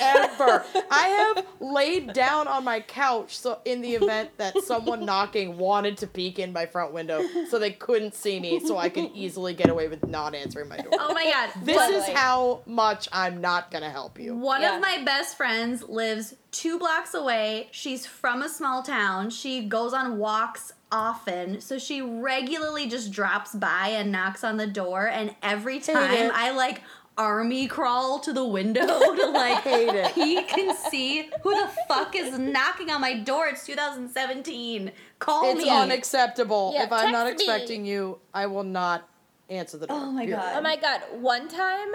Ever. 0.00 0.64
I 0.90 1.08
have 1.08 1.46
laid 1.60 2.12
down 2.12 2.48
on 2.48 2.64
my 2.64 2.80
couch 2.80 3.38
so 3.38 3.58
in 3.64 3.80
the 3.80 3.94
event 3.94 4.30
that 4.38 4.56
someone 4.64 5.04
knocking 5.04 5.56
wanted 5.56 5.98
to 5.98 6.06
peek 6.06 6.38
in 6.38 6.52
my 6.52 6.66
front 6.66 6.92
window 6.92 7.22
so 7.48 7.58
they 7.58 7.70
couldn't 7.70 8.14
see 8.14 8.40
me 8.40 8.60
so 8.60 8.76
I 8.76 8.88
could 8.88 9.10
easily 9.14 9.54
get 9.54 9.68
away 9.70 9.88
with 9.88 10.06
not 10.06 10.34
answering 10.34 10.68
my 10.68 10.76
door. 10.78 10.92
Oh 10.98 11.12
my 11.14 11.24
god. 11.24 11.50
This 11.64 11.76
But 11.76 11.90
is 11.90 12.08
how 12.08 12.60
much 12.66 13.08
I'm 13.12 13.40
not 13.40 13.70
gonna 13.70 13.90
help 13.90 14.18
you. 14.18 14.34
One 14.34 14.62
Yeah. 14.62 14.76
of 14.76 14.82
my 14.82 15.02
best 15.04 15.36
friends 15.36 15.82
lives 15.82 16.34
two 16.50 16.78
blocks 16.78 17.14
away. 17.14 17.68
She's 17.70 18.06
from 18.06 18.42
a 18.42 18.48
small 18.48 18.82
town. 18.82 19.30
She 19.30 19.66
goes 19.66 19.92
on 19.92 20.18
walks 20.18 20.72
often. 20.94 21.60
So 21.60 21.78
she 21.78 22.00
regularly 22.00 22.88
just 22.88 23.10
drops 23.10 23.52
by 23.54 23.88
and 23.88 24.12
knocks 24.12 24.44
on 24.44 24.56
the 24.56 24.66
door. 24.66 25.08
And 25.08 25.34
every 25.42 25.80
time. 25.80 26.30
I 26.32 26.52
like 26.52 26.82
army 27.16 27.68
crawl 27.68 28.18
to 28.18 28.32
the 28.32 28.44
window 28.44 28.86
to 29.14 29.30
like 29.30 29.62
Hate 29.62 29.88
it. 29.88 30.14
peek 30.14 30.52
and 30.58 30.76
see 30.76 31.30
who 31.42 31.54
the 31.54 31.68
fuck 31.86 32.14
is 32.16 32.38
knocking 32.38 32.90
on 32.90 33.00
my 33.00 33.14
door. 33.18 33.46
It's 33.48 33.66
2017. 33.66 34.92
Call 35.18 35.50
It's 35.52 35.64
me. 35.64 35.70
unacceptable. 35.70 36.72
Yeah, 36.74 36.84
if 36.84 36.92
I'm 36.92 37.12
not 37.12 37.26
text 37.26 37.38
me. 37.38 37.44
expecting 37.44 37.84
you, 37.86 38.18
I 38.32 38.46
will 38.46 38.64
not 38.64 39.08
answer 39.48 39.78
the 39.78 39.86
door. 39.86 39.98
Oh 40.00 40.10
my 40.12 40.22
Period. 40.24 40.40
God. 40.40 40.54
Oh 40.56 40.60
my 40.60 40.76
god! 40.76 41.02
One 41.12 41.48
time, 41.48 41.88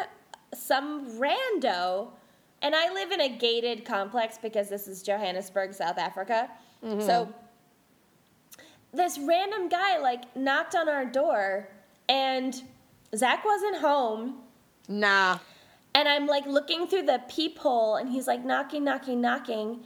some 0.53 1.05
rando, 1.19 2.09
and 2.61 2.73
I 2.76 2.93
live 2.93 3.11
in 3.11 3.19
a 3.21 3.30
gated 3.30 3.85
complex 3.85 4.38
because 4.41 4.69
this 4.69 4.88
is 4.88 5.03
Johannesburg, 5.03 5.73
South 5.73 5.97
Africa. 5.97 6.49
Mm-hmm. 6.84 7.01
So 7.05 7.34
this 8.94 9.20
random 9.20 9.70
guy 9.70 9.98
like 9.99 10.36
knocked 10.36 10.76
on 10.76 10.90
our 10.90 11.06
door, 11.06 11.70
and 12.07 12.61
Zach 13.16 13.45
wasn't 13.45 13.78
home. 13.78 14.40
Nah. 14.88 15.40
And 15.95 16.07
I'm 16.07 16.28
like 16.28 16.45
looking 16.45 16.88
through 16.88 17.03
the 17.03 17.22
peephole, 17.28 17.95
and 17.95 18.10
he's 18.10 18.28
like 18.28 18.44
knocking, 18.44 18.84
knocking, 18.84 19.22
knocking. 19.22 19.84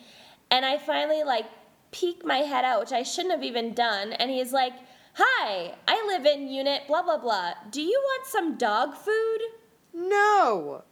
And 0.51 0.65
I 0.65 0.77
finally 0.77 1.23
like 1.23 1.45
peek 1.91 2.25
my 2.25 2.39
head 2.39 2.65
out, 2.65 2.81
which 2.81 2.91
I 2.91 3.03
shouldn't 3.03 3.33
have 3.33 3.43
even 3.43 3.73
done. 3.73 4.13
And 4.13 4.29
he's 4.29 4.53
like, 4.53 4.73
Hi, 5.15 5.75
I 5.87 6.03
live 6.07 6.25
in 6.25 6.47
unit 6.47 6.87
blah, 6.87 7.03
blah, 7.03 7.19
blah. 7.19 7.53
Do 7.69 7.81
you 7.81 8.01
want 8.03 8.25
some 8.25 8.57
dog 8.57 8.95
food? 8.95 9.39
No. 9.93 10.83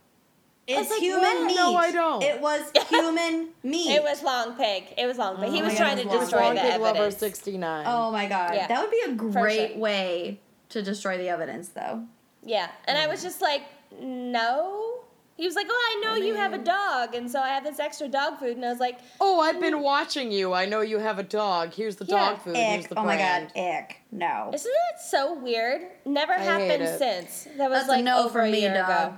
It's 0.78 0.90
like, 0.90 1.00
human 1.00 1.22
what? 1.22 1.46
meat. 1.48 1.56
No, 1.56 1.76
I 1.76 1.92
don't. 1.92 2.24
It 2.24 2.42
was 2.42 2.62
human 2.90 3.50
meat. 3.64 3.92
It 3.92 4.04
was 4.04 4.22
Long 4.24 4.54
Pig. 4.56 4.86
It 4.98 5.06
was 5.06 5.18
Long 5.18 5.36
oh 5.38 5.42
Pig. 5.42 5.52
he 5.52 5.62
Oh 5.62 5.66
was 5.66 5.76
trying 5.76 5.98
God, 5.98 6.04
to 6.04 6.08
it 6.10 6.12
was 6.12 6.16
It 6.16 6.20
destroy 6.22 6.42
Long 6.46 6.56
the 6.56 6.62
Pig 6.62 6.82
Lover 6.82 7.12
69. 7.12 7.86
Oh 7.88 8.12
my 8.12 8.28
god. 8.28 8.54
Yeah, 8.56 8.68
that 8.68 8.82
would 8.82 8.92
be 8.92 9.02
a 9.08 9.14
great 9.16 9.72
sure. 9.72 9.80
way 9.80 10.40
to 10.70 10.82
destroy 10.82 11.18
the 11.18 11.30
evidence, 11.30 11.70
though. 11.70 12.04
Yeah. 12.44 12.70
And 12.88 12.98
I 12.98 13.08
was 13.08 13.22
just 13.22 13.42
like, 13.42 13.62
No. 14.00 14.96
He 15.38 15.46
was 15.48 15.56
like, 15.56 15.68
Oh, 15.70 15.74
I 15.98 16.02
know 16.06 16.16
you 16.24 16.36
have 16.36 16.54
a 16.54 16.58
dog. 16.60 17.16
And 17.16 17.30
so 17.30 17.40
I 17.40 17.50
have 17.50 17.64
this 17.64 17.80
extra 17.80 18.08
dog 18.08 18.38
food. 18.38 18.58
And 18.58 18.66
I 18.66 18.70
was 18.70 18.80
like, 18.80 19.00
Oh, 19.20 19.40
I've 19.40 19.60
been 19.60 19.76
mm. 19.76 19.82
watching 19.82 20.32
you. 20.32 20.54
I 20.54 20.66
know 20.66 20.82
you 20.82 21.00
have 21.00 21.18
a 21.20 21.24
dog. 21.24 21.74
Here's 21.74 21.96
the 21.96 22.06
Yeah. 22.06 22.32
dog 22.32 22.42
food. 22.42 22.56
Here's 22.56 22.84
Ick. 22.84 22.90
the 22.90 23.00
Oh 23.00 23.04
my 23.06 23.16
brand. 23.16 23.52
god. 23.56 23.62
Ick. 23.62 23.98
No. 24.12 24.52
Isn't 24.54 24.72
that 24.72 25.02
so 25.02 25.34
weird? 25.34 25.82
Never 26.06 26.34
hate 26.34 26.44
happened 26.44 26.84
it. 26.84 27.00
since. 27.00 27.48
That 27.58 27.70
was 27.70 27.80
That's 27.80 27.90
a 27.90 27.92
like 27.94 28.04
no 28.04 28.20
over 28.26 28.30
for 28.30 28.42
a 28.42 28.52
me, 28.52 28.62
year 28.62 28.74
dog. 28.74 29.18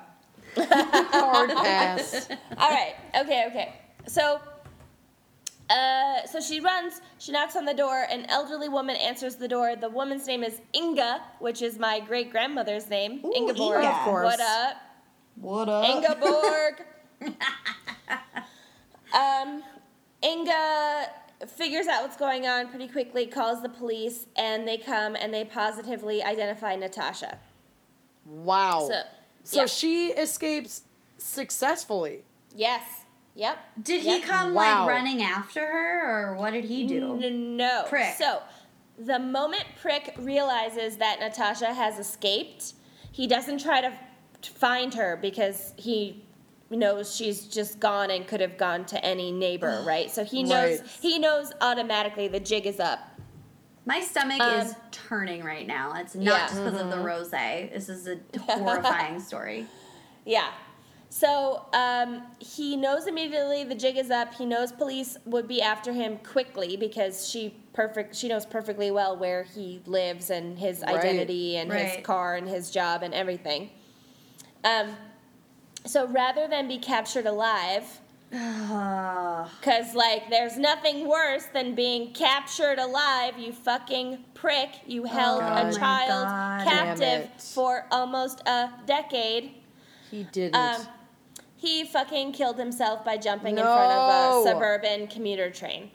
Hard 0.55 1.49
pass. 1.55 2.29
All 2.57 2.69
right. 2.69 2.95
Okay. 3.15 3.45
Okay. 3.47 3.73
So, 4.07 4.39
uh, 5.69 6.25
so 6.25 6.39
she 6.39 6.59
runs. 6.59 7.01
She 7.19 7.31
knocks 7.31 7.55
on 7.55 7.65
the 7.65 7.73
door. 7.73 8.05
An 8.09 8.25
elderly 8.29 8.69
woman 8.69 8.95
answers 8.95 9.35
the 9.35 9.47
door. 9.47 9.75
The 9.75 9.89
woman's 9.89 10.27
name 10.27 10.43
is 10.43 10.61
Inga, 10.75 11.21
which 11.39 11.61
is 11.61 11.79
my 11.79 11.99
great 11.99 12.31
grandmother's 12.31 12.89
name. 12.89 13.21
Ooh, 13.25 13.33
Ingeborg. 13.35 13.83
Inga. 13.83 13.89
Of 13.89 14.05
course. 14.05 14.25
What 14.25 14.39
up, 14.39 14.75
What 15.35 15.69
up? 15.69 15.85
Ingeborg? 15.85 16.85
um, 19.13 19.63
Inga 20.23 21.07
figures 21.47 21.87
out 21.87 22.03
what's 22.03 22.17
going 22.17 22.47
on 22.47 22.67
pretty 22.69 22.87
quickly. 22.87 23.25
Calls 23.25 23.61
the 23.61 23.69
police, 23.69 24.27
and 24.35 24.67
they 24.67 24.77
come 24.77 25.15
and 25.15 25.33
they 25.33 25.45
positively 25.45 26.23
identify 26.23 26.75
Natasha. 26.75 27.39
Wow. 28.25 28.87
So, 28.89 29.01
So 29.43 29.61
yeah. 29.61 29.65
she 29.65 30.07
escapes 30.11 30.81
successfully. 31.17 32.23
yes. 32.55 32.81
Yep. 33.35 33.57
Did 33.81 34.01
he 34.03 34.19
come 34.19 34.53
Wow. 34.53 34.81
like 34.85 34.89
running 34.89 35.23
after 35.23 35.59
her, 35.65 36.27
or 36.29 36.35
what 36.35 36.51
did 36.53 36.65
he 36.65 36.85
do? 36.85 37.19
N- 37.19 37.57
No. 37.57 37.83
Prick. 37.89 38.13
So, 38.15 38.43
the 38.99 39.17
moment 39.17 39.63
Prick 39.81 40.13
realizes 40.19 40.97
that 40.97 41.19
Natasha 41.19 41.73
has 41.73 41.97
escaped, 41.97 42.73
he 43.11 43.25
doesn't 43.25 43.57
try 43.59 43.81
to 43.81 43.91
find 44.43 44.93
her 44.93 45.17
because 45.19 45.73
he 45.77 46.23
knows 46.69 47.15
she's 47.15 47.47
just 47.47 47.79
gone 47.79 48.11
and 48.11 48.27
could 48.27 48.39
have 48.39 48.55
gone 48.55 48.85
to 48.85 49.03
any 49.03 49.31
neighbor, 49.31 49.81
right? 49.87 50.11
So 50.11 50.23
he 50.23 50.43
knows 50.43 50.81
Right. 50.81 50.89
he 51.01 51.17
knows 51.17 51.51
automatically 51.59 52.27
the 52.27 52.39
jig 52.39 52.67
is 52.67 52.79
up. 52.79 52.99
My 53.85 53.99
stomach 53.99 54.39
Um, 54.41 54.61
is 54.61 54.75
turning 54.91 55.43
right 55.43 55.67
now. 55.67 55.93
It's 55.95 56.15
not 56.15 56.23
Yeah. 56.23 56.47
just 56.47 56.63
because 56.63 56.79
of 56.79 56.89
the 56.89 56.99
rose. 56.99 57.31
This 57.31 57.89
is 57.89 58.07
a 58.07 58.17
horrifying 58.39 59.19
story. 59.19 59.67
Yeah. 60.25 60.51
So 61.09 61.65
um, 61.73 62.23
he 62.39 62.75
knows 62.75 63.05
immediately 63.05 63.63
the 63.63 63.75
jig 63.75 63.97
is 63.97 64.09
up. 64.09 64.33
He 64.33 64.45
knows 64.45 64.71
police 64.71 65.17
would 65.25 65.47
be 65.47 65.61
after 65.61 65.91
him 65.93 66.17
quickly 66.19 66.75
because 66.75 67.29
she 67.29 67.55
perfect 67.73 68.15
she 68.15 68.27
knows 68.27 68.45
perfectly 68.45 68.89
well 68.89 69.15
where 69.17 69.43
he 69.43 69.81
lives 69.85 70.29
and 70.31 70.57
his 70.57 70.81
Right. 70.81 70.95
identity 70.95 71.57
and 71.57 71.69
Right. 71.69 71.87
his 71.97 72.05
car 72.05 72.35
and 72.35 72.47
his 72.47 72.71
job 72.71 73.03
and 73.03 73.13
everything. 73.13 73.69
Um, 74.63 74.95
so 75.85 76.07
rather 76.07 76.47
than 76.47 76.67
be 76.67 76.77
captured 76.79 77.25
alive, 77.27 77.99
because 79.59 79.93
like 79.93 80.27
there's 80.31 80.57
nothing 80.57 81.07
worse 81.07 81.45
than 81.53 81.75
being 81.75 82.11
captured 82.13 82.79
alive, 82.79 83.37
you 83.37 83.53
fucking 83.53 84.25
prick. 84.33 84.69
You 84.87 85.03
held 85.03 85.43
Oh 85.43 85.45
a 85.45 85.71
child 85.71 86.25
God. 86.25 86.63
captive 86.63 87.29
for 87.37 87.85
almost 87.91 88.41
a 88.47 88.71
decade. 88.87 89.51
He 90.09 90.23
didn't. 90.31 90.55
Um, 90.55 90.81
he 91.57 91.83
fucking 91.85 92.31
killed 92.31 92.57
himself 92.57 93.05
by 93.05 93.17
jumping 93.17 93.57
in 93.57 93.63
front 93.63 93.91
of 93.91 94.45
a 94.45 94.49
suburban 94.49 95.07
commuter 95.07 95.51
train. 95.51 95.91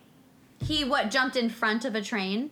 he 0.61 0.85
what 0.85 1.11
jumped 1.11 1.35
in 1.35 1.51
front 1.51 1.85
of 1.85 1.97
a 1.97 2.03
train? 2.03 2.51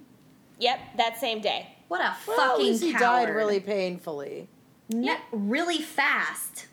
Yep, 0.59 0.79
that 0.97 1.17
same 1.21 1.41
day. 1.41 1.69
What 1.87 2.01
a 2.01 2.17
well, 2.27 2.41
at 2.41 2.47
fucking 2.49 2.67
least 2.67 2.83
he 2.83 2.91
coward! 2.93 3.27
died 3.27 3.37
really 3.37 3.61
painfully. 3.61 4.49
Ne- 4.89 5.21
really 5.31 5.79
fast. 5.79 6.67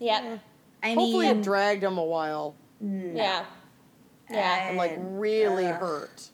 Yep. 0.00 0.40
I 0.84 0.88
Hopefully 0.94 1.26
mean, 1.28 1.38
it 1.38 1.42
dragged 1.42 1.82
him 1.82 1.98
a 1.98 2.04
while 2.04 2.54
Yeah. 2.80 3.44
Yeah. 4.30 4.68
and 4.68 4.76
like 4.76 4.96
really 4.98 5.64
hurt. 5.64 6.28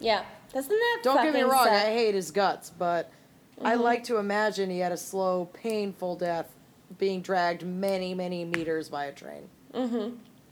Yeah. 0.00 0.24
Doesn't 0.52 0.70
that 0.70 1.00
Don't 1.04 1.22
get 1.22 1.34
me 1.34 1.42
wrong, 1.42 1.64
suck? 1.64 1.72
I 1.72 1.92
hate 1.92 2.14
his 2.14 2.30
guts, 2.32 2.70
but 2.70 3.12
I 3.62 3.74
Mm-hmm. 3.74 3.82
like 3.82 4.04
to 4.04 4.16
imagine 4.16 4.70
he 4.70 4.78
had 4.78 4.90
a 4.90 4.96
slow, 4.96 5.44
painful 5.52 6.16
death 6.16 6.48
being 6.98 7.20
dragged 7.20 7.62
many, 7.64 8.14
many 8.14 8.44
meters 8.44 8.88
by 8.88 9.04
a 9.04 9.12
train. 9.12 9.48
I 9.74 9.78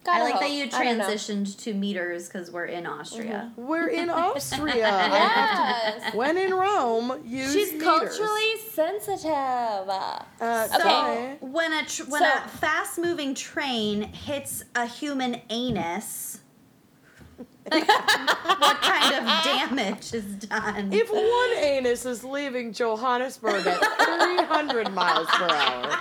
Gotta 0.08 0.24
like 0.24 0.40
that 0.40 0.50
you 0.50 0.64
I 0.64 0.84
don't 0.84 0.98
know. 0.98 1.04
transitioned 1.06 1.58
to 1.64 1.74
meters 1.74 2.28
because 2.28 2.50
we're 2.50 2.64
in 2.66 2.86
Austria. 2.86 3.52
We're 3.56 3.88
in 3.88 4.08
Austria. 4.26 4.76
Yes. 4.76 6.10
to- 6.12 6.16
when 6.16 6.36
in 6.38 6.54
Rome, 6.54 7.20
use 7.24 7.52
She's 7.52 7.72
meters. 7.72 7.84
culturally 7.84 8.56
sensitive. 8.72 9.30
Uh, 9.30 10.18
Okay. 10.40 10.78
sorry. 10.82 11.36
When 11.40 11.72
a 11.72 11.84
tr- 11.84 12.04
when 12.04 12.22
So- 12.22 12.32
a 12.44 12.48
fast 12.48 12.98
moving 12.98 13.34
train 13.34 14.02
hits 14.02 14.64
a 14.74 14.86
human 14.86 15.40
anus, 15.50 16.40
what 17.68 17.86
kind 18.80 19.14
of 19.14 19.44
damage 19.44 20.14
is 20.14 20.24
done? 20.46 20.90
If 20.92 21.10
one 21.10 21.64
anus 21.64 22.06
is 22.06 22.24
leaving 22.24 22.72
Johannesburg 22.72 23.66
at 23.66 23.78
300 24.38 24.92
miles 24.94 25.26
per 25.28 25.48
hour, 25.48 25.98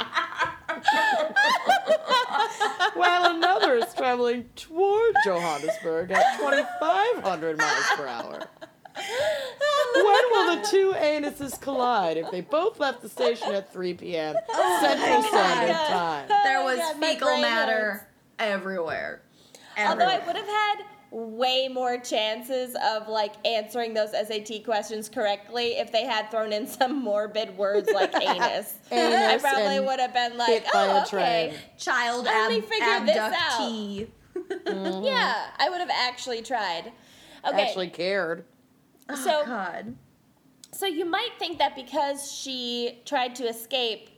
while 2.93 3.35
another 3.35 3.75
is 3.75 3.93
traveling 3.93 4.45
toward 4.55 5.13
Johannesburg 5.25 6.11
at 6.11 6.37
2,500 6.39 7.57
miles 7.57 7.85
per 7.95 8.07
hour. 8.07 8.41
When 9.95 10.23
will 10.31 10.55
the 10.55 10.67
two 10.69 10.93
anuses 10.97 11.59
collide 11.61 12.17
if 12.17 12.31
they 12.31 12.41
both 12.41 12.79
left 12.79 13.01
the 13.01 13.09
station 13.09 13.53
at 13.53 13.71
3 13.71 13.93
p.m. 13.95 14.35
Oh 14.49 14.79
Central 14.81 15.21
Standard 15.23 15.75
Time? 15.87 16.27
there 16.43 16.59
Oh 16.59 16.65
was 16.65 16.77
God, 16.79 16.99
my 16.99 17.07
fecal 17.13 17.27
brain 17.27 17.41
matter 17.41 17.91
hurts. 17.91 18.03
everywhere. 18.39 19.21
Although 19.77 20.05
I 20.05 20.13
Everywhere. 20.15 20.23
would 20.27 20.35
have 20.35 20.47
had 20.47 20.75
way 21.11 21.67
more 21.67 21.97
chances 21.97 22.75
of 22.83 23.07
like 23.07 23.33
answering 23.45 23.93
those 23.93 24.11
SAT 24.11 24.63
questions 24.65 25.07
correctly 25.09 25.77
if 25.77 25.91
they 25.91 26.05
had 26.05 26.29
thrown 26.29 26.51
in 26.51 26.67
some 26.67 27.01
morbid 27.01 27.57
words 27.57 27.89
like 27.93 28.13
anus. 28.21 28.75
I 28.91 29.37
probably 29.39 29.79
would 29.79 29.99
have 29.99 30.13
been 30.13 30.37
like, 30.37 30.65
oh, 30.73 30.97
a 30.97 31.01
okay. 31.01 31.09
train. 31.51 31.59
Child 31.77 32.25
Let 32.25 32.51
me 32.51 32.57
ab- 32.57 32.63
figure 32.65 33.05
this 33.05 33.17
out. 33.17 33.33
abductee. 33.33 34.07
Mm-hmm. 34.35 35.03
Yeah, 35.05 35.47
I 35.57 35.69
would 35.69 35.79
have 35.79 35.89
actually 35.91 36.41
tried. 36.41 36.91
Okay, 37.47 37.61
Actually 37.67 37.89
cared. 37.89 38.45
so 39.09 39.41
oh, 39.41 39.45
God. 39.45 39.95
so 40.71 40.85
you 40.85 41.05
might 41.05 41.31
think 41.39 41.57
that 41.59 41.75
because 41.75 42.31
she 42.31 43.01
tried 43.05 43.35
to 43.35 43.47
escape 43.47 44.09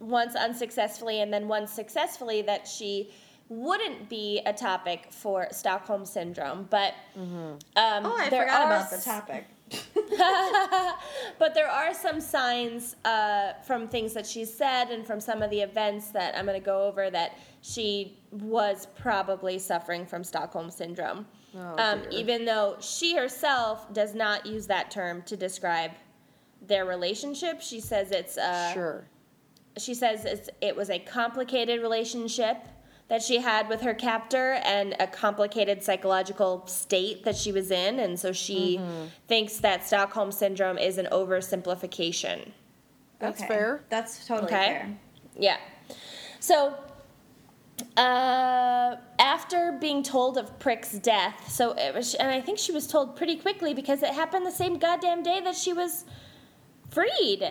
once 0.00 0.34
unsuccessfully 0.34 1.20
and 1.20 1.32
then 1.32 1.48
once 1.48 1.72
successfully 1.72 2.42
that 2.42 2.66
she 2.66 3.10
wouldn't 3.48 4.08
be 4.08 4.40
a 4.46 4.52
topic 4.52 5.08
for 5.10 5.48
Stockholm 5.52 6.04
syndrome, 6.04 6.66
but 6.70 6.94
um, 7.16 7.58
Oh, 7.76 8.16
I 8.16 8.28
there 8.28 8.42
forgot 8.42 8.66
about 8.66 8.90
the 8.90 8.98
topic. 8.98 9.46
but 11.38 11.54
there 11.54 11.68
are 11.68 11.92
some 11.94 12.20
signs 12.20 12.96
uh, 13.04 13.52
from 13.66 13.88
things 13.88 14.12
that 14.14 14.26
she 14.26 14.44
said 14.44 14.90
and 14.90 15.06
from 15.06 15.20
some 15.20 15.42
of 15.42 15.50
the 15.50 15.60
events 15.60 16.10
that 16.10 16.36
I'm 16.36 16.46
going 16.46 16.58
to 16.58 16.64
go 16.64 16.86
over 16.86 17.10
that 17.10 17.38
she 17.60 18.18
was 18.30 18.86
probably 18.98 19.58
suffering 19.58 20.06
from 20.06 20.24
Stockholm 20.24 20.70
syndrome. 20.70 21.26
um, 21.78 22.02
even 22.10 22.44
though 22.44 22.76
she 22.80 23.16
herself 23.16 23.92
does 23.92 24.14
not 24.14 24.46
use 24.46 24.66
that 24.66 24.90
term 24.90 25.22
to 25.22 25.36
describe 25.36 25.92
their 26.66 26.84
relationship, 26.84 27.60
she 27.60 27.80
says 27.80 28.10
it's 28.10 28.36
uh, 28.38 28.72
Sure. 28.72 29.04
she 29.78 29.94
says 29.94 30.24
it's, 30.24 30.50
it 30.60 30.74
was 30.76 30.90
a 30.90 30.98
complicated 30.98 31.80
relationship 31.80 32.58
that 33.08 33.22
she 33.22 33.38
had 33.38 33.68
with 33.68 33.80
her 33.80 33.94
captor 33.94 34.52
and 34.64 34.94
a 35.00 35.06
complicated 35.06 35.82
psychological 35.82 36.66
state 36.66 37.24
that 37.24 37.36
she 37.36 37.50
was 37.52 37.70
in 37.70 37.98
and 37.98 38.18
so 38.20 38.32
she 38.32 38.78
thinks 39.26 39.56
that 39.58 39.86
stockholm 39.86 40.30
syndrome 40.30 40.76
is 40.78 40.98
an 40.98 41.08
oversimplification 41.10 42.50
That's 43.18 43.40
Okay. 43.40 43.48
fair. 43.48 43.84
That's 43.88 44.26
totally 44.26 44.46
Okay. 44.52 44.66
fair. 44.68 44.98
yeah 45.36 45.56
So, 46.40 46.74
uh, 47.96 48.96
after 49.18 49.76
being 49.80 50.02
told 50.02 50.36
of 50.36 50.58
Prick's 50.58 50.92
death, 50.92 51.48
so 51.50 51.72
it 51.72 51.94
was, 51.94 52.14
and 52.14 52.30
I 52.30 52.40
think 52.40 52.58
she 52.58 52.72
was 52.72 52.86
told 52.86 53.16
pretty 53.16 53.36
quickly 53.36 53.72
because 53.74 54.02
it 54.02 54.10
happened 54.14 54.44
the 54.46 54.50
same 54.52 54.78
goddamn 54.78 55.22
day 55.22 55.40
that 55.40 55.56
she 55.56 55.72
was 55.72 56.04
freed. 56.90 57.42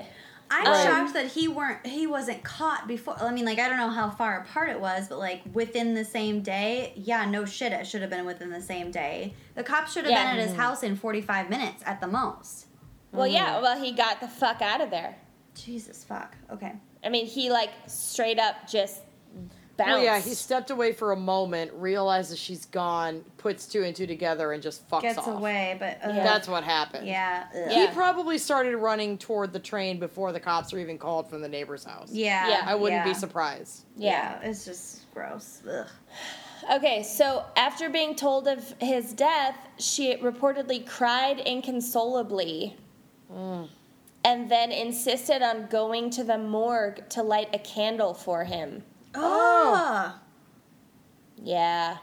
I'm 0.49 0.65
Right. 0.65 0.83
shocked 0.83 1.13
that 1.13 1.27
he 1.27 1.47
weren't 1.47 1.85
he 1.85 2.07
wasn't 2.07 2.43
caught 2.43 2.87
before. 2.87 3.21
I 3.21 3.31
mean, 3.31 3.45
like 3.45 3.59
I 3.59 3.67
don't 3.67 3.77
know 3.77 3.89
how 3.89 4.09
far 4.09 4.39
apart 4.41 4.69
it 4.69 4.79
was, 4.79 5.07
but 5.07 5.19
like 5.19 5.41
within 5.53 5.93
the 5.93 6.05
same 6.05 6.41
day, 6.41 6.93
yeah, 6.95 7.25
no 7.25 7.45
shit, 7.45 7.73
it 7.73 7.85
should 7.85 8.01
have 8.01 8.09
been 8.09 8.25
within 8.25 8.49
the 8.49 8.61
same 8.61 8.91
day. 8.91 9.33
The 9.55 9.63
cops 9.63 9.93
should 9.93 10.05
have 10.05 10.11
Yeah. 10.11 10.31
been 10.31 10.39
at 10.39 10.43
his 10.43 10.51
mm-hmm. 10.53 10.61
house 10.61 10.83
in 10.83 10.95
45 10.95 11.49
minutes 11.49 11.83
at 11.85 11.99
the 11.99 12.07
most. 12.07 12.67
Well, 13.11 13.27
yeah, 13.27 13.53
mm-hmm. 13.53 13.63
well, 13.63 13.81
he 13.81 13.91
got 13.91 14.19
the 14.21 14.27
fuck 14.27 14.61
out 14.61 14.81
of 14.81 14.89
there. 14.89 15.17
Jesus 15.55 16.03
fuck. 16.03 16.35
Okay. 16.51 16.73
I 17.03 17.09
mean, 17.09 17.25
he 17.25 17.49
like 17.49 17.71
straight 17.87 18.39
up 18.39 18.67
just 18.69 19.01
bounced. 19.77 19.91
Well, 19.91 20.03
yeah, 20.03 20.19
he 20.19 20.33
stepped 20.33 20.71
away 20.71 20.91
for 20.91 21.11
a 21.11 21.15
moment, 21.15 21.71
realizes 21.73 22.39
she's 22.39 22.65
gone, 22.65 23.23
puts 23.37 23.67
two 23.67 23.83
and 23.83 23.95
two 23.95 24.07
together, 24.07 24.51
and 24.51 24.61
just 24.61 24.89
fucks 24.89 25.03
Gets 25.03 25.19
off. 25.19 25.27
away, 25.27 25.77
but 25.79 25.99
uh, 26.03 26.13
Yeah. 26.13 26.23
That's 26.23 26.47
what 26.47 26.63
happened. 26.63 27.07
yeah. 27.07 27.47
ugh. 27.55 27.71
He 27.71 27.87
probably 27.87 28.37
started 28.37 28.75
running 28.77 29.17
toward 29.17 29.53
the 29.53 29.59
train 29.59 29.99
before 29.99 30.31
the 30.31 30.39
cops 30.39 30.73
were 30.73 30.79
even 30.79 30.97
called 30.97 31.29
from 31.29 31.41
the 31.41 31.49
neighbor's 31.49 31.83
house. 31.83 32.11
Yeah. 32.11 32.49
Yeah. 32.49 32.63
I 32.65 32.75
wouldn't 32.75 33.05
yeah. 33.05 33.13
be 33.13 33.13
surprised. 33.13 33.85
yeah. 33.95 34.39
Yeah, 34.41 34.49
it's 34.49 34.65
just 34.65 35.11
gross. 35.13 35.61
Ugh. 35.69 35.87
Okay, 36.73 37.03
so 37.03 37.45
after 37.55 37.89
being 37.89 38.15
told 38.15 38.47
of 38.47 38.73
his 38.79 39.13
death, 39.13 39.55
she 39.77 40.15
reportedly 40.17 40.85
cried 40.85 41.39
inconsolably 41.39 42.75
mm. 43.31 43.69
and 44.25 44.51
then 44.51 44.71
insisted 44.71 45.41
on 45.41 45.67
going 45.67 46.09
to 46.09 46.23
the 46.23 46.37
morgue 46.37 47.07
to 47.09 47.21
light 47.21 47.49
a 47.53 47.59
candle 47.59 48.13
for 48.13 48.43
him. 48.43 48.83
Oh. 49.15 50.15
Yeah. 51.41 51.97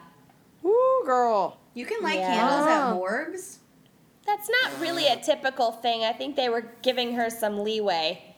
Woo, 0.62 0.72
girl. 1.04 1.58
You 1.74 1.86
can 1.86 2.02
light 2.02 2.18
Yeah. 2.18 2.34
candles 2.34 2.66
Oh. 2.66 2.70
at 2.90 2.94
morgues? 2.94 3.58
That's 4.26 4.48
not 4.48 4.80
really 4.80 5.06
a 5.06 5.16
typical 5.16 5.72
thing. 5.72 6.02
I 6.04 6.12
think 6.12 6.36
they 6.36 6.48
were 6.48 6.62
giving 6.82 7.14
her 7.14 7.28
some 7.28 7.62
leeway. 7.62 8.34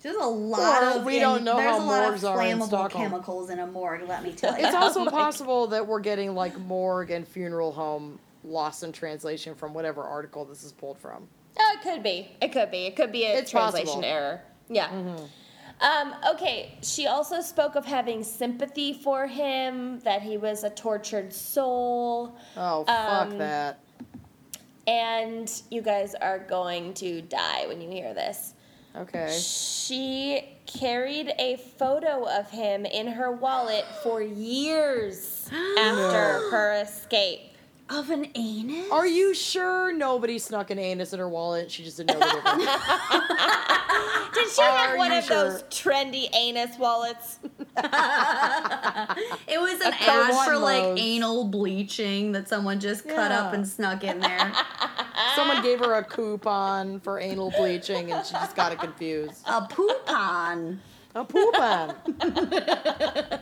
There's 0.00 0.16
a 0.16 0.24
lot 0.26 0.58
Well, 0.82 0.98
of 0.98 1.04
we 1.04 1.18
don't 1.18 1.42
know 1.44 1.56
there's 1.56 1.70
how 1.70 1.78
a 1.78 1.84
lot 1.84 2.02
of 2.04 2.08
morgues 2.10 2.24
are 2.24 2.42
in 2.42 2.58
flammable 2.58 2.66
Stockholm. 2.66 3.02
chemicals 3.04 3.50
in 3.50 3.58
a 3.58 3.66
morgue, 3.66 4.08
let 4.08 4.22
me 4.22 4.32
tell 4.32 4.52
you. 4.58 4.64
It's 4.64 4.74
also 4.74 5.04
my 5.04 5.10
possible 5.10 5.66
that 5.68 5.86
we're 5.86 6.00
getting 6.00 6.34
like 6.34 6.58
morgue 6.58 7.10
and 7.10 7.26
funeral 7.26 7.72
home 7.72 8.18
lost 8.44 8.82
in 8.84 8.92
translation 8.92 9.54
from 9.54 9.74
whatever 9.74 10.02
article 10.04 10.44
this 10.44 10.62
is 10.64 10.72
pulled 10.72 10.98
from. 10.98 11.28
Oh, 11.58 11.72
it 11.76 11.82
could 11.82 12.02
be. 12.04 12.30
It 12.40 12.52
could 12.52 12.70
be. 12.70 12.86
It 12.86 12.94
could 12.96 13.10
be 13.10 13.24
a 13.24 13.38
It's 13.38 13.50
translation 13.50 13.86
possible. 13.86 14.02
Mm-hmm. 14.02 14.12
error. 14.12 14.40
Yeah. 14.68 15.16
Um, 15.80 16.14
okay, 16.32 16.76
she 16.82 17.06
also 17.06 17.40
spoke 17.40 17.76
of 17.76 17.84
having 17.84 18.24
sympathy 18.24 18.92
for 18.92 19.26
him, 19.28 20.00
that 20.00 20.22
he 20.22 20.36
was 20.36 20.64
a 20.64 20.70
tortured 20.70 21.32
soul, 21.32 22.36
Oh, 22.56 22.84
fuck 22.84 23.30
Um, 23.32 23.38
that. 23.38 23.78
and 24.86 25.50
you 25.70 25.82
guys 25.82 26.14
are 26.14 26.38
going 26.40 26.94
to 26.94 27.22
die 27.22 27.66
when 27.68 27.80
you 27.80 27.88
hear 27.90 28.14
this. 28.14 28.54
Okay. 28.96 29.30
She 29.40 30.56
carried 30.66 31.32
a 31.38 31.56
photo 31.78 32.24
of 32.28 32.50
him 32.50 32.84
in 32.84 33.06
her 33.06 33.30
wallet 33.30 33.84
for 34.02 34.20
years 34.20 35.48
after 35.78 36.50
her 36.50 36.72
escape. 36.84 37.52
Of 37.90 38.10
an 38.10 38.26
anus? 38.34 38.90
Are 38.90 39.06
you 39.06 39.34
sure 39.34 39.92
nobody 39.92 40.38
snuck 40.38 40.70
an 40.70 40.78
anus 40.78 41.12
in 41.12 41.18
her 41.18 41.28
wallet? 41.28 41.70
She 41.70 41.84
just 41.84 41.96
didn't 41.96 42.18
know 42.18 42.26
the 42.26 42.34
difference. 42.34 42.66
Did 44.34 44.48
she 44.50 44.62
Are 44.62 44.76
have 44.78 44.98
one 44.98 45.10
you 45.12 45.18
of 45.18 45.26
those 45.28 45.62
trendy 45.64 46.28
anus 46.34 46.78
wallets? 46.78 47.38
It 49.50 49.58
was 49.60 49.80
an 49.80 49.92
A 49.92 50.10
ad 50.10 50.30
one 50.34 50.46
for 50.48 50.56
like 50.58 50.98
anal 50.98 51.44
bleaching 51.44 52.32
that 52.32 52.48
someone 52.48 52.80
just 52.80 53.08
cut 53.08 53.30
up 53.32 53.52
and 53.54 53.66
snuck 53.66 54.04
in 54.04 54.18
there. 54.20 54.52
Someone 55.36 55.62
gave 55.62 55.78
her 55.80 55.94
a 55.94 56.04
coupon 56.04 57.00
for 57.00 57.18
anal 57.20 57.50
bleaching 57.56 58.12
and 58.12 58.24
she 58.26 58.32
just 58.34 58.54
got 58.56 58.72
it 58.72 58.78
confused. 58.78 59.42
a 59.46 59.62
poupon. 59.62 60.78
A 61.14 61.24
coupon. 61.24 61.94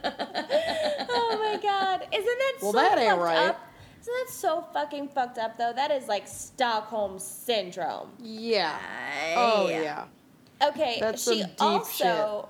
Oh 0.09 1.39
my 1.43 1.59
god. 1.63 2.07
Isn't 2.13 2.25
that 2.39 2.53
Well, 2.63 2.73
so 2.73 2.79
that 2.79 2.99
ain't 2.99 3.19
right. 3.19 3.49
up? 3.49 3.61
Isn't 4.07 4.15
that 4.27 4.33
so 4.33 4.65
fucking 4.73 5.09
fucked 5.09 5.37
up 5.37 5.59
though? 5.59 5.73
That 5.73 5.91
is 5.91 6.07
like 6.07 6.29
Stockholm 6.29 7.19
syndrome. 7.19 8.11
Yeah. 8.23 8.79
Oh 9.37 9.69
Yeah. 9.69 10.05
Okay, 10.63 10.99
That's 11.01 11.23
she 11.25 11.41
some 11.41 11.51
deep 11.51 11.61
also 11.61 12.49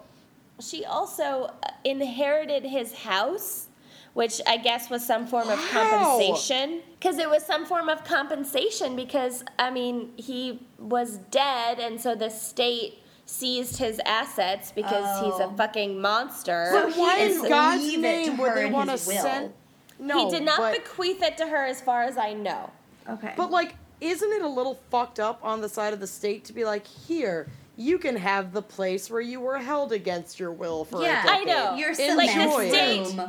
she 0.60 0.84
also 0.84 1.50
uh, 1.62 1.68
inherited 1.84 2.62
his 2.64 2.92
house, 2.94 3.68
which 4.12 4.40
I 4.46 4.58
guess 4.58 4.90
was 4.90 5.04
some 5.04 5.26
form 5.26 5.48
of 5.48 5.58
Wow. 5.58 6.18
compensation. 6.18 6.82
Because 7.00 7.16
it 7.18 7.28
was 7.30 7.42
some 7.44 7.64
form 7.64 7.88
of 7.88 8.04
compensation 8.04 8.94
because 8.94 9.42
I 9.58 9.70
mean 9.70 10.12
he 10.16 10.60
was 10.78 11.16
dead, 11.30 11.78
and 11.80 11.98
so 11.98 12.14
the 12.14 12.28
state 12.28 12.98
seized 13.24 13.78
his 13.78 13.98
assets 14.04 14.72
because 14.72 15.20
he's 15.24 15.40
a 15.40 15.46
Oh. 15.46 15.54
fucking 15.56 16.00
monster. 16.02 16.68
So 16.70 16.86
But 16.90 16.96
why 16.98 17.16
in 17.18 17.48
God's 17.48 17.82
leave 17.82 18.04
it 18.04 18.24
to 18.26 18.30
name 18.30 18.36
would 18.38 18.48
her 18.50 18.54
they 18.56 18.66
in 18.66 18.72
want 18.72 18.88
to 18.90 18.92
his 18.92 19.06
will. 19.06 19.22
send? 19.22 19.52
No, 19.98 20.26
he 20.26 20.30
did 20.30 20.44
not 20.44 20.58
but, 20.58 20.74
bequeath 20.74 21.22
it 21.22 21.36
to 21.38 21.46
her, 21.46 21.64
as 21.64 21.80
far 21.80 22.02
as 22.02 22.16
I 22.18 22.32
know. 22.34 22.70
Okay. 23.08 23.32
but 23.36 23.50
like, 23.50 23.74
isn't 24.00 24.30
it 24.32 24.42
a 24.42 24.48
little 24.48 24.78
fucked 24.90 25.20
up 25.20 25.40
on 25.42 25.60
the 25.60 25.68
side 25.68 25.92
of 25.92 26.00
the 26.00 26.06
state 26.06 26.44
to 26.46 26.52
be 26.52 26.64
like, 26.64 26.86
here, 26.86 27.48
you 27.76 27.98
can 27.98 28.16
have 28.16 28.52
the 28.52 28.62
place 28.62 29.10
where 29.10 29.20
you 29.20 29.40
were 29.40 29.58
held 29.58 29.92
against 29.92 30.40
your 30.40 30.52
will 30.52 30.84
for 30.84 31.02
yeah, 31.02 31.24
a 31.24 31.28
I 31.28 31.44
decade. 31.44 31.46
know. 31.46 31.74
Your 31.76 31.90
Enjoy 31.90 32.26
cement 32.26 32.30
it. 32.62 33.06
State. 33.06 33.26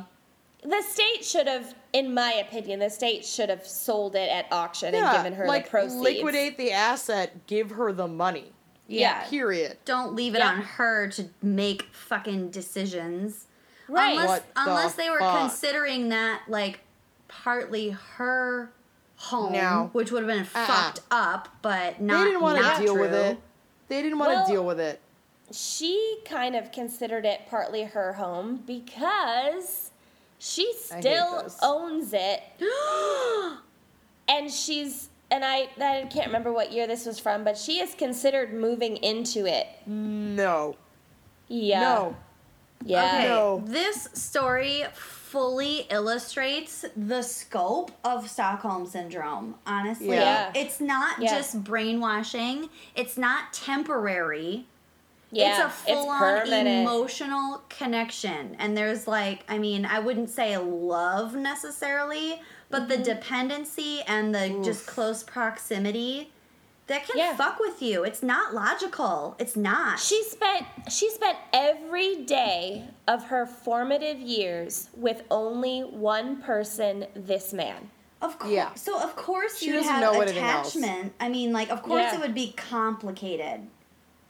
The 0.63 0.81
state 0.81 1.23
should 1.23 1.47
have, 1.47 1.75
in 1.93 2.13
my 2.13 2.33
opinion, 2.33 2.79
the 2.79 2.89
state 2.89 3.23
should 3.25 3.49
have 3.49 3.65
sold 3.65 4.15
it 4.15 4.29
at 4.29 4.47
auction 4.51 4.93
and 4.95 5.15
given 5.15 5.33
her 5.33 5.47
like 5.47 5.65
the 5.65 5.69
proceeds. 5.69 5.95
Yeah. 5.95 6.01
Liquidate 6.01 6.57
the 6.57 6.71
asset, 6.71 7.47
give 7.47 7.71
her 7.71 7.93
the 7.93 8.07
money. 8.07 8.51
Yeah. 8.87 9.23
Period. 9.29 9.77
Don't 9.85 10.15
leave 10.15 10.33
it 10.33 10.39
Yeah. 10.39 10.49
on 10.49 10.61
her 10.61 11.07
to 11.09 11.29
make 11.41 11.83
fucking 11.93 12.49
decisions. 12.49 13.46
Right. 13.87 14.11
Unless, 14.11 14.27
What 14.27 14.53
the 14.55 14.61
unless 14.61 14.93
they 14.95 15.09
were 15.09 15.19
fuck? 15.19 15.39
considering 15.39 16.09
that 16.09 16.41
like 16.47 16.79
partly 17.27 17.89
her 17.91 18.71
home, 19.17 19.53
No. 19.53 19.89
which 19.93 20.11
would 20.11 20.23
have 20.23 20.27
been 20.27 20.47
Uh-uh. 20.55 20.65
fucked 20.67 20.99
up, 21.09 21.49
but 21.61 21.99
not. 22.01 22.19
they 22.19 22.25
didn't 22.25 22.41
want 22.41 22.57
to 22.63 22.81
deal 22.81 22.97
with 22.97 23.13
it. 23.13 23.39
They 23.87 24.01
didn't 24.01 24.19
want 24.19 24.31
to 24.31 24.35
Well- 24.37 24.47
deal 24.47 24.65
with 24.65 24.79
it. 24.79 24.99
she 25.51 26.19
kind 26.25 26.55
of 26.55 26.71
considered 26.73 27.25
it 27.25 27.41
partly 27.49 27.83
her 27.83 28.13
home 28.13 28.61
because 28.67 29.91
she 30.37 30.73
still 30.73 31.47
owns 31.63 32.11
it 32.13 32.43
and 34.27 34.51
she's 34.51 35.09
and 35.31 35.43
I, 35.43 35.69
I 35.81 36.07
can't 36.11 36.27
remember 36.27 36.51
what 36.51 36.71
year 36.71 36.85
this 36.85 37.05
was 37.05 37.17
from 37.19 37.43
but 37.45 37.57
she 37.57 37.79
has 37.79 37.95
considered 37.95 38.53
moving 38.53 38.97
into 38.97 39.45
it 39.45 39.67
No. 39.87 40.75
yeah 41.47 41.79
No. 41.81 42.15
Yeah 42.85 43.05
Okay, 43.17 43.27
No. 43.27 43.63
this 43.65 44.07
story 44.13 44.83
fully 44.93 45.87
illustrates 45.91 46.85
the 46.95 47.21
scope 47.21 47.91
of 48.05 48.29
Stockholm 48.29 48.87
syndrome. 48.87 49.55
Honestly, 49.65 50.09
Yeah. 50.15 50.51
it's 50.55 50.79
not 50.79 51.19
Yeah. 51.19 51.35
just 51.35 51.63
brainwashing. 51.63 52.69
It's 52.95 53.17
not 53.17 53.51
temporary. 53.53 54.65
yeah 55.29 55.49
it's 55.49 55.59
a 55.65 55.69
full 55.69 56.07
on 56.09 56.19
permanent 56.19 56.67
emotional 56.87 57.61
connection. 57.67 58.55
And 58.59 58.77
there's 58.77 59.09
like, 59.09 59.43
I 59.49 59.57
mean, 59.57 59.85
I 59.85 59.99
wouldn't 59.99 60.29
say 60.29 60.55
love 60.57 61.35
necessarily, 61.35 62.41
but 62.69 62.83
Mm-hmm. 62.83 62.89
the 62.91 62.97
dependency 62.99 64.01
and 64.07 64.33
the 64.33 64.61
just 64.63 64.87
close 64.87 65.23
proximity 65.23 66.31
that 66.87 67.05
can 67.05 67.17
Yeah. 67.17 67.35
fuck 67.35 67.59
with 67.59 67.81
you. 67.81 68.03
It's 68.03 68.23
not 68.23 68.53
logical. 68.53 69.35
It's 69.39 69.55
not. 69.55 69.99
she 69.99 70.23
spent 70.23 70.65
she 70.89 71.09
spent 71.09 71.37
every 71.53 72.23
day 72.23 72.85
of 73.07 73.25
her 73.25 73.45
formative 73.45 74.19
years 74.19 74.89
with 74.95 75.23
only 75.29 75.81
one 75.81 76.41
person 76.41 77.05
this 77.13 77.51
man 77.53 77.89
Of 78.21 78.39
course. 78.39 78.51
Yeah. 78.53 78.73
So 78.75 78.99
of 79.01 79.15
course 79.15 79.61
you 79.61 79.81
have 79.81 80.01
know 80.01 80.21
attachment. 80.21 81.13
I 81.19 81.29
mean, 81.29 81.51
like, 81.53 81.69
of 81.69 81.83
course 81.83 82.01
Yeah. 82.03 82.15
it 82.15 82.21
would 82.21 82.33
be 82.35 82.53
complicated. 82.53 83.67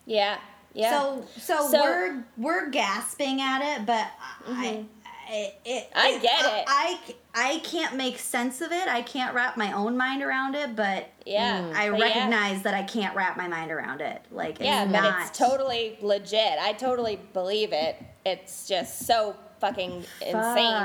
yeah 0.05 0.37
yeah 0.73 0.91
So, 0.91 1.25
so, 1.39 1.71
So- 1.71 1.81
we're 1.83 2.23
we're 2.37 2.69
gasping 2.69 3.39
at 3.41 3.61
it, 3.71 3.85
but 3.85 4.07
I, 4.47 4.51
I, 4.67 4.85
it, 5.29 5.53
Mm-hmm. 5.65 5.97
I 5.97 6.17
get 6.19 6.45
it. 6.45 6.63
I, 6.67 6.99
I 7.35 7.59
can't 7.59 7.95
make 7.95 8.19
sense 8.19 8.61
of 8.61 8.71
it. 8.71 8.87
I 8.87 9.01
can't 9.01 9.33
wrap 9.35 9.57
my 9.57 9.71
own 9.73 9.97
mind 9.97 10.21
around 10.23 10.55
it, 10.55 10.75
but 10.75 11.09
yeah 11.25 11.71
I 11.75 11.89
But 11.89 11.99
yeah. 11.99 12.05
recognize 12.05 12.63
that 12.63 12.73
I 12.73 12.83
can't 12.83 13.15
wrap 13.15 13.37
my 13.37 13.47
mind 13.47 13.71
around 13.71 14.01
it. 14.01 14.21
Like, 14.31 14.51
it's 14.55 14.61
Yeah, 14.61 14.85
not. 14.85 15.03
but 15.03 15.21
it's 15.27 15.37
totally 15.37 15.97
legit. 16.01 16.57
I 16.59 16.73
totally 16.73 17.19
believe 17.33 17.73
it. 17.73 17.95
It's 18.25 18.67
just 18.67 19.05
so 19.05 19.35
fucking 19.59 20.03
insane. 20.21 20.33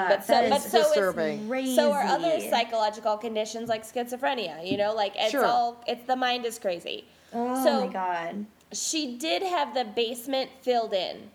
But 0.09 0.25
so, 0.25 0.33
that 0.33 0.51
but 0.51 0.63
so 0.63 0.79
disturbing. 0.83 1.49
crazy. 1.49 1.77
so 1.77 1.93
are 1.93 2.03
other 2.03 2.41
psychological 2.41 3.17
conditions 3.19 3.69
like 3.69 3.85
schizophrenia. 3.85 4.69
You 4.71 4.79
know, 4.79 4.95
like 4.95 5.13
it's 5.17 5.31
Sure. 5.31 5.45
all 5.45 5.83
it's 5.87 6.07
the 6.07 6.17
mind 6.17 6.45
is 6.47 6.59
crazy. 6.59 7.05
Oh 7.35 7.63
so 7.65 7.87
my 7.87 7.93
god. 7.93 8.47
she 8.73 9.17
did 9.19 9.43
have 9.43 9.75
the 9.75 9.85
basement 9.85 10.51
filled 10.63 10.95
in. 10.95 11.31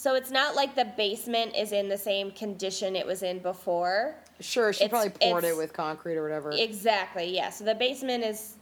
So 0.00 0.14
it's 0.14 0.30
not 0.30 0.56
like 0.56 0.74
the 0.74 0.86
basement 0.86 1.54
is 1.54 1.72
in 1.72 1.90
the 1.90 1.98
same 1.98 2.30
condition 2.30 2.96
it 2.96 3.04
was 3.06 3.22
in 3.22 3.38
before. 3.40 4.14
Sure, 4.40 4.72
she 4.72 4.84
It's- 4.84 4.88
probably 4.88 5.10
poured 5.30 5.44
it 5.44 5.54
with 5.54 5.74
concrete 5.74 6.16
or 6.16 6.22
whatever. 6.22 6.52
Exactly, 6.52 7.26
yeah. 7.26 7.50
So 7.50 7.64
the 7.64 7.74
basement 7.74 8.24
is 8.24 8.54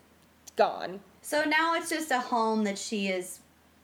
gone. 0.57 0.99
So 1.23 1.45
now 1.45 1.75
it's 1.75 1.91
just 1.91 2.11
a 2.11 2.19
home 2.19 2.65
that 2.65 2.77
she 2.77 3.07
is 3.07 3.39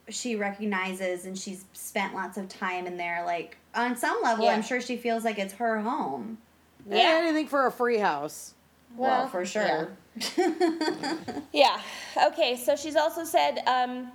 she 0.09 0.35
recognizes 0.35 1.26
and 1.26 1.39
she's 1.39 1.64
spent 1.74 2.12
lots 2.12 2.36
of 2.39 2.48
time 2.48 2.89
in 2.89 2.97
there 2.97 3.22
like 3.24 3.56
on 3.76 3.97
some 3.97 4.20
level 4.24 4.47
Yeah. 4.47 4.51
I'm 4.55 4.62
sure 4.62 4.81
she 4.81 4.97
feels 4.97 5.22
like 5.24 5.39
it's 5.39 5.55
her 5.55 5.78
home. 5.81 6.39
Yeah. 6.90 7.20
Anything 7.22 7.47
for 7.47 7.68
a 7.68 7.70
free 7.70 7.98
house. 7.98 8.55
Well, 8.97 9.10
Well, 9.10 9.28
for 9.28 9.44
sure. 9.47 9.90
Yeah. 11.52 11.81
Okay. 12.20 12.56
So 12.56 12.74
she's 12.74 12.97
also 12.97 13.22
said 13.22 13.62
um, 13.68 14.10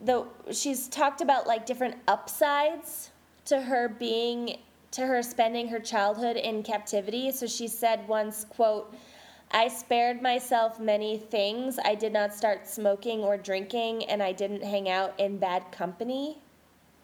the 0.00 0.26
she's 0.52 0.88
talked 0.88 1.20
about 1.20 1.46
like 1.46 1.66
different 1.66 1.96
upsides 2.08 3.10
to 3.46 3.60
her 3.60 3.88
being 3.88 4.58
to 4.92 5.06
her 5.06 5.22
spending 5.22 5.68
her 5.68 5.78
childhood 5.78 6.36
in 6.36 6.62
captivity. 6.62 7.30
So 7.32 7.46
she 7.46 7.68
said 7.68 8.06
once, 8.08 8.44
"quote 8.44 8.94
I 9.52 9.68
spared 9.68 10.22
myself 10.22 10.78
many 10.78 11.18
things. 11.18 11.78
I 11.84 11.94
did 11.96 12.12
not 12.12 12.32
start 12.34 12.68
smoking 12.68 13.20
or 13.24 13.36
drinking, 13.36 14.04
and 14.06 14.22
I 14.22 14.32
didn't 14.32 14.62
hang 14.62 14.88
out 14.88 15.14
in 15.18 15.38
bad 15.38 15.70
company." 15.72 16.38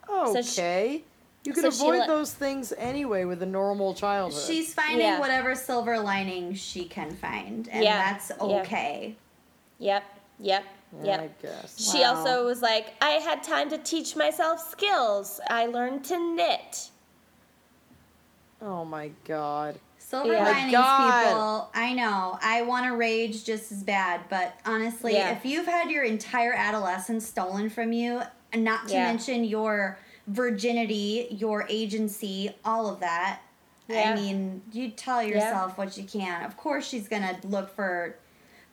So 0.07 0.41
she- 0.41 0.61
Okay. 0.61 1.03
you 1.43 1.51
could 1.53 1.63
so 1.63 1.67
avoid 1.85 1.99
let- 1.99 2.07
those 2.07 2.33
things 2.33 2.71
anyway 2.77 3.25
with 3.25 3.43
a 3.43 3.45
normal 3.45 3.93
childhood. 3.93 4.41
She's 4.47 4.73
finding 4.73 4.99
Yeah. 5.01 5.19
whatever 5.19 5.53
silver 5.55 5.99
lining 5.99 6.53
she 6.53 6.85
can 6.85 7.11
find 7.15 7.67
and 7.69 7.83
Yeah, 7.83 7.97
that's 8.13 8.31
yeah. 8.39 8.59
okay. 8.61 9.15
Yep. 9.79 10.03
Yep. 10.39 10.63
Yep. 11.03 11.19
I 11.19 11.29
guess. 11.41 11.91
She 11.91 11.99
Wow. 11.99 12.15
also 12.15 12.45
was 12.45 12.61
like, 12.61 12.93
I 13.01 13.11
had 13.11 13.43
time 13.43 13.69
to 13.69 13.77
teach 13.77 14.15
myself 14.15 14.59
skills. 14.71 15.39
I 15.49 15.65
learned 15.67 16.03
to 16.05 16.17
knit. 16.35 16.89
Oh 18.61 18.85
my 18.85 19.11
god. 19.25 19.79
Silver 19.99 20.31
Yeah. 20.33 20.43
My 20.43 20.51
linings, 20.51 20.71
God. 20.71 21.23
people. 21.25 21.69
I 21.75 21.93
know. 21.93 22.39
I 22.41 22.61
want 22.61 22.85
to 22.85 22.95
rage 22.95 23.43
just 23.43 23.71
as 23.71 23.83
bad, 23.83 24.21
but 24.29 24.53
honestly, 24.65 25.13
Yeah. 25.13 25.31
if 25.31 25.45
you've 25.45 25.65
had 25.65 25.91
your 25.91 26.03
entire 26.05 26.53
adolescence 26.53 27.27
stolen 27.27 27.69
from 27.69 27.91
you, 27.91 28.21
and 28.53 28.63
not 28.63 28.87
to 28.87 28.93
Yeah. 28.93 29.03
mention 29.07 29.43
your 29.43 29.99
virginity, 30.27 31.27
your 31.31 31.65
agency, 31.67 32.55
all 32.63 32.87
of 32.89 33.01
that, 33.01 33.41
I 33.89 33.93
Yeah. 33.93 34.15
mean, 34.15 34.61
you 34.71 34.89
tell 34.91 35.21
yourself 35.21 35.77
what 35.77 35.97
you 35.97 36.05
can. 36.05 36.43
Of 36.43 36.55
course, 36.57 36.87
she's 36.87 37.07
gonna 37.09 37.37
look 37.43 37.73
for. 37.75 38.15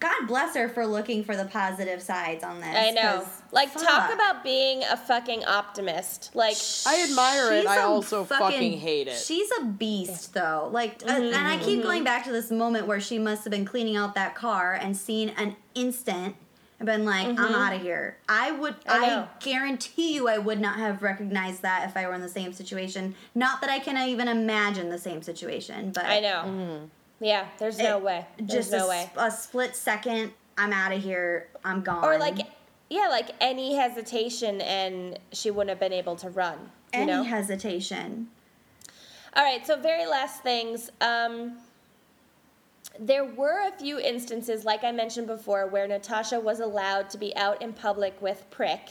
God 0.04 0.26
bless 0.28 0.54
her 0.54 0.68
for 0.68 0.86
looking 0.86 1.24
for 1.24 1.34
the 1.34 1.46
positive 1.46 2.02
sides 2.02 2.44
on 2.44 2.60
this. 2.60 2.76
I 2.76 2.90
know. 2.90 3.24
Like, 3.52 3.70
fuck. 3.70 3.82
talk 3.82 4.12
about 4.12 4.44
being 4.44 4.82
a 4.84 4.98
fucking 4.98 5.44
optimist. 5.46 6.30
Like, 6.34 6.56
I 6.86 7.06
admire 7.08 7.54
it. 7.54 7.60
She's 7.62 7.70
I 7.70 7.76
a 7.76 7.86
also 7.86 8.24
fucking 8.24 8.80
hate 8.80 9.08
it. 9.08 9.16
She's 9.16 9.48
a 9.60 9.64
beast, 9.64 10.34
though. 10.34 10.68
Like, 10.70 11.02
uh, 11.04 11.14
Mm-hmm, 11.14 11.34
and 11.34 11.48
I 11.48 11.56
keep 11.56 11.82
going 11.82 12.04
back 12.04 12.24
to 12.24 12.32
this 12.32 12.50
moment 12.50 12.86
where 12.86 13.00
she 13.00 13.18
must 13.18 13.44
have 13.44 13.50
been 13.50 13.64
cleaning 13.64 13.96
out 13.96 14.14
that 14.14 14.34
car 14.34 14.74
and 14.74 14.94
seen 14.94 15.30
an 15.30 15.56
instant 15.74 16.36
and 16.78 16.86
been 16.86 17.06
like, 17.06 17.28
"I'm 17.28 17.54
out 17.54 17.72
of 17.74 17.80
here." 17.80 18.18
I 18.28 18.50
would, 18.50 18.74
Mm-hmm. 18.80 19.04
I 19.04 19.16
I, 19.20 19.28
guarantee 19.40 20.14
you, 20.16 20.28
I 20.28 20.36
would 20.36 20.60
not 20.60 20.76
have 20.76 21.02
recognized 21.02 21.62
that 21.62 21.88
if 21.88 21.96
I 21.96 22.06
were 22.06 22.12
in 22.14 22.20
the 22.20 22.28
same 22.28 22.52
situation. 22.52 23.14
Not 23.34 23.62
that 23.62 23.70
I 23.70 23.78
can 23.78 23.96
even 24.06 24.28
imagine 24.28 24.90
the 24.90 24.98
same 24.98 25.22
situation, 25.22 25.92
but 25.92 26.04
I 26.04 26.20
know. 26.20 26.42
Mm-hmm. 26.46 26.84
Yeah, 27.20 27.46
there's 27.58 27.78
no 27.78 27.98
it- 27.98 28.04
way. 28.04 28.26
There's 28.38 28.50
Just 28.68 28.72
no 28.72 28.86
a, 28.86 28.88
way. 28.88 29.10
a 29.16 29.30
split 29.30 29.76
second. 29.76 30.32
I'm 30.56 30.72
out 30.72 30.92
of 30.92 31.02
here. 31.02 31.48
I'm 31.64 31.82
gone. 31.82 32.04
Or, 32.04 32.18
like, 32.18 32.38
yeah, 32.90 33.08
like 33.08 33.30
any 33.40 33.74
hesitation 33.74 34.60
and 34.60 35.18
she 35.32 35.50
wouldn't 35.50 35.70
have 35.70 35.80
been 35.80 35.92
able 35.92 36.16
to 36.16 36.30
run. 36.30 36.58
You 36.92 37.00
any 37.00 37.06
know? 37.06 37.22
hesitation. 37.24 38.28
All 39.36 39.42
right, 39.42 39.66
so 39.66 39.76
very 39.80 40.06
last 40.06 40.42
things. 40.44 40.90
Um, 41.00 41.56
there 43.00 43.24
were 43.24 43.66
a 43.66 43.72
few 43.72 43.98
instances, 43.98 44.64
like 44.64 44.84
I 44.84 44.92
mentioned 44.92 45.26
before, 45.26 45.66
where 45.66 45.88
Natasha 45.88 46.38
was 46.38 46.60
allowed 46.60 47.10
to 47.10 47.18
be 47.18 47.34
out 47.36 47.60
in 47.60 47.72
public 47.72 48.20
with 48.22 48.44
Prick, 48.50 48.90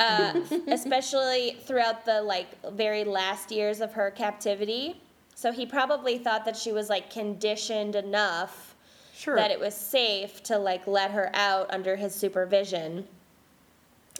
uh, 0.00 0.40
especially 0.66 1.58
throughout 1.64 2.04
the 2.04 2.20
like 2.22 2.48
very 2.72 3.04
last 3.04 3.52
years 3.52 3.80
of 3.80 3.92
her 3.92 4.10
captivity. 4.10 5.00
So 5.40 5.52
he 5.52 5.64
probably 5.64 6.18
thought 6.18 6.44
that 6.44 6.54
she 6.54 6.70
was 6.70 6.90
like 6.90 7.08
conditioned 7.08 7.96
enough 7.96 8.76
Sure. 9.14 9.36
that 9.36 9.50
it 9.50 9.58
was 9.58 9.74
safe 9.74 10.42
to 10.42 10.58
like 10.58 10.86
let 10.86 11.12
her 11.12 11.30
out 11.32 11.72
under 11.72 11.96
his 11.96 12.14
supervision. 12.14 13.08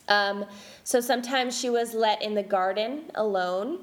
Um, 0.09 0.47
so 0.83 0.99
sometimes 0.99 1.59
she 1.59 1.69
was 1.69 1.93
let 1.93 2.23
in 2.23 2.33
the 2.33 2.43
garden 2.43 3.11
alone. 3.15 3.81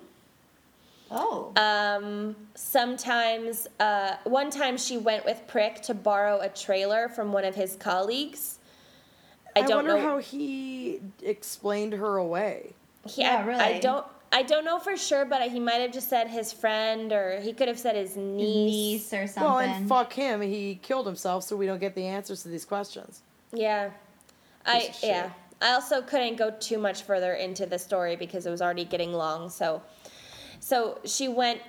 Oh. 1.11 1.53
Um, 1.55 2.35
sometimes, 2.55 3.67
uh, 3.79 4.15
one 4.23 4.49
time 4.49 4.75
she 4.75 4.97
went 4.97 5.23
with 5.23 5.39
Prick 5.45 5.83
to 5.83 5.93
borrow 5.93 6.39
a 6.39 6.49
trailer 6.49 7.07
from 7.07 7.31
one 7.31 7.45
of 7.45 7.53
his 7.53 7.75
colleagues. 7.75 8.57
I, 9.55 9.59
I, 9.59 9.61
don't 9.61 9.85
wonder 9.85 10.01
know. 10.01 10.01
how 10.01 10.17
he 10.17 11.01
explained 11.21 11.93
her 11.93 12.17
away. 12.17 12.73
he, 13.05 13.21
Yeah, 13.21 13.45
I, 13.47 13.75
I 13.75 13.79
don't. 13.79 14.07
I 14.31 14.43
don't 14.43 14.65
know 14.65 14.77
for 14.79 14.97
sure, 14.97 15.25
but 15.25 15.41
he 15.49 15.59
might 15.59 15.75
have 15.75 15.91
just 15.91 16.09
said 16.09 16.27
his 16.27 16.51
friend, 16.51 17.11
or 17.13 17.39
he 17.39 17.53
could 17.53 17.67
have 17.67 17.79
said 17.79 17.95
his 17.95 18.15
niece. 18.17 19.11
niece 19.11 19.13
or 19.13 19.27
something. 19.27 19.43
Well, 19.43 19.59
and 19.59 19.87
fuck 19.87 20.13
him. 20.13 20.41
He 20.41 20.75
killed 20.81 21.05
himself, 21.05 21.43
so 21.43 21.55
we 21.55 21.65
don't 21.65 21.79
get 21.79 21.95
the 21.95 22.05
answers 22.05 22.43
to 22.43 22.49
these 22.49 22.65
questions. 22.65 23.21
Yeah, 23.53 23.91
I 24.65 24.93
yeah. 25.01 25.31
I 25.61 25.71
also 25.73 26.01
couldn't 26.01 26.35
go 26.35 26.51
too 26.59 26.77
much 26.77 27.03
further 27.03 27.33
into 27.33 27.65
the 27.65 27.79
story 27.79 28.15
because 28.15 28.45
it 28.45 28.51
was 28.51 28.61
already 28.61 28.85
getting 28.85 29.13
long. 29.13 29.49
So, 29.49 29.81
so 30.59 30.99
she 31.05 31.27
went 31.29 31.61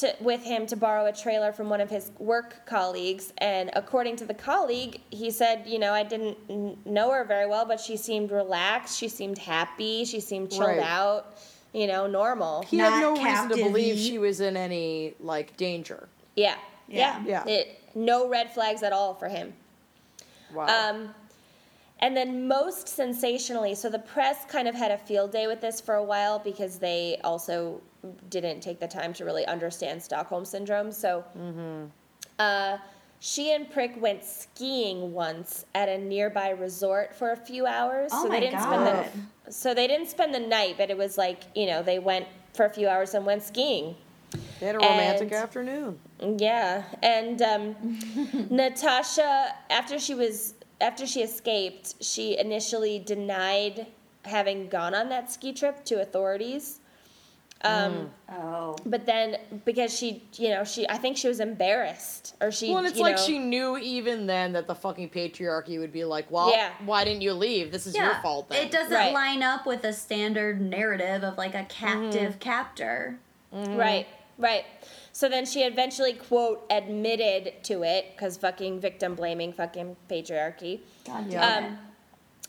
to 0.00 0.14
with 0.20 0.42
him 0.42 0.66
to 0.66 0.76
borrow 0.76 1.06
a 1.06 1.12
trailer 1.12 1.52
from 1.52 1.68
one 1.68 1.80
of 1.80 1.90
his 1.90 2.10
work 2.18 2.66
colleagues, 2.66 3.32
and 3.38 3.70
according 3.74 4.16
to 4.16 4.24
the 4.26 4.34
colleague, 4.34 5.00
he 5.10 5.30
said, 5.30 5.64
you 5.66 5.78
know, 5.78 5.92
I 5.92 6.02
didn't 6.02 6.86
know 6.86 7.10
her 7.12 7.24
very 7.24 7.46
well, 7.46 7.66
but 7.66 7.80
she 7.80 7.96
seemed 7.96 8.30
relaxed. 8.30 8.98
She 8.98 9.08
seemed 9.08 9.38
happy. 9.38 10.04
She 10.04 10.20
seemed 10.20 10.50
chilled 10.50 10.68
Right. 10.68 10.80
out. 10.80 11.38
You 11.78 11.86
know, 11.86 12.06
normal. 12.06 12.62
He 12.62 12.78
had 12.78 12.90
Not 12.90 13.00
no 13.00 13.12
reason 13.24 13.48
to 13.50 13.54
believe 13.56 13.94
captive-y. 13.96 14.08
she 14.10 14.18
was 14.18 14.40
in 14.40 14.56
any 14.56 15.14
like 15.20 15.56
danger. 15.56 16.08
yeah, 16.36 16.56
yeah, 16.88 17.22
Yeah. 17.24 17.44
Yeah. 17.46 17.52
It, 17.52 17.80
no 17.94 18.28
red 18.28 18.52
flags 18.52 18.82
at 18.82 18.92
all 18.92 19.14
for 19.14 19.28
him. 19.28 19.52
Wow. 20.54 20.66
Um, 20.66 21.14
and 22.00 22.16
then 22.16 22.46
most 22.48 22.86
sensationally, 22.88 23.74
so 23.74 23.88
the 23.90 23.98
press 23.98 24.44
kind 24.46 24.68
of 24.68 24.74
had 24.74 24.90
a 24.92 24.98
field 24.98 25.32
day 25.32 25.46
with 25.46 25.60
this 25.60 25.80
for 25.80 25.94
a 25.96 26.04
while 26.04 26.38
because 26.38 26.78
they 26.78 27.18
also 27.24 27.80
didn't 28.30 28.60
take 28.60 28.78
the 28.78 28.86
time 28.86 29.12
to 29.14 29.24
really 29.24 29.44
understand 29.46 30.00
Stockholm 30.02 30.44
syndrome. 30.44 30.92
So, 30.92 31.24
uh, 32.38 32.78
she 33.20 33.52
and 33.52 33.68
Prick 33.68 34.00
went 34.00 34.24
skiing 34.24 35.12
once 35.12 35.64
at 35.74 35.88
a 35.88 35.98
nearby 35.98 36.50
resort 36.50 37.16
for 37.16 37.32
a 37.32 37.36
few 37.36 37.66
hours. 37.66 38.10
Oh 38.14 38.22
so 38.22 38.28
my 38.28 38.36
they 38.36 38.46
didn't 38.46 38.60
God. 38.60 38.68
spend 38.68 38.86
the 38.86 39.20
so 39.50 39.74
they 39.74 39.86
didn't 39.86 40.08
spend 40.08 40.34
the 40.34 40.40
night, 40.40 40.76
but 40.78 40.90
it 40.90 40.96
was 40.96 41.18
like 41.18 41.44
you 41.54 41.66
know 41.66 41.82
they 41.82 41.98
went 41.98 42.26
for 42.54 42.64
a 42.66 42.70
few 42.70 42.88
hours 42.88 43.14
and 43.14 43.24
went 43.26 43.42
skiing. 43.42 43.94
they 44.60 44.66
had 44.66 44.76
a 44.76 44.78
romantic 44.78 45.22
and- 45.32 45.32
afternoon. 45.32 45.98
Yeah, 46.38 46.82
and 47.02 47.40
um, 47.42 47.98
Natasha, 48.50 49.54
after 49.70 49.98
she 49.98 50.14
was 50.14 50.54
after 50.80 51.06
she 51.06 51.22
escaped, 51.22 51.94
she 52.02 52.38
initially 52.38 52.98
denied 52.98 53.86
having 54.24 54.68
gone 54.68 54.94
on 54.94 55.08
that 55.10 55.30
ski 55.30 55.52
trip 55.52 55.84
to 55.86 56.00
authorities. 56.00 56.80
Um, 57.62 58.10
oh. 58.30 58.76
But 58.86 59.04
then, 59.04 59.36
because 59.64 59.96
she, 59.96 60.22
you 60.34 60.50
know, 60.50 60.62
she, 60.64 60.88
I 60.88 60.96
think 60.96 61.16
she 61.16 61.26
was 61.26 61.40
embarrassed, 61.40 62.36
or 62.40 62.52
she, 62.52 62.68
Well, 62.68 62.78
and 62.78 62.86
it's 62.86 62.96
you 62.96 63.02
like 63.02 63.16
know, 63.16 63.22
she 63.22 63.38
knew 63.40 63.76
even 63.78 64.26
then 64.26 64.52
that 64.52 64.68
the 64.68 64.74
fucking 64.76 65.10
patriarchy 65.10 65.78
would 65.80 65.92
be 65.92 66.04
like, 66.04 66.30
well, 66.30 66.50
Yeah. 66.52 66.70
why 66.84 67.04
didn't 67.04 67.22
you 67.22 67.32
leave? 67.32 67.72
This 67.72 67.86
is 67.86 67.96
your 67.96 68.14
fault 68.22 68.48
then. 68.48 68.64
It 68.64 68.70
doesn't 68.70 68.92
Right. 68.92 69.12
line 69.12 69.42
up 69.42 69.66
with 69.66 69.82
a 69.84 69.92
standard 69.92 70.60
narrative 70.60 71.24
of 71.24 71.36
like 71.36 71.54
a 71.56 71.64
captive 71.64 72.38
captor. 72.38 73.18
Right, 73.52 74.06
right. 74.38 74.64
So 75.12 75.28
then 75.28 75.44
she 75.44 75.62
eventually, 75.64 76.12
quote, 76.12 76.64
admitted 76.70 77.64
to 77.64 77.82
it, 77.82 78.12
because 78.14 78.36
fucking 78.36 78.78
victim 78.78 79.16
blaming, 79.16 79.52
fucking 79.52 79.96
patriarchy. 80.08 80.80
God 81.04 81.26
Yeah. 81.32 81.40
damn 81.40 81.64
it. 81.64 81.68
Um, 81.70 81.78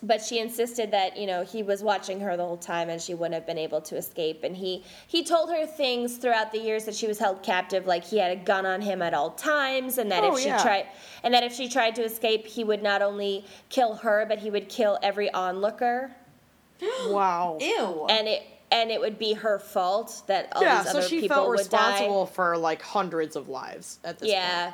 but 0.01 0.21
she 0.23 0.39
insisted 0.39 0.91
that 0.91 1.17
you 1.17 1.27
know 1.27 1.43
he 1.43 1.61
was 1.61 1.83
watching 1.83 2.21
her 2.21 2.37
the 2.37 2.45
whole 2.45 2.55
time 2.57 2.89
and 2.89 3.01
she 3.01 3.13
wouldn't 3.13 3.33
have 3.33 3.45
been 3.45 3.57
able 3.57 3.81
to 3.81 3.97
escape 3.97 4.43
and 4.45 4.55
he 4.55 4.83
he 5.07 5.23
told 5.23 5.49
her 5.49 5.65
things 5.65 6.15
throughout 6.17 6.51
the 6.53 6.57
years 6.57 6.85
that 6.85 6.95
she 6.95 7.05
was 7.05 7.19
held 7.19 7.43
captive 7.43 7.85
like 7.85 8.03
he 8.05 8.17
had 8.17 8.31
a 8.31 8.35
gun 8.41 8.65
on 8.65 8.79
him 8.81 9.01
at 9.01 9.13
all 9.13 9.31
times 9.31 9.97
and 9.97 10.09
that 10.11 10.23
Oh, 10.23 10.33
if 10.35 10.39
she 10.41 10.47
yeah. 10.47 10.61
tried 10.61 10.85
and 11.23 11.33
that 11.33 11.43
if 11.43 11.53
she 11.53 11.67
tried 11.67 11.95
to 11.95 12.03
escape 12.03 12.47
he 12.47 12.63
would 12.63 12.81
not 12.81 13.01
only 13.01 13.43
kill 13.67 13.95
her 13.95 14.25
but 14.27 14.39
he 14.39 14.49
would 14.49 14.69
kill 14.69 14.97
every 15.03 15.29
onlooker 15.33 16.11
wow. 17.07 17.57
Ew. 17.59 18.05
and 18.09 18.27
it 18.27 18.43
and 18.71 18.91
it 18.91 19.01
would 19.01 19.19
be 19.19 19.33
her 19.33 19.59
fault 19.59 20.21
that 20.27 20.47
all 20.55 20.61
Yeah, 20.63 20.83
these 20.83 20.91
so 20.93 21.01
she 21.01 21.21
people 21.21 21.35
felt 21.35 21.49
would 21.49 21.57
die 21.57 21.61
responsible 21.63 22.25
for 22.25 22.57
like 22.57 22.81
hundreds 22.81 23.35
of 23.35 23.49
lives 23.49 23.99
at 24.05 24.19
this 24.19 24.29
yeah 24.29 24.71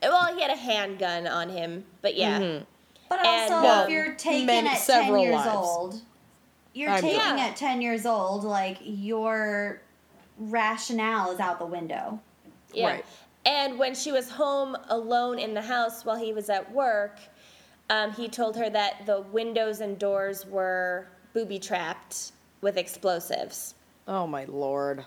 well 0.00 0.34
he 0.34 0.40
had 0.40 0.50
a 0.50 0.56
handgun 0.56 1.26
on 1.26 1.50
him 1.50 1.84
but 2.00 2.14
yeah 2.16 2.40
Mm-hmm. 2.40 2.64
But 3.08 3.24
and, 3.24 3.52
also, 3.52 3.68
um, 3.68 3.84
if 3.84 3.90
you're 3.90 4.14
taken 4.14 4.46
meant 4.46 4.66
at 4.66 4.80
10 4.84 5.18
years 5.18 5.34
lives. 5.34 5.56
old, 5.56 6.00
you're 6.74 6.90
I'm 6.90 7.00
taking 7.00 7.18
done. 7.18 7.38
at 7.38 7.56
10 7.56 7.82
years 7.82 8.06
old, 8.06 8.44
like 8.44 8.78
your 8.82 9.80
rationale 10.38 11.30
is 11.32 11.40
out 11.40 11.58
the 11.58 11.66
window. 11.66 12.20
Yeah. 12.72 12.86
Right. 12.88 13.04
And 13.46 13.78
when 13.78 13.94
she 13.94 14.12
was 14.12 14.28
home 14.30 14.76
alone 14.88 15.38
in 15.38 15.54
the 15.54 15.62
house 15.62 16.04
while 16.04 16.16
he 16.18 16.32
was 16.32 16.50
at 16.50 16.70
work, 16.72 17.18
um, 17.90 18.12
he 18.12 18.28
told 18.28 18.56
her 18.56 18.68
that 18.68 19.06
the 19.06 19.22
windows 19.22 19.80
and 19.80 19.98
doors 19.98 20.44
were 20.46 21.06
booby 21.32 21.58
trapped 21.58 22.32
with 22.60 22.76
explosives. 22.76 23.74
Oh 24.06 24.26
my 24.26 24.44
lord. 24.44 25.04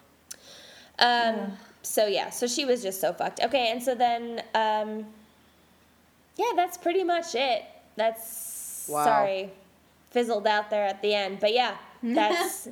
Um, 1.00 1.58
So 1.84 2.06
yeah, 2.06 2.30
so 2.30 2.46
she 2.48 2.66
was 2.66 2.84
just 2.84 3.02
so 3.02 3.12
fucked. 3.12 3.40
Okay, 3.44 3.72
and 3.72 3.82
so 3.82 3.96
then, 3.96 4.44
um, 4.54 5.06
yeah, 6.38 6.52
that's 6.56 6.78
pretty 6.78 7.04
much 7.04 7.34
it. 7.36 7.64
That's 7.96 8.86
Wow. 8.90 9.06
sorry, 9.06 9.52
fizzled 10.10 10.48
out 10.48 10.70
there 10.70 10.86
at 10.86 11.02
the 11.02 11.14
end, 11.14 11.40
but 11.40 11.54
yeah, 11.54 11.76
that's 12.04 12.68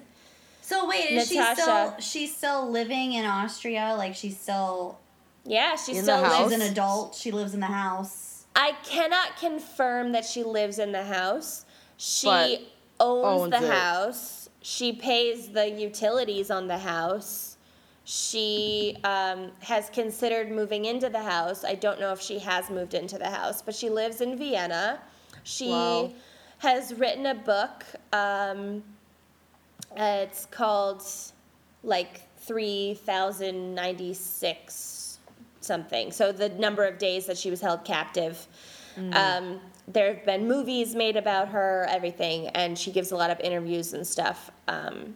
So 0.61 0.87
wait, 0.87 1.11
is 1.11 1.29
she 1.29 1.41
still 1.53 1.95
she's 1.99 2.35
still 2.35 2.69
living 2.69 3.13
in 3.13 3.25
Austria? 3.25 3.95
Like 3.97 4.15
she's 4.15 4.39
still 4.39 4.99
yeah. 5.45 5.75
She 5.75 5.93
In 5.95 6.03
still 6.03 6.21
lives. 6.21 6.51
she's 6.53 6.61
an 6.61 6.71
adult. 6.71 7.15
She 7.15 7.31
lives 7.31 7.53
in 7.53 7.59
the 7.59 7.65
house. 7.67 8.45
I 8.55 8.73
cannot 8.83 9.37
confirm 9.37 10.11
that 10.11 10.25
she 10.25 10.43
lives 10.43 10.79
in 10.79 10.91
the 10.91 11.03
house. 11.03 11.65
She 11.97 12.27
But 12.27 12.61
owns, 12.99 13.41
owns 13.43 13.51
the 13.51 13.65
it. 13.67 13.71
house. 13.73 14.49
She 14.61 14.91
pays 14.93 15.49
the 15.49 15.69
utilities 15.69 16.51
on 16.51 16.67
the 16.67 16.77
house. 16.77 17.57
She 18.03 18.97
um, 19.03 19.51
has 19.61 19.89
considered 19.89 20.51
moving 20.51 20.85
into 20.85 21.09
the 21.09 21.21
house. 21.21 21.63
I 21.63 21.75
don't 21.75 21.99
know 21.99 22.11
if 22.11 22.19
she 22.19 22.39
has 22.39 22.69
moved 22.69 22.93
into 22.95 23.17
the 23.17 23.29
house, 23.29 23.61
but 23.61 23.73
she 23.75 23.89
lives 23.89 24.19
in 24.19 24.37
Vienna. 24.37 24.99
She 25.43 25.69
Wow. 25.69 26.11
has 26.59 26.93
written 26.93 27.25
a 27.25 27.35
book. 27.35 27.83
Um, 28.13 28.83
uh, 29.97 30.25
it's 30.27 30.45
called 30.45 31.03
like 31.83 32.21
3096 32.39 35.19
something. 35.61 36.11
So 36.11 36.31
the 36.31 36.49
number 36.49 36.85
of 36.85 36.97
days 36.97 37.25
that 37.27 37.37
she 37.37 37.49
was 37.49 37.61
held 37.61 37.83
captive. 37.85 38.47
Um, 39.13 39.61
there 39.87 40.13
have 40.13 40.25
been 40.25 40.45
movies 40.45 40.93
made 40.93 41.15
about 41.15 41.47
her, 41.49 41.85
everything, 41.89 42.47
and 42.49 42.77
she 42.77 42.91
gives 42.91 43.11
a 43.11 43.15
lot 43.15 43.29
of 43.29 43.39
interviews 43.39 43.93
and 43.93 44.05
stuff. 44.05 44.51
Um, 44.67 45.15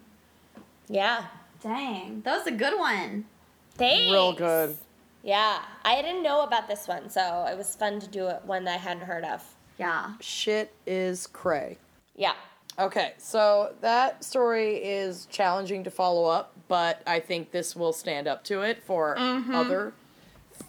yeah. 0.88 1.26
Dang, 1.62 2.22
that 2.22 2.38
was 2.38 2.46
a 2.46 2.50
good 2.50 2.78
one. 2.78 3.26
Thanks. 3.74 4.10
Real 4.10 4.32
good. 4.32 4.78
Yeah. 5.22 5.58
I 5.84 6.00
didn't 6.00 6.22
know 6.22 6.40
about 6.42 6.66
this 6.66 6.88
one, 6.88 7.10
so 7.10 7.46
it 7.50 7.58
was 7.58 7.76
fun 7.76 8.00
to 8.00 8.06
do 8.06 8.28
it 8.28 8.40
one 8.46 8.64
that 8.64 8.74
I 8.76 8.78
hadn't 8.78 9.02
heard 9.04 9.24
of. 9.24 9.42
Yeah. 9.78 10.12
Shit 10.20 10.74
is 10.86 11.26
cray. 11.26 11.78
Yeah. 12.16 12.34
Okay, 12.78 13.12
so 13.18 13.72
that 13.82 14.24
story 14.24 14.76
is 14.76 15.26
challenging 15.26 15.84
to 15.84 15.90
follow 15.90 16.24
up, 16.24 16.52
but 16.66 17.02
I 17.06 17.20
think 17.20 17.52
this 17.52 17.76
will 17.76 17.92
stand 17.92 18.26
up 18.26 18.42
to 18.44 18.62
it 18.62 18.82
for 18.82 19.16
other 19.16 19.92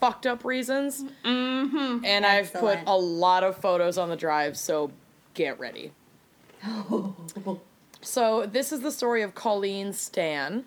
fucked 0.00 0.26
up 0.26 0.44
reasons. 0.44 1.04
Mm-hmm. 1.24 2.04
And 2.04 2.24
I've 2.24 2.52
put 2.52 2.78
a 2.86 2.96
lot 2.96 3.42
of 3.42 3.56
photos 3.56 3.98
on 3.98 4.08
the 4.08 4.16
drive, 4.16 4.56
so 4.56 4.92
get 5.34 5.58
ready. 5.58 5.92
so 8.00 8.46
this 8.46 8.72
is 8.72 8.80
the 8.80 8.92
story 8.92 9.22
of 9.22 9.34
Colleen 9.34 9.92
Stan. 9.92 10.64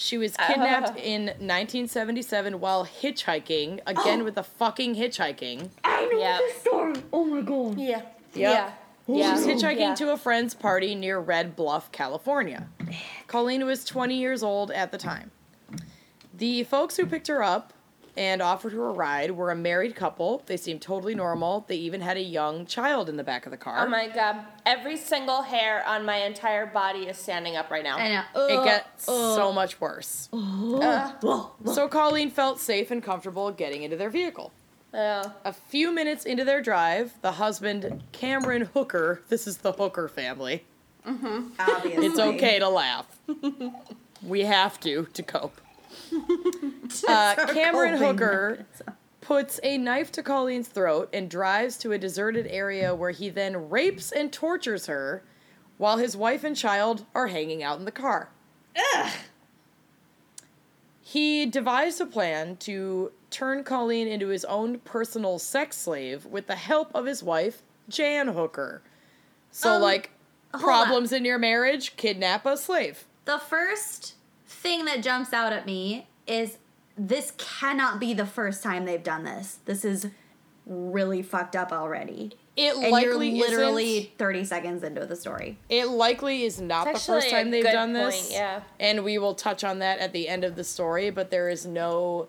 She 0.00 0.16
was 0.16 0.36
kidnapped 0.36 0.96
in 1.12 1.26
1977 1.26 2.60
while 2.60 2.86
hitchhiking, 2.86 3.80
again 3.86 4.22
with 4.24 4.36
the 4.36 4.44
fucking 4.44 4.94
hitchhiking. 4.94 5.70
I 5.84 6.06
know 6.06 6.18
Yep. 6.20 6.40
this 6.40 6.60
story. 6.60 6.94
Oh 7.12 7.24
my 7.24 7.40
god. 7.42 7.78
Yeah. 7.78 7.88
Yep. 7.98 8.04
Yeah. 8.34 8.70
She 9.06 9.18
Yeah. 9.18 9.32
was 9.32 9.44
hitchhiking 9.46 9.78
Yeah. 9.80 9.94
to 9.96 10.12
a 10.12 10.16
friend's 10.16 10.54
party 10.54 10.94
near 10.94 11.18
Red 11.18 11.56
Bluff, 11.56 11.90
California. 11.90 12.68
Colleen 13.26 13.64
was 13.66 13.84
20 13.84 14.14
years 14.16 14.42
old 14.42 14.70
at 14.70 14.92
the 14.92 14.98
time. 14.98 15.32
The 16.32 16.62
folks 16.64 16.96
who 16.96 17.04
picked 17.04 17.26
her 17.26 17.42
up 17.42 17.72
and 18.18 18.42
offered 18.42 18.72
her 18.72 18.88
a 18.88 18.92
ride 18.92 19.30
were 19.30 19.52
a 19.52 19.54
married 19.54 19.94
couple. 19.94 20.42
They 20.46 20.56
seemed 20.56 20.82
totally 20.82 21.14
normal. 21.14 21.64
They 21.68 21.76
even 21.76 22.00
had 22.00 22.16
a 22.16 22.22
young 22.22 22.66
child 22.66 23.08
in 23.08 23.16
the 23.16 23.22
back 23.22 23.46
of 23.46 23.52
the 23.52 23.56
car. 23.56 23.86
Oh 23.86 23.88
my 23.88 24.08
god. 24.08 24.44
Every 24.66 24.96
single 24.96 25.42
hair 25.42 25.86
on 25.86 26.04
my 26.04 26.16
entire 26.16 26.66
body 26.66 27.06
is 27.06 27.16
standing 27.16 27.54
up 27.54 27.70
right 27.70 27.84
now. 27.84 27.96
I 27.96 28.08
know. 28.08 28.46
it 28.46 28.64
gets 28.64 29.08
ugh. 29.08 29.36
so 29.36 29.52
much 29.52 29.80
worse. 29.80 30.28
Ugh. 30.32 31.12
So 31.72 31.86
Colleen 31.86 32.30
felt 32.30 32.58
safe 32.58 32.90
and 32.90 33.00
comfortable 33.02 33.52
getting 33.52 33.84
into 33.84 33.96
their 33.96 34.10
vehicle. 34.10 34.52
Oh. 34.92 35.32
A 35.44 35.52
few 35.52 35.92
minutes 35.92 36.24
into 36.24 36.44
their 36.44 36.60
drive, 36.60 37.12
the 37.22 37.32
husband, 37.32 38.02
Cameron 38.10 38.62
Hooker, 38.74 39.22
this 39.28 39.46
is 39.46 39.58
the 39.58 39.72
Hooker 39.72 40.08
family. 40.08 40.64
Obviously. 41.06 42.06
It's 42.06 42.18
okay 42.18 42.58
to 42.58 42.68
laugh. 42.68 43.06
we 44.22 44.40
have 44.40 44.80
to 44.80 45.06
to 45.14 45.22
cope. 45.22 45.60
Uh, 47.06 47.34
Cameron 47.52 47.98
Hooker 47.98 48.66
puts 49.20 49.60
a 49.62 49.78
knife 49.78 50.10
to 50.12 50.22
Colleen's 50.22 50.68
throat 50.68 51.08
and 51.12 51.28
drives 51.30 51.76
to 51.78 51.92
a 51.92 51.98
deserted 51.98 52.46
area 52.48 52.94
where 52.94 53.10
he 53.10 53.28
then 53.28 53.68
rapes 53.70 54.10
and 54.12 54.32
tortures 54.32 54.86
her 54.86 55.22
while 55.76 55.98
his 55.98 56.16
wife 56.16 56.44
and 56.44 56.56
child 56.56 57.04
are 57.14 57.28
hanging 57.28 57.62
out 57.62 57.78
in 57.78 57.84
the 57.84 57.92
car. 57.92 58.30
Ugh. 58.94 59.12
He 61.00 61.46
devised 61.46 62.00
a 62.00 62.06
plan 62.06 62.56
to 62.58 63.12
turn 63.30 63.64
Colleen 63.64 64.08
into 64.08 64.28
his 64.28 64.44
own 64.44 64.80
personal 64.80 65.38
sex 65.38 65.76
slave 65.78 66.26
with 66.26 66.46
the 66.46 66.56
help 66.56 66.90
of 66.94 67.06
his 67.06 67.22
wife, 67.22 67.62
Jan 67.88 68.28
Hooker. 68.28 68.82
So, 69.50 69.74
Um, 69.74 69.82
like, 69.82 70.10
problems 70.52 71.12
in 71.12 71.24
your 71.24 71.38
marriage, 71.38 71.96
kidnap 71.96 72.44
a 72.44 72.56
slave. 72.58 73.06
The 73.24 73.38
first 73.38 74.14
thing 74.48 74.86
that 74.86 75.02
jumps 75.02 75.32
out 75.32 75.52
at 75.52 75.66
me 75.66 76.06
is 76.26 76.58
this 76.96 77.32
cannot 77.38 78.00
be 78.00 78.14
the 78.14 78.26
first 78.26 78.62
time 78.62 78.84
they've 78.84 79.02
done 79.02 79.24
this. 79.24 79.58
This 79.64 79.84
is 79.84 80.08
really 80.66 81.22
fucked 81.22 81.54
up 81.54 81.72
already. 81.72 82.32
It 82.56 82.74
And 82.74 82.90
likely 82.90 83.30
you're 83.30 83.48
literally 83.48 83.98
isn't. 83.98 84.18
30 84.18 84.44
seconds 84.44 84.82
into 84.82 85.06
the 85.06 85.14
story. 85.14 85.58
It 85.68 85.86
likely 85.86 86.42
is 86.42 86.60
not 86.60 86.88
It's 86.88 87.06
the 87.06 87.12
first 87.12 87.30
time 87.30 87.50
they've 87.50 87.62
good 87.62 87.72
done 87.72 87.92
this. 87.92 88.32
yeah. 88.32 88.62
And 88.80 89.04
we 89.04 89.18
will 89.18 89.34
touch 89.34 89.62
on 89.62 89.78
that 89.78 90.00
at 90.00 90.12
the 90.12 90.28
end 90.28 90.42
of 90.44 90.56
the 90.56 90.64
story, 90.64 91.10
but 91.10 91.30
there 91.30 91.48
is 91.48 91.64
no 91.64 92.26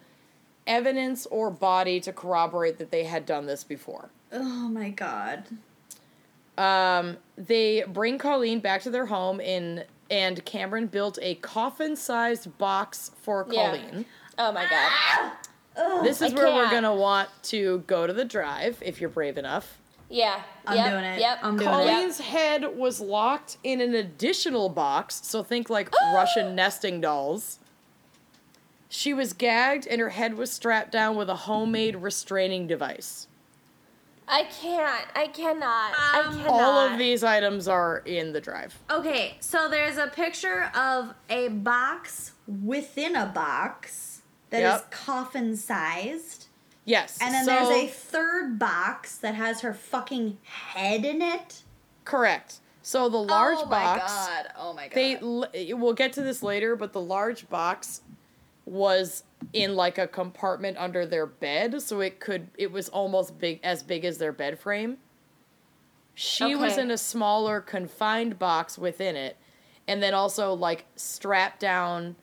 evidence 0.68 1.26
or 1.26 1.50
body 1.50 2.00
to 2.02 2.14
corroborate 2.14 2.78
that 2.78 2.92
they 2.92 3.06
had 3.06 3.26
done 3.26 3.48
this 3.48 3.64
before. 3.64 4.10
Oh 4.32 4.70
my 4.70 4.90
god. 4.90 5.46
Um, 6.58 7.18
they 7.38 7.84
bring 7.88 8.18
Colleen 8.20 8.60
back 8.60 8.84
to 8.84 8.92
their 8.92 9.08
home 9.08 9.40
in 9.42 9.84
and 10.10 10.44
Cameron 10.46 10.88
built 10.88 11.20
a 11.22 11.36
coffin-sized 11.36 12.58
box 12.58 13.12
for 13.22 13.46
Yeah. 13.50 13.78
Colleen. 13.78 14.06
Oh 14.38 14.52
my 14.52 14.66
god. 14.70 16.04
This 16.04 16.22
is 16.22 16.34
I 16.34 16.36
where 16.36 16.54
we're 16.54 16.70
gonna 16.70 16.96
want 16.96 17.30
to 17.44 17.80
go 17.88 18.06
to 18.06 18.14
the 18.14 18.26
drive 18.26 18.82
if 18.82 19.00
you're 19.00 19.10
brave 19.10 19.38
enough. 19.38 19.78
Yeah. 20.10 20.42
I'm 20.66 20.76
yep, 20.76 20.92
doing 20.92 21.04
it. 21.04 21.20
Yep. 21.20 21.40
I'm 21.44 21.58
doing 21.58 21.70
it. 21.70 21.72
Colleen's 21.72 22.20
head 22.20 22.78
was 22.78 23.00
locked 23.00 23.58
in 23.64 23.80
an 23.80 23.94
additional 23.96 24.70
box, 24.70 25.22
so 25.24 25.44
think 25.44 25.70
like 25.70 25.90
Russian 26.14 26.56
nesting 26.56 27.00
dolls. 27.00 27.60
She 28.90 29.14
was 29.14 29.34
gagged 29.34 29.86
and 29.88 30.02
her 30.02 30.10
head 30.10 30.34
was 30.34 30.52
strapped 30.52 30.92
down 30.92 31.16
with 31.16 31.30
a 31.30 31.36
homemade 31.36 31.96
restraining 31.96 32.66
device. 32.66 33.28
I 34.30 34.44
can't. 34.44 35.06
I 35.16 35.28
cannot. 35.28 35.92
I 35.98 36.24
Um, 36.28 36.38
cannot. 36.38 36.50
All 36.52 36.78
of 36.80 36.98
these 37.00 37.24
items 37.24 37.68
are 37.68 38.00
in 38.06 38.32
the 38.32 38.40
drive. 38.42 38.78
Okay, 38.90 39.38
so 39.40 39.68
there's 39.70 39.98
a 39.98 40.08
picture 40.08 40.72
of 40.76 41.14
a 41.30 41.48
box 41.50 42.34
within 42.48 43.16
a 43.16 43.26
box 43.26 44.22
that 44.52 44.58
is 44.60 44.64
Yep. 44.82 44.92
coffin 44.92 45.56
sized. 45.58 46.46
Yes. 46.86 47.18
And 47.22 47.34
then 47.34 47.46
so, 47.46 47.52
there's 47.52 47.70
a 47.70 47.88
third 47.88 48.58
box 48.60 49.18
that 49.18 49.36
has 49.36 49.62
her 49.62 49.74
fucking 49.74 50.38
head 50.44 51.06
in 51.06 51.22
it. 51.22 51.64
correct. 52.06 52.60
So 52.82 53.08
the 53.10 53.18
large 53.22 53.58
box. 53.58 53.66
oh 53.66 53.70
my 53.70 53.98
box 53.98 54.12
god. 54.28 54.48
Oh 54.58 54.74
my 54.74 54.88
god. 54.88 54.96
they 55.54 55.74
we'll 55.74 55.94
get 55.94 56.14
to 56.14 56.24
this 56.24 56.42
later, 56.42 56.76
but 56.76 56.92
the 56.94 57.02
large 57.02 57.48
box 57.50 58.02
was 58.66 59.24
in 59.54 59.76
like 59.76 59.98
a 59.98 60.08
compartment 60.08 60.78
under 60.78 61.06
their 61.06 61.26
bed, 61.26 61.82
so 61.82 62.00
it 62.02 62.20
could 62.20 62.48
it 62.58 62.72
was 62.72 62.90
almost 62.90 63.40
big 63.40 63.60
as 63.64 63.84
big 63.84 64.06
as 64.06 64.18
their 64.18 64.32
bed 64.32 64.60
frame. 64.60 64.98
She 66.14 66.54
was 66.54 66.78
in 66.78 66.92
a 66.92 66.98
smaller 66.98 67.62
confined 67.62 68.38
box 68.38 68.78
within 68.78 69.16
it, 69.16 69.38
and 69.88 70.04
then 70.04 70.14
also 70.14 70.54
like 70.54 70.86
strapped 70.96 71.60
down 71.62 72.16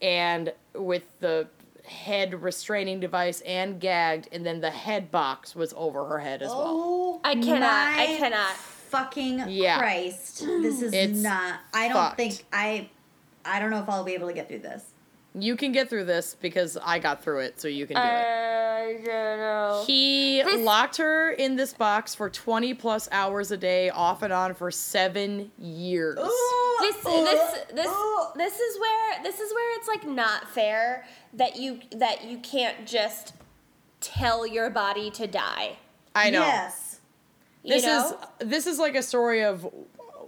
and 0.00 0.52
with 0.74 1.04
the 1.20 1.46
head 1.84 2.42
restraining 2.42 3.00
device 3.00 3.40
and 3.42 3.78
gagged, 3.80 4.28
and 4.32 4.46
then 4.46 4.60
the 4.60 4.70
head 4.70 5.10
box 5.10 5.54
was 5.54 5.74
over 5.76 6.06
her 6.06 6.18
head 6.18 6.42
as 6.42 6.48
well. 6.48 6.64
Oh, 6.66 7.20
I 7.22 7.34
cannot. 7.34 7.98
I 7.98 8.06
cannot. 8.18 8.56
Fucking 8.56 9.44
Yeah. 9.48 9.78
Christ! 9.78 10.40
This 10.40 10.82
is 10.82 10.92
It's 10.92 11.18
not. 11.22 11.60
I 11.72 11.88
don't 11.88 11.96
fucked. 11.96 12.16
think 12.16 12.44
I. 12.52 12.88
I 13.44 13.58
don't 13.58 13.70
know 13.70 13.80
if 13.80 13.88
I'll 13.88 14.04
be 14.04 14.14
able 14.14 14.28
to 14.28 14.34
get 14.34 14.48
through 14.48 14.60
this. 14.60 14.91
You 15.34 15.56
can 15.56 15.72
get 15.72 15.88
through 15.88 16.04
this 16.04 16.36
because 16.40 16.76
I 16.82 16.98
got 16.98 17.22
through 17.22 17.40
it, 17.40 17.60
so 17.60 17.66
you 17.68 17.86
can 17.86 17.96
do 17.96 18.02
it. 18.02 18.04
I 18.04 18.92
don't 19.04 19.38
know. 19.38 19.84
He 19.86 20.42
This- 20.42 20.60
locked 20.60 20.98
her 20.98 21.30
in 21.30 21.56
this 21.56 21.72
box 21.72 22.14
for 22.14 22.28
20 22.28 22.74
plus 22.74 23.08
hours 23.10 23.50
a 23.50 23.56
day, 23.56 23.88
off 23.88 24.22
and 24.22 24.32
on 24.32 24.52
for 24.54 24.70
seven 24.70 25.50
years. 25.58 26.16
this 26.80 26.96
this 26.96 27.52
this 27.72 27.90
this 28.34 28.58
is 28.60 28.80
where 28.80 29.22
this 29.22 29.40
is 29.40 29.54
where 29.54 29.78
it's 29.78 29.88
like 29.88 30.06
not 30.06 30.48
fair 30.50 31.06
that 31.34 31.56
you 31.56 31.80
that 31.92 32.24
you 32.24 32.38
can't 32.38 32.86
just 32.86 33.32
tell 34.00 34.46
your 34.46 34.68
body 34.68 35.10
to 35.12 35.26
die. 35.26 35.78
I 36.14 36.28
know. 36.30 36.40
Yes. 36.40 37.00
You 37.62 37.74
This 37.74 37.84
know? 37.84 38.18
is 38.40 38.48
this 38.48 38.66
is 38.66 38.78
like 38.78 38.96
a 38.96 39.02
story 39.02 39.42
of 39.44 39.66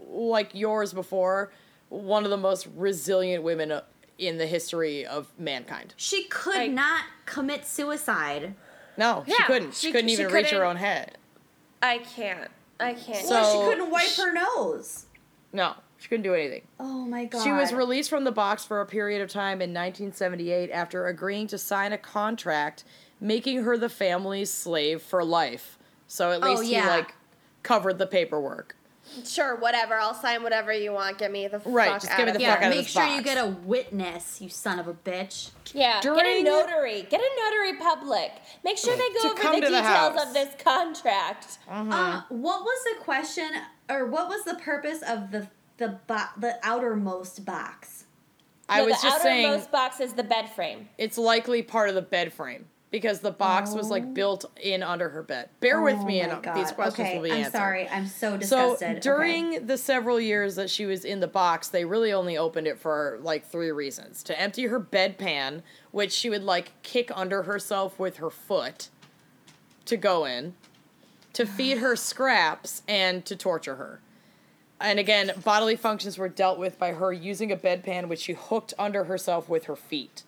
like 0.09 0.55
yours 0.55 0.93
before, 0.93 1.51
one 1.89 2.25
of 2.25 2.31
the 2.31 2.37
most 2.37 2.69
resilient 2.77 3.43
women 3.43 3.81
in 4.19 4.39
the 4.39 4.47
history 4.47 5.05
of 5.05 5.29
mankind. 5.39 5.95
She 5.97 6.25
could 6.25 6.55
Like- 6.57 6.71
not 6.71 7.05
commit 7.27 7.67
suicide. 7.67 8.55
No, 8.97 9.25
she 9.27 9.43
couldn't. 9.45 9.75
She, 9.75 9.89
she- 9.89 9.93
couldn't 9.93 10.09
she 10.09 10.15
even 10.15 10.27
reach 10.33 10.47
her 10.47 10.59
couldn't- 10.59 10.67
own 10.67 10.77
head. 10.77 11.19
I 11.83 11.99
can't. 11.99 12.51
I 12.81 12.95
can't. 12.95 13.27
So- 13.27 13.35
well, 13.35 13.63
she 13.63 13.69
couldn't 13.71 13.91
wipe 13.91 14.17
her 14.17 14.33
nose. 14.33 15.07
No, 15.53 15.75
she 15.99 16.09
couldn't 16.09 16.23
do 16.25 16.35
anything. 16.35 16.63
Oh 16.81 17.05
my 17.05 17.25
god. 17.25 17.43
She 17.43 17.51
was 17.53 17.73
released 17.73 18.09
from 18.11 18.25
the 18.25 18.33
box 18.33 18.65
for 18.65 18.81
a 18.81 18.87
period 18.87 19.21
of 19.23 19.29
time 19.31 19.61
in 19.61 19.73
1978 19.73 20.71
after 20.71 21.07
agreeing 21.07 21.47
to 21.49 21.59
sign 21.59 21.93
a 21.93 21.99
contract 21.99 22.85
making 23.21 23.63
her 23.63 23.77
the 23.77 23.89
family's 23.89 24.53
slave 24.53 25.01
for 25.03 25.25
life. 25.25 25.79
So 26.07 26.31
at 26.33 26.43
Oh, 26.43 26.51
least 26.51 26.65
he 26.65 26.81
like 26.81 27.15
covered 27.63 27.99
the 27.99 28.07
paperwork. 28.07 28.77
Sure, 29.25 29.57
whatever. 29.57 29.95
I'll 29.95 30.15
sign 30.15 30.43
whatever 30.43 30.73
you 30.73 30.93
want. 30.93 31.19
Get 31.19 31.31
me 31.33 31.47
the 31.49 31.59
Right, 31.65 31.89
fuck 31.91 32.01
just 32.01 32.13
out 32.13 32.17
give 32.19 32.27
me 32.27 32.31
of 32.33 32.35
the 32.39 32.41
here. 32.45 32.51
fuck 32.53 32.61
Yeah, 32.61 32.67
out 32.67 32.71
of 32.73 32.77
make 32.77 32.85
this 32.87 32.93
sure 32.93 33.07
you 33.07 33.23
get 33.23 33.39
a 33.39 33.47
witness, 33.47 34.41
you 34.41 34.49
son 34.49 34.79
of 34.79 34.89
a 34.89 34.95
bitch. 34.95 35.51
Yeah, 35.73 36.01
get 36.01 36.05
a 36.15 36.19
During- 36.21 36.45
notary. 36.45 37.03
Get 37.03 37.21
a 37.21 37.31
notary 37.45 37.75
public. 37.79 38.33
Make 38.65 38.79
sure 38.79 38.97
they 38.97 39.09
To 39.09 39.15
go 39.23 39.31
over 39.31 39.37
the 39.37 39.43
to 39.43 39.61
the 39.61 39.61
details 39.67 39.85
house. 39.85 40.27
of 40.27 40.35
this 40.35 40.55
contract. 40.63 41.59
Uh, 41.69 42.23
what 42.29 42.63
was 42.63 42.85
the 42.85 43.03
question, 43.05 43.49
or 43.91 44.07
what 44.07 44.29
was 44.29 44.45
the 44.45 44.55
purpose 44.55 45.03
of 45.03 45.31
the 45.31 45.49
the 45.77 45.99
bo- 46.07 46.29
the 46.39 46.57
outermost 46.63 47.45
box? 47.45 48.05
I 48.69 48.79
No, 48.79 48.87
was 48.87 49.01
the 49.03 49.09
just 49.09 49.23
saying 49.23 49.45
outermost 49.47 49.71
box 49.73 50.01
is 50.01 50.13
the 50.15 50.23
bed 50.23 50.49
frame. 50.51 50.89
it's 50.99 51.19
likely 51.19 51.63
part 51.63 51.89
of 51.89 51.95
the 51.97 52.01
bed 52.03 52.33
frame 52.33 52.67
because 52.95 53.19
the 53.19 53.31
box 53.33 53.75
was 53.75 53.91
like 53.91 54.05
oh. 54.05 54.13
built 54.13 54.45
in 54.63 54.81
under 54.81 55.09
her 55.09 55.25
bed. 55.25 55.49
Bear 55.59 55.83
with 55.83 55.97
Oh 55.97 56.05
me 56.05 56.23
my 56.23 56.29
and 56.29 56.43
God. 56.45 56.55
these 56.55 56.71
questions 56.71 57.09
okay, 57.09 57.17
will 57.17 57.25
be 57.25 57.31
answered. 57.33 57.47
I'm 57.47 57.51
sorry. 57.51 57.89
I'm 57.89 58.07
so 58.07 58.31
So 58.35 58.39
disgusted. 58.39 58.89
Okay. 58.89 59.01
during 59.01 59.67
the 59.67 59.77
several 59.77 60.21
years 60.21 60.55
that 60.55 60.71
she 60.71 60.87
was 60.87 61.05
in 61.05 61.19
the 61.19 61.27
box, 61.27 61.67
they 61.67 61.85
really 61.85 62.13
only 62.13 62.39
opened 62.39 62.69
it 62.69 62.79
for 62.79 63.19
like 63.21 63.49
three 63.51 63.73
reasons: 63.73 64.23
to 64.23 64.41
empty 64.41 64.67
her 64.67 64.79
bedpan, 64.79 65.63
which 65.91 66.13
she 66.13 66.31
would 66.31 66.45
like 66.45 66.71
kick 66.85 67.11
under 67.17 67.43
herself 67.43 67.99
with 67.99 68.19
her 68.19 68.31
foot, 68.31 68.91
to 69.87 69.97
go 69.97 70.25
in, 70.25 70.55
to 71.33 71.45
feed 71.47 71.79
her 71.79 71.97
scraps, 71.97 72.85
and 72.87 73.25
to 73.25 73.35
torture 73.35 73.75
her. 73.75 73.99
And 74.81 75.01
again, 75.01 75.33
bodily 75.43 75.75
functions 75.75 76.17
were 76.17 76.29
dealt 76.29 76.61
with 76.61 76.79
by 76.79 76.93
her 76.93 77.13
using 77.13 77.51
a 77.51 77.57
bedpan 77.57 78.07
which 78.07 78.21
she 78.21 78.35
hooked 78.35 78.73
under 78.79 79.03
herself 79.03 79.49
with 79.49 79.65
her 79.65 79.75
feet. 79.75 80.23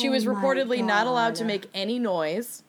She 0.00 0.08
was 0.08 0.26
Oh 0.26 0.34
reportedly 0.34 0.84
not 0.84 1.06
allowed 1.06 1.34
to 1.36 1.44
make 1.44 1.68
any 1.74 1.98
noise 1.98 2.62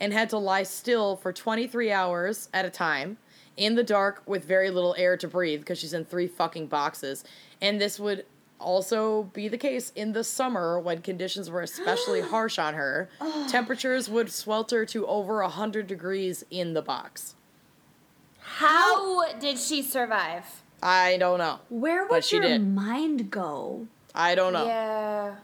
and 0.00 0.12
had 0.12 0.28
to 0.30 0.38
lie 0.38 0.62
still 0.64 1.16
for 1.16 1.32
23 1.32 1.92
hours 1.92 2.48
at 2.52 2.64
a 2.64 2.70
time 2.70 3.18
in 3.56 3.74
the 3.74 3.84
dark 3.84 4.22
with 4.26 4.44
very 4.44 4.70
little 4.70 4.94
air 4.98 5.16
to 5.16 5.28
breathe 5.28 5.60
because 5.60 5.78
she's 5.78 5.92
in 5.92 6.04
three 6.04 6.26
fucking 6.26 6.66
boxes. 6.66 7.24
And 7.60 7.80
this 7.80 8.00
would 8.00 8.24
also 8.58 9.24
be 9.32 9.48
the 9.48 9.58
case 9.58 9.92
in 9.94 10.12
the 10.12 10.24
summer 10.24 10.78
when 10.80 11.02
conditions 11.02 11.50
were 11.50 11.62
especially 11.62 12.20
harsh 12.34 12.58
on 12.58 12.74
her. 12.74 13.08
Temperatures 13.48 14.08
would 14.08 14.30
swelter 14.32 14.84
to 14.86 15.06
over 15.06 15.42
100 15.42 15.86
degrees 15.86 16.44
in 16.50 16.74
the 16.74 16.82
box. 16.82 17.34
How 18.40 19.32
did 19.38 19.58
she 19.58 19.82
survive? 19.82 20.62
I 20.82 21.16
don't 21.18 21.38
know. 21.38 21.60
Where 21.68 22.04
But 22.06 22.10
would 22.10 22.24
she 22.24 22.36
your 22.36 22.44
did. 22.46 22.66
mind 22.66 23.30
go? 23.30 23.86
I 24.14 24.34
don't 24.34 24.52
know. 24.52 24.66
Yeah. 24.66 25.34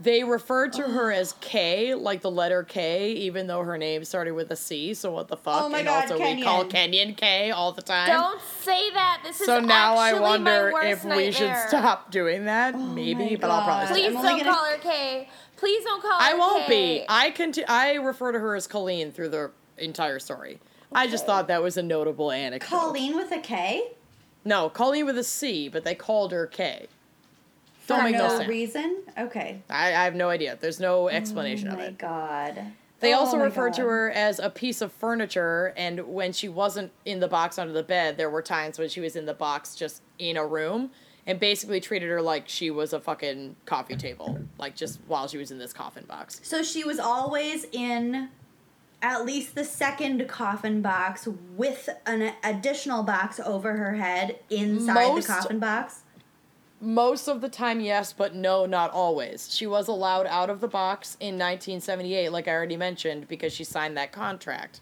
They 0.00 0.22
referred 0.22 0.72
to 0.74 0.82
her 0.82 1.10
as 1.10 1.34
K, 1.40 1.92
like 1.94 2.20
the 2.20 2.30
letter 2.30 2.62
K, 2.62 3.12
even 3.12 3.48
though 3.48 3.64
her 3.64 3.76
name 3.76 4.04
started 4.04 4.30
with 4.32 4.50
a 4.52 4.56
C. 4.56 4.94
So 4.94 5.10
what 5.10 5.26
the 5.26 5.36
fuck? 5.36 5.62
Oh 5.62 5.68
my 5.68 5.78
and 5.78 5.86
God, 5.88 6.02
also 6.12 6.22
we 6.22 6.40
call 6.42 6.64
Kenyan. 6.66 6.70
Kenyon 6.70 7.14
K 7.14 7.50
all 7.50 7.72
the 7.72 7.82
time. 7.82 8.06
Don't 8.06 8.40
say 8.60 8.90
that. 8.92 9.22
This 9.24 9.40
is 9.40 9.46
so 9.46 9.58
now 9.58 9.96
I 9.96 10.14
wonder 10.18 10.70
my 10.70 10.72
worst 10.72 11.04
if 11.04 11.16
we 11.16 11.32
should 11.32 11.52
stop 11.66 12.12
doing 12.12 12.44
that. 12.44 12.74
Oh 12.76 12.78
Maybe, 12.78 13.34
but 13.34 13.50
I'll 13.50 13.64
probably 13.64 13.86
God. 13.86 13.86
stop. 13.86 13.96
Please 13.96 14.12
don't 14.14 14.38
gonna- 14.38 14.44
call 14.54 14.64
her 14.66 14.78
K. 14.78 15.28
Please 15.56 15.82
don't 15.84 16.00
call 16.00 16.12
her 16.12 16.16
I 16.20 16.34
won't 16.34 16.66
Kay. 16.66 16.98
be. 17.00 17.04
I 17.08 17.30
conti- 17.32 17.66
I 17.66 17.94
refer 17.94 18.30
to 18.30 18.38
her 18.38 18.54
as 18.54 18.68
Colleen 18.68 19.10
through 19.10 19.30
the 19.30 19.50
entire 19.78 20.20
story. 20.20 20.60
I 20.92 21.08
just 21.08 21.26
thought 21.26 21.48
that 21.48 21.60
was 21.60 21.76
a 21.76 21.82
notable 21.82 22.30
anecdote. 22.30 22.68
Colleen 22.68 23.16
with 23.16 23.32
a 23.32 23.40
K? 23.40 23.90
No, 24.44 24.68
Colleen 24.70 25.04
with 25.06 25.18
a 25.18 25.24
C, 25.24 25.68
but 25.68 25.84
they 25.84 25.96
called 25.96 26.30
her 26.30 26.46
K. 26.46 26.86
For 27.88 27.94
Don't 27.94 28.04
make 28.04 28.16
no 28.16 28.28
no 28.28 28.36
sense. 28.36 28.48
reason? 28.48 29.02
Okay. 29.16 29.62
I, 29.70 29.86
I 29.88 30.04
have 30.04 30.14
no 30.14 30.28
idea. 30.28 30.58
There's 30.60 30.78
no 30.78 31.08
explanation 31.08 31.68
oh 31.68 31.72
of 31.72 31.78
it. 31.80 31.82
my 31.84 31.90
god. 31.92 32.62
They 33.00 33.14
Oh 33.14 33.20
also 33.20 33.38
referred 33.38 33.72
to 33.74 33.82
her 33.82 34.10
as 34.10 34.38
a 34.40 34.50
piece 34.50 34.80
of 34.80 34.92
furniture, 34.92 35.72
and 35.76 36.00
when 36.08 36.32
she 36.32 36.48
wasn't 36.48 36.92
in 37.04 37.20
the 37.20 37.28
box 37.28 37.58
under 37.58 37.72
the 37.72 37.82
bed, 37.82 38.16
there 38.18 38.28
were 38.28 38.42
times 38.42 38.78
when 38.78 38.88
she 38.88 39.00
was 39.00 39.16
in 39.16 39.24
the 39.24 39.34
box 39.34 39.74
just 39.74 40.02
in 40.18 40.36
a 40.36 40.44
room, 40.44 40.90
and 41.26 41.38
basically 41.40 41.80
treated 41.80 42.08
her 42.10 42.20
like 42.20 42.48
she 42.48 42.70
was 42.70 42.92
a 42.92 43.00
fucking 43.00 43.56
coffee 43.66 43.96
table, 43.96 44.38
like 44.58 44.74
just 44.76 44.98
while 45.06 45.26
she 45.28 45.38
was 45.38 45.50
in 45.50 45.58
this 45.58 45.72
coffin 45.72 46.04
box. 46.06 46.40
So 46.42 46.62
she 46.62 46.84
was 46.84 46.98
always 46.98 47.64
in 47.72 48.28
at 49.00 49.24
least 49.24 49.54
the 49.54 49.62
second 49.64 50.26
coffin 50.28 50.82
box 50.82 51.28
with 51.56 51.88
an 52.04 52.32
additional 52.42 53.04
box 53.04 53.38
over 53.38 53.76
her 53.76 53.94
head 53.94 54.40
inside 54.50 54.94
Most- 54.94 55.28
the 55.28 55.32
coffin 55.34 55.58
box. 55.60 56.00
Most 56.80 57.26
of 57.28 57.40
the 57.40 57.48
time, 57.48 57.80
yes, 57.80 58.12
but 58.12 58.34
no, 58.34 58.64
not 58.64 58.92
always. 58.92 59.52
She 59.52 59.66
was 59.66 59.88
allowed 59.88 60.26
out 60.26 60.48
of 60.48 60.60
the 60.60 60.68
box 60.68 61.16
in 61.18 61.34
1978, 61.34 62.30
like 62.30 62.46
I 62.46 62.52
already 62.52 62.76
mentioned, 62.76 63.26
because 63.26 63.52
she 63.52 63.64
signed 63.64 63.96
that 63.96 64.12
contract. 64.12 64.80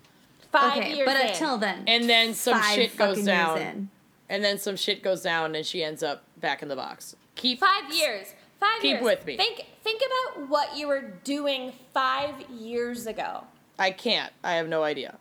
Five 0.52 0.78
okay, 0.78 0.94
years 0.96 1.06
but 1.06 1.20
in. 1.20 1.28
until 1.28 1.56
then. 1.58 1.84
And 1.86 2.08
then 2.08 2.34
some 2.34 2.60
five 2.60 2.74
shit 2.74 2.96
goes 2.96 3.24
down. 3.24 3.88
And 4.28 4.44
then 4.44 4.58
some 4.58 4.76
shit 4.76 5.02
goes 5.02 5.22
down, 5.22 5.54
and 5.54 5.64
she 5.64 5.82
ends 5.82 6.02
up 6.02 6.22
back 6.38 6.62
in 6.62 6.68
the 6.68 6.76
box. 6.76 7.16
Keep 7.34 7.60
Five 7.60 7.92
years. 7.94 8.34
Five 8.60 8.80
Keep 8.82 8.90
years. 8.90 9.02
with 9.04 9.26
me. 9.26 9.36
Think 9.36 9.64
think 9.84 10.02
about 10.34 10.48
what 10.48 10.76
you 10.76 10.88
were 10.88 11.02
doing 11.24 11.72
five 11.94 12.34
years 12.50 13.06
ago. 13.06 13.44
I 13.78 13.90
can't. 13.90 14.32
I 14.42 14.54
have 14.54 14.68
no 14.68 14.82
idea. 14.82 15.16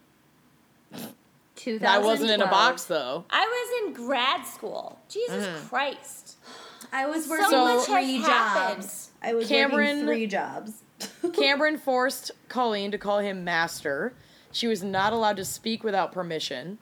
2012. 1.55 1.83
I 1.83 2.05
wasn't 2.05 2.31
in 2.31 2.41
a 2.41 2.47
box 2.47 2.85
though. 2.85 3.25
I 3.29 3.45
was 3.45 3.87
in 3.87 3.93
grad 4.05 4.45
school. 4.45 4.99
Jesus 5.09 5.45
Mm-hmm. 5.45 5.67
Christ. 5.67 6.24
I 6.91 7.05
was 7.07 7.25
So 7.25 7.31
working 7.31 7.57
much 7.77 7.85
three 7.85 8.17
has 8.17 8.25
happened. 8.27 8.81
jobs. 8.83 9.09
I 9.21 9.33
was 9.33 9.47
Cameron- 9.47 9.87
working 9.97 10.05
three 10.05 10.27
jobs. 10.27 10.71
Cameron 11.33 11.77
forced 11.77 12.31
Colleen 12.47 12.91
to 12.91 12.97
call 12.97 13.19
him 13.19 13.43
master. 13.43 14.13
She 14.51 14.67
was 14.67 14.83
not 14.83 15.11
allowed 15.13 15.35
to 15.37 15.45
speak 15.45 15.83
without 15.83 16.11
permission. 16.11 16.77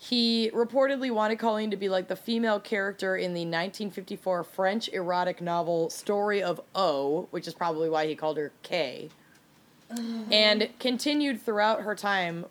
He 0.00 0.50
reportedly 0.54 1.10
wanted 1.10 1.38
Colleen 1.38 1.70
to 1.72 1.76
be 1.76 1.88
like 1.88 2.06
the 2.08 2.14
female 2.14 2.60
character 2.60 3.16
in 3.16 3.32
the 3.34 3.40
1954 3.40 4.44
French 4.44 4.88
erotic 4.90 5.40
novel 5.40 5.90
Story 5.90 6.40
of 6.42 6.60
O, 6.74 7.26
which 7.30 7.48
is 7.48 7.54
probably 7.54 7.88
why 7.88 8.06
he 8.06 8.14
called 8.14 8.36
her 8.36 8.52
K. 8.62 9.08
And 10.30 10.68
continued 10.78 11.40
throughout 11.40 11.80
her 11.80 11.94
time 11.94 12.44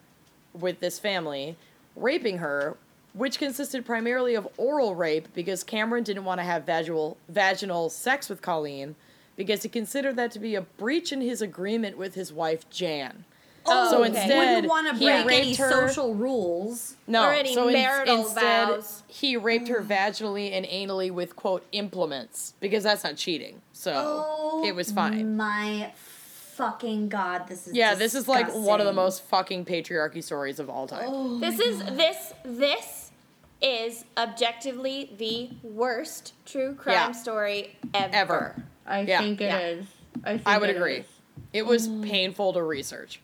with 0.54 0.80
this 0.80 0.98
family, 0.98 1.56
raping 1.96 2.40
her, 2.40 2.76
which 3.14 3.40
consisted 3.40 3.86
primarily 3.86 4.36
of 4.36 4.48
oral 4.58 4.96
rape 4.96 5.28
because 5.34 5.64
Cameron 5.64 6.04
didn't 6.04 6.26
want 6.26 6.40
to 6.40 6.44
have 6.44 6.66
vaginal 6.66 7.18
vaginal 7.30 7.90
sex 7.90 8.30
with 8.30 8.42
Colleen 8.42 8.96
because 9.36 9.64
he 9.64 9.70
considered 9.70 10.16
that 10.16 10.32
to 10.32 10.40
be 10.40 10.56
a 10.56 10.62
breach 10.62 11.12
in 11.12 11.22
his 11.22 11.42
agreement 11.42 11.98
with 11.98 12.16
his 12.16 12.32
wife 12.34 12.70
Jan. 12.70 13.26
Oh, 13.70 13.92
so 13.92 14.00
okay. 14.00 14.08
instead, 14.10 14.38
Wouldn't 14.56 14.68
want 14.70 14.88
to 14.88 14.96
he 14.96 15.24
break 15.24 15.40
any 15.40 15.54
her. 15.56 15.70
social 15.70 16.16
rules. 16.16 16.96
no, 17.06 17.28
or 17.28 17.34
any 17.34 17.54
so 17.54 17.68
in- 17.68 17.74
marital 17.74 18.20
instead, 18.22 18.68
vows. 18.70 19.04
he 19.08 19.36
raped 19.36 19.68
her 19.68 19.82
mm. 19.82 19.88
vaginally 19.88 20.52
and 20.54 20.66
anally 20.66 21.12
with 21.12 21.36
quote 21.36 21.66
implements 21.74 22.54
because 22.62 22.84
that's 22.84 23.04
not 23.04 23.18
cheating. 23.18 23.62
So 23.74 23.92
Oh 23.94 24.64
it 24.66 24.74
was 24.74 24.92
fine. 24.92 25.36
My 25.36 25.92
fucking 26.58 27.08
god, 27.08 27.48
this 27.48 27.68
is 27.68 27.74
Yeah, 27.76 27.94
this 27.94 28.16
is 28.16 28.28
like 28.28 28.52
one 28.54 28.80
of 28.82 28.88
the 28.88 28.94
most 28.94 29.24
fucking 29.26 29.66
patriarchy 29.66 30.24
stories 30.24 30.60
of 30.60 30.70
all 30.70 30.88
time. 30.88 31.06
Oh 31.08 31.40
This 31.40 31.60
is 31.60 31.82
God. 31.82 31.98
this 31.98 32.34
this 32.44 33.12
is 33.62 34.06
objectively 34.18 35.14
the 35.18 35.50
worst 35.68 36.34
true 36.46 36.74
crime 36.76 36.94
Yeah. 36.96 37.12
story 37.12 37.76
ever. 37.94 38.16
Ever. 38.16 38.64
I 38.86 39.02
Yeah. 39.02 39.20
think 39.20 39.42
it 39.42 39.46
Yeah. 39.46 39.60
is. 39.60 39.86
I, 40.24 40.30
think 40.38 40.48
I 40.48 40.58
would 40.58 40.70
it 40.72 40.76
agree. 40.76 40.98
is. 40.98 41.06
It 41.54 41.66
was 41.66 41.88
mm. 41.88 42.04
painful 42.04 42.54
to 42.54 42.64
research. 42.64 43.22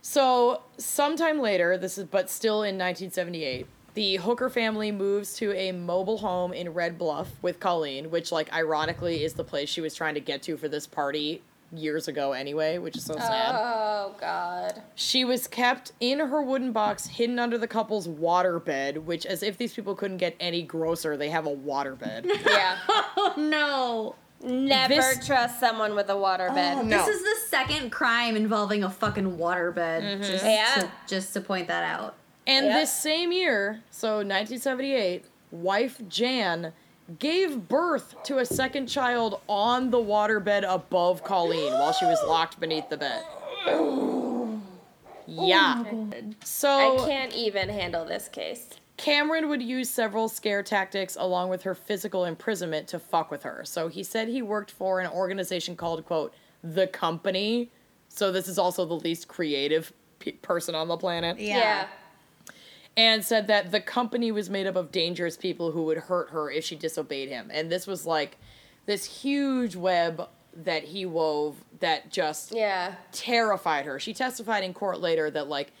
So, 0.00 0.62
sometime 0.78 1.40
later, 1.40 1.76
this 1.76 1.98
is 1.98 2.04
but 2.04 2.30
still 2.30 2.62
in 2.62 2.78
1978, 2.78 3.66
the 3.94 4.16
Hooker 4.16 4.48
family 4.48 4.92
moves 4.92 5.34
to 5.38 5.52
a 5.52 5.72
mobile 5.72 6.18
home 6.18 6.52
in 6.52 6.72
Red 6.72 6.96
Bluff 6.98 7.30
with 7.42 7.58
Colleen, 7.58 8.10
which, 8.12 8.30
like, 8.30 8.52
ironically 8.52 9.24
is 9.24 9.32
the 9.34 9.42
place 9.42 9.68
she 9.68 9.80
was 9.80 9.94
trying 9.94 10.14
to 10.14 10.20
get 10.20 10.42
to 10.42 10.56
for 10.56 10.68
this 10.68 10.86
party 10.86 11.42
years 11.72 12.08
ago 12.08 12.32
anyway, 12.32 12.78
which 12.78 12.96
is 12.96 13.04
so 13.04 13.14
sad. 13.16 13.54
Oh 13.56 14.14
God. 14.20 14.82
She 14.94 15.24
was 15.24 15.46
kept 15.48 15.92
in 16.00 16.18
her 16.20 16.42
wooden 16.42 16.72
box, 16.72 17.06
hidden 17.06 17.38
under 17.38 17.58
the 17.58 17.66
couple's 17.68 18.06
waterbed, 18.08 18.98
which, 19.04 19.26
as 19.26 19.42
if 19.42 19.58
these 19.58 19.74
people 19.74 19.94
couldn't 19.94 20.18
get 20.18 20.36
any 20.40 20.62
grosser, 20.62 21.16
they 21.16 21.30
have 21.30 21.46
a 21.46 21.54
waterbed. 21.54 22.24
Yeah. 22.46 22.78
Oh 22.88 23.34
no. 23.36 24.14
Never 24.48 24.94
This- 24.94 25.26
trust 25.26 25.58
someone 25.60 25.94
with 25.94 26.08
a 26.10 26.14
waterbed. 26.14 26.76
Oh, 26.76 26.82
No. 26.82 26.98
This 27.04 27.16
is 27.16 27.22
the 27.22 27.48
second 27.48 27.90
crime 27.90 28.36
involving 28.36 28.84
a 28.84 28.90
fucking 28.90 29.36
waterbed. 29.38 30.02
Mm-hmm. 30.02 30.22
Just, 30.22 30.44
Yeah. 30.44 30.74
to, 30.76 30.90
just 31.08 31.32
to 31.34 31.40
point 31.40 31.68
that 31.68 31.82
out. 31.82 32.14
And 32.46 32.66
Yep. 32.66 32.74
this 32.80 32.92
same 32.92 33.32
year, 33.32 33.82
so 33.90 34.16
1978, 34.18 35.24
wife 35.50 36.00
Jan 36.08 36.72
gave 37.18 37.68
birth 37.68 38.14
to 38.24 38.38
a 38.38 38.46
second 38.46 38.86
child 38.86 39.40
on 39.48 39.90
the 39.90 39.98
waterbed 39.98 40.64
above 40.68 41.22
Colleen 41.22 41.72
while 41.72 41.92
she 41.92 42.04
was 42.04 42.18
locked 42.26 42.58
beneath 42.58 42.88
the 42.88 42.96
bed. 42.96 43.22
Oh 43.66 44.60
yeah. 45.26 45.84
So 46.44 47.04
I 47.04 47.06
can't 47.06 47.34
even 47.34 47.68
handle 47.68 48.04
this 48.04 48.28
case. 48.28 48.68
Cameron 48.96 49.48
would 49.48 49.62
use 49.62 49.90
several 49.90 50.28
scare 50.28 50.62
tactics 50.62 51.16
along 51.20 51.50
with 51.50 51.62
her 51.64 51.74
physical 51.74 52.24
imprisonment 52.24 52.88
to 52.88 52.98
fuck 52.98 53.30
with 53.30 53.42
her. 53.42 53.62
So 53.64 53.88
he 53.88 54.02
said 54.02 54.28
he 54.28 54.40
worked 54.40 54.70
for 54.70 55.00
an 55.00 55.10
organization 55.10 55.76
called, 55.76 56.06
quote, 56.06 56.32
The 56.62 56.86
Company. 56.86 57.70
So 58.08 58.32
this 58.32 58.48
is 58.48 58.58
also 58.58 58.86
the 58.86 58.94
least 58.94 59.28
creative 59.28 59.92
pe- 60.18 60.32
person 60.32 60.74
on 60.74 60.88
the 60.88 60.96
planet. 60.96 61.38
Yeah. 61.38 61.88
And 62.96 63.24
said 63.24 63.46
that 63.48 63.72
the 63.72 63.80
company 63.80 64.32
was 64.32 64.48
made 64.48 64.66
up 64.66 64.74
of 64.76 64.90
dangerous 64.90 65.36
people 65.36 65.72
who 65.72 65.82
would 65.84 65.98
hurt 65.98 66.30
her 66.30 66.50
if 66.50 66.64
she 66.64 66.76
disobeyed 66.76 67.28
him. 67.28 67.50
And 67.52 67.70
this 67.70 67.86
was 67.86 68.06
like 68.06 68.38
this 68.86 69.04
huge 69.22 69.76
web 69.76 70.28
that 70.54 70.84
he 70.84 71.04
wove 71.04 71.56
that 71.80 72.10
just 72.10 72.52
Yeah. 72.52 72.94
terrified 73.12 73.84
her. 73.84 74.00
She 74.00 74.14
testified 74.14 74.64
in 74.64 74.72
court 74.72 75.00
later 75.00 75.30
that 75.30 75.48
like 75.48 75.72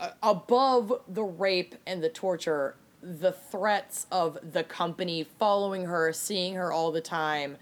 uh, 0.00 0.10
above 0.22 1.00
the 1.06 1.22
rape 1.22 1.76
and 1.86 2.02
the 2.02 2.08
torture, 2.08 2.74
the 3.00 3.30
threats 3.30 4.06
of 4.10 4.38
the 4.52 4.64
company 4.64 5.22
following 5.38 5.84
her, 5.84 6.12
seeing 6.12 6.54
her 6.54 6.72
all 6.72 6.90
the 6.90 7.00
time, 7.00 7.58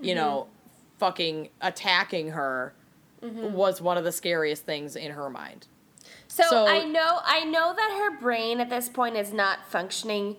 you 0.00 0.14
know, 0.16 0.48
fucking 0.98 1.50
attacking 1.60 2.30
her 2.30 2.74
was 3.22 3.80
one 3.80 3.96
of 3.98 4.04
the 4.04 4.12
scariest 4.12 4.64
things 4.64 4.94
in 4.96 5.12
her 5.12 5.28
mind. 5.30 5.66
So, 6.36 6.44
So- 6.50 6.66
I 6.66 6.84
know 6.84 7.20
I 7.24 7.44
know 7.44 7.72
that 7.74 7.90
her 7.98 8.20
brain 8.20 8.60
at 8.60 8.68
this 8.68 8.90
point 8.90 9.16
is 9.16 9.32
not 9.32 9.60
functioning 9.70 10.36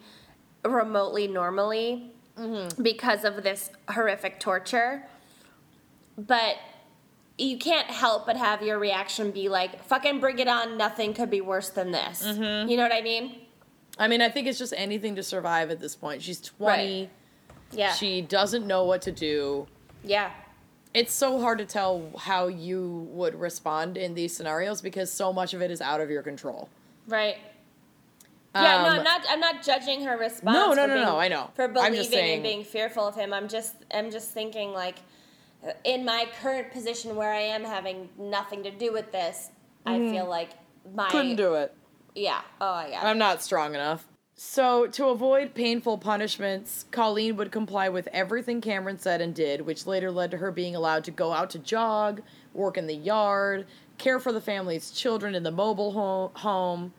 remotely 0.64 1.28
normally 1.28 2.12
mm-hmm. 2.38 2.84
because 2.84 3.24
of 3.24 3.42
this 3.42 3.72
horrific 3.90 4.40
torture. 4.40 5.08
But 6.16 6.58
you 7.38 7.58
can't 7.58 7.88
help 7.88 8.28
but 8.28 8.38
have 8.38 8.62
your 8.62 8.78
reaction 8.78 9.32
be 9.32 9.50
like, 9.50 9.84
"Fucking 9.86 10.20
bring 10.20 10.38
it 10.38 10.48
on! 10.48 10.78
Nothing 10.78 11.16
could 11.16 11.32
be 11.32 11.42
worse 11.42 11.70
than 11.70 11.92
this." 11.92 12.24
Mm-hmm. 12.24 12.70
You 12.70 12.78
know 12.78 12.84
what 12.84 12.94
I 12.94 13.02
mean? 13.02 13.36
I 13.98 14.08
mean, 14.08 14.22
I 14.22 14.30
think 14.30 14.46
it's 14.46 14.60
just 14.60 14.76
anything 14.78 15.16
to 15.16 15.24
survive 15.24 15.72
at 15.72 15.80
this 15.80 15.96
point. 15.96 16.22
She's 16.22 16.40
20. 16.40 17.10
Yeah. 17.72 17.94
She 17.94 18.22
doesn't 18.22 18.68
know 18.68 18.84
what 18.84 19.02
to 19.04 19.12
do. 19.12 19.68
yeah. 20.04 20.30
It's 20.98 21.14
so 21.14 21.40
hard 21.40 21.60
to 21.60 21.66
tell 21.66 22.10
how 22.18 22.48
you 22.48 23.08
would 23.12 23.36
respond 23.40 23.98
in 23.98 24.16
these 24.16 24.36
scenarios 24.36 24.82
because 24.82 25.12
so 25.12 25.32
much 25.32 25.54
of 25.54 25.62
it 25.62 25.70
is 25.72 25.80
out 25.82 26.02
of 26.02 26.10
your 26.10 26.24
control. 26.24 26.70
Right. 27.08 27.38
Yeah, 28.56 28.62
no, 28.82 28.90
Um, 28.90 28.98
I'm 28.98 29.04
not. 29.04 29.22
I'm 29.30 29.40
not 29.40 29.62
judging 29.62 30.04
her 30.06 30.18
response. 30.18 30.56
No, 30.56 30.74
no, 30.74 30.88
no, 30.88 30.94
being- 30.96 31.06
no, 31.06 31.20
I 31.20 31.28
know. 31.28 31.52
for 31.54 31.66
I'm 31.66 31.74
believing 31.74 31.96
just 32.00 32.12
saying- 32.12 32.34
and 32.36 32.44
being 32.44 32.64
fearful 32.64 33.08
of 33.08 33.16
him. 33.16 33.32
I'm 33.34 33.48
just, 33.48 33.76
I'm 33.94 34.10
just 34.10 34.32
thinking 34.32 34.74
like, 34.74 34.96
in 35.84 36.04
my 36.06 36.28
current 36.42 36.72
position 36.72 37.16
where 37.16 37.32
I 37.32 37.42
am 37.42 37.64
having 37.64 38.10
nothing 38.18 38.64
to 38.64 38.72
do 38.72 38.92
with 38.92 39.12
this, 39.12 39.50
I 39.86 40.00
feel 40.00 40.26
like 40.28 40.50
my 40.96 41.04
Mm-hmm. 41.04 41.12
Couldn't 41.12 41.36
do 41.36 41.54
it. 41.56 41.74
Yeah. 42.16 42.42
Oh 42.60 42.66
I 42.66 42.88
yeah. 42.88 43.02
I'm 43.08 43.20
not 43.20 43.44
strong 43.44 43.76
enough. 43.76 44.08
So, 44.40 44.86
to 44.86 45.08
avoid 45.08 45.56
painful 45.56 45.98
punishments, 45.98 46.86
Colleen 46.92 47.38
would 47.38 47.52
comply 47.52 47.90
with 47.90 48.08
everything 48.14 48.62
Cameron 48.62 49.00
said 49.00 49.20
and 49.20 49.34
did, 49.34 49.62
which 49.62 49.88
later 49.88 50.12
led 50.12 50.30
to 50.30 50.38
her 50.38 50.52
being 50.52 50.76
allowed 50.76 51.04
to 51.06 51.12
go 51.12 51.34
out 51.34 51.50
to 51.52 51.60
jog, 51.60 52.22
work 52.54 52.78
in 52.78 52.86
the 52.86 52.96
yard, 52.96 53.66
care 53.98 54.20
for 54.20 54.32
the 54.32 54.40
family's 54.40 54.92
children 54.92 55.34
in 55.34 55.42
the 55.42 55.50
mobile 55.50 55.94
ho- 55.94 56.32
home. 56.42 56.94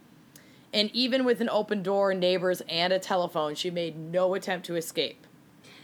And 0.75 0.91
even 0.93 1.25
with 1.25 1.41
an 1.41 1.49
open 1.49 1.81
door, 1.85 2.13
neighbors, 2.13 2.61
and 2.69 2.93
a 2.93 2.99
telephone, 2.99 3.55
she 3.55 3.71
made 3.71 3.97
no 3.97 4.35
attempt 4.35 4.67
to 4.67 4.75
escape 4.75 5.25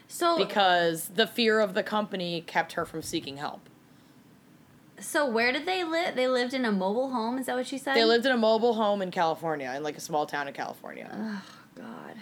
So, 0.08 0.36
because 0.36 1.10
the 1.10 1.28
fear 1.28 1.60
of 1.60 1.74
the 1.74 1.84
company 1.84 2.40
kept 2.40 2.72
her 2.72 2.84
from 2.84 3.00
seeking 3.00 3.36
help. 3.36 3.68
So 5.00 5.26
where 5.26 5.52
did 5.52 5.66
they 5.66 5.84
live? 5.84 6.14
They 6.14 6.28
lived 6.28 6.54
in 6.54 6.64
a 6.64 6.72
mobile 6.72 7.10
home. 7.10 7.38
Is 7.38 7.46
that 7.46 7.56
what 7.56 7.66
she 7.66 7.78
said? 7.78 7.94
They 7.94 8.04
lived 8.04 8.26
in 8.26 8.32
a 8.32 8.36
mobile 8.36 8.74
home 8.74 9.02
in 9.02 9.10
California, 9.10 9.72
in 9.76 9.82
like 9.82 9.96
a 9.96 10.00
small 10.00 10.26
town 10.26 10.48
in 10.48 10.54
California. 10.54 11.10
Oh 11.12 11.42
God. 11.74 12.16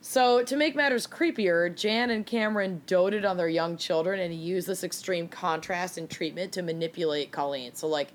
So, 0.00 0.42
to 0.44 0.56
make 0.56 0.74
matters 0.74 1.06
creepier, 1.06 1.74
Jan 1.74 2.10
and 2.10 2.24
Cameron 2.24 2.82
doted 2.86 3.24
on 3.24 3.36
their 3.36 3.48
young 3.48 3.76
children 3.76 4.20
and 4.20 4.32
used 4.32 4.66
this 4.66 4.82
extreme 4.82 5.28
contrast 5.28 5.98
and 5.98 6.08
treatment 6.08 6.52
to 6.52 6.62
manipulate 6.62 7.30
Colleen. 7.30 7.74
So, 7.74 7.88
like, 7.88 8.12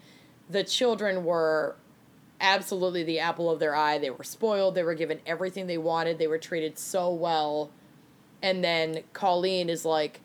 the 0.49 0.63
children 0.63 1.23
were 1.23 1.75
absolutely 2.41 3.03
the 3.03 3.19
apple 3.19 3.49
of 3.49 3.59
their 3.59 3.75
eye. 3.75 3.97
They 3.97 4.09
were 4.09 4.23
spoiled, 4.23 4.75
they 4.75 4.83
were 4.83 4.95
given 4.95 5.19
everything 5.25 5.67
they 5.67 5.77
wanted, 5.77 6.17
they 6.17 6.27
were 6.27 6.37
treated 6.37 6.79
so 6.79 7.13
well. 7.13 7.69
And 8.41 8.63
then 8.63 9.03
Colleen 9.13 9.69
is 9.69 9.85
like 9.85 10.21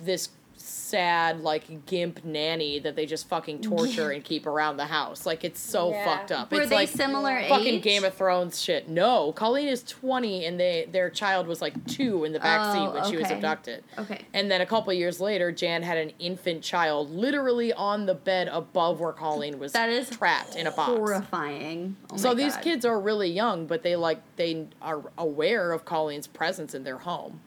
this 0.00 0.28
sad, 0.68 1.40
like, 1.40 1.86
gimp 1.86 2.24
nanny 2.24 2.78
that 2.78 2.96
they 2.96 3.06
just 3.06 3.28
fucking 3.28 3.60
torture 3.60 4.10
and 4.10 4.22
keep 4.24 4.46
around 4.46 4.76
the 4.76 4.86
house. 4.86 5.24
Like, 5.26 5.44
it's 5.44 5.60
so 5.60 5.90
Yeah. 5.90 6.04
fucked 6.04 6.32
up. 6.32 6.50
Were 6.50 6.60
it's 6.62 6.70
they 6.70 6.76
like, 6.76 6.88
similar 6.88 7.40
fucking 7.48 7.66
age? 7.76 7.82
Game 7.82 8.04
of 8.04 8.14
Thrones 8.14 8.60
shit. 8.60 8.88
No, 8.88 9.32
Colleen 9.32 9.68
is 9.68 9.82
20 9.82 10.44
and 10.44 10.58
they 10.58 10.88
their 10.90 11.10
child 11.10 11.46
was 11.46 11.60
like 11.62 11.86
2 11.86 12.24
in 12.24 12.32
the 12.32 12.40
back 12.40 12.60
Oh, 12.62 12.72
seat 12.74 12.94
when 12.94 13.10
she 13.10 13.16
was 13.16 13.30
abducted. 13.30 13.84
Okay. 13.98 14.22
And 14.34 14.50
then 14.50 14.60
a 14.60 14.66
couple 14.66 14.92
years 14.92 15.20
later, 15.20 15.52
Jan 15.52 15.82
had 15.82 15.98
an 15.98 16.12
infant 16.18 16.62
child 16.62 17.10
literally 17.10 17.72
on 17.72 18.06
the 18.06 18.14
bed 18.14 18.48
above 18.48 19.00
where 19.00 19.12
Colleen 19.12 19.58
was 19.58 19.72
That 19.72 19.88
is 19.88 20.10
trapped 20.10 20.56
in 20.56 20.66
a 20.66 20.70
box. 20.70 20.92
Horrifying. 20.92 21.96
Oh 22.10 22.16
so 22.16 22.28
my 22.28 22.34
these 22.34 22.54
God. 22.54 22.62
kids 22.64 22.84
are 22.84 22.98
really 23.00 23.30
young, 23.30 23.66
but 23.66 23.82
they 23.82 23.96
like 23.96 24.20
they 24.36 24.66
are 24.82 25.02
aware 25.16 25.72
of 25.72 25.84
Colleen's 25.84 26.26
presence 26.26 26.74
in 26.74 26.84
their 26.84 26.98
home. 26.98 27.40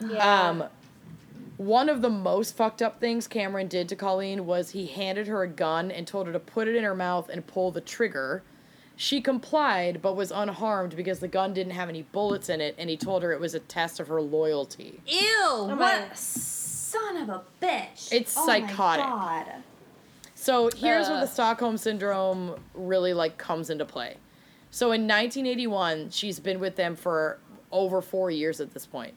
yeah. 0.00 0.48
Um, 0.50 0.64
one 1.66 1.88
of 1.88 2.02
the 2.02 2.08
most 2.10 2.56
fucked 2.56 2.82
up 2.82 3.00
things 3.00 3.26
Cameron 3.26 3.68
did 3.68 3.88
to 3.90 3.96
Colleen 3.96 4.46
was 4.46 4.70
he 4.70 4.86
handed 4.86 5.26
her 5.26 5.42
a 5.42 5.48
gun 5.48 5.90
and 5.90 6.06
told 6.06 6.26
her 6.26 6.32
to 6.32 6.38
put 6.40 6.68
it 6.68 6.74
in 6.76 6.84
her 6.84 6.94
mouth 6.94 7.28
and 7.28 7.46
pull 7.46 7.70
the 7.70 7.80
trigger. 7.80 8.42
She 8.96 9.20
complied, 9.20 10.00
but 10.02 10.14
was 10.16 10.30
unharmed 10.30 10.94
because 10.96 11.20
the 11.20 11.28
gun 11.28 11.54
didn't 11.54 11.72
have 11.72 11.88
any 11.88 12.02
bullets 12.02 12.48
in 12.48 12.60
it, 12.60 12.74
and 12.78 12.88
he 12.90 12.96
told 12.96 13.22
her 13.22 13.32
it 13.32 13.40
was 13.40 13.54
a 13.54 13.60
test 13.60 13.98
of 14.00 14.08
her 14.08 14.20
loyalty. 14.20 15.00
Ew! 15.06 15.66
my- 15.68 15.74
what 15.74 16.16
son 16.16 17.16
of 17.16 17.28
a 17.28 17.42
bitch? 17.60 18.12
It's 18.12 18.36
oh 18.36 18.46
psychotic. 18.46 19.04
My 19.04 19.44
God. 19.46 19.52
So 20.34 20.70
here's 20.76 21.08
where 21.08 21.18
Uh. 21.18 21.20
the 21.22 21.26
Stockholm 21.26 21.76
syndrome 21.76 22.56
really 22.74 23.14
like 23.14 23.38
comes 23.38 23.70
into 23.70 23.84
play. 23.84 24.16
So 24.70 24.86
in 24.92 25.02
1981, 25.06 26.10
she's 26.10 26.38
been 26.40 26.60
with 26.60 26.76
them 26.76 26.96
for 26.96 27.38
over 27.70 28.00
four 28.02 28.30
years 28.30 28.60
at 28.60 28.72
this 28.74 28.86
point. 28.86 29.14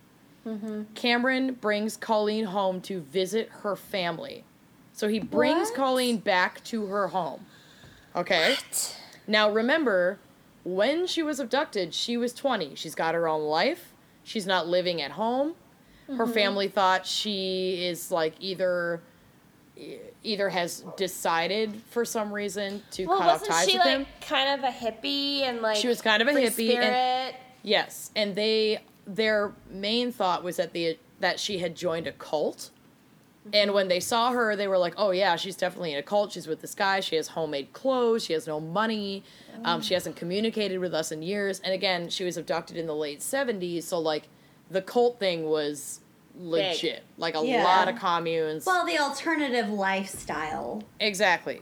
Cameron 0.94 1.54
brings 1.54 1.98
Colleen 1.98 2.46
home 2.46 2.82
to 2.82 3.02
visit 3.02 3.50
her 3.64 3.76
family. 3.76 4.44
So 4.94 5.08
he 5.08 5.20
brings 5.20 5.70
What? 5.70 5.76
Colleen 5.76 6.18
back 6.18 6.64
to 6.66 6.86
her 6.86 7.08
home. 7.10 7.46
Okay? 8.16 8.56
Now 9.28 9.52
remember, 9.52 10.20
when 10.64 11.08
she 11.08 11.24
was 11.24 11.40
abducted, 11.40 11.94
she 11.94 12.16
was 12.16 12.34
20. 12.34 12.76
She's 12.76 12.96
got 12.96 13.16
her 13.16 13.28
own 13.28 13.44
life. 13.44 13.94
She's 14.24 14.48
not 14.48 14.68
living 14.68 15.02
at 15.02 15.12
home. 15.12 15.56
Her 16.08 16.26
mm-hmm. 16.26 16.34
family 16.34 16.68
thought 16.68 17.06
she 17.06 17.86
is 17.86 18.12
like 18.12 18.36
either 18.40 19.02
either 20.24 20.50
has 20.50 20.86
decided 20.96 21.82
for 21.90 22.06
some 22.06 22.32
reason 22.32 22.82
to 22.92 23.06
well, 23.06 23.20
cut 23.20 23.30
off 23.30 23.46
ties 23.46 23.68
she 23.68 23.78
with 23.78 23.86
like 23.86 23.98
him. 23.98 24.06
kind 24.22 24.58
of 24.58 24.64
a 24.64 24.72
hippie 24.72 25.42
and 25.42 25.62
like 25.62 25.76
She 25.76 25.88
was 25.88 26.02
kind 26.02 26.22
of 26.22 26.28
a 26.30 26.32
hippie 26.32 26.76
and- 26.76 26.84
spirit? 26.84 27.36
Yes, 27.64 28.12
and 28.16 28.36
they 28.36 28.80
their 29.06 29.53
main 29.69 30.11
thought 30.11 30.44
was 30.44 30.57
that 30.57 30.73
the 30.73 30.98
that 31.19 31.40
she 31.40 31.60
had 31.60 31.76
joined 31.76 32.07
a 32.07 32.11
cult. 32.11 32.72
And 33.53 33.73
when 33.76 33.88
they 33.90 33.99
saw 33.99 34.32
her, 34.32 34.56
they 34.56 34.68
were 34.68 34.77
like, 34.80 34.95
"Oh 34.98 35.11
yeah, 35.11 35.36
she's 35.36 35.56
definitely 35.56 35.94
in 35.94 35.99
a 35.99 36.03
cult. 36.03 36.32
She's 36.32 36.48
with 36.48 36.61
this 36.61 36.73
guy. 36.73 36.99
She 36.99 37.15
has 37.15 37.27
homemade 37.30 37.73
clothes. 37.73 38.26
She 38.26 38.34
has 38.34 38.48
no 38.48 38.60
money. 38.60 39.23
Um, 39.64 39.82
she 39.84 39.94
hasn't 39.94 40.15
communicated 40.15 40.80
with 40.80 40.95
us 40.95 41.11
in 41.11 41.22
years." 41.22 41.60
And 41.64 41.72
again, 41.72 42.10
she 42.10 42.23
was 42.23 42.38
abducted 42.38 42.76
in 42.76 42.88
the 42.88 42.95
late 42.95 43.19
'70s, 43.19 43.84
so 43.84 43.99
like 43.99 44.30
the 44.72 44.82
cult 44.82 45.19
thing 45.19 45.45
was 45.45 45.99
legit. 46.40 47.03
Like 47.19 47.36
a 47.36 47.45
Yeah. 47.45 47.64
lot 47.64 47.88
of 47.88 47.98
communes. 47.99 48.65
Well, 48.65 48.84
the 48.86 48.98
alternative 48.98 49.69
lifestyle. 49.69 50.84
exactly. 50.99 51.61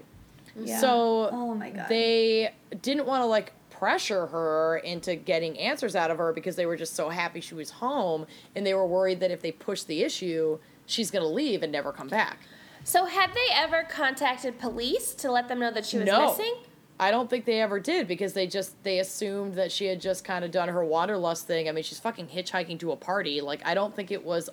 Yeah. 0.55 0.79
So 0.79 1.29
Oh 1.31 1.53
my 1.53 1.69
God. 1.71 1.89
they 1.89 2.53
didn't 2.81 3.05
want 3.07 3.23
to 3.23 3.25
like 3.25 3.51
pressure 3.83 4.27
her 4.27 4.77
into 4.77 5.13
getting 5.13 5.59
answers 5.59 5.93
out 5.93 6.09
of 6.09 6.17
her 6.17 6.31
because 6.31 6.55
they 6.55 6.65
were 6.65 6.77
just 6.77 6.95
so 6.95 7.09
happy 7.09 7.41
she 7.41 7.53
was 7.53 7.69
home 7.69 8.25
and 8.55 8.65
they 8.65 8.73
were 8.73 8.87
worried 8.87 9.19
that 9.19 9.29
if 9.29 9.41
they 9.41 9.51
pushed 9.51 9.87
the 9.87 10.03
issue, 10.03 10.57
she's 10.85 11.11
going 11.11 11.21
to 11.21 11.27
leave 11.27 11.63
and 11.63 11.69
never 11.73 11.91
come 11.91 12.07
back. 12.07 12.37
So 12.85 13.03
had 13.03 13.31
they 13.33 13.53
ever 13.53 13.83
contacted 13.89 14.57
police 14.57 15.13
to 15.15 15.29
let 15.29 15.49
them 15.49 15.59
know 15.59 15.69
that 15.69 15.85
she 15.85 15.97
was 15.97 16.05
No. 16.07 16.29
missing? 16.29 16.53
I 16.97 17.11
don't 17.11 17.29
think 17.29 17.43
they 17.43 17.59
ever 17.59 17.77
did 17.81 18.07
because 18.07 18.31
they 18.31 18.47
just 18.47 18.81
they 18.83 18.99
assumed 18.99 19.55
that 19.55 19.69
she 19.69 19.87
had 19.87 19.99
just 19.99 20.23
kind 20.23 20.45
of 20.45 20.51
done 20.51 20.69
her 20.69 20.85
wanderlust 20.85 21.45
thing. 21.45 21.67
I 21.67 21.73
mean, 21.73 21.83
she's 21.83 21.99
fucking 21.99 22.27
hitchhiking 22.27 22.79
to 22.79 22.93
a 22.93 22.95
party. 22.95 23.41
Like 23.41 23.61
I 23.65 23.73
don't 23.73 23.93
think 23.93 24.11
it 24.11 24.23
was 24.23 24.49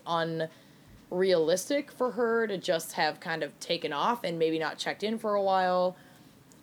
unrealistic 1.08 1.92
for 1.92 2.10
her 2.12 2.48
to 2.48 2.58
just 2.58 2.94
have 2.94 3.20
kind 3.20 3.44
of 3.44 3.56
taken 3.60 3.92
off 3.92 4.24
and 4.24 4.40
maybe 4.40 4.58
not 4.58 4.76
checked 4.76 5.04
in 5.04 5.18
for 5.18 5.34
a 5.34 5.42
while. 5.42 5.96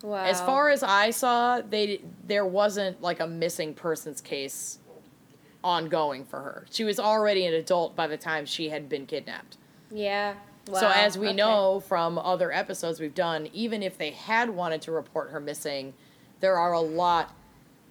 Wow. 0.02 0.24
As 0.24 0.40
far 0.40 0.68
as 0.70 0.82
I 0.82 1.10
saw, 1.10 1.60
they 1.60 2.00
there 2.26 2.46
wasn't 2.46 3.02
like 3.02 3.20
a 3.20 3.26
missing 3.26 3.74
persons 3.74 4.20
case 4.20 4.78
ongoing 5.64 6.24
for 6.24 6.38
her. 6.40 6.66
She 6.70 6.84
was 6.84 7.00
already 7.00 7.44
an 7.46 7.54
adult 7.54 7.96
by 7.96 8.06
the 8.06 8.16
time 8.16 8.46
she 8.46 8.68
had 8.68 8.88
been 8.88 9.06
kidnapped. 9.06 9.56
yeah. 9.90 10.34
Wow. 10.68 10.80
So 10.80 10.88
as 10.88 11.16
we 11.16 11.28
okay. 11.28 11.36
know 11.36 11.80
from 11.80 12.18
other 12.18 12.52
episodes 12.52 13.00
we've 13.00 13.14
done, 13.14 13.48
even 13.54 13.82
if 13.82 13.96
they 13.96 14.10
had 14.10 14.50
wanted 14.50 14.82
to 14.82 14.92
report 14.92 15.30
her 15.30 15.40
missing, 15.40 15.94
there 16.40 16.58
are 16.58 16.74
a 16.74 16.80
lot 16.80 17.34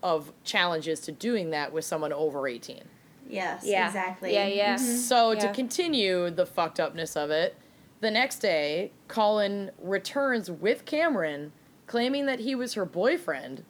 of 0.03 0.31
challenges 0.43 0.99
to 1.01 1.11
doing 1.11 1.49
that 1.49 1.73
with 1.73 1.85
someone 1.85 2.13
over 2.13 2.47
18. 2.47 2.83
Yes, 3.27 3.63
Yeah. 3.65 3.87
exactly. 3.87 4.31
Yeah, 4.31 4.45
yeah. 4.45 4.75
Mm-hmm. 4.75 4.95
So 4.97 5.33
to 5.33 5.51
continue 5.53 6.29
the 6.29 6.45
fucked 6.45 6.79
upness 6.79 7.17
of 7.17 7.31
it, 7.31 7.55
the 7.99 8.11
next 8.11 8.39
day, 8.39 8.91
Colleen 9.07 9.71
returns 9.81 10.51
with 10.51 10.85
Cameron, 10.85 11.53
claiming 11.87 12.25
that 12.27 12.39
he 12.41 12.53
was 12.55 12.73
her 12.75 12.85
boyfriend. 12.85 13.63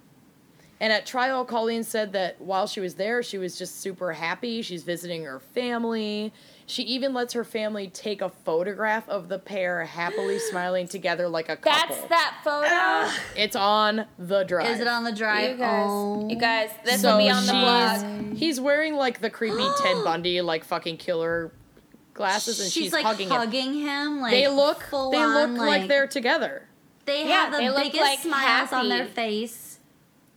And 0.80 0.94
at 0.94 1.08
trial, 1.08 1.44
Colleen 1.44 1.84
said 1.84 2.14
that 2.14 2.40
while 2.40 2.68
she 2.68 2.80
was 2.80 2.94
there, 2.96 3.24
she 3.24 3.40
was 3.40 3.58
just 3.58 3.82
super 3.82 4.14
happy. 4.14 4.62
She's 4.62 4.84
visiting 4.84 5.24
her 5.24 5.40
family. 5.40 6.32
She 6.68 6.84
even 6.84 7.16
lets 7.16 7.34
her 7.34 7.44
family 7.44 7.88
take 7.88 8.22
a 8.22 8.30
photograph 8.30 9.10
of 9.10 9.28
the 9.28 9.40
pair 9.40 9.86
happily 9.86 10.38
smiling 10.52 10.88
together 10.88 11.28
like 11.30 11.50
a 11.50 11.56
couple. 11.56 11.96
That's 11.96 12.08
that 12.10 12.36
photo. 12.44 13.12
It's 13.36 13.56
on 13.56 14.06
the 14.20 14.44
drive. 14.44 14.70
Is 14.70 14.80
it 14.80 14.88
on 14.88 15.04
the 15.04 15.12
drive? 15.14 15.52
you 15.54 15.58
guys, 15.58 15.88
Oh. 15.90 16.28
you 16.30 16.36
guys, 16.36 16.70
this 16.86 17.02
so 17.02 17.14
will 17.14 17.24
be 17.24 17.30
on 17.32 17.44
the 17.48 17.52
she's 17.54 18.04
blog. 18.04 18.38
he's 18.38 18.60
wearing 18.62 18.94
like 18.96 19.20
the 19.20 19.32
creepy 19.32 19.66
Ted 19.82 20.04
Bundy 20.04 20.42
like 20.42 20.64
fucking 20.64 20.98
killer 20.98 21.52
glasses, 22.14 22.60
and 22.60 22.72
she's, 22.72 22.94
like 22.94 23.04
hugging, 23.06 23.30
him. 23.30 23.36
hugging 23.36 23.74
him. 23.74 24.22
Like 24.22 24.32
They 24.32 24.48
look 24.48 24.82
full 24.84 25.10
they 25.12 25.18
on, 25.24 25.54
look 25.56 25.60
like, 25.68 25.88
they're 25.88 26.08
together. 26.08 26.67
They 27.08 27.28
Yeah, 27.28 27.46
have 27.46 27.52
the 27.54 27.58
they 27.60 27.84
biggest 27.84 28.02
like 28.02 28.20
smiles 28.20 28.72
on 28.74 28.90
their 28.90 29.06
face. 29.08 29.80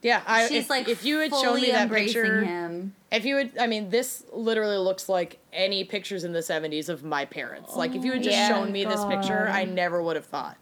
Yeah, 0.03 0.23
I, 0.27 0.47
She's 0.49 0.65
if, 0.65 0.71
like 0.71 0.89
if 0.89 1.05
you 1.05 1.19
had 1.19 1.31
shown 1.31 1.61
me 1.61 1.73
that 1.73 1.91
picture, 1.91 2.43
him. 2.43 2.95
if 3.13 3.27
you 3.27 3.35
would, 3.35 3.59
I 3.59 3.67
mean, 3.67 3.91
this 3.91 4.25
literally 4.33 4.79
looks 4.79 5.11
like 5.11 5.39
any 5.53 5.85
pictures 5.85 6.25
in 6.25 6.33
the 6.33 6.39
'70s 6.39 6.89
of 6.89 7.05
my 7.05 7.27
parents. 7.27 7.77
Like 7.77 7.95
if 7.95 8.03
you 8.05 8.13
had 8.13 8.23
just 8.23 8.35
Yeah. 8.35 8.49
shown 8.49 8.73
me 8.73 8.85
this 8.87 9.05
picture, 9.05 9.47
I 9.51 9.65
never 9.67 10.03
would 10.03 10.17
have 10.17 10.25
thought. 10.25 10.57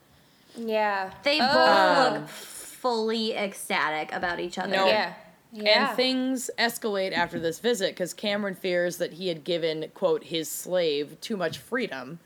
Yeah. 0.56 1.12
They 1.22 1.38
both 1.38 1.50
Oh. 1.52 2.08
look 2.14 2.22
um, 2.22 2.26
fully 2.26 3.34
ecstatic 3.36 4.10
about 4.12 4.40
each 4.40 4.58
other. 4.58 4.72
No. 4.74 4.86
Yeah. 4.86 5.12
Yeah. 5.52 5.88
And 5.88 5.96
things 5.96 6.50
escalate 6.58 7.12
after 7.12 7.38
this 7.38 7.58
visit 7.60 7.90
because 7.90 8.12
Cameron 8.12 8.54
fears 8.56 8.96
that 8.96 9.12
he 9.14 9.28
had 9.28 9.44
given, 9.44 9.90
quote, 9.94 10.24
his 10.24 10.50
slave 10.50 11.16
too 11.20 11.36
much 11.36 11.58
freedom, 11.58 12.18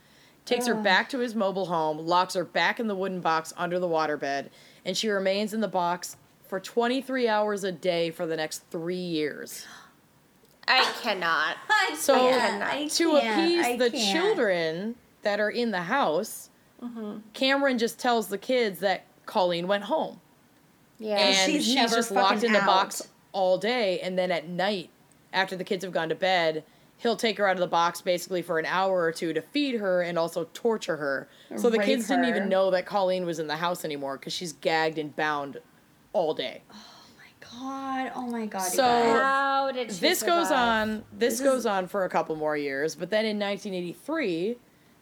takes 0.45 0.67
her 0.67 0.75
uh. 0.75 0.83
back 0.83 1.09
to 1.11 1.19
his 1.19 1.35
mobile 1.35 1.67
home, 1.67 1.99
locks 1.99 2.35
her 2.35 2.45
back 2.45 2.81
in 2.81 2.87
the 2.89 2.95
wooden 2.97 3.21
box 3.21 3.53
under 3.57 3.79
the 3.79 3.89
waterbed, 3.89 4.49
and 4.85 4.97
she 4.97 5.09
remains 5.09 5.55
in 5.55 5.61
the 5.61 5.69
box 5.69 6.17
for 6.49 6.61
23 6.61 7.29
hours 7.29 7.65
a 7.65 7.73
day 7.73 8.11
for 8.11 8.27
the 8.27 8.37
next 8.37 8.65
three 8.71 8.95
years. 8.97 9.67
I 10.69 10.85
cannot. 11.03 11.57
I 11.71 11.97
So, 11.99 12.15
can't, 12.15 12.63
I 12.63 12.89
to 12.89 13.11
can't, 13.11 13.41
appease 13.41 13.67
I 13.67 13.77
the 13.77 13.91
can't. 13.91 14.13
children 14.13 14.95
that 15.23 15.41
are 15.41 15.51
in 15.51 15.71
the 15.71 15.83
house, 15.83 16.51
mm-hmm. 16.83 17.19
Cameron 17.33 17.79
just 17.79 17.99
tells 17.99 18.29
the 18.29 18.39
kids 18.39 18.81
that 18.81 19.05
Colleen 19.27 19.67
went 19.67 19.85
home. 19.85 20.21
Yeah. 20.99 21.17
and 21.17 21.35
she's 21.51 21.65
she's, 21.65 21.75
never 21.75 21.97
just 21.97 22.11
locked 22.13 22.35
fucking 22.35 22.47
in 22.49 22.53
the 22.53 22.61
out. 22.61 22.67
box 22.67 23.09
all 23.33 23.59
day 23.59 23.99
and 24.01 24.17
then 24.17 24.31
at 24.31 24.49
night 24.49 24.89
after 25.33 25.57
the 25.57 25.65
kids 25.65 25.83
have 25.85 25.93
gone 25.93 26.09
to 26.11 26.15
bed 26.15 26.63
he'll 26.99 27.17
take 27.17 27.39
her 27.39 27.47
out 27.49 27.57
of 27.57 27.61
the 27.61 27.67
box 27.67 28.01
basically 28.01 28.43
for 28.43 28.59
an 28.59 28.67
hour 28.67 29.03
or 29.03 29.13
two 29.13 29.33
to 29.33 29.41
feed 29.43 29.77
her 29.81 30.03
and 30.03 30.19
also 30.19 30.49
torture 30.55 30.97
her. 30.97 31.29
So 31.57 31.69
the 31.71 31.79
Rape 31.79 31.87
kids 31.87 32.09
didn't 32.09 32.25
her. 32.25 32.31
even 32.31 32.49
know 32.49 32.71
that 32.71 32.87
colleen 32.87 33.27
was 33.27 33.39
in 33.39 33.47
the 33.49 33.57
house 33.57 33.85
anymore 33.85 34.19
because 34.19 34.33
she's 34.33 34.53
gagged 34.53 34.99
and 34.99 35.15
bound 35.17 35.59
all 36.13 36.33
day. 36.35 36.63
Oh 36.73 36.77
my 37.19 37.49
God, 37.59 38.13
oh 38.15 38.27
my 38.31 38.47
God. 38.47 38.63
So- 38.63 38.83
How 38.83 39.73
did 39.73 39.93
she 39.93 40.01
this 40.01 40.23
goes 40.23 40.51
on 40.51 41.05
this, 41.13 41.41
goes 41.41 41.67
on 41.67 41.87
for 41.89 42.05
a 42.05 42.09
couple 42.09 42.37
more 42.37 42.57
years 42.57 42.95
but 42.95 43.11
then 43.11 43.25
in 43.25 43.39
1983 43.39 44.57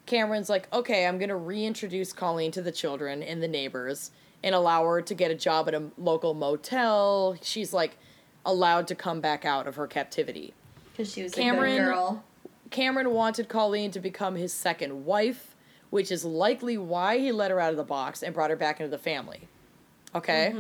cameron's 0.06 0.48
like 0.48 0.72
okay 0.72 1.06
i'm 1.06 1.18
going 1.18 1.28
to 1.28 1.36
reintroduce 1.36 2.12
colleen 2.12 2.50
to 2.52 2.60
the 2.62 2.70
children 2.72 3.22
and 3.22 3.42
the 3.42 3.48
neighbors 3.48 4.10
and 4.42 4.54
allow 4.54 4.84
her 4.84 5.02
to 5.02 5.14
get 5.14 5.30
a 5.30 5.34
job 5.34 5.68
at 5.68 5.74
a 5.74 5.82
local 5.98 6.32
motel. 6.34 7.36
She's 7.42 7.72
like 7.74 7.98
allowed 8.46 8.86
to 8.88 8.94
come 8.94 9.20
back 9.20 9.44
out 9.44 9.66
of 9.66 9.76
her 9.76 9.86
captivity 9.86 10.54
Because 11.01 11.12
she 11.14 11.22
was 11.22 11.32
Cameron- 11.35 11.72
a 11.72 11.78
good 11.78 11.85
girl. 11.86 12.24
cameron 12.70 13.10
wanted 13.10 13.48
colleen 13.48 13.90
to 13.90 13.98
become 14.01 14.36
his 14.36 14.52
second 14.52 15.05
wife 15.05 15.56
which 15.90 16.12
is 16.12 16.24
likely 16.24 16.78
why 16.78 17.18
he 17.18 17.32
let 17.32 17.51
her 17.51 17.59
out 17.59 17.70
of 17.72 17.77
the 17.77 17.82
box 17.82 18.22
and 18.22 18.32
brought 18.35 18.51
her 18.51 18.56
back 18.56 18.78
into 18.81 18.90
the 18.90 18.98
family 18.98 19.48
okay 20.14 20.55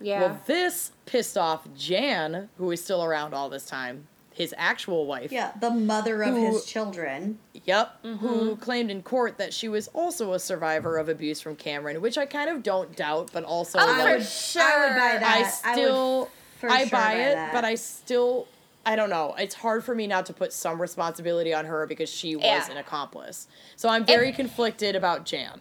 Yeah. 0.00 0.20
well 0.20 0.40
this 0.46 0.92
pissed 1.06 1.36
off 1.36 1.66
jan 1.76 2.48
who 2.56 2.70
is 2.70 2.82
still 2.82 3.04
around 3.04 3.34
all 3.34 3.48
this 3.50 3.66
time 3.66 4.06
his 4.32 4.54
actual 4.56 5.04
wife 5.06 5.30
Yeah, 5.32 5.52
the 5.60 5.70
mother 5.70 6.22
of 6.22 6.34
Who- 6.34 6.46
his 6.52 6.64
children. 6.64 7.38
Yep, 7.64 8.02
Mm-hmm. 8.04 8.26
who 8.26 8.56
claimed 8.56 8.90
in 8.90 9.02
court 9.02 9.36
that 9.36 9.52
she 9.52 9.68
was 9.68 9.88
also 9.88 10.32
a 10.32 10.38
survivor 10.38 10.96
of 10.96 11.10
abuse 11.10 11.42
from 11.42 11.56
Cameron, 11.56 12.00
which 12.00 12.16
I 12.16 12.24
kind 12.24 12.48
of 12.48 12.62
don't 12.62 12.96
doubt, 12.96 13.30
but 13.34 13.44
also 13.44 13.78
Oh, 13.78 13.84
like, 13.84 13.96
for 13.96 14.08
I 14.08 14.12
would 14.14 14.24
sure. 14.26 14.62
buy 14.62 15.18
that. 15.18 15.22
I 15.22 15.42
still 15.74 16.30
for 16.58 16.70
I 16.70 16.84
sure 16.86 16.90
buy 16.90 17.12
it, 17.16 17.34
that. 17.34 17.52
but 17.52 17.64
I 17.66 17.74
still 17.74 18.48
I 18.86 18.96
don't 18.96 19.10
know. 19.10 19.34
It's 19.38 19.54
hard 19.54 19.84
for 19.84 19.94
me 19.94 20.06
not 20.06 20.26
to 20.26 20.32
put 20.32 20.52
some 20.52 20.80
responsibility 20.80 21.52
on 21.52 21.66
her 21.66 21.86
because 21.86 22.08
she 22.08 22.34
was 22.36 22.44
Yeah. 22.44 22.70
an 22.70 22.76
accomplice. 22.78 23.46
So 23.76 23.88
I'm 23.88 24.04
very 24.04 24.32
conflicted 24.32 24.96
about 24.96 25.24
Jan. 25.26 25.60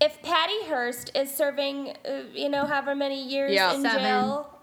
if 0.00 0.20
Patty 0.20 0.64
Hearst 0.66 1.12
is 1.14 1.32
serving, 1.32 1.90
uh, 2.04 2.22
you 2.34 2.48
know, 2.48 2.66
however 2.66 2.92
many 2.92 3.22
years 3.22 3.52
Yeah. 3.52 3.72
in 3.72 3.82
Seven. 3.82 4.00
jail, 4.02 4.58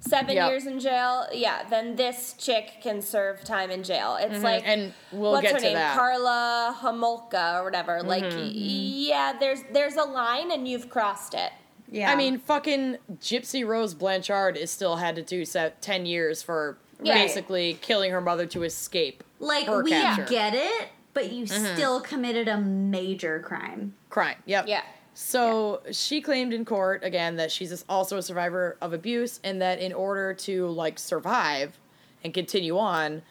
seven 0.00 0.34
Yeah. 0.34 0.48
years 0.48 0.64
in 0.66 0.80
jail, 0.80 1.26
yeah, 1.30 1.64
then 1.68 1.96
this 1.96 2.32
chick 2.38 2.78
can 2.82 3.02
serve 3.02 3.44
time 3.44 3.70
in 3.70 3.82
jail. 3.82 4.16
It's 4.18 4.42
like, 4.42 4.62
Mm-hmm. 4.62 4.70
and 4.70 4.94
we'll 5.12 5.32
what's 5.32 5.42
get 5.42 5.52
her 5.52 5.58
to 5.58 5.64
name, 5.66 5.74
that. 5.74 5.90
Mm-hmm. 5.90 5.98
Karla 5.98 6.76
Homolka 6.80 7.60
or 7.60 7.64
whatever. 7.64 8.02
Like, 8.02 8.22
y- 8.22 8.30
yeah, 8.50 9.34
there's 9.38 9.60
there's 9.72 9.96
a 9.96 10.04
line 10.04 10.50
and 10.50 10.66
you've 10.66 10.88
crossed 10.88 11.34
it. 11.34 11.52
yeah. 11.90 12.10
I 12.10 12.16
mean, 12.16 12.38
fucking 12.38 12.96
Gypsy 13.20 13.66
Rose 13.66 13.92
Blanchard 13.92 14.56
is 14.56 14.70
still 14.70 14.96
had 14.96 15.16
to 15.16 15.22
do 15.22 15.44
set 15.44 15.82
10 15.82 16.06
years 16.06 16.42
for 16.42 16.78
Yeah. 17.02 17.14
basically 17.14 17.78
killing 17.80 18.10
her 18.10 18.20
mother 18.20 18.46
to 18.46 18.62
escape 18.64 19.22
like 19.38 19.66
her 19.66 19.82
we 19.84 19.90
capture. 19.90 20.24
get 20.24 20.54
it, 20.54 20.88
but 21.14 21.32
you 21.32 21.44
Mm-hmm. 21.44 21.74
still 21.74 22.00
committed 22.00 22.48
a 22.48 22.58
major 22.60 23.40
crime. 23.40 23.94
crime. 24.10 24.36
Yep. 24.46 24.66
Yeah. 24.68 24.82
So 25.14 25.82
she 25.90 26.20
claimed 26.20 26.52
in 26.52 26.64
court 26.64 27.02
again 27.04 27.36
that 27.36 27.50
she's 27.50 27.84
also 27.88 28.18
a 28.18 28.22
survivor 28.22 28.76
of 28.80 28.92
abuse, 28.92 29.40
and 29.42 29.60
that 29.62 29.80
in 29.80 29.92
order 29.92 30.32
to 30.34 30.68
like 30.68 30.98
survive 30.98 31.78
and 32.24 32.32
continue 32.34 32.78
on, 32.78 33.22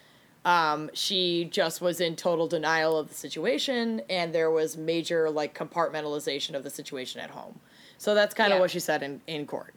um, 0.46 0.90
she 0.94 1.46
just 1.46 1.82
was 1.82 2.00
in 2.02 2.16
total 2.16 2.48
denial 2.48 2.98
of 2.98 3.10
the 3.10 3.16
situation, 3.16 4.02
and 4.10 4.34
there 4.34 4.52
was 4.52 4.76
major 4.78 5.30
like 5.30 5.58
compartmentalization 5.58 6.56
of 6.56 6.64
the 6.64 6.70
situation 6.70 7.20
at 7.22 7.30
home. 7.32 7.60
So 7.98 8.14
that's 8.16 8.34
kind 8.34 8.52
of 8.54 8.58
Yeah. 8.58 8.62
what 8.62 8.72
she 8.72 8.80
said 8.80 9.02
in, 9.04 9.22
in 9.28 9.46
court. 9.48 9.74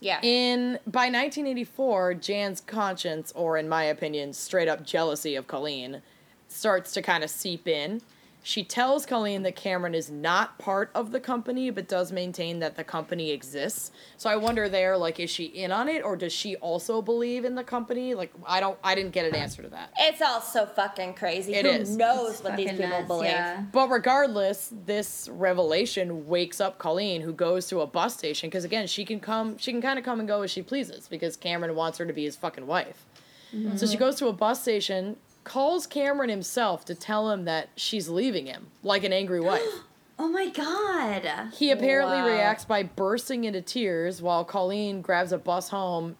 Yeah. 0.00 0.20
In 0.22 0.78
by 0.86 1.06
1984, 1.06 2.14
Jan's 2.14 2.60
conscience, 2.60 3.32
or 3.34 3.56
in 3.56 3.68
my 3.68 3.84
opinion, 3.84 4.32
straight 4.32 4.68
up 4.68 4.84
jealousy 4.84 5.34
of 5.34 5.46
Colleen, 5.46 6.02
starts 6.48 6.92
to 6.92 7.02
kind 7.02 7.24
of 7.24 7.30
seep 7.30 7.66
in. 7.66 8.00
She 8.48 8.64
tells 8.64 9.04
Colleen 9.04 9.42
that 9.42 9.56
Cameron 9.56 9.94
is 9.94 10.10
not 10.10 10.58
part 10.58 10.90
of 10.94 11.12
the 11.12 11.20
company, 11.20 11.68
but 11.68 11.86
does 11.86 12.10
maintain 12.10 12.60
that 12.60 12.76
the 12.76 12.82
company 12.82 13.30
exists. 13.30 13.90
So 14.16 14.30
I 14.30 14.36
wonder 14.36 14.70
there, 14.70 14.96
like, 14.96 15.20
is 15.20 15.28
she 15.28 15.44
in 15.44 15.70
on 15.70 15.86
it, 15.86 16.02
or 16.02 16.16
does 16.16 16.32
she 16.32 16.56
also 16.56 17.02
believe 17.02 17.44
in 17.44 17.56
the 17.56 17.62
company? 17.62 18.14
Like, 18.14 18.32
I 18.46 18.60
don't, 18.60 18.78
I 18.82 18.94
didn't 18.94 19.12
get 19.12 19.26
an 19.26 19.34
answer 19.34 19.60
to 19.60 19.68
that. 19.68 19.92
it's 19.98 20.22
all 20.22 20.40
so 20.40 20.64
fucking 20.64 21.12
crazy. 21.12 21.56
It 21.56 21.66
Who 21.66 21.72
is. 21.72 21.94
knows 21.94 22.42
what 22.42 22.56
these 22.56 22.70
people 22.70 22.88
nuts, 22.88 23.06
believe? 23.06 23.32
Yeah. 23.32 23.64
But 23.70 23.90
regardless, 23.90 24.72
this 24.86 25.28
revelation 25.30 26.26
wakes 26.26 26.58
up 26.58 26.78
Colleen, 26.78 27.20
who 27.20 27.34
goes 27.34 27.66
to 27.66 27.82
a 27.82 27.86
bus 27.86 28.16
station 28.16 28.48
because 28.48 28.64
again, 28.64 28.86
she 28.86 29.04
can 29.04 29.20
come, 29.20 29.58
she 29.58 29.72
can 29.72 29.82
kind 29.82 29.98
of 29.98 30.06
come 30.06 30.20
and 30.20 30.26
go 30.26 30.40
as 30.40 30.50
she 30.50 30.62
pleases 30.62 31.06
because 31.06 31.36
Cameron 31.36 31.74
wants 31.74 31.98
her 31.98 32.06
to 32.06 32.14
be 32.14 32.24
his 32.24 32.34
fucking 32.34 32.66
wife. 32.66 33.04
So 33.50 33.58
she 33.86 33.94
mm-hmm. 33.94 33.98
goes 33.98 34.16
to 34.16 34.28
a 34.28 34.32
bus 34.32 34.60
station, 34.60 35.16
calls 35.48 35.86
Cameron 35.86 36.28
himself 36.30 36.84
to 36.84 36.94
tell 36.94 37.30
him 37.30 37.44
that 37.46 37.70
she's 37.74 38.08
leaving 38.08 38.46
him, 38.46 38.68
like 38.82 39.02
an 39.04 39.12
angry 39.12 39.40
wife. 39.40 39.62
Oh 40.20 40.26
my 40.26 40.48
god. 40.48 41.52
He 41.54 41.70
apparently 41.70 42.16
Wow. 42.16 42.26
reacts 42.26 42.64
by 42.64 42.82
bursting 42.82 43.44
into 43.44 43.60
tears 43.62 44.20
while 44.20 44.44
Colleen 44.44 45.00
grabs 45.00 45.30
a 45.30 45.38
bus 45.38 45.68
home, 45.68 46.16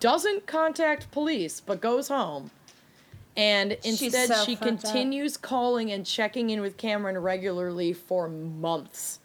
doesn't 0.00 0.46
contact 0.46 1.10
police, 1.10 1.58
but 1.58 1.80
goes 1.80 2.08
home. 2.08 2.50
And 3.34 3.72
instead, 3.84 4.28
so 4.28 4.44
she 4.44 4.54
fucked 4.54 4.70
up. 4.72 4.80
continues 4.82 5.38
calling 5.38 5.90
and 5.90 6.04
checking 6.04 6.50
in 6.50 6.60
with 6.60 6.76
Cameron 6.76 7.16
regularly 7.16 7.94
for 7.94 8.28
months 8.28 9.18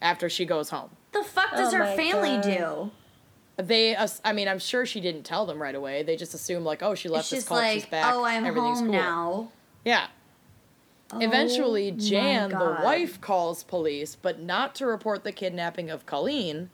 after 0.00 0.28
she 0.28 0.44
goes 0.44 0.70
home. 0.70 0.90
The 1.12 1.22
fuck 1.22 1.52
does 1.52 1.72
Oh 1.72 1.76
her 1.76 1.94
family 1.94 2.30
God. 2.30 2.42
do? 2.42 2.90
They, 3.56 3.94
I 3.96 4.32
mean, 4.32 4.48
I'm 4.48 4.58
sure 4.58 4.86
she 4.86 5.00
didn't 5.00 5.24
tell 5.24 5.44
them 5.46 5.60
right 5.60 5.74
away. 5.74 6.02
They 6.02 6.16
just 6.16 6.32
assume 6.34 6.64
like, 6.64 6.82
oh, 6.82 6.94
she 6.94 7.08
left 7.08 7.30
this 7.30 7.40
just 7.40 7.48
cult, 7.48 7.60
like, 7.60 7.74
she's 7.74 7.86
back, 7.86 8.12
oh, 8.14 8.24
I'm 8.24 8.44
everything's 8.44 8.78
home 8.80 8.88
cool. 8.88 8.94
now. 8.96 9.52
Yeah. 9.84 10.06
Eventually, 11.14 11.90
Oh 11.92 11.96
Jan, 11.98 12.50
the 12.50 12.78
wife, 12.82 13.20
calls 13.20 13.62
police, 13.64 14.16
but 14.16 14.40
not 14.40 14.74
to 14.76 14.86
report 14.86 15.24
the 15.24 15.32
kidnapping 15.32 15.90
of 15.90 16.06
Colleen, 16.06 16.70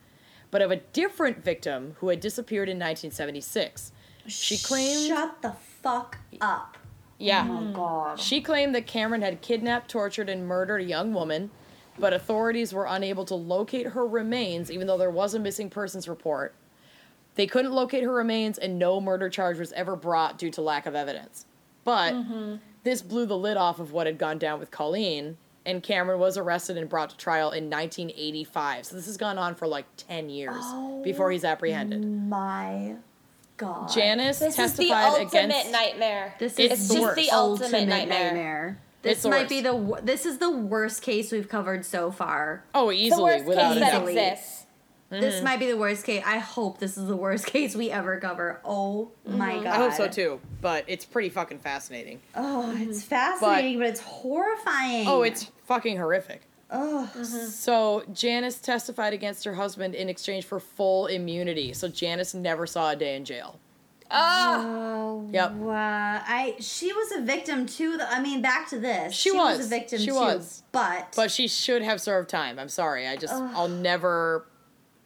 but 0.52 0.62
of 0.62 0.70
a 0.70 0.76
different 0.76 1.42
victim 1.44 1.96
who 1.98 2.08
had 2.08 2.20
disappeared 2.20 2.68
in 2.68 2.76
1976. 2.76 3.90
She 4.28 4.56
claimed, 4.58 5.08
Shut 5.08 5.42
the 5.42 5.52
fuck 5.82 6.18
up. 6.40 6.78
yeah, 7.18 7.44
Oh 7.48 7.60
my 7.60 7.72
god. 7.72 8.20
she 8.20 8.40
claimed 8.40 8.74
that 8.76 8.86
Cameron 8.86 9.22
had 9.22 9.40
kidnapped, 9.40 9.90
tortured, 9.90 10.28
and 10.28 10.46
murdered 10.46 10.82
a 10.82 10.84
young 10.84 11.12
woman, 11.12 11.50
but 11.98 12.12
authorities 12.12 12.72
were 12.72 12.86
unable 12.88 13.24
to 13.24 13.34
locate 13.34 13.88
her 13.88 14.06
remains, 14.06 14.70
even 14.70 14.86
though 14.86 14.98
there 14.98 15.10
was 15.10 15.34
a 15.34 15.40
missing 15.40 15.68
persons 15.68 16.06
report. 16.08 16.54
They 17.38 17.46
couldn't 17.46 17.70
locate 17.70 18.02
her 18.02 18.12
remains, 18.12 18.58
and 18.58 18.80
no 18.80 19.00
murder 19.00 19.30
charge 19.30 19.60
was 19.60 19.70
ever 19.74 19.94
brought 19.94 20.38
due 20.38 20.50
to 20.50 20.60
lack 20.60 20.86
of 20.86 20.96
evidence. 20.96 21.46
But 21.84 22.12
mm-hmm. 22.12 22.56
this 22.82 23.00
blew 23.00 23.26
the 23.26 23.38
lid 23.38 23.56
off 23.56 23.78
of 23.78 23.92
what 23.92 24.08
had 24.08 24.18
gone 24.18 24.38
down 24.38 24.58
with 24.58 24.72
Colleen, 24.72 25.36
and 25.64 25.80
Cameron 25.80 26.18
was 26.18 26.36
arrested 26.36 26.76
and 26.76 26.88
brought 26.88 27.10
to 27.10 27.16
trial 27.16 27.52
in 27.52 27.70
1985. 27.70 28.86
So 28.86 28.96
this 28.96 29.06
has 29.06 29.16
gone 29.16 29.38
on 29.38 29.54
for 29.54 29.68
like 29.68 29.84
10 29.98 30.30
years 30.30 30.64
before 31.04 31.30
he's 31.30 31.44
apprehended. 31.44 32.02
Oh 32.04 32.08
my 32.08 32.96
god. 33.56 33.88
Janice 33.88 34.40
This 34.40 34.58
is 34.58 34.72
the 34.74 34.90
ultimate 34.90 35.28
against. 35.28 35.70
nightmare. 35.70 36.34
This 36.40 36.58
It's 36.58 36.74
is 36.74 36.88
the 36.88 36.94
the 36.94 37.00
worst. 37.02 37.16
the 37.16 37.30
ultimate 37.30 37.88
nightmare. 37.88 38.80
This 39.02 39.18
It's 39.18 39.24
might 39.26 39.42
worst. 39.42 39.48
be 39.50 39.60
the 39.60 40.00
this 40.02 40.26
is 40.26 40.38
the 40.38 40.50
worst 40.50 41.02
case 41.02 41.30
we've 41.30 41.48
covered 41.48 41.84
so 41.86 42.10
far. 42.10 42.64
Oh, 42.74 42.90
easily 42.90 43.10
the 43.16 43.22
worst 43.22 43.44
without 43.44 43.68
case 43.74 43.76
a 43.76 43.80
that 43.80 43.92
doubt. 43.92 44.08
Exists. 44.08 44.64
Mm-hmm. 45.10 45.22
This 45.22 45.42
might 45.42 45.58
be 45.58 45.66
the 45.66 45.76
worst 45.76 46.04
case. 46.04 46.22
I 46.26 46.38
hope 46.38 46.78
this 46.78 46.98
is 46.98 47.06
the 47.06 47.16
worst 47.16 47.46
case 47.54 47.74
we 47.74 47.90
ever 47.90 48.18
cover. 48.20 48.60
Oh 48.64 49.10
my 49.26 49.54
god. 49.54 49.66
I 49.66 49.76
hope 49.76 49.92
so 49.94 50.08
too, 50.08 50.40
but 50.60 50.84
it's 50.86 51.04
pretty 51.04 51.30
fucking 51.30 51.60
fascinating. 51.60 52.20
Oh, 52.34 52.70
it's 52.76 52.98
mm-hmm. 53.00 53.08
fascinating, 53.08 53.78
but, 53.78 53.88
it's 53.88 54.00
horrifying. 54.00 55.08
Oh, 55.08 55.22
it's 55.22 55.50
fucking 55.64 55.96
horrific. 55.96 56.42
Oh, 56.70 57.06
So 57.22 58.04
Janice 58.12 58.58
testified 58.58 59.14
against 59.14 59.44
her 59.44 59.54
husband 59.54 59.94
in 59.94 60.10
exchange 60.10 60.44
for 60.44 60.60
full 60.60 61.06
immunity. 61.06 61.72
So 61.72 61.88
Janice 61.88 62.34
never 62.34 62.66
saw 62.66 62.90
a 62.90 62.96
day 62.96 63.16
in 63.16 63.24
jail. 63.24 63.58
Oh, 64.10 64.88
Oh, 65.18 65.28
Yep. 65.32 65.52
Wow. 65.52 66.22
I 66.26 66.56
she 66.60 66.92
was 66.92 67.12
a 67.12 67.22
victim 67.22 67.66
too. 67.66 67.96
Though. 67.96 68.06
I 68.08 68.20
mean, 68.20 68.42
back 68.42 68.68
to 68.70 68.78
this. 68.78 69.14
She 69.14 69.30
was 69.30 69.66
a 69.66 69.68
victim 69.68 69.98
She 69.98 70.06
too. 70.06 70.14
was. 70.14 70.62
But 70.72 71.14
But 71.16 71.30
she 71.30 71.48
should 71.48 71.82
have 71.82 72.00
served 72.00 72.28
time. 72.28 72.58
I'm 72.58 72.68
sorry. 72.68 73.06
I 73.06 73.16
just 73.16 73.32
I'll 73.34 73.68
never 73.68 74.46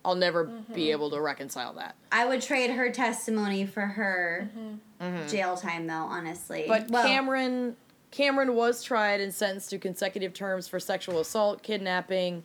I'll 0.05 0.15
never 0.15 0.45
be 0.45 0.53
mm-hmm. 0.53 0.79
able 0.79 1.11
to 1.11 1.21
reconcile 1.21 1.75
that. 1.75 1.95
I 2.11 2.27
would 2.27 2.43
trade 2.43 2.71
her 2.71 2.91
testimony 2.91 3.67
for 3.67 3.83
her 3.83 4.51
mm-hmm. 4.57 5.05
Mm-hmm. 5.05 5.29
jail 5.29 5.57
time, 5.57 5.87
though. 5.87 5.95
Honestly, 5.95 6.65
But 6.67 6.89
Well, 6.91 7.07
Cameron 7.07 7.77
Cameron 8.11 8.55
was 8.55 8.83
tried 8.83 9.21
and 9.21 9.33
sentenced 9.33 9.71
to 9.71 9.79
consecutive 9.79 10.35
terms 10.35 10.69
for 10.69 10.79
sexual 10.79 11.19
assault, 11.19 11.63
kidnapping, 11.63 12.45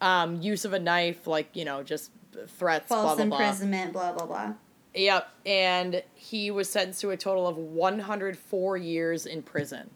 um, 0.00 0.40
use 0.40 0.64
of 0.64 0.72
a 0.72 0.78
knife, 0.78 1.26
like 1.26 1.48
you 1.54 1.64
know, 1.64 1.82
just 1.82 2.10
threats, 2.46 2.88
false 2.88 3.16
blah 3.16 3.16
blah 3.16 3.24
blah. 3.24 3.38
imprisonment, 3.38 3.92
blah 3.92 4.12
blah 4.12 4.26
blah. 4.26 4.52
Yep, 4.94 5.30
and 5.46 6.02
he 6.14 6.50
was 6.50 6.68
sentenced 6.68 7.00
to 7.02 7.10
a 7.10 7.16
total 7.16 7.46
of 7.46 7.56
104 7.56 8.76
years 8.76 9.24
in 9.24 9.42
prison. 9.42 9.90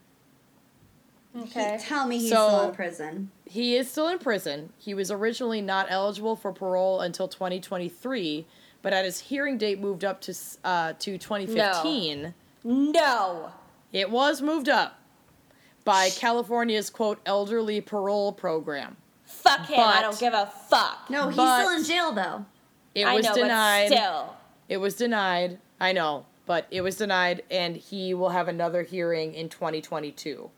Okay. 1.42 1.78
Tell 1.80 2.06
me 2.06 2.18
he's 2.18 2.30
So- 2.30 2.48
still 2.48 2.68
in 2.68 2.74
prison. 2.74 3.30
He 3.46 3.76
is 3.76 3.90
still 3.90 4.08
in 4.08 4.18
prison. 4.18 4.72
He 4.78 4.94
was 4.94 5.10
originally 5.10 5.60
not 5.60 5.86
eligible 5.90 6.34
for 6.36 6.52
parole 6.52 7.00
until 7.00 7.28
2023, 7.28 8.46
but 8.82 8.92
at 8.92 9.04
his 9.04 9.20
hearing 9.20 9.58
date 9.58 9.78
moved 9.80 10.04
up 10.04 10.20
to 10.22 10.34
uh, 10.64 10.94
to 10.98 11.18
2015. 11.18 12.34
No. 12.64 13.52
It 13.92 14.10
was 14.10 14.42
moved 14.42 14.68
up 14.68 14.98
by 15.84 16.10
California's 16.10 16.90
quote 16.90 17.20
elderly 17.26 17.80
parole 17.80 18.32
program. 18.32 18.96
Fuck 19.24 19.66
him. 19.66 19.80
I 19.80 20.00
don't 20.00 20.18
give 20.18 20.32
a 20.34 20.50
fuck. 20.68 21.08
No, 21.10 21.28
he's 21.28 21.36
But- 21.36 21.60
still 21.64 21.76
in 21.76 21.84
jail 21.84 22.12
though. 22.12 22.46
It 22.94 23.06
I 23.06 23.14
was 23.16 23.26
know, 23.26 23.34
denied. 23.34 23.90
but 23.90 23.96
still. 23.98 24.36
It 24.68 24.76
was 24.78 24.94
denied. 24.96 25.58
I 25.80 25.92
know, 25.92 26.26
but 26.46 26.66
it 26.70 26.80
was 26.80 26.96
denied, 26.96 27.42
and 27.50 27.76
he 27.76 28.14
will 28.14 28.30
have 28.30 28.46
another 28.48 28.82
hearing 28.82 29.34
in 29.34 29.48
2022. 29.48 30.50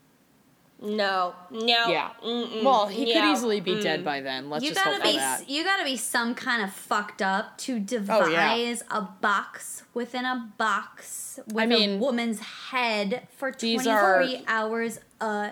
No. 0.81 1.33
No. 1.49 1.87
Yeah. 1.87 2.11
Mm-mm. 2.23 2.63
Well, 2.63 2.87
he 2.87 3.11
could 3.11 3.31
easily 3.31 3.61
be 3.61 3.81
dead 3.81 4.01
mm. 4.01 4.05
by 4.05 4.21
then. 4.21 4.49
Let's 4.49 4.63
you 4.63 4.71
just 4.71 4.83
gotta 4.83 4.97
hope 4.97 5.05
for 5.05 5.11
be 5.11 5.17
that. 5.17 5.49
you 5.49 5.63
gotta 5.63 5.83
be 5.83 5.97
some 5.97 6.35
kind 6.35 6.61
of 6.61 6.71
fucked 6.71 7.21
up 7.21 7.57
to 7.59 7.73
Oh, 8.09 8.27
yeah. 8.27 8.55
devise 8.55 8.83
a 8.91 9.01
box 9.01 9.83
within 9.93 10.25
a 10.25 10.51
box 10.57 11.39
with 11.47 11.57
I 11.57 11.65
mean, 11.65 11.89
a 11.91 11.97
woman's 11.97 12.39
head 12.39 13.27
for 13.37 13.51
these 13.51 13.83
23 13.83 14.43
hours 14.47 14.99
a 15.19 15.51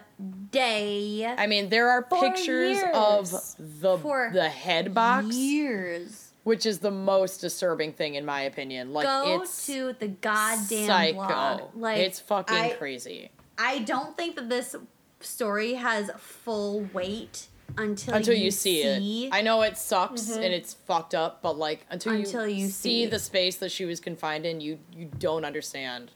day. 0.52 1.26
I 1.26 1.48
mean, 1.48 1.70
there 1.70 1.90
are 1.90 2.06
For 2.08 2.22
pictures 2.22 2.78
of 2.94 3.32
the 3.60 3.98
For 3.98 4.30
the 4.34 4.50
head 4.50 4.94
box, 4.94 5.36
years. 5.36 6.32
which 6.44 6.66
is 6.66 6.80
the 6.80 6.92
most 6.92 7.42
disturbing 7.42 7.94
thing 7.94 8.16
in 8.16 8.26
my 8.26 8.42
opinion. 8.42 8.94
Like 8.94 9.06
Go 9.06 9.42
it's 9.42 9.66
to 9.68 9.96
the 10.00 10.08
goddamn 10.10 10.88
psycho. 10.88 11.14
blog. 11.14 11.62
Like 11.76 11.98
it's 12.00 12.20
fucking 12.20 12.56
I, 12.56 12.70
crazy. 12.70 13.32
I 13.58 13.80
don't 13.80 14.16
think 14.18 14.36
that 14.36 14.50
this 14.50 14.76
story 15.20 15.74
has 15.76 16.12
full 16.18 16.88
weight 16.94 17.48
until 17.78 18.14
Until 18.14 18.34
you, 18.36 18.46
you 18.46 18.52
see, 18.52 18.82
it, 18.84 19.30
I 19.34 19.42
know 19.42 19.62
it 19.64 19.78
sucks 19.78 20.24
Mm-hmm. 20.24 20.44
and 20.44 20.54
it's 20.54 20.74
fucked 20.74 21.16
up, 21.16 21.42
but 21.42 21.58
like 21.58 21.86
until, 21.90 22.14
Until 22.14 22.48
you, 22.48 22.56
you 22.64 22.68
see 22.68 23.04
see. 23.04 23.06
the 23.08 23.20
space 23.20 23.56
that 23.58 23.72
she 23.72 23.86
was 23.86 24.00
confined 24.00 24.46
in, 24.46 24.62
you 24.62 24.80
you 24.96 25.10
don't 25.18 25.44
understand. 25.44 26.12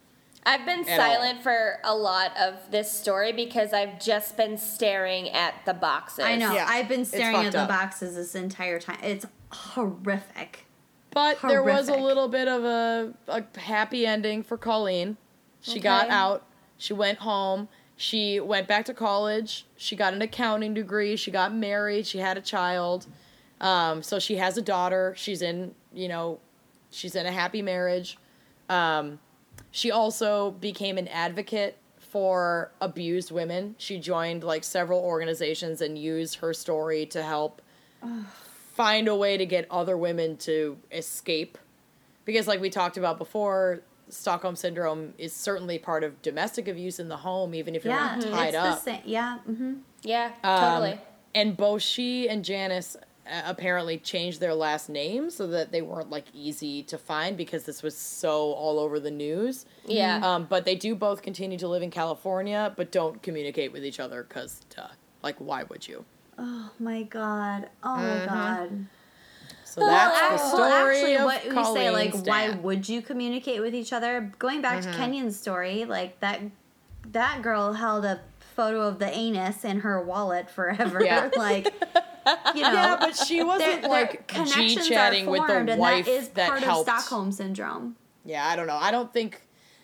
I've 0.46 0.66
been 0.66 0.88
At 0.88 0.96
silent 0.96 1.44
for 1.44 1.80
a 1.84 1.94
lot 1.94 2.32
of 2.40 2.56
this 2.72 2.90
story 2.92 3.34
because 3.34 3.74
I've 3.74 4.00
just 4.00 4.38
been 4.38 4.58
staring 4.58 5.30
at 5.30 5.54
the 5.66 5.74
boxes. 5.74 6.24
I 6.24 6.36
know. 6.38 6.54
Yeah, 6.54 6.66
I've 6.68 6.88
been 6.88 7.04
staring 7.04 7.36
at 7.36 7.42
fucked 7.42 7.52
the 7.54 7.62
up. 7.62 7.68
boxes 7.70 8.16
this 8.16 8.36
entire 8.36 8.80
time. 8.80 9.00
It's 9.04 9.26
horrific. 9.52 10.66
But 11.12 11.40
there 11.42 11.64
was 11.64 11.90
a 11.90 11.98
little 11.98 12.28
bit 12.28 12.48
of 12.48 12.64
a, 12.64 13.14
a 13.28 13.60
happy 13.60 14.06
ending 14.06 14.44
for 14.44 14.58
Colleen. 14.58 15.18
She 15.60 15.80
got 15.80 16.10
out. 16.10 16.46
She 16.78 16.94
went 16.94 17.20
home. 17.20 17.68
She 18.02 18.40
went 18.40 18.66
back 18.66 18.86
to 18.86 18.94
college. 18.94 19.66
She 19.76 19.98
got 19.98 20.14
an 20.14 20.22
accounting 20.22 20.74
degree. 20.74 21.18
She 21.18 21.32
got 21.32 21.54
married. 21.54 22.08
She 22.08 22.20
had 22.20 22.38
a 22.38 22.42
child. 22.42 23.08
Um, 23.60 24.02
so 24.04 24.20
she 24.20 24.38
has 24.38 24.58
a 24.58 24.62
daughter. 24.62 25.14
She's 25.18 25.42
in, 25.42 25.76
you 25.94 26.08
know, 26.08 26.40
she's 26.92 27.14
in 27.14 27.26
a 27.26 27.32
happy 27.34 27.62
marriage. 27.62 28.18
Um, 28.70 29.20
she 29.72 29.92
also 29.92 30.52
became 30.52 30.98
an 30.98 31.10
advocate 31.10 31.76
for 31.98 32.72
abused 32.80 33.32
women. 33.32 33.76
She 33.78 34.00
joined 34.00 34.46
like 34.46 34.64
several 34.64 35.02
organizations 35.02 35.82
and 35.82 35.98
used 35.98 36.36
her 36.36 36.54
story 36.54 37.06
to 37.08 37.22
help 37.22 37.62
find 38.76 39.10
a 39.10 39.16
way 39.16 39.36
to 39.36 39.46
get 39.46 39.70
other 39.70 39.98
women 39.98 40.38
to 40.38 40.78
escape. 40.90 41.58
Because, 42.24 42.48
like 42.48 42.62
we 42.62 42.70
talked 42.70 42.96
about 42.96 43.18
before, 43.18 43.82
Stockholm 44.10 44.56
syndrome 44.56 45.14
is 45.18 45.34
certainly 45.34 45.78
part 45.80 46.04
of 46.04 46.22
domestic 46.22 46.68
abuse 46.68 47.00
in 47.00 47.08
the 47.10 47.18
home, 47.18 47.54
even 47.54 47.76
if 47.76 47.84
you're 47.86 47.94
Yeah, 47.94 48.16
not 48.16 48.22
tied 48.22 48.48
it's 48.50 48.58
up. 48.58 48.76
the 48.78 48.82
same. 48.92 49.02
Yeah. 49.06 49.38
Mm-hmm. 49.50 49.74
Yeah, 50.04 50.32
Um, 50.44 50.60
totally. 50.60 51.02
And 51.36 51.56
both 51.56 51.82
she 51.82 52.28
and 52.28 52.44
Janice 52.44 52.96
uh, 53.28 53.42
apparently 53.46 53.98
changed 54.00 54.40
their 54.40 54.56
last 54.56 54.90
names 54.90 55.36
so 55.36 55.46
that 55.48 55.72
they 55.72 55.82
weren't 55.84 56.10
like 56.10 56.26
easy 56.34 56.82
to 56.84 56.98
find 56.98 57.38
because 57.38 57.66
this 57.66 57.84
was 57.84 57.96
so 57.96 58.54
all 58.54 58.80
over 58.80 59.00
the 59.00 59.12
news. 59.12 59.66
Yeah. 59.86 60.20
Um, 60.24 60.46
but 60.50 60.66
they 60.66 60.76
do 60.76 60.96
both 60.96 61.22
continue 61.22 61.58
to 61.60 61.68
live 61.68 61.84
in 61.84 61.92
California, 61.92 62.74
but 62.76 62.92
don't 62.92 63.22
communicate 63.22 63.72
with 63.72 63.86
each 63.86 64.00
other 64.00 64.24
because, 64.28 64.62
like, 65.22 65.36
why 65.38 65.64
would 65.64 65.88
you? 65.88 66.04
Oh 66.38 66.72
my 66.80 67.04
god. 67.04 67.70
Oh 67.84 67.90
Mm-hmm. 67.98 68.26
my 68.26 68.26
god. 68.26 68.86
So 69.70 69.82
that's 69.82 70.52
the 70.52 70.58
Well, 70.58 70.88
actually, 70.88 71.16
of 71.16 71.24
what 71.26 71.44
we 71.44 71.50
say, 71.50 71.56
Colleen 71.56 71.94
like, 71.94 72.26
why 72.26 72.50
would 72.52 72.90
you 72.90 73.02
communicate 73.02 73.62
with 73.62 73.76
each 73.76 73.94
other? 73.94 74.32
Going 74.40 74.62
back 74.62 74.84
Mm-hmm. 74.84 74.92
to 74.92 74.98
Kenyon's 74.98 75.40
story, 75.40 75.86
like 75.86 76.20
that, 76.22 76.42
that 77.12 77.42
girl 77.42 77.74
held 77.74 78.06
a 78.06 78.20
photo 78.56 78.82
of 78.82 79.00
the 79.00 79.10
anus 79.10 79.64
in 79.64 79.82
her 79.82 80.02
wallet 80.04 80.50
forever. 80.50 81.04
Yeah. 81.04 81.30
like, 81.38 81.66
you 82.56 82.62
know, 82.62 82.72
Yeah, 82.74 82.98
but 83.00 83.16
she 83.16 83.44
wasn't 83.44 83.82
their- 83.82 83.82
their 83.82 83.90
like 83.90 84.28
G 84.54 84.76
chatting 84.76 85.28
with 85.28 85.46
formed, 85.46 85.68
the 85.70 85.74
and 85.74 85.82
wife 85.82 86.06
that 86.06 86.12
is 86.12 86.28
part 86.30 86.62
helped. 86.62 86.90
of 86.90 87.00
Stockholm 87.00 87.32
syndrome. 87.32 87.96
Yeah, 88.26 88.46
I 88.48 88.56
don't 88.56 88.68
know. 88.68 88.78
I 88.78 88.92
don't 88.92 89.12
think 89.14 89.42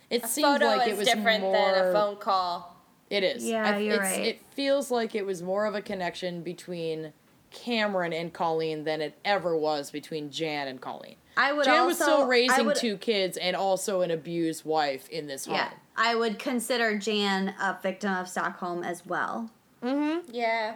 it 0.10 0.24
A 0.24 0.28
seemed 0.28 0.46
photo 0.48 0.66
like 0.78 0.88
is 0.88 0.94
it 0.94 0.98
was 1.00 1.08
different 1.08 1.42
more. 1.42 1.54
than 1.54 1.88
a 1.88 1.92
phone 1.94 2.18
call. 2.18 2.76
It 3.10 3.24
is. 3.24 3.46
Yeah, 3.46 3.76
I- 3.76 3.78
you're 3.78 3.96
it's- 3.96 4.18
right. 4.18 4.26
It 4.28 4.42
feels 4.52 4.90
like 4.92 5.16
it 5.16 5.26
was 5.26 5.42
more 5.42 5.66
of 5.66 5.76
a 5.76 5.82
connection 5.82 6.42
between 6.44 7.14
Cameron 7.56 8.14
and 8.14 8.32
Colleen 8.32 8.84
than 8.84 9.02
it 9.02 9.18
ever 9.26 9.56
was 9.58 9.90
between 9.90 10.30
Jan 10.30 10.68
and 10.68 10.80
Colleen. 10.80 11.16
I 11.38 11.52
would 11.54 11.66
Jan 11.66 11.74
also 11.80 11.88
was 11.88 11.98
still 11.98 12.28
raising 12.28 12.66
would- 12.68 12.76
two 12.76 12.98
kids 12.98 13.38
and 13.38 13.56
also 13.56 14.02
an 14.02 14.12
abused 14.12 14.64
wife 14.66 15.10
in 15.10 15.28
this 15.28 15.46
home. 15.46 15.56
Yeah, 15.56 15.70
I 15.98 16.16
would 16.16 16.38
consider 16.38 16.98
Jan 17.00 17.56
a 17.60 17.78
victim 17.82 18.14
of 18.14 18.28
Stockholm 18.30 18.84
as 18.84 19.06
well. 19.06 19.50
Mm-hmm. 19.84 20.30
Yeah. 20.34 20.76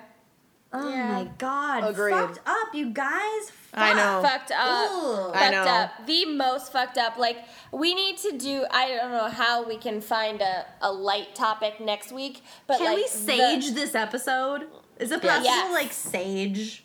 Oh 0.71 0.87
Yeah. 0.89 1.11
my 1.13 1.23
god, 1.39 1.83
Agreed. 1.89 2.11
fucked 2.13 2.39
up, 2.45 2.75
you 2.75 2.91
guys. 2.91 3.51
I 3.73 3.93
know. 3.93 4.21
Fucked 4.21 4.51
up. 4.51 4.91
Ooh. 4.91 5.31
I 5.33 5.39
fucked 5.39 5.51
know. 5.53 5.63
up. 5.63 6.05
The 6.05 6.25
most 6.25 6.71
fucked 6.71 6.97
up. 6.97 7.17
Like 7.17 7.37
we 7.71 7.95
need 7.95 8.17
to 8.19 8.33
do. 8.37 8.65
I 8.69 8.87
don't 8.89 9.11
know 9.11 9.29
how 9.29 9.67
we 9.67 9.77
can 9.77 9.99
find 10.01 10.41
a, 10.41 10.65
a 10.81 10.91
light 10.91 11.33
topic 11.35 11.79
next 11.79 12.11
week, 12.11 12.43
but 12.67 12.77
Can 12.77 12.85
like 12.85 12.97
we 12.97 13.03
the- 13.03 13.09
sage 13.09 13.71
this 13.73 13.95
episode? 13.95 14.67
Is 14.99 15.11
it 15.11 15.21
possible 15.21 15.45
Yes. 15.45 15.67
to 15.67 15.73
like 15.73 15.93
sage 15.93 16.83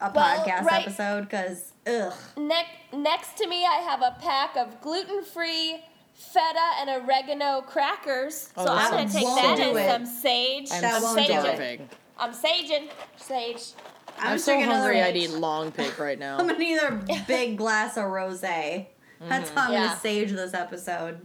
a 0.00 0.10
Well, 0.14 0.38
podcast 0.44 0.64
right. 0.64 0.82
episode? 0.86 1.22
Because 1.28 1.72
ugh. 1.86 2.12
next 2.36 2.70
next 2.92 3.36
to 3.38 3.46
me, 3.46 3.64
I 3.64 3.76
have 3.88 4.02
a 4.02 4.16
pack 4.20 4.56
of 4.56 4.80
gluten 4.80 5.22
free 5.24 5.84
feta 6.14 6.70
and 6.80 6.90
oregano 6.90 7.60
crackers. 7.62 8.50
Oh, 8.56 8.64
so 8.66 8.72
I'm 8.72 8.90
gonna 8.90 9.08
take 9.10 9.24
that 9.24 9.56
good. 9.56 9.76
and 9.76 10.06
some 10.08 10.20
sage. 10.20 10.70
I'm 10.72 10.80
That 10.82 11.02
won't 11.02 11.24
starving. 11.26 11.88
I'm 12.18 12.32
saging. 12.32 12.90
Sage. 13.16 13.72
I'm, 14.18 14.34
just 14.34 14.44
so 14.44 14.60
hungry 14.62 15.00
I'd 15.00 15.16
eat 15.16 15.30
long 15.30 15.72
pig 15.72 15.98
right 15.98 16.18
now. 16.26 16.38
I'm 16.38 16.46
gonna 16.46 16.58
need 16.58 16.78
a 16.78 17.02
big 17.26 17.56
glass 17.56 17.96
of 17.96 18.04
rosé. 18.04 18.86
That's 19.20 19.48
mm-hmm. 19.50 19.58
how 19.58 19.66
I'm 19.68 19.72
Yeah. 19.72 19.86
gonna 19.88 20.00
sage 20.00 20.30
this 20.32 20.52
episode. 20.54 21.20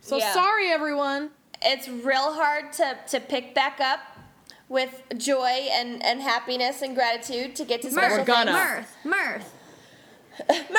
So 0.00 0.16
Yeah. 0.16 0.32
sorry, 0.32 0.68
everyone. 0.70 1.30
It's 1.62 1.88
real 1.88 2.32
hard 2.32 2.72
to, 2.74 2.96
to 3.08 3.20
pick 3.20 3.54
back 3.54 3.80
up 3.80 4.00
with 4.70 5.02
joy 5.18 5.68
and, 5.72 6.02
and 6.02 6.22
happiness 6.22 6.80
and 6.80 6.94
gratitude 6.94 7.54
to 7.56 7.64
get 7.66 7.82
to 7.82 7.90
special 7.90 8.18
We're 8.18 8.24
gonna. 8.24 8.52
Mirth, 8.52 8.96
mirth. 9.04 9.54
Mirth, 10.48 10.70
That's 10.70 10.78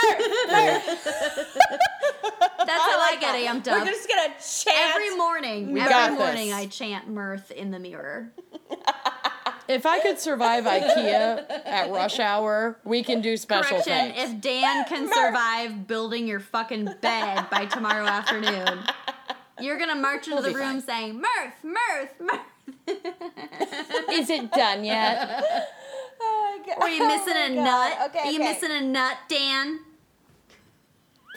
how 2.81 2.99
I, 2.99 3.09
like 3.11 3.19
get 3.21 3.33
that. 3.33 3.63
amped 3.63 3.67
We're 3.71 3.85
just 3.85 4.07
gonna 4.09 4.33
chant. 4.39 4.95
Every 4.95 5.15
morning, 5.15 5.71
We 5.71 5.81
every 5.81 6.15
morning 6.17 6.47
this. 6.47 6.55
I 6.57 6.65
chant 6.67 7.09
mirth 7.09 7.51
in 7.51 7.69
the 7.69 7.77
mirror. 7.77 8.31
If 9.67 9.85
I 9.85 9.99
could 9.99 10.19
survive 10.19 10.63
IKEA 10.63 11.45
at 11.65 11.91
rush 11.91 12.19
hour, 12.19 12.79
we 12.83 13.03
can 13.03 13.21
do 13.21 13.37
special 13.37 13.81
Correction, 13.81 14.13
things. 14.13 14.31
if 14.31 14.41
Dan 14.41 14.85
can 14.85 15.07
survive 15.13 15.85
building 15.85 16.27
your 16.27 16.39
fucking 16.39 16.89
bed 17.01 17.47
by 17.51 17.65
tomorrow 17.67 18.05
afternoon, 18.05 18.79
you're 19.59 19.77
gonna 19.77 19.95
march 19.95 20.27
into 20.27 20.41
We'll 20.41 20.43
the 20.43 20.49
be 20.49 20.55
room 20.55 20.81
saying 20.81 21.21
mirth, 21.21 21.53
mirth, 21.63 22.09
mirth. 22.19 22.39
Is 24.11 24.29
it 24.29 24.51
done 24.51 24.83
yet? 24.83 25.43
Oh. 26.23 26.61
Are 26.81 26.89
you 26.89 27.07
missing 27.07 27.33
Oh 27.35 27.45
a 27.45 27.49
my 27.49 27.55
nut? 27.63 27.97
Okay, 28.09 28.19
Are 28.19 28.31
you 28.31 28.39
okay. 28.39 28.53
missing 28.53 28.71
a 28.71 28.81
nut, 28.81 29.17
Dan? 29.27 29.79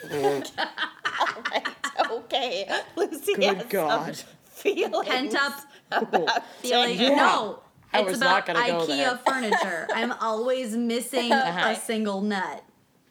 Right, 0.12 1.66
okay. 2.11 2.69
Lucy 2.97 3.35
Good 3.35 3.56
has 3.56 3.66
God. 3.69 4.16
some 4.16 4.27
feelings. 4.51 5.09
Pent 5.09 5.35
up 5.36 5.61
about 5.90 6.44
feeling. 6.61 6.98
Jane. 6.98 7.16
No, 7.16 7.61
I 7.93 8.01
it's 8.01 8.09
was 8.11 8.16
about 8.19 8.47
not 8.47 8.47
gonna 8.47 8.66
go 8.66 8.86
IKEA 8.86 8.86
there. 8.97 9.16
furniture. 9.27 9.89
I'm 9.94 10.12
always 10.12 10.77
missing 10.77 11.32
Uh-huh. 11.32 11.70
a 11.70 11.74
single 11.77 12.20
nut. 12.20 12.62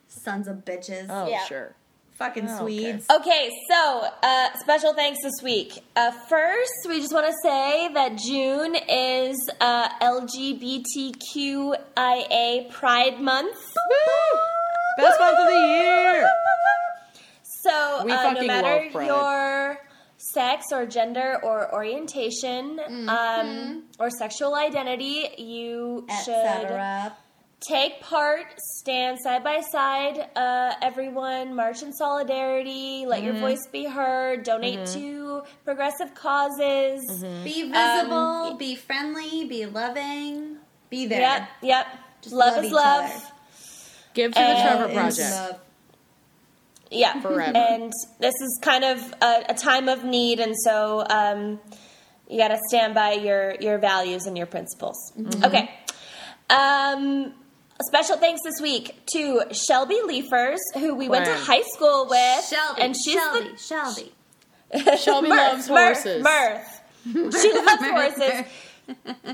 Sons 0.07 0.47
of 0.47 0.57
bitches. 0.57 1.07
Oh, 1.09 1.27
Yeah. 1.27 1.43
sure. 1.45 1.75
Fucking 2.23 2.47
Oh, 2.47 2.53
okay. 2.53 2.59
Swedes. 2.61 3.05
Okay, 3.09 3.49
so 3.69 4.07
uh, 4.23 4.47
special 4.61 4.93
thanks 4.93 5.19
this 5.21 5.41
week. 5.43 5.77
Uh, 5.97 6.11
first, 6.29 6.71
we 6.87 7.01
just 7.01 7.13
want 7.13 7.25
to 7.27 7.33
say 7.43 7.89
that 7.93 8.17
June 8.17 8.75
is 8.87 9.35
uh, 9.59 9.89
LGBTQIA 9.99 11.75
Pride 12.71 13.19
Month. 13.19 13.57
Best 14.97 15.19
month 15.19 15.37
of 15.37 15.47
the 15.47 15.67
year. 15.67 16.29
So, 17.43 18.03
We 18.05 18.13
uh, 18.13 18.31
no 18.33 18.43
matter 18.47 18.83
love 18.85 18.91
Pride. 18.93 19.07
your 19.07 19.79
sex 20.15 20.67
or 20.71 20.85
gender 20.85 21.39
or 21.43 21.73
orientation 21.73 22.79
um, 23.09 23.83
or 23.99 24.09
sexual 24.09 24.55
identity, 24.55 25.27
you 25.37 26.05
should 26.23 26.33
Etc. 26.35 27.17
take 27.67 28.01
part, 28.01 28.45
stand 28.79 29.19
side 29.23 29.43
by 29.43 29.61
side. 29.61 30.29
Uh, 30.35 30.73
everyone, 30.81 31.55
march 31.55 31.81
in 31.81 31.93
solidarity. 31.93 33.05
Let 33.07 33.19
Mm-hmm. 33.19 33.25
your 33.27 33.35
voice 33.39 33.65
be 33.71 33.85
heard. 33.85 34.43
Donate 34.43 34.85
to 34.87 35.43
progressive 35.63 36.13
causes. 36.15 37.01
Mm-hmm. 37.09 37.43
Be 37.43 37.71
visible, 37.71 38.15
Um, 38.51 38.57
be 38.57 38.75
friendly, 38.75 39.45
be 39.45 39.65
loving, 39.65 40.57
be 40.89 41.05
there. 41.05 41.19
Yep, 41.21 41.49
yep. 41.61 41.87
Just 42.21 42.35
love, 42.35 42.55
love 42.55 42.65
is 42.65 42.71
love. 42.71 43.05
other. 43.11 43.25
Give 44.13 44.31
to 44.33 44.39
the 44.39 44.45
Trevor 44.61 44.93
Project. 44.93 45.59
Yeah, 46.91 47.19
Forever. 47.21 47.57
And 47.57 47.91
this 48.19 48.35
is 48.39 48.59
kind 48.61 48.83
of 48.83 48.99
a, 49.21 49.45
a 49.49 49.53
time 49.55 49.89
of 49.89 50.03
need, 50.03 50.39
and 50.39 50.53
so 50.55 51.03
um, 51.09 51.59
you 52.29 52.37
got 52.37 52.49
to 52.49 52.59
stand 52.69 52.93
by 52.93 53.13
your 53.13 53.55
your 53.59 53.79
values 53.79 54.27
and 54.27 54.37
your 54.37 54.45
principles. 54.45 54.95
Mm-hmm. 55.17 55.43
Okay. 55.43 55.71
Um, 56.51 57.33
a 57.79 57.83
special 57.85 58.17
thanks 58.17 58.41
this 58.43 58.61
week 58.61 58.95
to 59.13 59.43
Shelby 59.51 59.99
Leafers, 60.05 60.59
who 60.75 60.95
we 60.95 61.09
went 61.09 61.25
to 61.25 61.33
high 61.33 61.63
school 61.73 62.07
with, 62.09 62.45
Shelby, 62.45 62.81
and 62.81 62.95
she's 62.95 63.15
Shelby, 63.15 63.49
the 63.49 63.57
Shelby. 63.57 64.11
Shelby 64.97 65.29
Mirth, 65.29 65.37
loves 65.39 65.69
Mirth, 65.69 66.03
horses. 66.03 66.23
Mirth. 66.23 66.79
She 67.41 67.53
loves 67.53 67.83
horses. 67.83 68.45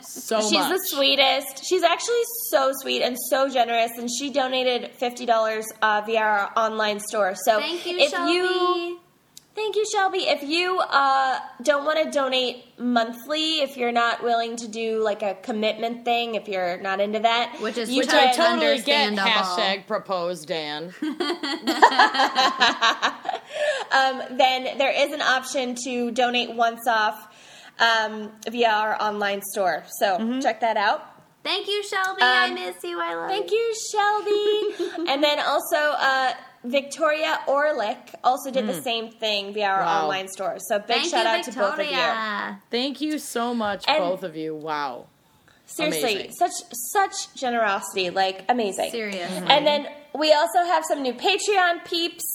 So 0.02 0.38
much. 0.38 0.44
She's 0.46 0.52
much. 0.54 0.72
the 0.72 0.80
sweetest. 0.86 1.66
She's 1.68 1.84
actually 1.84 2.22
so 2.50 2.72
sweet 2.82 3.02
and 3.02 3.18
so 3.30 3.50
generous, 3.50 3.92
and 3.98 4.10
she 4.10 4.32
donated 4.32 4.92
fifty 4.96 5.26
dollars 5.26 5.66
uh, 5.82 6.02
via 6.06 6.20
our 6.20 6.52
online 6.56 7.00
store. 7.00 7.36
So 7.36 7.60
Thank 7.60 7.86
you, 7.86 7.98
if 7.98 8.12
Shelby. 8.12 8.34
you 8.34 9.00
Thank 9.60 9.76
you, 9.76 9.86
Shelby. 9.92 10.20
If 10.20 10.42
you 10.42 10.80
uh, 10.80 11.38
don't 11.64 11.84
want 11.84 12.02
to 12.02 12.10
donate 12.10 12.64
monthly, 12.80 13.60
if 13.60 13.76
you're 13.76 13.92
not 13.92 14.24
willing 14.24 14.56
to 14.56 14.70
do 14.70 15.04
like 15.04 15.22
a 15.22 15.34
commitment 15.36 16.06
thing, 16.06 16.36
if 16.36 16.48
you're 16.48 16.80
not 16.80 17.02
into 17.02 17.20
that, 17.20 17.58
Which 17.60 17.78
is 17.78 17.90
you 17.92 17.98
Which 17.98 18.08
I 18.08 18.28
Which 18.28 18.36
can, 18.38 18.60
totally 18.60 18.82
get. 18.82 19.14
Hashtag 19.16 19.86
propose 19.86 20.46
Dan. 20.46 20.94
um, 23.92 24.38
then 24.38 24.78
there 24.78 24.94
is 24.96 25.12
an 25.12 25.22
option 25.22 25.76
to 25.84 26.12
donate 26.12 26.56
once 26.56 26.88
off 26.88 27.28
um, 27.80 28.32
via 28.50 28.70
our 28.70 29.02
online 29.02 29.42
store. 29.42 29.84
So 30.00 30.40
check 30.42 30.62
that 30.62 30.78
out. 30.78 31.06
Thank 31.44 31.68
you, 31.68 31.84
Shelby. 31.84 32.22
I 32.22 32.48
Um, 32.48 32.54
miss 32.54 32.76
you. 32.84 33.00
I 33.00 33.16
love 33.16 33.30
you. 33.30 33.38
Thank 33.38 33.52
you. 33.52 33.58
you, 33.58 33.76
Shelby. 33.92 35.08
and 35.12 35.24
then 35.24 35.40
also, 35.40 35.78
uh, 35.78 36.34
Victoria 36.64 37.40
Orlick 37.48 38.14
also 38.24 38.52
did 38.52 38.68
the 38.68 38.82
same 38.82 39.10
thing 39.12 39.54
via 39.54 39.68
our 39.70 39.82
Wow. 39.82 40.04
online 40.04 40.28
store. 40.28 40.58
So 40.60 40.80
big 40.80 40.88
Thank 40.88 41.10
shout 41.12 41.24
you, 41.24 41.30
out 41.30 41.44
to 41.46 41.52
both 41.54 41.80
of 41.80 41.86
you. 41.86 42.58
Thank 42.70 43.00
you 43.02 43.18
so 43.20 43.54
much, 43.54 43.86
And- 43.88 44.00
both 44.00 44.24
of 44.24 44.36
you. 44.36 44.56
Wow. 44.56 45.06
Seriously, 45.66 46.14
Amazing. 46.16 46.32
such 46.34 46.52
such 46.74 47.34
generosity, 47.36 48.10
like 48.10 48.44
amazing. 48.50 48.90
Seriously. 48.92 49.48
And 49.48 49.66
then 49.68 49.88
we 50.16 50.34
also 50.34 50.64
have 50.66 50.84
some 50.84 51.02
new 51.04 51.14
Patreon 51.14 51.86
peeps. 51.86 52.26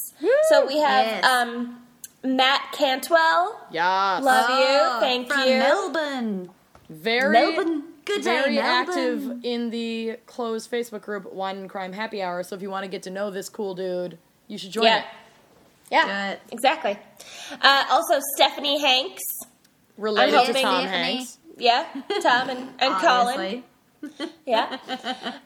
So 0.50 0.64
we 0.64 0.78
have 0.78 1.06
Yes. 1.06 1.24
um, 1.24 1.84
Matt 2.22 2.70
Cantwell. 2.72 3.58
Yes. 3.72 4.22
Love 4.22 4.46
Oh, 4.48 4.58
you. 4.94 5.00
Thank 5.00 5.28
from 5.32 5.40
you. 5.48 5.58
Melbourne. 5.58 6.50
very 6.88 7.32
Melbourne. 7.32 7.82
Good 8.04 8.22
day, 8.22 8.40
very 8.42 8.54
Melbourne. 8.56 8.88
active 8.88 9.44
in 9.44 9.70
the 9.70 10.18
closed 10.26 10.70
Facebook 10.70 11.02
group 11.02 11.32
Wine 11.32 11.56
and 11.58 11.70
Crime 11.70 11.92
Happy 11.92 12.22
Hour. 12.22 12.42
So 12.42 12.54
if 12.56 12.62
you 12.62 12.70
want 12.70 12.84
to 12.84 12.90
get 12.90 13.02
to 13.04 13.10
know 13.10 13.30
this 13.30 13.48
cool 13.48 13.74
dude, 13.74 14.18
you 14.48 14.58
should 14.58 14.70
join 14.72 14.84
Yeah. 14.84 14.98
it. 15.00 15.04
Yeah, 15.90 16.30
Good. 16.34 16.40
exactly. 16.52 16.98
Uh, 17.62 17.84
also, 17.90 18.20
Stephanie 18.36 18.80
Hanks. 18.80 19.22
Related 19.96 20.34
I'm 20.34 20.46
to 20.46 20.52
Tom 20.54 20.60
Stephanie- 20.80 20.88
Hanks. 20.88 21.38
Yeah, 21.56 21.86
Tom 22.22 22.50
and, 22.50 22.68
and 22.80 22.94
Colin. 23.00 23.62
Yeah. 24.44 24.76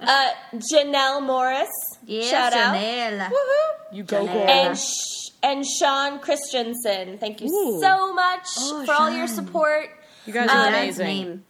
Uh, 0.00 0.30
Janelle 0.72 1.22
Morris. 1.24 1.68
Yes, 2.06 2.28
Shout 2.30 2.52
out. 2.52 2.74
Janelle. 2.74 3.28
Woohoo. 3.28 3.94
You 3.96 4.02
go, 4.02 4.26
girl. 4.26 4.36
And, 4.36 4.76
Sh- 4.76 5.30
and 5.44 5.64
Sean 5.64 6.18
Christensen. 6.18 7.18
Thank 7.18 7.40
you 7.40 7.46
Ooh. 7.48 7.80
so 7.80 8.12
much 8.14 8.46
Oh, 8.58 8.84
for 8.84 8.92
all 8.94 9.10
your 9.10 9.28
support. 9.28 9.90
You 10.26 10.32
guys 10.32 10.50
Um, 10.50 10.56
are 10.56 10.70
Dad's 10.72 10.98
amazing. 10.98 11.44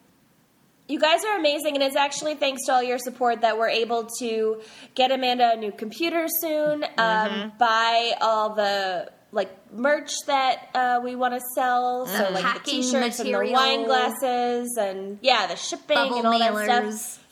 Name. 0.89 0.95
You 0.95 1.01
guys 1.01 1.25
are 1.25 1.37
amazing, 1.39 1.75
and 1.75 1.83
it's 1.83 1.97
actually 1.97 2.35
thanks 2.35 2.65
to 2.67 2.73
all 2.73 2.83
your 2.83 2.99
support 2.99 3.43
that 3.43 3.59
we're 3.59 3.69
able 3.69 4.09
to 4.21 4.61
get 4.95 5.11
Amanda 5.13 5.53
a 5.55 5.57
new 5.57 5.73
computer 5.73 6.27
soon, 6.41 6.85
um, 6.85 6.89
Mm-hmm. 6.99 7.59
buy 7.59 8.13
all 8.21 8.55
the 8.55 9.11
like 9.31 9.51
merch 9.73 10.11
that 10.27 10.69
uh, 10.75 11.01
we 11.05 11.15
want 11.15 11.35
to 11.35 11.41
sell, 11.55 12.07
so 12.07 12.31
like 12.31 12.55
the 12.65 12.71
t-shirts 12.71 13.21
and 13.21 13.29
the 13.29 13.51
wine 13.53 13.85
glasses, 13.85 14.77
and 14.79 15.19
yeah, 15.21 15.47
the 15.47 15.57
shipping 15.57 15.97
Bubble 15.97 16.17
and 16.19 16.27
all 16.27 16.39
that 16.39 16.95
stuff. 16.95 17.25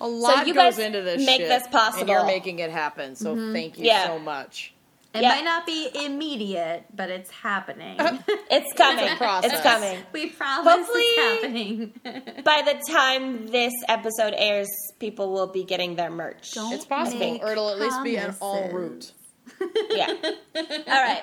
A 0.00 0.06
lot 0.06 0.46
you 0.46 0.54
goes 0.54 0.76
guys 0.76 0.78
into 0.78 1.02
this 1.02 1.24
make 1.24 1.40
shit, 1.40 1.48
this 1.48 1.96
and 1.98 2.08
you're 2.08 2.26
making 2.26 2.58
it 2.58 2.70
happen. 2.70 3.16
So 3.16 3.34
thank 3.52 3.78
you 3.78 3.86
Yeah. 3.86 4.06
so 4.06 4.18
much. 4.18 4.73
It 5.14 5.22
Yeah. 5.22 5.28
might 5.28 5.44
not 5.44 5.64
be 5.64 5.88
immediate, 6.04 6.84
but 6.94 7.08
it's 7.08 7.30
happening. 7.30 8.00
Uh-huh. 8.00 8.18
It's 8.50 8.72
coming. 8.76 9.16
process. 9.16 9.52
It's 9.52 9.62
coming. 9.62 9.98
we 10.12 10.30
promise 10.30 10.72
Hopefully- 10.72 11.02
it's 11.02 11.42
happening. 11.42 12.42
By 12.44 12.62
the 12.62 12.92
time 12.92 13.46
this 13.46 13.72
episode 13.88 14.34
airs, 14.36 14.68
people 14.98 15.32
will 15.32 15.46
be 15.52 15.62
getting 15.64 15.94
their 15.96 16.10
merch. 16.10 16.52
Don't 16.52 16.72
It's 16.72 16.84
possible, 16.84 17.18
make 17.20 17.42
or 17.42 17.52
it'll 17.52 17.70
at 17.70 17.78
least 17.78 18.02
be 18.02 18.16
an 18.16 18.34
all 18.40 18.68
promises. 18.68 19.12
route. 19.60 19.70
Yeah. 19.90 20.12
All 20.56 21.02
right. 21.02 21.22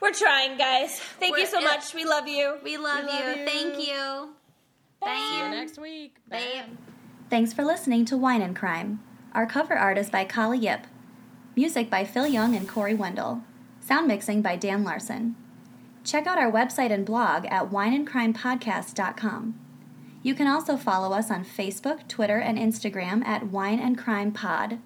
We're 0.00 0.12
trying, 0.12 0.56
guys. 0.58 0.98
Thank 0.98 1.36
you 1.36 1.42
We're- 1.42 1.46
so 1.50 1.58
yeah. 1.60 1.64
much. 1.66 1.92
We 1.94 2.04
love 2.04 2.26
you. 2.28 2.56
We 2.64 2.76
love, 2.76 3.04
love 3.06 3.20
you. 3.36 3.40
you. 3.42 3.46
Thank 3.46 3.86
you. 3.88 4.30
See 5.04 5.38
you 5.38 5.48
next 5.50 5.78
week. 5.78 6.16
Bam. 6.28 6.78
Thanks 7.28 7.52
for 7.52 7.62
listening 7.64 8.04
to 8.06 8.16
Wine 8.16 8.40
and 8.42 8.56
Crime. 8.56 9.02
Our 9.34 9.46
cover 9.46 9.74
art 9.76 9.98
is 9.98 10.08
by 10.08 10.24
Kali 10.24 10.58
Yip. 10.58 10.86
Music 11.58 11.88
by 11.88 12.04
Phil 12.04 12.26
Young 12.26 12.54
and 12.54 12.68
Corey 12.68 12.92
Wendell. 12.92 13.42
Sound 13.80 14.06
mixing 14.06 14.42
by 14.42 14.56
Dan 14.56 14.84
Larson. 14.84 15.34
Check 16.04 16.26
out 16.26 16.36
our 16.36 16.52
website 16.52 16.90
and 16.90 17.06
blog 17.06 17.46
at 17.46 17.70
wineandcrimepodcast.com. 17.70 19.58
You 20.22 20.34
can 20.34 20.46
also 20.46 20.76
follow 20.76 21.16
us 21.16 21.30
on 21.30 21.46
Facebook, 21.46 22.06
Twitter, 22.08 22.36
and 22.36 22.58
Instagram 22.58 23.24
at 23.24 23.46
Wine 23.46 23.80
and 23.80 23.96
Crime 23.96 24.32
Pod. 24.32 24.80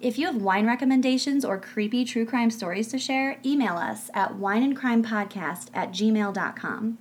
If 0.00 0.18
you 0.18 0.24
have 0.24 0.40
wine 0.40 0.66
recommendations 0.66 1.44
or 1.44 1.60
creepy 1.60 2.06
true 2.06 2.24
crime 2.24 2.50
stories 2.50 2.88
to 2.88 2.98
share, 2.98 3.36
email 3.44 3.74
us 3.74 4.10
at 4.14 4.38
wineandcrimepodcast 4.38 5.68
at 5.74 5.90
gmail.com. 5.90 6.96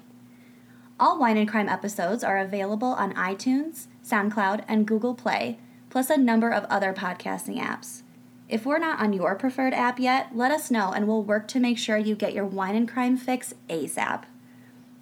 All 1.00 1.18
Wine 1.18 1.38
and 1.38 1.48
Crime 1.48 1.70
episodes 1.70 2.22
are 2.22 2.38
available 2.38 2.90
on 2.90 3.14
iTunes, 3.14 3.88
SoundCloud, 4.06 4.66
and 4.68 4.86
Google 4.86 5.16
Play, 5.16 5.58
plus 5.90 6.10
a 6.10 6.18
number 6.18 6.50
of 6.50 6.66
other 6.66 6.94
podcasting 6.94 7.62
apps. 7.62 8.02
If 8.48 8.66
we're 8.66 8.80
not 8.80 9.00
on 9.00 9.14
your 9.14 9.36
preferred 9.36 9.74
app 9.74 10.00
yet, 10.00 10.36
let 10.36 10.52
us 10.52 10.70
know 10.70 10.92
and 10.92 11.08
we'll 11.08 11.24
work 11.24 11.48
to 11.50 11.60
make 11.60 11.78
sure 11.78 11.98
you 11.98 12.16
get 12.16 12.34
your 12.34 12.46
wine 12.46 12.76
and 12.76 12.88
crime 12.88 13.18
fix 13.18 13.54
ASAP. 13.70 14.24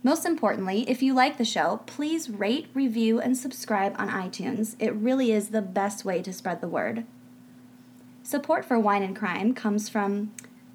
Most 0.01 0.25
importantly, 0.25 0.89
if 0.89 1.01
you 1.01 1.13
like 1.13 1.37
the 1.37 1.45
show, 1.45 1.81
please 1.85 2.29
rate, 2.29 2.67
review, 2.73 3.19
and 3.19 3.37
subscribe 3.37 3.95
on 3.97 4.09
iTunes. 4.09 4.75
It 4.79 4.93
really 4.93 5.31
is 5.31 5.49
the 5.49 5.61
best 5.61 6.03
way 6.03 6.21
to 6.21 6.33
spread 6.33 6.61
the 6.61 6.67
word. 6.67 7.05
Support 8.21 8.65
for 8.65 8.79
Wine 8.79 9.03
and 9.03 9.15
Crime 9.15 9.53
comes 9.53 9.89
from 9.89 10.31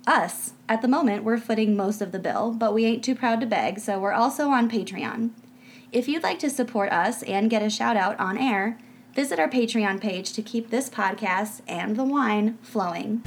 us. 0.07 0.53
At 0.69 0.82
the 0.82 0.89
moment, 0.89 1.24
we're 1.24 1.39
footing 1.39 1.77
most 1.77 2.01
of 2.01 2.12
the 2.12 2.19
bill, 2.19 2.53
but 2.53 2.74
we 2.74 2.85
ain't 2.85 3.05
too 3.05 3.15
proud 3.15 3.40
to 3.40 3.47
beg, 3.47 3.78
so 3.78 3.99
we're 3.99 4.12
also 4.12 4.49
on 4.49 4.70
Patreon. 4.70 5.31
If 5.93 6.09
you'd 6.09 6.23
like 6.23 6.39
to 6.40 6.51
support 6.51 6.93
us 6.93 7.23
and 7.23 7.51
get 7.51 7.62
a 7.62 7.70
shout 7.70 7.97
out 7.97 8.19
on 8.20 8.36
air, 8.36 8.78
visit 9.19 9.40
our 9.40 9.49
Patreon 9.51 10.01
page 10.01 10.32
to 10.32 10.40
keep 10.40 10.70
this 10.70 10.89
podcast 10.89 11.61
and 11.66 11.97
the 11.97 12.05
wine 12.05 12.57
flowing. 12.62 13.20